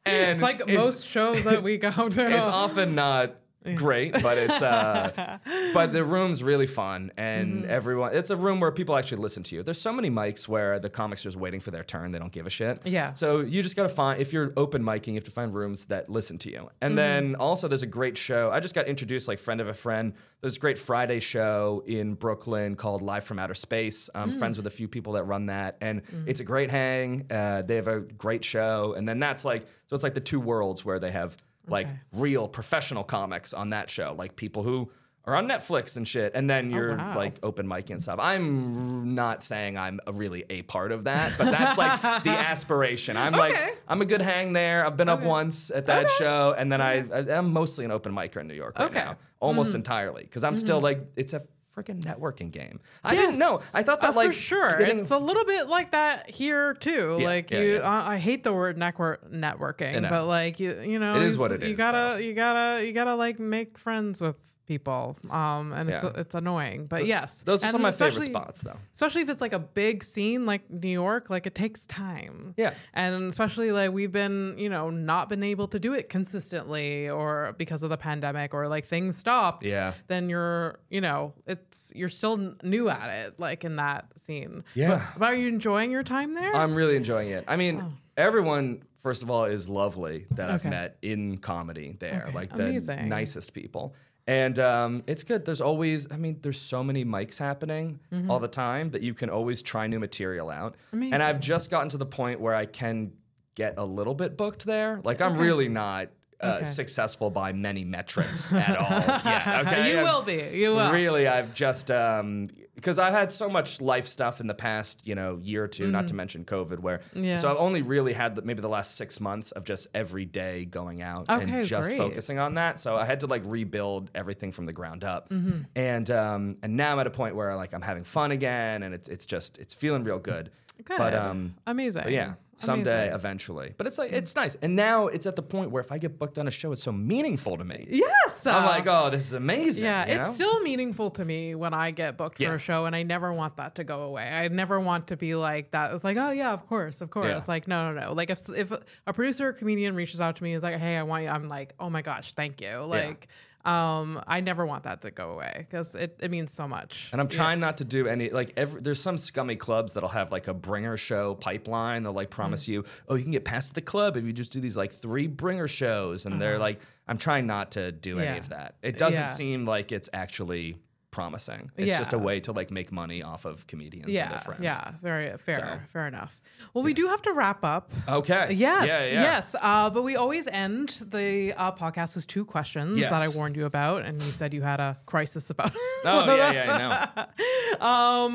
And 0.08 0.30
it's 0.30 0.42
like 0.42 0.68
most 0.68 1.08
shows 1.08 1.46
that 1.46 1.64
we 1.64 1.78
go 1.78 1.90
to. 1.90 2.30
it's 2.38 2.48
often 2.48 2.94
not 2.94 3.38
great, 3.76 4.14
but 4.14 4.38
it's 4.38 4.62
uh 4.62 5.38
but 5.74 5.94
the 5.94 6.04
room's 6.04 6.44
really 6.44 6.66
fun 6.68 7.12
and 7.18 7.46
Mm-hmm. 7.64 7.70
everyone 7.72 8.16
it's 8.16 8.30
a 8.30 8.36
room 8.38 8.60
where 8.60 8.72
people 8.72 8.96
actually 8.96 9.22
listen 9.22 9.44
to 9.44 9.56
you. 9.56 9.64
There's 9.64 9.82
so 9.82 9.92
many 9.94 10.10
mics 10.10 10.48
where 10.48 10.80
the 10.80 10.90
comics 10.90 11.22
are 11.22 11.30
just 11.30 11.38
waiting 11.38 11.60
for 11.60 11.72
their 11.72 11.84
turn, 11.84 12.12
they 12.12 12.20
don't 12.20 12.32
give 12.32 12.46
a 12.48 12.50
shit. 12.50 12.80
Yeah. 12.86 13.14
So 13.14 13.42
you 13.42 13.62
just 13.64 13.76
gotta 13.76 13.90
find 13.90 14.22
if 14.22 14.32
you're 14.34 14.54
open 14.58 14.84
micing, 14.84 15.08
you 15.10 15.14
have 15.16 15.24
to 15.26 15.32
find 15.32 15.54
rooms 15.54 15.88
that 15.88 16.10
listen 16.10 16.38
to 16.40 16.52
you. 16.52 16.70
And 16.82 16.92
Mm-hmm. 16.92 16.96
then 16.96 17.36
also 17.36 17.68
there's 17.68 17.82
a 17.84 17.88
great 17.88 18.18
show. 18.18 18.52
I 18.52 18.60
just 18.60 18.76
got 18.76 18.88
introduced 18.88 19.28
like 19.28 19.40
friend 19.40 19.60
of 19.62 19.68
a 19.68 19.74
friend. 19.74 20.14
There's 20.42 20.58
a 20.58 20.60
great 20.60 20.78
Friday 20.78 21.20
show 21.20 21.84
in 21.88 22.14
Brooklyn 22.14 22.76
called 22.76 23.02
Live 23.02 23.24
from 23.24 23.40
Outer 23.40 23.56
Space. 23.56 24.10
I'm 24.14 24.32
Mm. 24.32 24.40
friends 24.40 24.58
with 24.58 24.68
a 24.68 24.72
few 24.72 24.88
people 24.88 25.14
that 25.14 25.24
run 25.24 25.48
that, 25.48 25.78
and 25.82 26.04
Mm-hmm. 26.04 26.28
it's 26.30 26.40
a 26.40 26.44
great 26.44 26.70
hang. 26.70 27.26
Uh, 27.32 27.62
they 27.64 27.76
have 27.78 27.88
a 27.88 28.00
great 28.02 28.44
show, 28.44 28.94
and 28.98 29.08
then 29.08 29.20
that's 29.20 29.46
like 29.46 29.64
so 29.88 29.94
it's 29.94 30.04
like 30.04 30.14
the 30.14 30.20
two 30.22 30.40
worlds 30.40 30.84
where 30.86 31.00
they 31.00 31.12
have 31.12 31.36
like 31.68 31.88
Okay. 31.88 32.00
real 32.14 32.48
professional 32.48 33.04
comics 33.04 33.54
on 33.54 33.70
that 33.72 33.90
show, 33.90 34.16
like 34.18 34.36
people 34.36 34.64
who 34.64 34.90
are 35.28 35.36
on 35.36 35.48
Netflix 35.48 35.98
and 35.98 36.08
shit, 36.08 36.34
and 36.36 36.48
then 36.48 36.70
you're 36.70 36.94
Oh, 36.94 36.98
wow. 36.98 37.16
like 37.18 37.40
open 37.42 37.68
mic 37.68 37.90
and 37.90 38.00
stuff. 38.00 38.20
I'm 38.22 39.16
not 39.16 39.42
saying 39.42 39.76
I'm 39.76 40.00
a 40.06 40.12
really 40.12 40.46
a 40.52 40.62
part 40.64 40.92
of 40.92 41.06
that, 41.06 41.34
but 41.38 41.46
that's 41.52 41.78
like 41.80 42.24
the 42.24 42.30
aspiration. 42.52 43.18
I'm 43.18 43.34
Okay. 43.34 43.42
like 43.56 43.82
I'm 43.88 44.02
a 44.02 44.06
good 44.06 44.22
hang 44.22 44.54
there. 44.54 44.86
I've 44.86 44.98
been 44.98 45.10
up 45.10 45.24
once 45.24 45.72
at 45.72 45.88
that 45.88 46.10
show, 46.12 46.54
and 46.58 46.72
then 46.72 46.80
I 46.82 47.04
I'm 47.38 47.52
mostly 47.54 47.86
an 47.86 47.92
open 47.92 48.14
micer 48.14 48.38
in 48.42 48.48
New 48.48 48.54
York 48.54 48.78
right 48.78 48.86
Okay. 48.92 49.00
now, 49.04 49.18
almost 49.40 49.70
Mm-hmm. 49.70 49.78
entirely, 49.78 50.24
because 50.24 50.44
I'm 50.44 50.56
still 50.56 50.80
like 50.80 51.00
it's 51.16 51.34
a 51.34 51.42
freaking 51.76 52.00
networking 52.02 52.52
game. 52.52 52.80
I 53.04 53.16
didn't 53.16 53.38
know. 53.38 53.60
I 53.74 53.84
thought 53.84 54.00
that 54.02 54.12
Uh, 54.12 54.14
like 54.14 54.28
for 54.28 54.34
sure. 54.34 54.78
getting- 54.78 55.00
It's 55.00 55.12
a 55.12 55.18
little 55.18 55.44
bit 55.46 55.68
like 55.68 55.92
that 55.92 56.30
here 56.30 56.74
too. 56.74 57.18
Yeah, 57.20 57.26
like 57.26 57.52
yeah, 57.52 57.60
you, 57.62 57.74
yeah. 57.76 57.80
Uh, 57.80 58.04
I 58.12 58.18
hate 58.18 58.44
the 58.44 58.54
word 58.54 58.78
network 58.78 59.30
networking, 59.32 60.10
but 60.10 60.26
like 60.26 60.60
you, 60.60 60.80
you 60.82 61.00
know, 61.00 61.18
It 61.18 61.24
is 61.24 61.38
what 61.38 61.52
it 61.52 61.62
You 61.62 61.70
is, 61.72 61.78
gotta, 61.78 62.24
you 62.24 62.34
gotta, 62.34 62.86
you 62.86 62.94
gotta 62.94 63.16
like 63.16 63.40
make 63.40 63.78
friends 63.78 64.22
with 64.22 64.38
people. 64.66 65.18
Um, 65.30 65.72
and 65.74 65.90
it's 65.90 66.04
Yeah. 66.04 66.12
it's 66.16 66.36
annoying, 66.36 66.88
but 66.88 67.06
yes, 67.06 67.44
those 67.44 67.64
are 67.64 67.68
And 67.68 67.72
some 67.72 67.82
of 67.82 67.84
my 67.84 67.92
favorite 67.92 68.26
spots, 68.26 68.62
though. 68.62 68.78
Especially 68.94 69.22
if 69.22 69.30
it's 69.30 69.42
like 69.42 69.54
a 69.54 69.60
big 69.60 70.04
scene 70.04 70.46
like 70.46 70.70
New 70.70 70.90
York, 70.90 71.30
like 71.30 71.46
it 71.48 71.56
takes 71.56 71.86
time. 71.86 72.54
Yeah. 72.58 72.74
And 72.94 73.30
especially 73.30 73.72
like 73.72 73.92
we've 73.92 74.12
been, 74.12 74.56
you 74.58 74.70
know, 74.70 74.90
not 74.90 75.30
been 75.30 75.44
able 75.44 75.68
to 75.70 75.80
do 75.80 75.94
it 75.94 76.10
consistently 76.10 77.10
or 77.10 77.54
because 77.58 77.84
of 77.84 77.90
the 77.90 77.98
pandemic 77.98 78.54
or 78.54 78.68
like 78.68 78.86
things 78.86 79.18
stopped. 79.18 79.64
Yeah. 79.66 79.94
Then 80.08 80.30
you're, 80.30 80.80
you 80.90 81.02
know, 81.02 81.34
it's 81.48 81.92
you're 81.96 82.10
still 82.10 82.56
new 82.64 82.90
at 82.90 83.10
it, 83.28 83.40
like 83.40 83.64
in 83.64 83.76
that 83.78 84.20
scene. 84.20 84.64
Yeah. 84.74 85.06
But, 85.14 85.20
but 85.20 85.26
are 85.30 85.36
you 85.36 85.48
enjoying 85.48 85.92
your 85.92 86.04
time 86.04 86.34
there? 86.34 86.56
I'm 86.56 86.76
really 86.76 86.96
enjoying 86.96 87.30
it. 87.30 87.44
I 87.48 87.56
mean, 87.56 87.84
everyone, 88.18 88.84
first 88.98 89.24
of 89.24 89.30
all, 89.30 89.46
is 89.46 89.70
lovely 89.70 90.26
that 90.32 90.50
I've 90.50 90.66
Oh. 90.66 90.70
Met 90.70 90.98
in 91.02 91.38
comedy 91.38 91.96
there, 92.00 92.24
Okay, 92.28 92.36
like 92.36 92.56
the 92.56 92.64
amazing. 92.66 93.08
nicest 93.10 93.54
people. 93.54 93.94
And 94.28 94.58
um, 94.58 95.04
it's 95.06 95.24
good. 95.24 95.46
There's 95.46 95.62
always, 95.62 96.12
I 96.12 96.18
mean, 96.18 96.40
there's 96.42 96.60
so 96.60 96.84
many 96.84 97.06
mics 97.06 97.38
happening 97.38 98.00
Mm-hmm. 98.12 98.32
all 98.32 98.40
the 98.40 98.48
time 98.48 98.90
that 98.92 99.02
you 99.04 99.14
can 99.14 99.30
always 99.30 99.62
try 99.62 99.86
new 99.88 100.00
material 100.00 100.50
out. 100.50 100.76
And 100.92 101.16
I've 101.22 101.40
just 101.40 101.70
gotten 101.70 101.90
to 101.90 101.98
the 101.98 102.06
point 102.08 102.40
where 102.40 102.56
I 102.56 102.66
can 102.66 103.12
get 103.56 103.76
a 103.78 103.86
little 103.86 104.16
bit 104.16 104.36
booked 104.36 104.66
there. 104.66 105.00
Like, 105.04 105.22
I'm 105.22 105.38
really 105.38 105.70
not 105.70 106.10
uh, 106.42 106.56
Okay. 106.56 106.64
successful 106.66 107.30
by 107.30 107.54
many 107.54 107.86
metrics 107.86 108.52
at 108.70 108.76
all. 108.78 108.90
Yeah, 108.90 109.64
okay. 109.66 109.92
you 109.92 109.98
I'm- 110.00 110.04
will 110.04 110.22
be. 110.24 110.58
You 110.58 110.74
will. 110.74 110.92
Really, 110.92 111.28
I've 111.28 111.54
just 111.54 111.90
um 111.92 112.50
because 112.86 113.00
I've 113.00 113.14
had 113.14 113.32
so 113.32 113.50
much 113.50 113.82
life 113.82 114.06
stuff 114.06 114.40
in 114.42 114.46
the 114.46 114.54
past, 114.54 115.02
you 115.08 115.16
know, 115.16 115.40
year 115.42 115.64
or 115.64 115.68
2 115.68 115.88
not 115.88 116.08
to 116.10 116.14
mention 116.14 116.46
COVID, 116.46 116.80
where 116.80 117.00
Mm-hmm. 117.00 117.24
Yeah. 117.24 117.38
so 117.38 117.50
I've 117.50 117.58
only 117.58 117.82
really 117.82 118.14
had 118.14 118.36
the, 118.36 118.44
maybe 118.44 118.62
the 118.62 118.70
last 118.70 118.96
six 118.96 119.20
months 119.20 119.52
of 119.54 119.64
just 119.66 119.88
every 119.96 120.26
day 120.26 120.66
going 120.66 121.02
out 121.02 121.28
Okay, 121.30 121.44
and 121.52 121.66
just 121.66 121.88
great. 121.90 121.98
focusing 121.98 122.38
on 122.38 122.54
that. 122.56 122.78
So 122.78 122.96
I 122.96 123.06
had 123.06 123.22
to 123.22 123.28
like 123.28 123.42
rebuild 123.46 124.12
everything 124.14 124.52
from 124.52 124.66
the 124.66 124.74
ground 124.74 125.04
up, 125.04 125.30
Mm-hmm. 125.30 125.62
and 125.76 126.12
um 126.12 126.58
and 126.62 126.78
now 126.78 126.94
I'm 126.94 127.00
at 127.00 127.08
a 127.08 127.12
point 127.22 127.36
where 127.36 127.56
like 127.56 127.74
I'm 127.74 127.82
having 127.82 128.04
fun 128.04 128.30
again, 128.32 128.84
and 128.84 128.94
it's 128.94 129.10
it's 129.10 129.26
just 129.26 129.58
it's 129.58 129.74
feeling 129.74 130.04
real 130.04 130.20
good. 130.20 130.52
Good. 130.84 130.98
But 130.98 131.14
um. 131.16 131.56
amazing. 131.66 132.04
But 132.04 132.12
yeah, 132.12 132.34
someday, 132.58 133.04
Amazing. 133.04 133.16
eventually. 133.16 133.74
But 133.78 133.88
it's 133.88 133.98
like 133.98 134.12
it's 134.12 134.36
nice, 134.36 134.56
and 134.62 134.76
now 134.76 135.08
it's 135.08 135.26
at 135.26 135.36
the 135.36 135.42
point 135.42 135.72
where 135.72 135.82
if 135.82 135.92
I 135.92 135.98
get 135.98 136.18
booked 136.18 136.38
on 136.38 136.48
a 136.48 136.52
show, 136.52 136.72
it's 136.72 136.84
so 136.84 136.92
meaningful 136.92 137.58
to 137.58 137.64
me. 137.64 137.88
Yes. 137.90 138.46
I'm 138.46 138.64
uh, 138.64 138.68
like, 138.68 138.88
oh, 138.88 139.10
this 139.10 139.24
is 139.26 139.34
amazing. 139.34 139.86
Yeah, 139.86 140.08
you 140.08 140.14
it's 140.16 140.28
know? 140.28 140.34
still 140.34 140.62
meaningful 140.62 141.12
to 141.12 141.26
me 141.26 141.56
when 141.56 141.74
I 141.74 141.92
get 141.92 142.18
booked 142.18 142.40
Yeah. 142.40 142.50
for 142.50 142.56
a 142.56 142.60
show, 142.60 142.86
and 142.86 142.96
I 142.96 143.04
never 143.04 143.34
want 143.34 143.58
that 143.58 143.76
to 143.76 143.84
go 143.84 144.04
away. 144.04 144.28
I 144.28 144.48
never 144.48 144.80
want 144.80 145.08
to 145.08 145.18
be 145.18 145.36
like 145.36 145.72
that. 145.72 145.94
It's 145.94 146.04
like, 146.04 146.18
oh 146.18 146.32
yeah, 146.32 146.54
of 146.54 146.68
course, 146.68 147.02
of 147.02 147.10
course. 147.10 147.28
Yeah. 147.28 147.42
Like, 147.48 147.68
no, 147.68 147.92
no, 147.92 148.00
no. 148.00 148.14
Like 148.14 148.30
if 148.30 148.48
if 148.50 148.72
a 148.72 149.14
producer 149.14 149.50
or 149.50 149.54
comedian 149.54 149.96
reaches 149.96 150.22
out 150.22 150.36
to 150.38 150.44
me, 150.44 150.54
is 150.54 150.64
like, 150.64 150.76
hey, 150.76 150.98
I 150.98 151.04
want 151.04 151.24
you. 151.24 151.30
I'm 151.30 151.48
like, 151.48 151.74
oh 151.80 151.90
my 151.90 152.02
gosh, 152.02 152.34
thank 152.34 152.62
you. 152.62 152.80
Like. 152.84 153.28
Um, 153.66 154.22
I 154.28 154.42
never 154.42 154.66
want 154.66 154.84
that 154.84 155.02
to 155.02 155.12
go 155.12 155.32
away 155.32 155.54
because 155.58 155.96
it, 155.96 156.20
it 156.22 156.30
means 156.30 156.54
so 156.54 156.68
much. 156.68 157.10
And 157.12 157.20
I'm 157.20 157.28
trying 157.28 157.60
not 157.60 157.78
to 157.78 157.84
do 157.84 158.08
any 158.08 158.30
like 158.30 158.54
every, 158.58 158.80
there's 158.82 159.02
some 159.02 159.18
scummy 159.18 159.56
clubs 159.56 159.94
that'll 159.94 160.10
have 160.10 160.32
like 160.32 160.48
a 160.48 160.54
bringer 160.54 160.98
show 160.98 161.34
pipeline. 161.36 162.04
They'll 162.04 162.14
like 162.14 162.30
promise 162.30 162.68
you, 162.68 162.84
oh, 163.10 163.16
you 163.16 163.24
can 163.24 163.32
get 163.32 163.44
past 163.44 163.74
the 163.74 163.82
club 163.82 164.18
if 164.18 164.24
you 164.24 164.34
just 164.34 164.52
do 164.54 164.60
these 164.60 164.78
like 164.78 164.94
three 164.94 165.26
bringer 165.28 165.68
shows. 165.68 166.26
And 166.28 166.40
they're 166.40 166.60
like, 166.60 166.80
I'm 167.08 167.18
trying 167.18 167.48
not 167.48 167.72
to 167.72 167.92
do 167.92 168.20
any 168.20 168.28
Uh-huh. 168.28 168.38
Of 168.38 168.50
that. 168.50 168.76
It 168.84 168.98
doesn't 168.98 169.22
Yeah. 169.22 169.26
seem 169.26 169.66
like 169.66 169.92
it's 169.92 170.10
actually 170.14 170.78
promising. 171.16 171.72
It's 171.78 171.98
just 171.98 172.14
a 172.14 172.18
way 172.20 172.40
to 172.42 172.52
like 172.52 172.70
make 172.72 172.92
money 172.92 173.24
off 173.24 173.46
of 173.46 173.66
comedians 173.68 174.08
and 174.08 174.16
Yeah, 174.16 174.30
their 174.30 174.40
friends. 174.40 174.64
yeah, 174.64 174.92
very 175.02 175.36
fair, 175.38 175.56
So. 175.56 175.80
fair 175.94 176.08
enough. 176.08 176.40
Well, 176.74 176.84
we 176.84 176.94
do 176.94 177.08
have 177.08 177.22
to 177.24 177.32
wrap 177.32 177.64
up. 177.64 177.92
Okay. 178.08 178.48
Yes, 178.52 178.88
Yeah, 178.90 179.06
yeah. 179.14 179.22
yes. 179.30 179.56
Uh, 179.60 179.90
but 179.90 180.04
we 180.04 180.18
always 180.18 180.46
end 180.48 180.90
the 181.10 181.54
uh, 181.56 181.72
podcast 181.72 182.16
with 182.16 182.28
two 182.28 182.44
questions 182.46 183.00
Yes. 183.00 183.10
that 183.12 183.22
I 183.22 183.30
warned 183.30 183.56
you 183.56 183.66
about, 183.66 184.04
and 184.06 184.22
you 184.22 184.32
said 184.32 184.54
you 184.54 184.62
had 184.62 184.80
a 184.82 184.98
crisis 185.06 185.50
about. 185.50 185.72
Oh 186.08 186.36
yeah, 186.36 186.52
yeah, 186.52 186.74
I 186.74 186.78
know. 186.84 187.86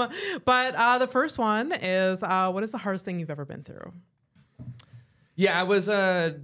um, 0.03 0.09
but 0.45 0.75
uh, 0.75 0.99
the 0.99 1.07
first 1.07 1.39
one 1.39 1.71
is, 1.73 2.21
uh, 2.23 2.51
what 2.51 2.65
is 2.65 2.73
the 2.73 2.79
hardest 2.79 3.05
thing 3.05 3.21
you've 3.21 3.31
ever 3.31 3.45
been 3.45 3.63
through? 3.63 3.93
Yeah, 5.37 5.61
I 5.61 5.63
was 5.63 5.89
uh, 5.89 6.35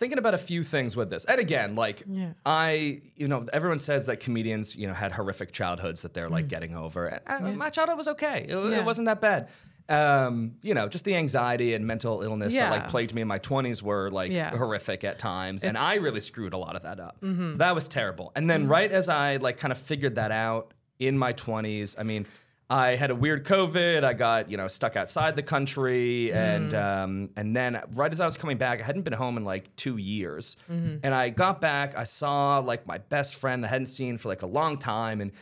thinking 0.00 0.18
about 0.18 0.34
a 0.34 0.38
few 0.38 0.62
things 0.62 0.96
with 0.96 1.08
this. 1.10 1.24
And 1.24 1.40
again, 1.40 1.74
like 1.76 2.02
Yeah. 2.06 2.32
I, 2.44 3.02
you 3.16 3.28
know, 3.28 3.44
everyone 3.52 3.78
says 3.78 4.06
that 4.06 4.20
comedians, 4.20 4.74
you 4.76 4.86
know, 4.86 4.94
had 4.94 5.12
horrific 5.12 5.52
childhoods 5.52 6.02
that 6.02 6.14
they're 6.14 6.28
like 6.28 6.48
getting 6.48 6.76
over. 6.76 7.06
And, 7.26 7.46
uh, 7.46 7.50
My 7.52 7.70
childhood 7.70 7.98
was 7.98 8.08
okay. 8.08 8.46
It, 8.48 8.54
Mm. 8.54 8.70
Yeah. 8.72 8.78
it 8.78 8.84
wasn't 8.84 9.06
that 9.06 9.20
bad. 9.20 9.48
Um, 9.88 10.54
you 10.62 10.72
know, 10.72 10.88
just 10.88 11.04
the 11.04 11.14
anxiety 11.14 11.74
and 11.74 11.86
mental 11.86 12.22
illness 12.22 12.54
that 12.54 12.70
like 12.70 12.88
plagued 12.88 13.14
me 13.14 13.20
in 13.20 13.28
my 13.28 13.38
20s 13.38 13.82
were 13.82 14.10
like 14.10 14.32
Yeah. 14.32 14.50
horrific 14.56 15.04
at 15.04 15.18
times. 15.18 15.62
and 15.62 15.76
I 15.76 15.96
Mm-hmm. 15.96 16.04
really 16.04 16.20
screwed 16.20 16.54
a 16.54 16.58
lot 16.58 16.74
of 16.74 16.82
that 16.82 16.98
up. 17.00 17.18
So 17.22 17.52
that 17.58 17.74
was 17.74 17.88
terrible. 17.88 18.32
And 18.34 18.48
then 18.48 18.66
right 18.66 18.90
as 18.90 19.08
I 19.10 19.36
like 19.36 19.58
kind 19.58 19.72
of 19.72 19.78
figured 19.78 20.14
that 20.14 20.32
out 20.32 20.72
in 20.98 21.18
my 21.18 21.32
20s, 21.34 21.96
I 21.98 22.02
mean, 22.02 22.26
I 22.70 22.96
had 22.96 23.10
a 23.10 23.14
weird 23.14 23.44
COVID. 23.44 24.04
I 24.04 24.14
got 24.14 24.50
you 24.50 24.56
know 24.56 24.68
stuck 24.68 24.96
outside 24.96 25.36
the 25.36 25.42
country, 25.42 26.32
and 26.32 26.72
Mm. 26.72 26.82
um, 27.04 27.30
and 27.36 27.54
then 27.54 27.80
right 27.92 28.10
as 28.10 28.20
I 28.20 28.24
was 28.24 28.36
coming 28.36 28.56
back, 28.56 28.80
I 28.80 28.84
hadn't 28.84 29.02
been 29.02 29.12
home 29.12 29.36
in 29.36 29.44
like 29.44 29.74
two 29.76 29.96
years, 29.98 30.56
Mm-hmm. 30.70 30.96
and 31.02 31.14
I 31.14 31.28
got 31.28 31.60
back. 31.60 31.96
I 31.96 32.04
saw 32.04 32.58
like 32.58 32.86
my 32.86 32.98
best 32.98 33.36
friend 33.36 33.62
that 33.62 33.68
I 33.68 33.70
hadn't 33.70 33.86
seen 33.86 34.16
for 34.18 34.28
like 34.28 34.42
a 34.42 34.46
long 34.46 34.78
time, 34.78 35.20
and 35.20 35.32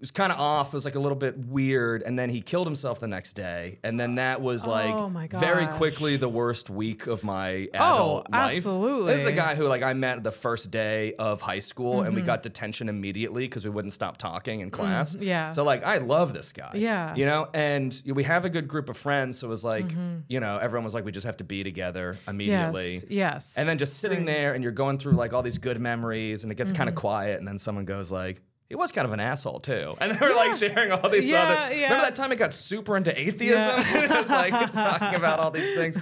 it 0.00 0.04
was 0.04 0.10
kind 0.10 0.32
of 0.32 0.40
off. 0.40 0.68
It 0.68 0.72
was 0.72 0.86
like 0.86 0.94
a 0.94 0.98
little 0.98 1.18
bit 1.18 1.36
weird, 1.36 2.02
and 2.02 2.18
then 2.18 2.30
he 2.30 2.40
killed 2.40 2.66
himself 2.66 3.00
the 3.00 3.06
next 3.06 3.34
day, 3.34 3.78
and 3.84 4.00
then 4.00 4.14
that 4.14 4.40
was 4.40 4.66
like 4.66 4.94
Oh 4.94 5.10
my 5.10 5.26
very 5.28 5.66
gosh. 5.66 5.74
quickly 5.76 6.16
the 6.16 6.28
worst 6.28 6.70
week 6.70 7.06
of 7.06 7.22
my 7.22 7.68
Oh, 7.74 7.94
adult 7.94 8.30
life. 8.30 8.56
absolutely. 8.56 9.12
This 9.12 9.20
is 9.20 9.26
a 9.26 9.32
guy 9.32 9.54
who 9.56 9.66
like 9.68 9.82
I 9.82 9.92
met 9.92 10.24
the 10.24 10.30
first 10.30 10.70
day 10.70 11.12
of 11.18 11.42
high 11.42 11.58
school, 11.58 12.00
and 12.00 12.14
we 12.16 12.22
got 12.22 12.42
detention 12.42 12.88
immediately 12.88 13.44
because 13.44 13.62
we 13.64 13.70
wouldn't 13.70 13.92
stop 13.92 14.16
talking 14.16 14.60
in 14.60 14.70
class. 14.70 15.14
Mm-hmm. 15.14 15.24
yeah. 15.24 15.50
So 15.50 15.64
like 15.64 15.84
I 15.84 15.98
love 15.98 16.32
this 16.32 16.52
guy. 16.52 16.70
Yeah. 16.74 17.14
You 17.14 17.26
know, 17.26 17.48
and 17.52 18.02
we 18.06 18.24
have 18.24 18.46
a 18.46 18.50
good 18.50 18.68
group 18.68 18.88
of 18.88 18.96
friends, 18.96 19.38
so 19.38 19.48
it 19.48 19.50
was 19.50 19.64
like 19.66 19.92
you 20.28 20.40
know 20.40 20.56
everyone 20.56 20.84
was 20.84 20.94
like 20.94 21.04
we 21.04 21.12
just 21.12 21.26
have 21.26 21.36
to 21.36 21.44
be 21.44 21.62
together 21.62 22.16
immediately. 22.26 22.94
Yes, 22.94 23.04
yes. 23.10 23.58
And 23.58 23.68
then 23.68 23.76
just 23.76 23.98
sitting 23.98 24.24
there 24.24 24.54
and 24.54 24.62
you're 24.62 24.72
going 24.72 24.96
through 24.98 25.12
like 25.12 25.34
all 25.34 25.42
these 25.42 25.58
good 25.58 25.78
memories 25.78 26.42
and 26.42 26.50
it 26.50 26.54
gets 26.56 26.72
kind 26.72 26.88
Mm-hmm. 26.88 26.96
of 26.96 27.00
quiet 27.02 27.38
and 27.38 27.46
then 27.46 27.58
someone 27.58 27.84
goes 27.84 28.10
like, 28.10 28.40
he 28.70 28.76
was 28.76 28.92
kind 28.92 29.04
of 29.04 29.12
an 29.12 29.18
asshole 29.18 29.58
too. 29.58 29.94
And 30.00 30.14
they 30.14 30.26
were 30.26 30.32
like 30.32 30.56
sharing 30.56 30.92
all 30.92 31.10
these 31.10 31.28
Yeah, 31.28 31.42
other 31.42 31.74
yeah. 31.74 31.82
Remember 31.84 32.04
that 32.06 32.14
time 32.14 32.30
it 32.30 32.36
got 32.36 32.54
super 32.54 32.96
into 32.96 33.10
atheism? 33.20 33.74
it's 33.78 34.30
like 34.30 34.72
talking 34.72 35.16
about 35.16 35.40
all 35.40 35.50
these 35.50 35.74
things. 35.76 35.96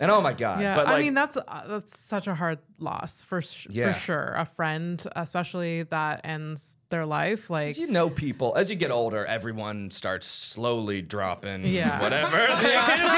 And 0.00 0.10
oh 0.10 0.22
my 0.22 0.32
God. 0.32 0.60
Yeah, 0.64 0.74
but 0.74 0.86
like 0.86 0.94
I 0.94 1.00
mean 1.02 1.12
that's 1.12 1.36
uh, 1.36 1.66
that's 1.68 1.98
such 1.98 2.26
a 2.26 2.34
hard 2.34 2.60
loss 2.78 3.22
for 3.22 3.40
sh- 3.42 3.66
Yeah. 3.70 3.92
for 3.92 3.98
sure. 3.98 4.34
A 4.36 4.44
friend, 4.44 5.02
especially 5.16 5.84
that 5.84 6.20
ends 6.24 6.76
their 6.88 7.06
life, 7.06 7.50
like 7.50 7.76
you 7.78 7.86
know 7.88 8.08
people, 8.10 8.54
as 8.56 8.70
you 8.70 8.76
get 8.76 8.90
older, 8.90 9.24
everyone 9.26 9.90
starts 9.90 10.26
slowly 10.26 11.02
dropping 11.02 11.64
Yeah. 11.66 12.00
whatever. 12.02 12.38
it, 12.48 12.48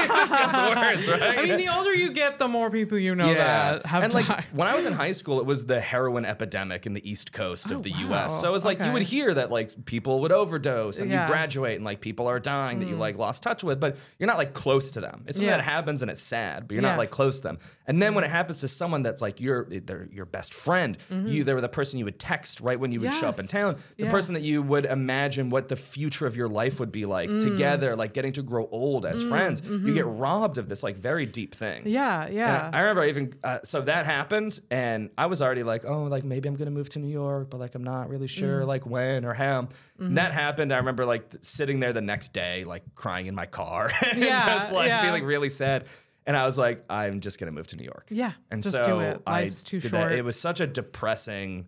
just, 0.09 0.31
gets 0.31 0.57
worse, 1.07 1.21
right? 1.21 1.37
I 1.39 1.43
mean, 1.43 1.57
the 1.57 1.69
older 1.75 1.93
you 1.93 2.11
get, 2.11 2.39
the 2.39 2.47
more 2.47 2.69
people 2.71 2.97
you 2.97 3.13
know 3.15 3.33
that 3.33 3.85
have 3.85 4.03
and 4.03 4.13
died. 4.13 4.27
like 4.29 4.45
when 4.53 4.67
I 4.67 4.73
was 4.75 4.85
in 4.85 4.93
high 4.93 5.11
school, 5.11 5.39
it 5.39 5.45
was 5.45 5.65
the 5.65 5.79
heroin 5.79 6.25
epidemic 6.25 6.85
in 6.85 6.93
the 6.93 7.07
East 7.09 7.31
Coast 7.33 7.69
of 7.71 7.83
the 7.83 7.91
U.S. 7.91 8.41
So 8.41 8.47
it 8.49 8.51
was 8.51 8.65
like 8.65 8.79
you 8.79 8.91
would 8.91 9.03
hear 9.03 9.33
that 9.33 9.51
like 9.51 9.69
people 9.85 10.21
would 10.21 10.31
overdose 10.31 10.99
and 10.99 11.09
Yeah. 11.11 11.21
Mm. 11.23 11.27
you 11.27 11.33
graduate 11.33 11.75
and 11.75 11.85
like 11.85 12.01
people 12.01 12.27
are 12.27 12.39
dying 12.39 12.79
that 12.79 12.87
you 12.87 12.95
like 12.95 13.17
lost 13.17 13.43
touch 13.43 13.63
with, 13.63 13.79
but 13.79 13.97
you're 14.19 14.27
not 14.27 14.37
like 14.37 14.53
close 14.53 14.91
to 14.91 15.01
them. 15.01 15.23
It's 15.27 15.37
something 15.37 15.49
Yeah. 15.49 15.57
that 15.57 15.63
happens 15.63 16.01
and 16.01 16.09
it's 16.11 16.21
sad, 16.21 16.67
but 16.67 16.73
you're 16.75 16.83
Yeah. 16.83 16.89
not 16.89 16.97
like 16.97 17.09
close 17.11 17.37
to 17.37 17.43
them. 17.43 17.57
And 17.85 18.01
then 18.01 18.15
when 18.15 18.23
it 18.23 18.29
happens 18.31 18.59
to 18.61 18.67
someone 18.67 19.03
that's 19.03 19.21
like 19.21 19.39
your 19.47 19.67
they're 19.87 20.07
your 20.11 20.25
best 20.37 20.51
friend, 20.53 20.97
you 21.09 21.43
they 21.45 21.53
were 21.53 21.61
the 21.69 21.75
person 21.79 21.97
you 21.99 22.05
would 22.05 22.19
text 22.19 22.59
right 22.61 22.79
when 22.81 22.91
you 22.91 22.99
would 23.01 23.13
show 23.13 23.29
up 23.29 23.39
in 23.39 23.45
Mm-hmm. 23.45 23.57
Town, 23.57 23.75
the 23.97 24.03
Yeah. 24.05 24.11
person 24.17 24.31
that 24.37 24.43
you 24.43 24.61
would 24.71 24.85
imagine 24.85 25.49
what 25.49 25.63
the 25.73 25.75
future 25.75 26.25
of 26.27 26.35
your 26.35 26.49
life 26.61 26.79
would 26.79 26.91
be 26.91 27.05
like 27.05 27.29
Mm. 27.29 27.39
together, 27.49 27.95
like 28.03 28.13
getting 28.13 28.33
to 28.33 28.43
grow 28.51 28.67
old 28.71 29.05
as 29.05 29.21
friends. 29.23 29.61
You 29.85 29.93
get 29.93 30.05
robbed 30.25 30.57
of 30.57 30.65
this 30.69 30.83
like 30.83 30.97
very 31.09 31.25
deep 31.25 31.55
thing. 31.55 31.79
Mm-hmm. 31.81 31.89
yeah, 32.01 32.25
And 32.25 32.33
yeah. 32.35 32.69
I 32.73 32.79
remember 32.81 33.05
even 33.05 33.33
uh, 33.43 33.59
so 33.63 33.81
that 33.81 34.05
happened, 34.05 34.59
and 34.69 35.09
I 35.17 35.25
was 35.27 35.41
already 35.41 35.63
like, 35.63 35.83
oh, 35.85 36.03
like 36.03 36.23
maybe 36.23 36.49
I'm 36.49 36.55
gonna 36.55 36.71
move 36.79 36.89
to 36.95 36.99
New 36.99 37.13
York, 37.23 37.49
but 37.49 37.59
like 37.59 37.73
I'm 37.75 37.83
not 37.95 38.09
really 38.09 38.27
sure 38.27 38.61
Mm. 38.63 38.67
like 38.73 38.85
when 38.85 39.25
or 39.25 39.33
how. 39.33 39.57
Mm-hmm. 39.63 40.05
And 40.07 40.17
that 40.17 40.31
happened. 40.33 40.73
I 40.73 40.77
remember 40.77 41.05
like 41.05 41.25
sitting 41.41 41.79
there 41.79 41.93
the 41.93 42.01
next 42.13 42.33
day, 42.33 42.63
like 42.65 42.83
crying 42.95 43.27
in 43.27 43.35
my 43.35 43.45
car, 43.45 43.89
and 44.11 44.19
Yeah, 44.21 44.45
just 44.55 44.71
like 44.73 44.87
yeah. 44.89 45.01
feeling 45.03 45.23
really 45.23 45.49
sad. 45.49 45.85
And 46.27 46.35
I 46.35 46.45
was 46.45 46.57
like, 46.57 46.83
I'm 46.89 47.21
just 47.21 47.39
gonna 47.39 47.53
move 47.53 47.67
to 47.67 47.77
New 47.77 47.85
York. 47.85 48.07
Yeah, 48.09 48.33
and 48.51 48.61
just 48.61 48.75
so 48.75 48.83
do 48.83 48.99
it. 48.99 49.21
I 49.25 49.45
too 49.47 49.79
did 49.79 49.89
short. 49.89 50.03
Mm. 50.03 50.09
That. 50.09 50.17
It 50.17 50.25
was 50.25 50.39
such 50.39 50.59
a 50.59 50.67
depressing. 50.67 51.65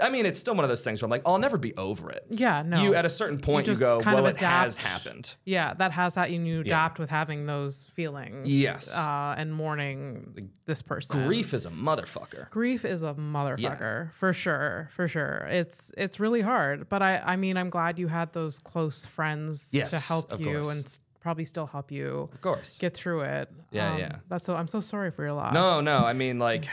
I 0.00 0.08
mean, 0.10 0.24
it's 0.24 0.38
still 0.38 0.54
one 0.54 0.64
of 0.64 0.68
those 0.68 0.84
things 0.84 1.02
where 1.02 1.06
I'm 1.06 1.10
like, 1.10 1.22
I'll 1.26 1.38
never 1.38 1.58
be 1.58 1.76
over 1.76 2.10
it. 2.10 2.24
Yeah, 2.30 2.62
no. 2.64 2.80
You 2.82 2.94
at 2.94 3.04
a 3.04 3.10
certain 3.10 3.38
point, 3.38 3.66
you, 3.66 3.72
just 3.74 3.80
go, 3.82 4.00
kind 4.00 4.14
well, 4.16 4.26
it 4.26 4.40
has 4.40 4.76
happened. 4.76 5.34
yeah, 5.44 5.74
that 5.74 5.92
has 5.92 6.14
that 6.14 6.30
and 6.30 6.46
you 6.46 6.60
adapt 6.60 6.98
with 6.98 7.10
having 7.10 7.46
those 7.46 7.86
feelings. 7.92 8.48
Yes. 8.48 8.96
uh, 8.96 9.34
and 9.36 9.52
mourning 9.52 10.50
this 10.64 10.80
person. 10.80 11.26
Grief 11.26 11.52
is 11.52 11.66
a 11.66 11.70
motherfucker. 11.70 12.48
Grief 12.50 12.84
is 12.84 13.02
a 13.02 13.14
motherfucker 13.14 14.12
for 14.14 14.32
sure, 14.32 14.88
for 14.92 15.08
sure. 15.08 15.48
It's 15.50 15.92
it's 15.96 16.20
really 16.20 16.40
hard, 16.40 16.88
but 16.88 17.02
I 17.02 17.18
I 17.18 17.36
mean 17.36 17.56
I'm 17.56 17.70
glad 17.70 17.98
you 17.98 18.06
had 18.06 18.32
those 18.32 18.60
close 18.60 19.04
friends 19.06 19.70
Yes, 19.74 19.90
to 19.90 19.98
help 19.98 20.38
you 20.38 20.62
course. 20.62 20.68
and 20.68 20.98
probably 21.28 21.44
still 21.44 21.66
help 21.66 21.92
you 21.92 22.30
Of 22.32 22.40
course. 22.40 22.78
get 22.78 22.94
through 22.94 23.20
it. 23.20 23.50
Yeah, 23.70 23.92
Um, 23.92 23.98
yeah. 23.98 24.16
That's 24.30 24.44
so 24.44 24.54
I'm 24.56 24.66
so 24.66 24.80
sorry 24.80 25.10
for 25.10 25.22
your 25.24 25.34
loss. 25.34 25.52
No, 25.52 25.82
no. 25.82 25.98
I 25.98 26.14
mean, 26.14 26.38
like, 26.38 26.64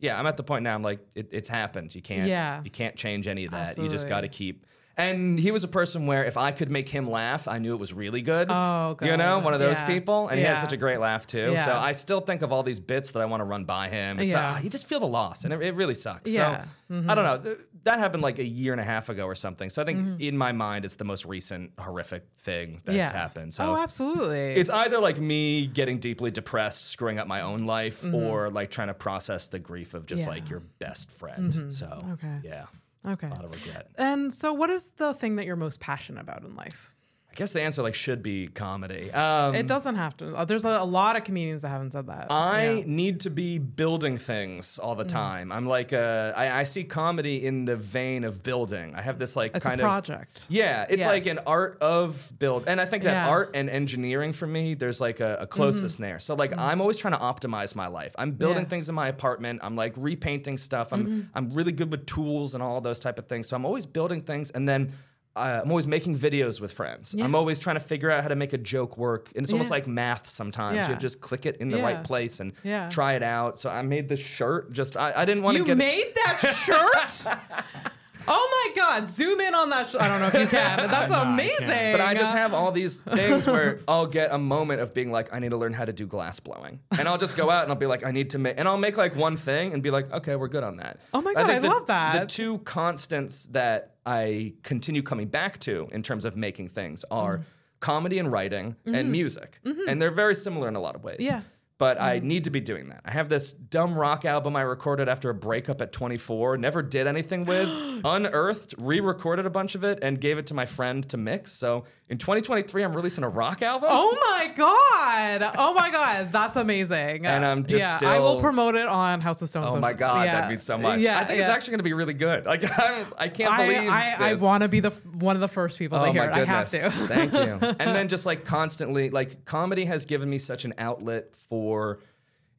yeah, 0.00 0.18
I'm 0.18 0.26
at 0.26 0.36
the 0.36 0.42
point 0.42 0.64
now. 0.64 0.74
I'm 0.74 0.82
like, 0.82 0.98
it, 1.14 1.28
it's 1.30 1.48
happened. 1.48 1.94
You 1.94 2.02
can't. 2.02 2.26
Yeah. 2.28 2.60
You 2.64 2.72
can't 2.72 2.96
change 2.96 3.28
any 3.28 3.44
of 3.44 3.52
that. 3.52 3.78
You 3.78 3.88
just 3.88 4.08
got 4.08 4.22
to 4.22 4.28
keep. 4.28 4.66
And 5.00 5.38
he 5.38 5.50
was 5.50 5.64
a 5.64 5.68
person 5.68 6.06
where 6.06 6.24
if 6.24 6.36
I 6.36 6.52
could 6.52 6.70
make 6.70 6.88
him 6.88 7.10
laugh, 7.10 7.48
I 7.48 7.58
knew 7.58 7.72
it 7.74 7.80
was 7.80 7.92
really 7.92 8.22
good. 8.22 8.48
Oh, 8.50 8.94
God. 8.98 9.02
You 9.06 9.16
know, 9.16 9.38
one 9.38 9.54
of 9.54 9.60
those 9.60 9.80
Yeah. 9.80 9.86
people. 9.86 10.28
And 10.28 10.38
he 10.38 10.44
had 10.44 10.58
such 10.58 10.72
a 10.72 10.76
great 10.76 10.98
laugh 11.00 11.26
too. 11.26 11.52
Yeah. 11.52 11.64
So 11.64 11.72
I 11.76 11.92
still 11.92 12.20
think 12.20 12.42
of 12.42 12.52
all 12.52 12.62
these 12.62 12.80
bits 12.80 13.12
that 13.12 13.20
I 13.20 13.24
want 13.24 13.40
to 13.40 13.44
run 13.44 13.64
by 13.64 13.88
him. 13.88 14.18
It's 14.20 14.30
Yeah. 14.32 14.54
uh, 14.54 14.58
you 14.60 14.70
just 14.70 14.86
feel 14.86 15.00
the 15.00 15.06
loss, 15.06 15.44
and 15.44 15.52
it, 15.52 15.60
it 15.62 15.74
really 15.74 15.94
sucks. 15.94 16.30
Yeah. 16.30 16.64
Mm-hmm. 16.90 17.08
I 17.10 17.14
don't 17.14 17.24
know. 17.44 17.56
That 17.84 17.98
happened 17.98 18.22
like 18.22 18.38
a 18.38 18.44
year 18.44 18.72
and 18.72 18.80
a 18.80 18.84
half 18.84 19.08
ago 19.08 19.24
or 19.24 19.34
something. 19.34 19.70
So 19.70 19.80
I 19.80 19.84
think 19.84 19.98
Mm-hmm. 20.00 20.20
in 20.20 20.36
my 20.36 20.52
mind, 20.52 20.84
it's 20.84 20.96
the 20.96 21.04
most 21.04 21.24
recent 21.24 21.72
horrific 21.78 22.24
thing 22.38 22.80
that's 22.84 22.96
yeah. 22.96 23.12
happened. 23.12 23.54
So 23.54 23.72
oh, 23.74 23.76
absolutely. 23.80 24.54
it's 24.54 24.70
either 24.70 24.98
like 24.98 25.18
me 25.18 25.66
getting 25.66 25.98
deeply 25.98 26.30
depressed, 26.30 26.86
screwing 26.88 27.18
up 27.18 27.26
my 27.26 27.40
own 27.40 27.64
life, 27.66 28.04
or 28.04 28.50
like 28.50 28.70
trying 28.70 28.88
to 28.88 28.94
process 28.94 29.48
the 29.48 29.58
grief 29.58 29.94
of 29.94 30.06
just 30.06 30.20
Mm-hmm. 30.22 30.28
Yeah. 30.30 30.34
like 30.34 30.50
your 30.50 30.62
best 30.78 31.10
friend. 31.10 31.72
So, 31.72 31.86
Okay. 32.12 32.40
yeah, 32.44 32.66
okay. 33.06 33.26
a 33.26 33.30
lot 33.30 33.44
of 33.44 33.52
regret. 33.54 33.88
And 33.96 34.32
so, 34.32 34.52
what 34.52 34.70
is 34.70 34.90
the 34.90 35.14
thing 35.14 35.36
that 35.36 35.46
you're 35.46 35.56
most 35.56 35.80
passionate 35.80 36.20
about 36.20 36.42
in 36.42 36.54
life? 36.54 36.94
I 37.30 37.34
guess 37.36 37.52
the 37.52 37.62
answer 37.62 37.82
like 37.82 37.94
should 37.94 38.22
be 38.24 38.48
comedy. 38.48 39.10
Um, 39.12 39.54
It 39.54 39.68
doesn't 39.68 39.94
have 39.94 40.16
to. 40.16 40.34
uh, 40.36 40.44
There's 40.44 40.64
a, 40.64 40.70
a 40.70 40.84
lot 40.84 41.16
of 41.16 41.22
comedians 41.22 41.62
that 41.62 41.68
haven't 41.68 41.92
said 41.92 42.08
that. 42.08 42.26
I 42.30 42.78
Yeah. 42.78 42.82
need 42.86 43.20
to 43.20 43.30
be 43.30 43.58
building 43.58 44.16
things 44.16 44.78
all 44.80 44.96
the 44.96 45.04
time. 45.04 45.52
I'm 45.52 45.66
like, 45.66 45.92
uh, 45.92 46.32
I, 46.36 46.50
I 46.60 46.62
see 46.64 46.82
comedy 46.82 47.46
in 47.46 47.66
the 47.66 47.76
vein 47.76 48.24
of 48.24 48.42
building. 48.42 48.94
I 48.96 49.00
have 49.02 49.18
this 49.20 49.36
like 49.36 49.54
It's 49.54 49.64
kind 49.64 49.80
a 49.80 49.84
of 49.84 49.88
project. 49.88 50.46
Yeah, 50.48 50.86
it's 50.88 51.04
like 51.06 51.26
an 51.26 51.38
art 51.46 51.78
of 51.80 52.32
build. 52.40 52.64
And 52.66 52.80
I 52.80 52.84
think 52.84 53.04
that 53.04 53.12
Yeah. 53.12 53.20
Mm-hmm. 53.22 53.30
art 53.30 53.50
and 53.54 53.70
engineering 53.70 54.32
for 54.32 54.48
me, 54.48 54.74
there's 54.74 55.00
like 55.00 55.20
a, 55.20 55.38
a 55.42 55.46
closeness 55.46 55.96
there. 55.96 56.18
So 56.18 56.34
like 56.34 56.52
I'm 56.58 56.80
always 56.80 56.96
trying 56.96 57.14
to 57.14 57.20
optimize 57.20 57.76
my 57.76 57.86
life. 57.86 58.12
I'm 58.18 58.32
building 58.32 58.64
Yeah. 58.64 58.68
things 58.70 58.88
in 58.88 58.94
my 58.96 59.06
apartment. 59.08 59.60
I'm 59.62 59.76
like 59.76 59.94
repainting 59.96 60.58
stuff. 60.58 60.92
I'm 60.92 61.00
Mm-hmm. 61.06 61.20
I'm 61.34 61.50
really 61.50 61.72
good 61.72 61.90
with 61.90 62.04
tools 62.06 62.54
and 62.54 62.62
all 62.62 62.80
those 62.80 63.00
type 63.00 63.18
of 63.18 63.26
things. 63.26 63.46
So 63.48 63.56
I'm 63.56 63.64
always 63.64 63.86
building 63.86 64.20
things 64.20 64.50
and 64.50 64.68
then 64.68 64.92
uh, 65.36 65.60
I'm 65.64 65.70
always 65.70 65.86
making 65.86 66.16
videos 66.16 66.60
with 66.60 66.72
friends. 66.72 67.14
I'm 67.14 67.34
always 67.34 67.58
trying 67.58 67.76
to 67.76 67.80
figure 67.80 68.10
out 68.10 68.22
how 68.22 68.28
to 68.28 68.36
make 68.36 68.52
a 68.52 68.58
joke 68.58 68.98
work. 68.98 69.30
And 69.34 69.42
it's 69.44 69.52
almost 69.52 69.68
Yeah. 69.70 69.74
like 69.76 69.86
math 69.86 70.28
sometimes. 70.28 70.76
Yeah. 70.76 70.90
You 70.90 70.96
just 70.96 71.20
click 71.20 71.46
it 71.46 71.56
in 71.58 71.70
the 71.70 71.78
Yeah. 71.78 71.84
right 71.84 72.04
place 72.04 72.40
and 72.40 72.52
Yeah. 72.64 72.88
try 72.88 73.14
it 73.14 73.22
out. 73.22 73.58
So 73.58 73.70
I 73.70 73.82
made 73.82 74.08
this 74.08 74.20
shirt. 74.20 74.72
Just 74.72 74.96
I, 74.96 75.12
I 75.16 75.24
didn't 75.24 75.42
want 75.44 75.56
to 75.56 75.64
get. 75.64 75.70
You 75.70 75.76
made 75.76 76.12
that 76.26 76.38
shirt? 76.56 77.36
Oh 78.28 78.70
my 78.76 78.80
God! 78.80 79.08
Zoom 79.08 79.40
in 79.40 79.54
on 79.54 79.70
that. 79.70 79.88
Sh- 79.88 79.94
I 79.98 80.06
don't 80.06 80.20
know 80.20 80.26
if 80.26 80.34
you 80.34 80.46
can. 80.46 80.76
but 80.76 80.90
That's 80.90 81.10
No, 81.10 81.20
I 81.20 81.32
amazing. 81.32 81.92
But 81.92 82.02
I 82.02 82.14
just 82.14 82.32
have 82.34 82.52
all 82.52 82.70
these 82.70 83.00
things 83.00 83.46
where 83.46 83.80
I'll 83.88 84.06
get 84.06 84.30
a 84.30 84.36
moment 84.38 84.82
of 84.82 84.92
being 84.92 85.10
like, 85.10 85.32
I 85.32 85.38
need 85.38 85.48
to 85.50 85.56
learn 85.56 85.72
how 85.72 85.86
to 85.86 85.92
do 85.92 86.06
glass 86.06 86.38
blowing, 86.38 86.80
and 86.98 87.08
I'll 87.08 87.16
just 87.16 87.34
go 87.34 87.50
out 87.50 87.62
and 87.62 87.72
I'll 87.72 87.78
be 87.78 87.86
like, 87.86 88.04
I 88.04 88.10
need 88.10 88.30
to 88.30 88.38
make, 88.38 88.56
and 88.58 88.68
I'll 88.68 88.76
make 88.76 88.98
like 88.98 89.16
one 89.16 89.38
thing 89.38 89.72
and 89.72 89.82
be 89.82 89.90
like, 89.90 90.12
okay, 90.12 90.36
we're 90.36 90.48
good 90.48 90.62
on 90.64 90.76
that. 90.76 91.00
Oh 91.14 91.22
my 91.22 91.32
God, 91.32 91.46
think 91.46 91.56
I 91.56 91.58
the, 91.60 91.68
love 91.68 91.86
that. 91.86 92.20
The 92.20 92.26
two 92.26 92.58
constants 92.58 93.46
that 93.52 93.94
I 94.18 94.52
continue 94.72 95.02
coming 95.02 95.28
back 95.28 95.58
to 95.66 95.74
in 95.96 96.02
terms 96.02 96.24
of 96.24 96.32
making 96.36 96.68
things 96.78 97.04
are 97.10 97.36
Mm-hmm. 97.38 97.48
comedy 97.90 98.18
and 98.22 98.28
writing 98.34 98.66
and 98.98 99.10
music, 99.18 99.50
and 99.88 99.96
they're 100.00 100.10
very 100.24 100.34
similar 100.34 100.66
in 100.68 100.76
a 100.76 100.80
lot 100.86 100.94
of 100.98 101.02
ways. 101.08 101.20
Yeah. 101.20 101.40
But 101.80 101.98
I 101.98 102.18
mm-hmm. 102.18 102.28
need 102.28 102.44
to 102.44 102.50
be 102.50 102.60
doing 102.60 102.90
that. 102.90 103.00
I 103.06 103.12
have 103.12 103.30
this 103.30 103.52
dumb 103.52 103.94
rock 103.94 104.26
album 104.26 104.54
I 104.54 104.60
recorded 104.60 105.08
after 105.08 105.30
a 105.30 105.34
breakup 105.34 105.80
at 105.80 105.94
24, 105.94 106.58
never 106.58 106.82
did 106.82 107.06
anything 107.06 107.46
with, 107.46 107.70
unearthed, 108.04 108.74
re 108.76 109.00
recorded 109.00 109.46
a 109.46 109.50
bunch 109.50 109.74
of 109.74 109.82
it, 109.82 109.98
and 110.02 110.20
gave 110.20 110.36
it 110.36 110.48
to 110.48 110.54
my 110.54 110.66
friend 110.66 111.08
to 111.08 111.16
mix. 111.16 111.52
So 111.52 111.84
in 112.10 112.18
2023, 112.18 112.82
I'm 112.82 112.92
releasing 112.92 113.24
a 113.24 113.30
rock 113.30 113.62
album. 113.62 113.88
Oh 113.90 114.14
my 114.28 114.52
god! 114.54 115.54
Oh 115.56 115.72
my 115.72 115.90
god, 115.90 116.30
that's 116.30 116.56
amazing. 116.56 117.24
And 117.24 117.46
I'm 117.46 117.64
just 117.64 118.02
yeah. 118.02 118.10
I 118.10 118.18
will 118.18 118.40
promote 118.40 118.74
it 118.74 118.86
on 118.86 119.22
House 119.22 119.40
of 119.40 119.48
Stones. 119.48 119.74
Oh 119.74 119.80
my 119.80 119.94
God, 119.94 120.26
yeah. 120.26 120.40
that 120.40 120.50
means 120.50 120.64
so 120.64 120.76
much. 120.76 121.00
Yeah, 121.00 121.18
I 121.18 121.24
think 121.24 121.40
it's 121.40 121.48
actually 121.48 121.70
going 121.70 121.78
to 121.78 121.84
be 121.84 121.94
really 121.94 122.12
good. 122.12 122.44
Like, 122.44 122.62
I'm, 122.78 123.06
I 123.16 123.28
can't 123.28 123.52
I, 123.52 123.66
believe 123.66 123.88
I, 123.88 124.16
I 124.18 124.32
this. 124.32 124.42
want 124.42 124.64
to 124.64 124.68
be 124.68 124.80
the 124.80 124.90
one 124.90 125.34
of 125.34 125.40
the 125.40 125.48
first 125.48 125.78
people 125.78 125.98
to 125.98 126.08
Oh 126.08 126.12
hear 126.12 126.26
my 126.26 126.32
it. 126.32 126.40
goodness. 126.40 126.74
I 126.74 126.78
have 126.78 126.92
to. 126.92 127.06
Thank 127.06 127.32
you. 127.32 127.68
And 127.80 127.96
then 127.96 128.08
just 128.08 128.26
like 128.26 128.44
constantly, 128.44 129.08
like 129.08 129.46
comedy 129.46 129.86
has 129.86 130.04
given 130.04 130.28
me 130.28 130.36
such 130.38 130.66
an 130.66 130.74
outlet 130.76 131.34
for, 131.34 131.69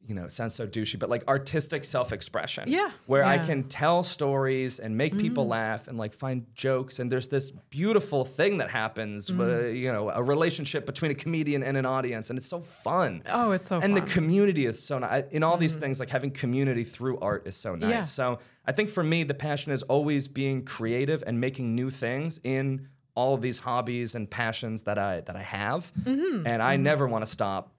you 0.08 0.16
know, 0.16 0.26
it 0.26 0.32
sounds 0.32 0.56
so 0.56 0.66
douchey, 0.66 0.98
but 0.98 1.10
like 1.12 1.24
artistic 1.28 1.84
self-expression. 1.86 2.64
Yeah. 2.68 2.90
Where 3.06 3.24
I 3.24 3.36
Yeah. 3.36 3.38
Mm-hmm. 3.42 3.48
can 3.48 3.64
tell 3.66 4.02
stories 4.02 4.80
and 4.80 4.98
make 4.98 5.16
people 5.16 5.46
laugh 5.48 5.88
and 5.88 5.96
like 5.96 6.14
find 6.14 6.48
jokes. 6.56 6.98
And 7.00 7.12
there's 7.12 7.28
this 7.28 7.52
beautiful 7.70 8.26
thing 8.26 8.58
that 8.58 8.72
happens, 8.72 9.30
Mm-hmm. 9.30 9.38
with, 9.38 9.76
you 9.76 9.92
know, 9.92 10.10
a 10.10 10.24
relationship 10.24 10.88
between 10.88 11.12
a 11.12 11.14
comedian 11.24 11.62
and 11.62 11.78
an 11.78 11.86
audience, 11.86 12.32
and 12.32 12.38
it's 12.40 12.48
so 12.48 12.62
fun. 12.62 13.22
Oh, 13.30 13.52
it's 13.52 13.68
so 13.68 13.76
and 13.80 13.94
fun. 13.94 14.04
the 14.06 14.12
community 14.12 14.66
is 14.66 14.82
so 14.82 14.98
nice. 14.98 15.26
In 15.32 15.44
all 15.44 15.58
these 15.58 15.76
things, 15.76 16.00
like 16.00 16.10
having 16.10 16.32
community 16.32 16.84
through 16.84 17.20
art 17.20 17.46
is 17.46 17.56
so 17.56 17.76
nice. 17.76 17.90
Yeah. 17.92 18.02
So 18.02 18.40
I 18.66 18.72
think 18.72 18.90
for 18.90 19.04
me, 19.04 19.24
the 19.24 19.36
passion 19.36 19.72
is 19.72 19.84
always 19.84 20.28
being 20.28 20.64
creative 20.66 21.24
and 21.28 21.40
making 21.40 21.76
new 21.76 21.92
things 21.92 22.40
in 22.44 22.88
all 23.14 23.36
of 23.36 23.42
these 23.42 23.60
hobbies 23.60 24.16
and 24.16 24.28
passions 24.30 24.84
that 24.88 24.98
I 24.98 25.22
that 25.28 25.36
I 25.36 25.44
have, 25.44 25.92
and 26.06 26.60
I 26.72 26.76
never 26.78 27.06
want 27.08 27.24
to 27.26 27.32
stop. 27.32 27.72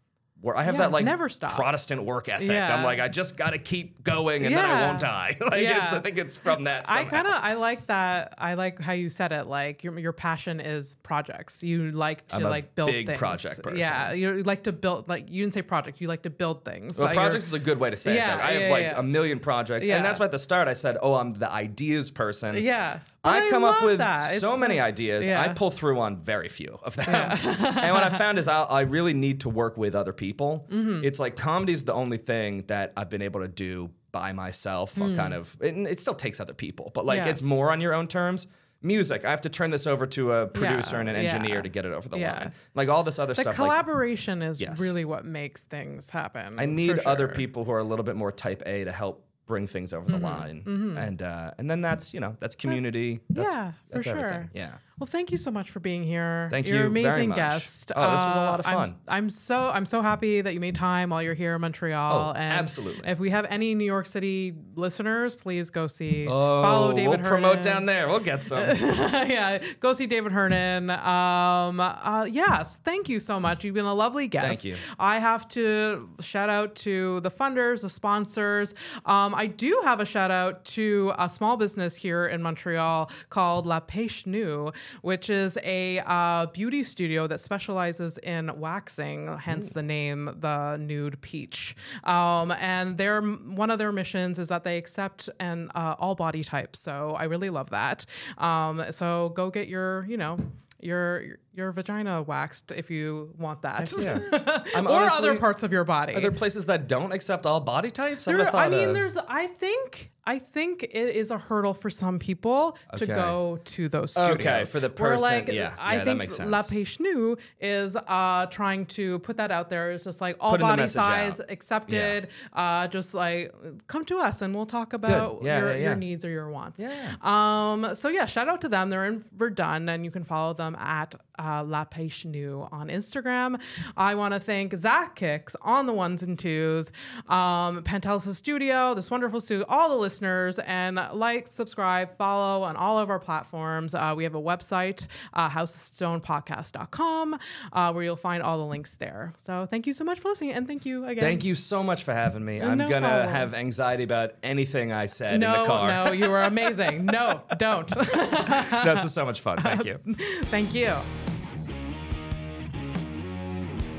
Where 0.43 0.57
I 0.57 0.65
have. 0.65 0.75
Yeah, 0.75 0.81
that 0.81 0.93
like 0.93 1.05
never 1.05 1.29
stop. 1.29 1.53
Protestant 1.53 2.03
work 2.03 2.29
ethic. 2.29 2.49
Yeah. 2.51 2.77
I'm 2.77 2.83
like, 2.85 2.99
I 2.99 3.07
just 3.09 3.37
got 3.37 3.51
to 3.51 3.59
keep 3.59 4.03
going, 4.03 4.45
and 4.45 4.55
then 4.55 4.65
I 4.65 4.87
won't 4.89 4.99
die. 4.99 5.37
like 5.41 5.63
Yeah. 5.63 5.85
it's, 5.85 5.93
I 5.93 6.01
think 6.01 6.19
it's 6.19 6.37
from 6.37 6.65
that. 6.65 6.91
I 6.91 7.05
kind 7.05 7.29
of 7.29 7.35
I 7.35 7.55
like 7.55 7.87
that. 7.87 8.35
I 8.39 8.55
like 8.55 8.81
how 8.81 8.93
you 8.93 9.09
said 9.09 9.31
it. 9.31 9.47
Like 9.47 9.85
your 9.85 9.97
your 10.01 10.13
passion 10.13 10.59
is 10.59 10.97
projects. 11.05 11.63
You 11.63 11.93
like 11.93 12.27
to 12.29 12.41
like 12.41 12.75
build 12.75 12.91
big 12.91 13.07
things. 13.07 13.19
project 13.21 13.63
person. 13.63 13.79
Yeah, 13.79 14.13
you 14.13 14.43
like 14.43 14.65
to 14.65 14.73
build. 14.73 15.09
Like 15.09 15.31
you 15.31 15.45
didn't 15.45 15.55
say 15.55 15.63
project. 15.63 16.01
You 16.01 16.09
like 16.09 16.23
to 16.23 16.31
build 16.31 16.65
things. 16.65 16.99
Well, 16.99 17.07
Like, 17.07 17.15
projects 17.17 17.47
is 17.47 17.55
a 17.55 17.59
good 17.61 17.79
way 17.79 17.91
to 17.91 17.97
say 17.97 18.17
Yeah, 18.17 18.35
it. 18.35 18.37
Though. 18.37 18.43
I 18.43 18.51
have 18.53 18.63
yeah, 18.63 18.71
like 18.71 18.83
yeah. 18.83 18.99
a 18.99 19.03
million 19.05 19.39
projects, 19.39 19.87
Yeah. 19.87 19.97
and 19.97 20.05
that's 20.05 20.19
why 20.19 20.25
at 20.27 20.33
the 20.33 20.39
start 20.41 20.67
I 20.67 20.73
said, 20.73 20.99
"Oh, 21.01 21.15
I'm 21.15 21.35
the 21.35 21.51
ideas 21.53 22.11
person." 22.11 22.57
Yeah. 22.57 22.99
But 23.23 23.35
I 23.35 23.51
come 23.51 23.63
up 23.63 23.83
with 23.85 23.99
that. 23.99 24.41
so 24.41 24.51
It's 24.51 24.59
many 24.59 24.79
like- 24.81 24.89
ideas. 24.89 25.27
yeah. 25.27 25.41
I 25.41 25.49
pull 25.51 25.71
through 25.71 26.01
on 26.01 26.17
very 26.17 26.49
few 26.49 26.79
of 26.83 26.97
them. 26.97 27.07
and 27.09 27.93
what 27.95 28.03
I 28.03 28.09
found 28.19 28.39
is 28.39 28.49
I, 28.49 28.63
I 28.63 28.81
really 28.81 29.15
need 29.15 29.41
to 29.43 29.49
work 29.49 29.77
with 29.77 29.95
other 29.95 30.13
people. 30.13 30.67
Mm-hmm. 30.71 31.05
It's 31.05 31.21
like 31.21 31.37
comedy 31.37 31.73
is 31.73 31.85
the 31.85 31.95
only 31.95 32.17
thing 32.17 32.65
that 32.67 32.93
I've 32.97 33.09
been 33.11 33.23
able 33.23 33.41
to 33.41 33.49
do 33.49 33.91
by 34.11 34.33
myself. 34.33 35.01
or 35.01 35.15
Kind 35.15 35.35
of, 35.35 35.57
it, 35.61 35.77
it 35.77 36.01
still 36.01 36.15
takes 36.15 36.41
other 36.41 36.53
people, 36.55 36.91
but 36.95 37.07
like. 37.07 37.19
Yeah. 37.19 37.29
it's 37.29 37.43
more 37.43 37.71
on 37.71 37.81
your 37.81 37.95
own 37.95 38.09
terms. 38.09 38.49
Music, 38.85 39.25
I 39.25 39.31
have 39.31 39.43
to 39.43 39.49
turn 39.49 39.71
this 39.71 39.87
over 39.87 40.07
to 40.07 40.33
a 40.33 40.47
producer 40.49 40.99
and 40.99 41.09
an 41.09 41.15
yeah. 41.15 41.21
engineer 41.33 41.63
to 41.63 41.69
get 41.69 41.85
it 41.87 41.93
over 41.93 42.09
the 42.09 42.19
Yeah. 42.19 42.33
line. 42.33 42.53
Like 42.75 42.89
all 42.89 43.05
this 43.05 43.21
other 43.21 43.33
the 43.33 43.43
stuff. 43.43 43.47
like, 43.47 43.55
collaboration 43.57 44.43
is 44.43 44.61
Yes. 44.61 44.81
really 44.81 45.05
what 45.05 45.25
makes 45.25 45.63
things 45.63 46.11
happen. 46.11 46.59
I 46.59 46.67
need 46.67 47.01
for 47.01 47.09
other 47.09 47.29
people 47.29 47.65
who 47.65 47.71
are 47.71 47.79
a 47.79 47.85
little 47.85 48.05
bit 48.05 48.17
more 48.17 48.33
type 48.33 48.65
A 48.67 48.83
to 48.83 48.91
help 48.91 49.25
bring 49.53 49.67
things 49.67 49.93
over 49.93 50.11
the 50.11 50.17
line, 50.17 50.63
and 50.99 51.21
uh, 51.21 51.51
and 51.59 51.71
then 51.71 51.83
that's 51.83 52.15
you 52.15 52.21
know 52.21 52.35
that's 52.41 52.57
community. 52.57 53.21
That's, 53.29 53.53
yeah, 53.53 53.73
for 53.73 53.77
that's 53.91 54.07
sure. 54.07 54.19
everything. 54.19 54.51
Yeah. 54.55 54.77
Well, 55.03 55.09
thank 55.09 55.33
you 55.33 55.37
so 55.37 55.51
much 55.51 55.73
for 55.73 55.81
being 55.81 56.05
here. 56.05 56.47
Thank 56.49 56.69
you're 56.69 56.77
you 56.77 56.87
an 56.87 56.93
very 56.93 57.05
amazing 57.07 57.31
guest. 57.33 57.91
Oh, 57.97 58.01
this 58.03 58.21
was 58.21 58.37
a 58.37 58.39
lot 58.39 58.61
of 58.61 58.67
I'm- 58.69 58.87
fun. 58.87 58.95
I'm, 59.09 59.31
so 59.31 59.69
I'm 59.69 59.85
so 59.85 60.01
happy 60.01 60.41
that 60.43 60.55
you 60.55 60.61
made 60.61 60.77
time 60.77 61.11
while 61.11 61.21
you're 61.21 61.35
here 61.35 61.57
in 61.57 61.61
Montreal. 61.61 62.29
Oh, 62.29 62.39
and 62.39 62.53
absolutely. 62.53 63.09
If 63.11 63.19
we 63.19 63.31
have 63.31 63.45
any 63.51 63.75
New 63.75 63.85
York 63.85 64.07
City 64.07 64.55
listeners, 64.77 65.35
please 65.35 65.71
go 65.71 65.89
see. 65.89 66.29
Oh, 66.29 66.63
follow 66.63 66.93
David 66.93 67.09
we'll 67.09 67.19
Hernon. 67.19 67.43
promote 67.43 67.63
down 67.65 67.87
there. 67.87 68.07
We'll 68.07 68.21
get 68.21 68.45
some. 68.45 68.61
yeah, 68.79 69.61
go 69.81 69.93
see 69.93 70.07
David 70.07 70.31
Hernon. 70.31 70.89
Um, 70.91 71.81
uh, 71.81 72.29
yes, 72.31 72.79
thank 72.85 73.09
you 73.09 73.19
so 73.19 73.41
much. 73.41 73.65
You've 73.65 73.75
been 73.75 73.87
a 73.87 73.95
lovely 73.95 74.29
guest. 74.29 74.63
Thank 74.63 74.65
you. 74.67 74.77
I 75.01 75.19
have 75.19 75.49
to 75.49 76.11
shout 76.21 76.49
out 76.49 76.77
to 76.77 77.19
the 77.23 77.31
funders, 77.33 77.83
the 77.83 77.89
sponsors. 77.89 78.73
Um, 79.05 79.35
I 79.35 79.49
do 79.49 79.81
have 79.83 79.99
a 79.99 80.05
shout 80.05 80.31
out 80.31 80.65
to 80.67 81.13
a 81.19 81.29
small 81.29 81.57
business 81.57 81.97
here 81.97 82.25
in 82.27 82.41
Montreal 82.41 83.11
called 83.31 83.67
La 83.67 83.81
Pêche 83.81 84.29
Nue, 84.29 84.71
which 85.01 85.31
is 85.31 85.59
a 85.65 86.01
uh, 86.07 86.47
beauty 86.47 86.83
studio 86.83 87.27
that 87.27 87.41
specializes 87.41 88.19
in 88.19 88.51
waxing, 88.61 89.37
hence 89.39 89.71
the 89.71 89.83
name, 89.83 90.37
the 90.41 90.77
Nude 90.77 91.21
Peach. 91.21 91.75
Um, 92.05 92.53
and 92.53 92.97
their 92.99 93.23
one 93.23 93.71
of 93.71 93.79
their 93.79 93.93
missions 93.93 94.39
is 94.39 94.49
that 94.49 94.65
they 94.65 94.77
accept 94.77 95.31
and 95.41 95.71
uh, 95.75 95.95
all 95.99 96.15
body 96.15 96.45
types. 96.45 96.79
So 96.79 97.17
I 97.19 97.25
really 97.25 97.51
love 97.51 97.71
that. 97.71 98.05
Um, 98.39 98.85
so 98.91 99.31
go 99.31 99.51
get 99.51 99.69
your, 99.69 100.05
you 100.09 100.17
know. 100.17 100.37
Your 100.81 101.39
your 101.55 101.71
vagina 101.73 102.23
waxed 102.23 102.73
if 102.73 102.91
you 102.91 103.35
want 103.39 103.63
that, 103.63 103.93
yeah. 103.99 104.19
Or 104.81 104.89
honestly- 104.89 105.19
other 105.19 105.37
parts 105.39 105.63
of 105.63 105.73
your 105.73 105.85
body. 105.85 106.15
Are 106.15 106.21
there 106.21 106.33
places 106.33 106.67
that 106.67 106.89
don't 106.89 107.13
accept 107.13 107.47
all 107.47 107.61
body 107.61 107.91
types? 107.91 108.27
I, 108.27 108.33
There- 108.33 108.57
I 108.57 108.69
mean, 108.69 108.91
uh, 108.91 108.93
there's. 108.93 109.17
I 109.17 109.47
think. 109.47 110.11
I 110.25 110.39
think 110.39 110.85
it 110.85 110.95
is 111.17 111.33
a 111.33 111.37
hurdle 111.39 111.75
for 111.75 111.91
some 111.91 112.21
people 112.21 112.79
to 112.95 113.07
go 113.07 113.59
to 113.65 113.89
those 113.89 114.13
studios. 114.13 114.37
Okay, 114.37 114.65
for 114.67 114.79
the 114.79 114.87
Where, 114.89 115.15
person, 115.15 115.23
like, 115.29 115.49
yeah, 115.49 115.75
I 115.77 115.95
yeah, 115.97 116.05
that 116.05 116.29
think 116.29 116.49
La 116.49 116.63
Nue 117.01 117.37
is 117.61 117.97
uh, 117.97 118.47
trying 118.47 118.87
to 118.87 119.19
put 119.19 119.39
that 119.39 119.51
out 119.51 119.69
there. 119.69 119.91
It's 119.91 120.05
just 120.05 120.21
like 120.21 120.37
all 120.39 120.53
Putting 120.53 120.69
body 120.69 120.87
size 120.87 121.41
out. 121.41 121.51
accepted. 121.51 122.29
Uh, 122.53 122.87
just 122.87 123.15
like 123.15 123.53
come 123.89 124.05
to 124.05 124.19
us 124.19 124.43
and 124.43 124.55
we'll 124.55 124.65
talk 124.65 124.93
about 124.93 125.43
Yeah, 125.43 125.59
your, 125.59 125.71
yeah, 125.73 125.77
yeah. 125.77 125.83
your 125.87 125.97
needs 125.97 126.25
or 126.25 126.31
your 126.31 126.51
wants. 126.51 126.81
Yeah. 126.81 126.93
Um. 127.21 127.93
So 127.97 128.09
yeah, 128.09 128.27
shout 128.27 128.49
out 128.49 128.61
to 128.61 128.69
them. 128.69 128.91
They're 128.91 129.07
in 129.07 129.25
Verdun, 129.37 129.89
and 129.89 130.05
you 130.05 130.13
can 130.13 130.23
follow 130.23 130.53
them 130.55 130.77
at 130.77 131.17
uh, 131.39 131.65
La 131.67 131.85
Pêche 131.85 132.25
Nue 132.25 132.67
on 132.73 132.89
Instagram. 132.89 133.61
I 133.97 134.15
want 134.15 134.35
to 134.35 134.41
thank 134.41 134.75
Zach 134.77 135.15
Kicks 135.17 135.55
on 135.63 135.87
the 135.87 135.93
ones 135.93 136.23
and 136.23 136.39
twos, 136.39 136.91
um, 137.29 137.83
Pantelis 137.83 138.35
Studio, 138.35 138.95
this 138.95 139.11
wonderful 139.11 139.41
studio, 139.41 139.65
all 139.69 139.89
the 139.89 139.97
listeners, 139.97 140.59
and 140.61 141.01
like, 141.13 141.49
subscribe, 141.49 142.17
follow 142.17 142.63
on 142.65 142.77
all 142.77 142.99
of 142.99 143.11
our 143.11 143.19
platforms. 143.19 143.95
Uh, 143.95 144.15
we 144.17 144.25
have 144.25 144.35
a 144.35 144.41
website, 144.43 145.07
uh, 145.35 145.49
housestonepodcast.com, 145.51 147.39
uh, 147.73 147.93
where 147.93 148.05
you'll 148.05 148.17
find 148.17 148.43
all 148.43 148.59
the 148.59 148.67
links 148.67 148.97
there. 148.97 149.33
So 149.45 149.67
thank 149.67 149.87
you 149.87 149.95
so 149.95 150.05
much 150.05 150.21
for 150.21 150.29
listening, 150.29 150.53
and 150.53 150.67
thank 150.67 150.85
you 150.85 151.05
again. 151.05 151.23
Thank 151.23 151.45
you 151.45 151.55
so 151.55 151.83
much 151.83 152.05
for 152.05 152.13
having 152.13 152.45
me. 152.45 152.61
I'm 152.61 152.79
No 152.79 152.89
gonna 152.89 153.29
have 153.29 153.55
anxiety 153.55 154.05
about 154.05 154.33
anything 154.43 154.93
I 154.93 155.07
said 155.07 155.35
in 155.35 155.41
the 155.41 155.65
car. 155.65 155.89
no, 155.89 156.13
you 156.13 156.29
were 156.29 156.43
amazing. 156.43 157.07
no, 157.07 157.41
don't. 157.57 157.89
this 157.89 159.03
was 159.03 159.13
so 159.13 159.25
much 159.25 159.41
fun. 159.41 159.59
Thank 159.59 159.85
you. 159.85 159.99
Thank 160.45 160.75
you 160.75 160.95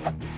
you 0.05 0.32